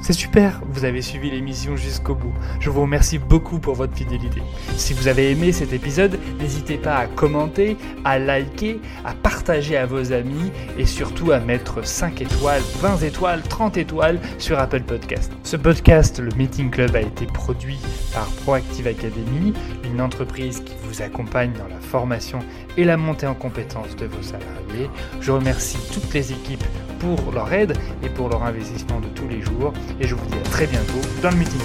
C'est 0.00 0.12
super, 0.12 0.60
vous 0.68 0.84
avez 0.84 1.02
suivi 1.02 1.30
l'émission 1.30 1.76
jusqu'au 1.76 2.14
bout. 2.14 2.32
Je 2.60 2.70
vous 2.70 2.82
remercie 2.82 3.18
beaucoup 3.18 3.58
pour 3.58 3.74
votre 3.74 3.94
fidélité. 3.94 4.40
Si 4.76 4.94
vous 4.94 5.08
avez 5.08 5.32
aimé 5.32 5.50
cet 5.50 5.72
épisode, 5.72 6.18
n'hésitez 6.38 6.78
pas 6.78 6.96
à 6.96 7.06
commenter, 7.06 7.76
à 8.04 8.18
liker, 8.18 8.80
à 9.04 9.12
partager 9.12 9.76
à 9.76 9.86
vos 9.86 10.12
amis 10.12 10.52
et 10.78 10.86
surtout 10.86 11.32
à 11.32 11.40
mettre 11.40 11.84
5 11.84 12.22
étoiles, 12.22 12.62
20 12.80 13.02
étoiles, 13.02 13.42
30 13.42 13.76
étoiles 13.76 14.20
sur 14.38 14.58
Apple 14.58 14.82
Podcast. 14.82 15.32
Ce 15.42 15.56
podcast, 15.56 16.20
le 16.20 16.30
Meeting 16.36 16.70
Club, 16.70 16.94
a 16.94 17.00
été 17.00 17.26
produit 17.26 17.78
par 18.14 18.26
Proactive 18.44 18.86
Academy, 18.86 19.52
une 19.84 20.00
entreprise 20.00 20.60
qui 20.60 20.74
vous 20.84 21.02
accompagne 21.02 21.52
dans 21.52 21.68
la 21.68 21.80
formation 21.80 22.38
et 22.76 22.84
la 22.84 22.96
montée 22.96 23.26
en 23.26 23.34
compétences 23.34 23.96
de 23.96 24.06
vos 24.06 24.22
salariés. 24.22 24.88
Je 25.20 25.32
remercie 25.32 25.78
toutes 25.92 26.14
les 26.14 26.32
équipes 26.32 26.64
pour 27.00 27.32
leur 27.32 27.52
aide 27.52 27.76
et 28.02 28.08
pour 28.08 28.28
leur 28.28 28.42
investissement 28.42 29.00
de 29.00 29.08
tous 29.08 29.28
les 29.28 29.40
jours. 29.40 29.72
Et 30.00 30.06
je 30.06 30.14
vous 30.14 30.26
dis 30.26 30.38
à 30.38 30.50
très 30.50 30.66
bientôt 30.66 31.00
dans 31.22 31.30
le 31.30 31.36
Meeting. 31.36 31.60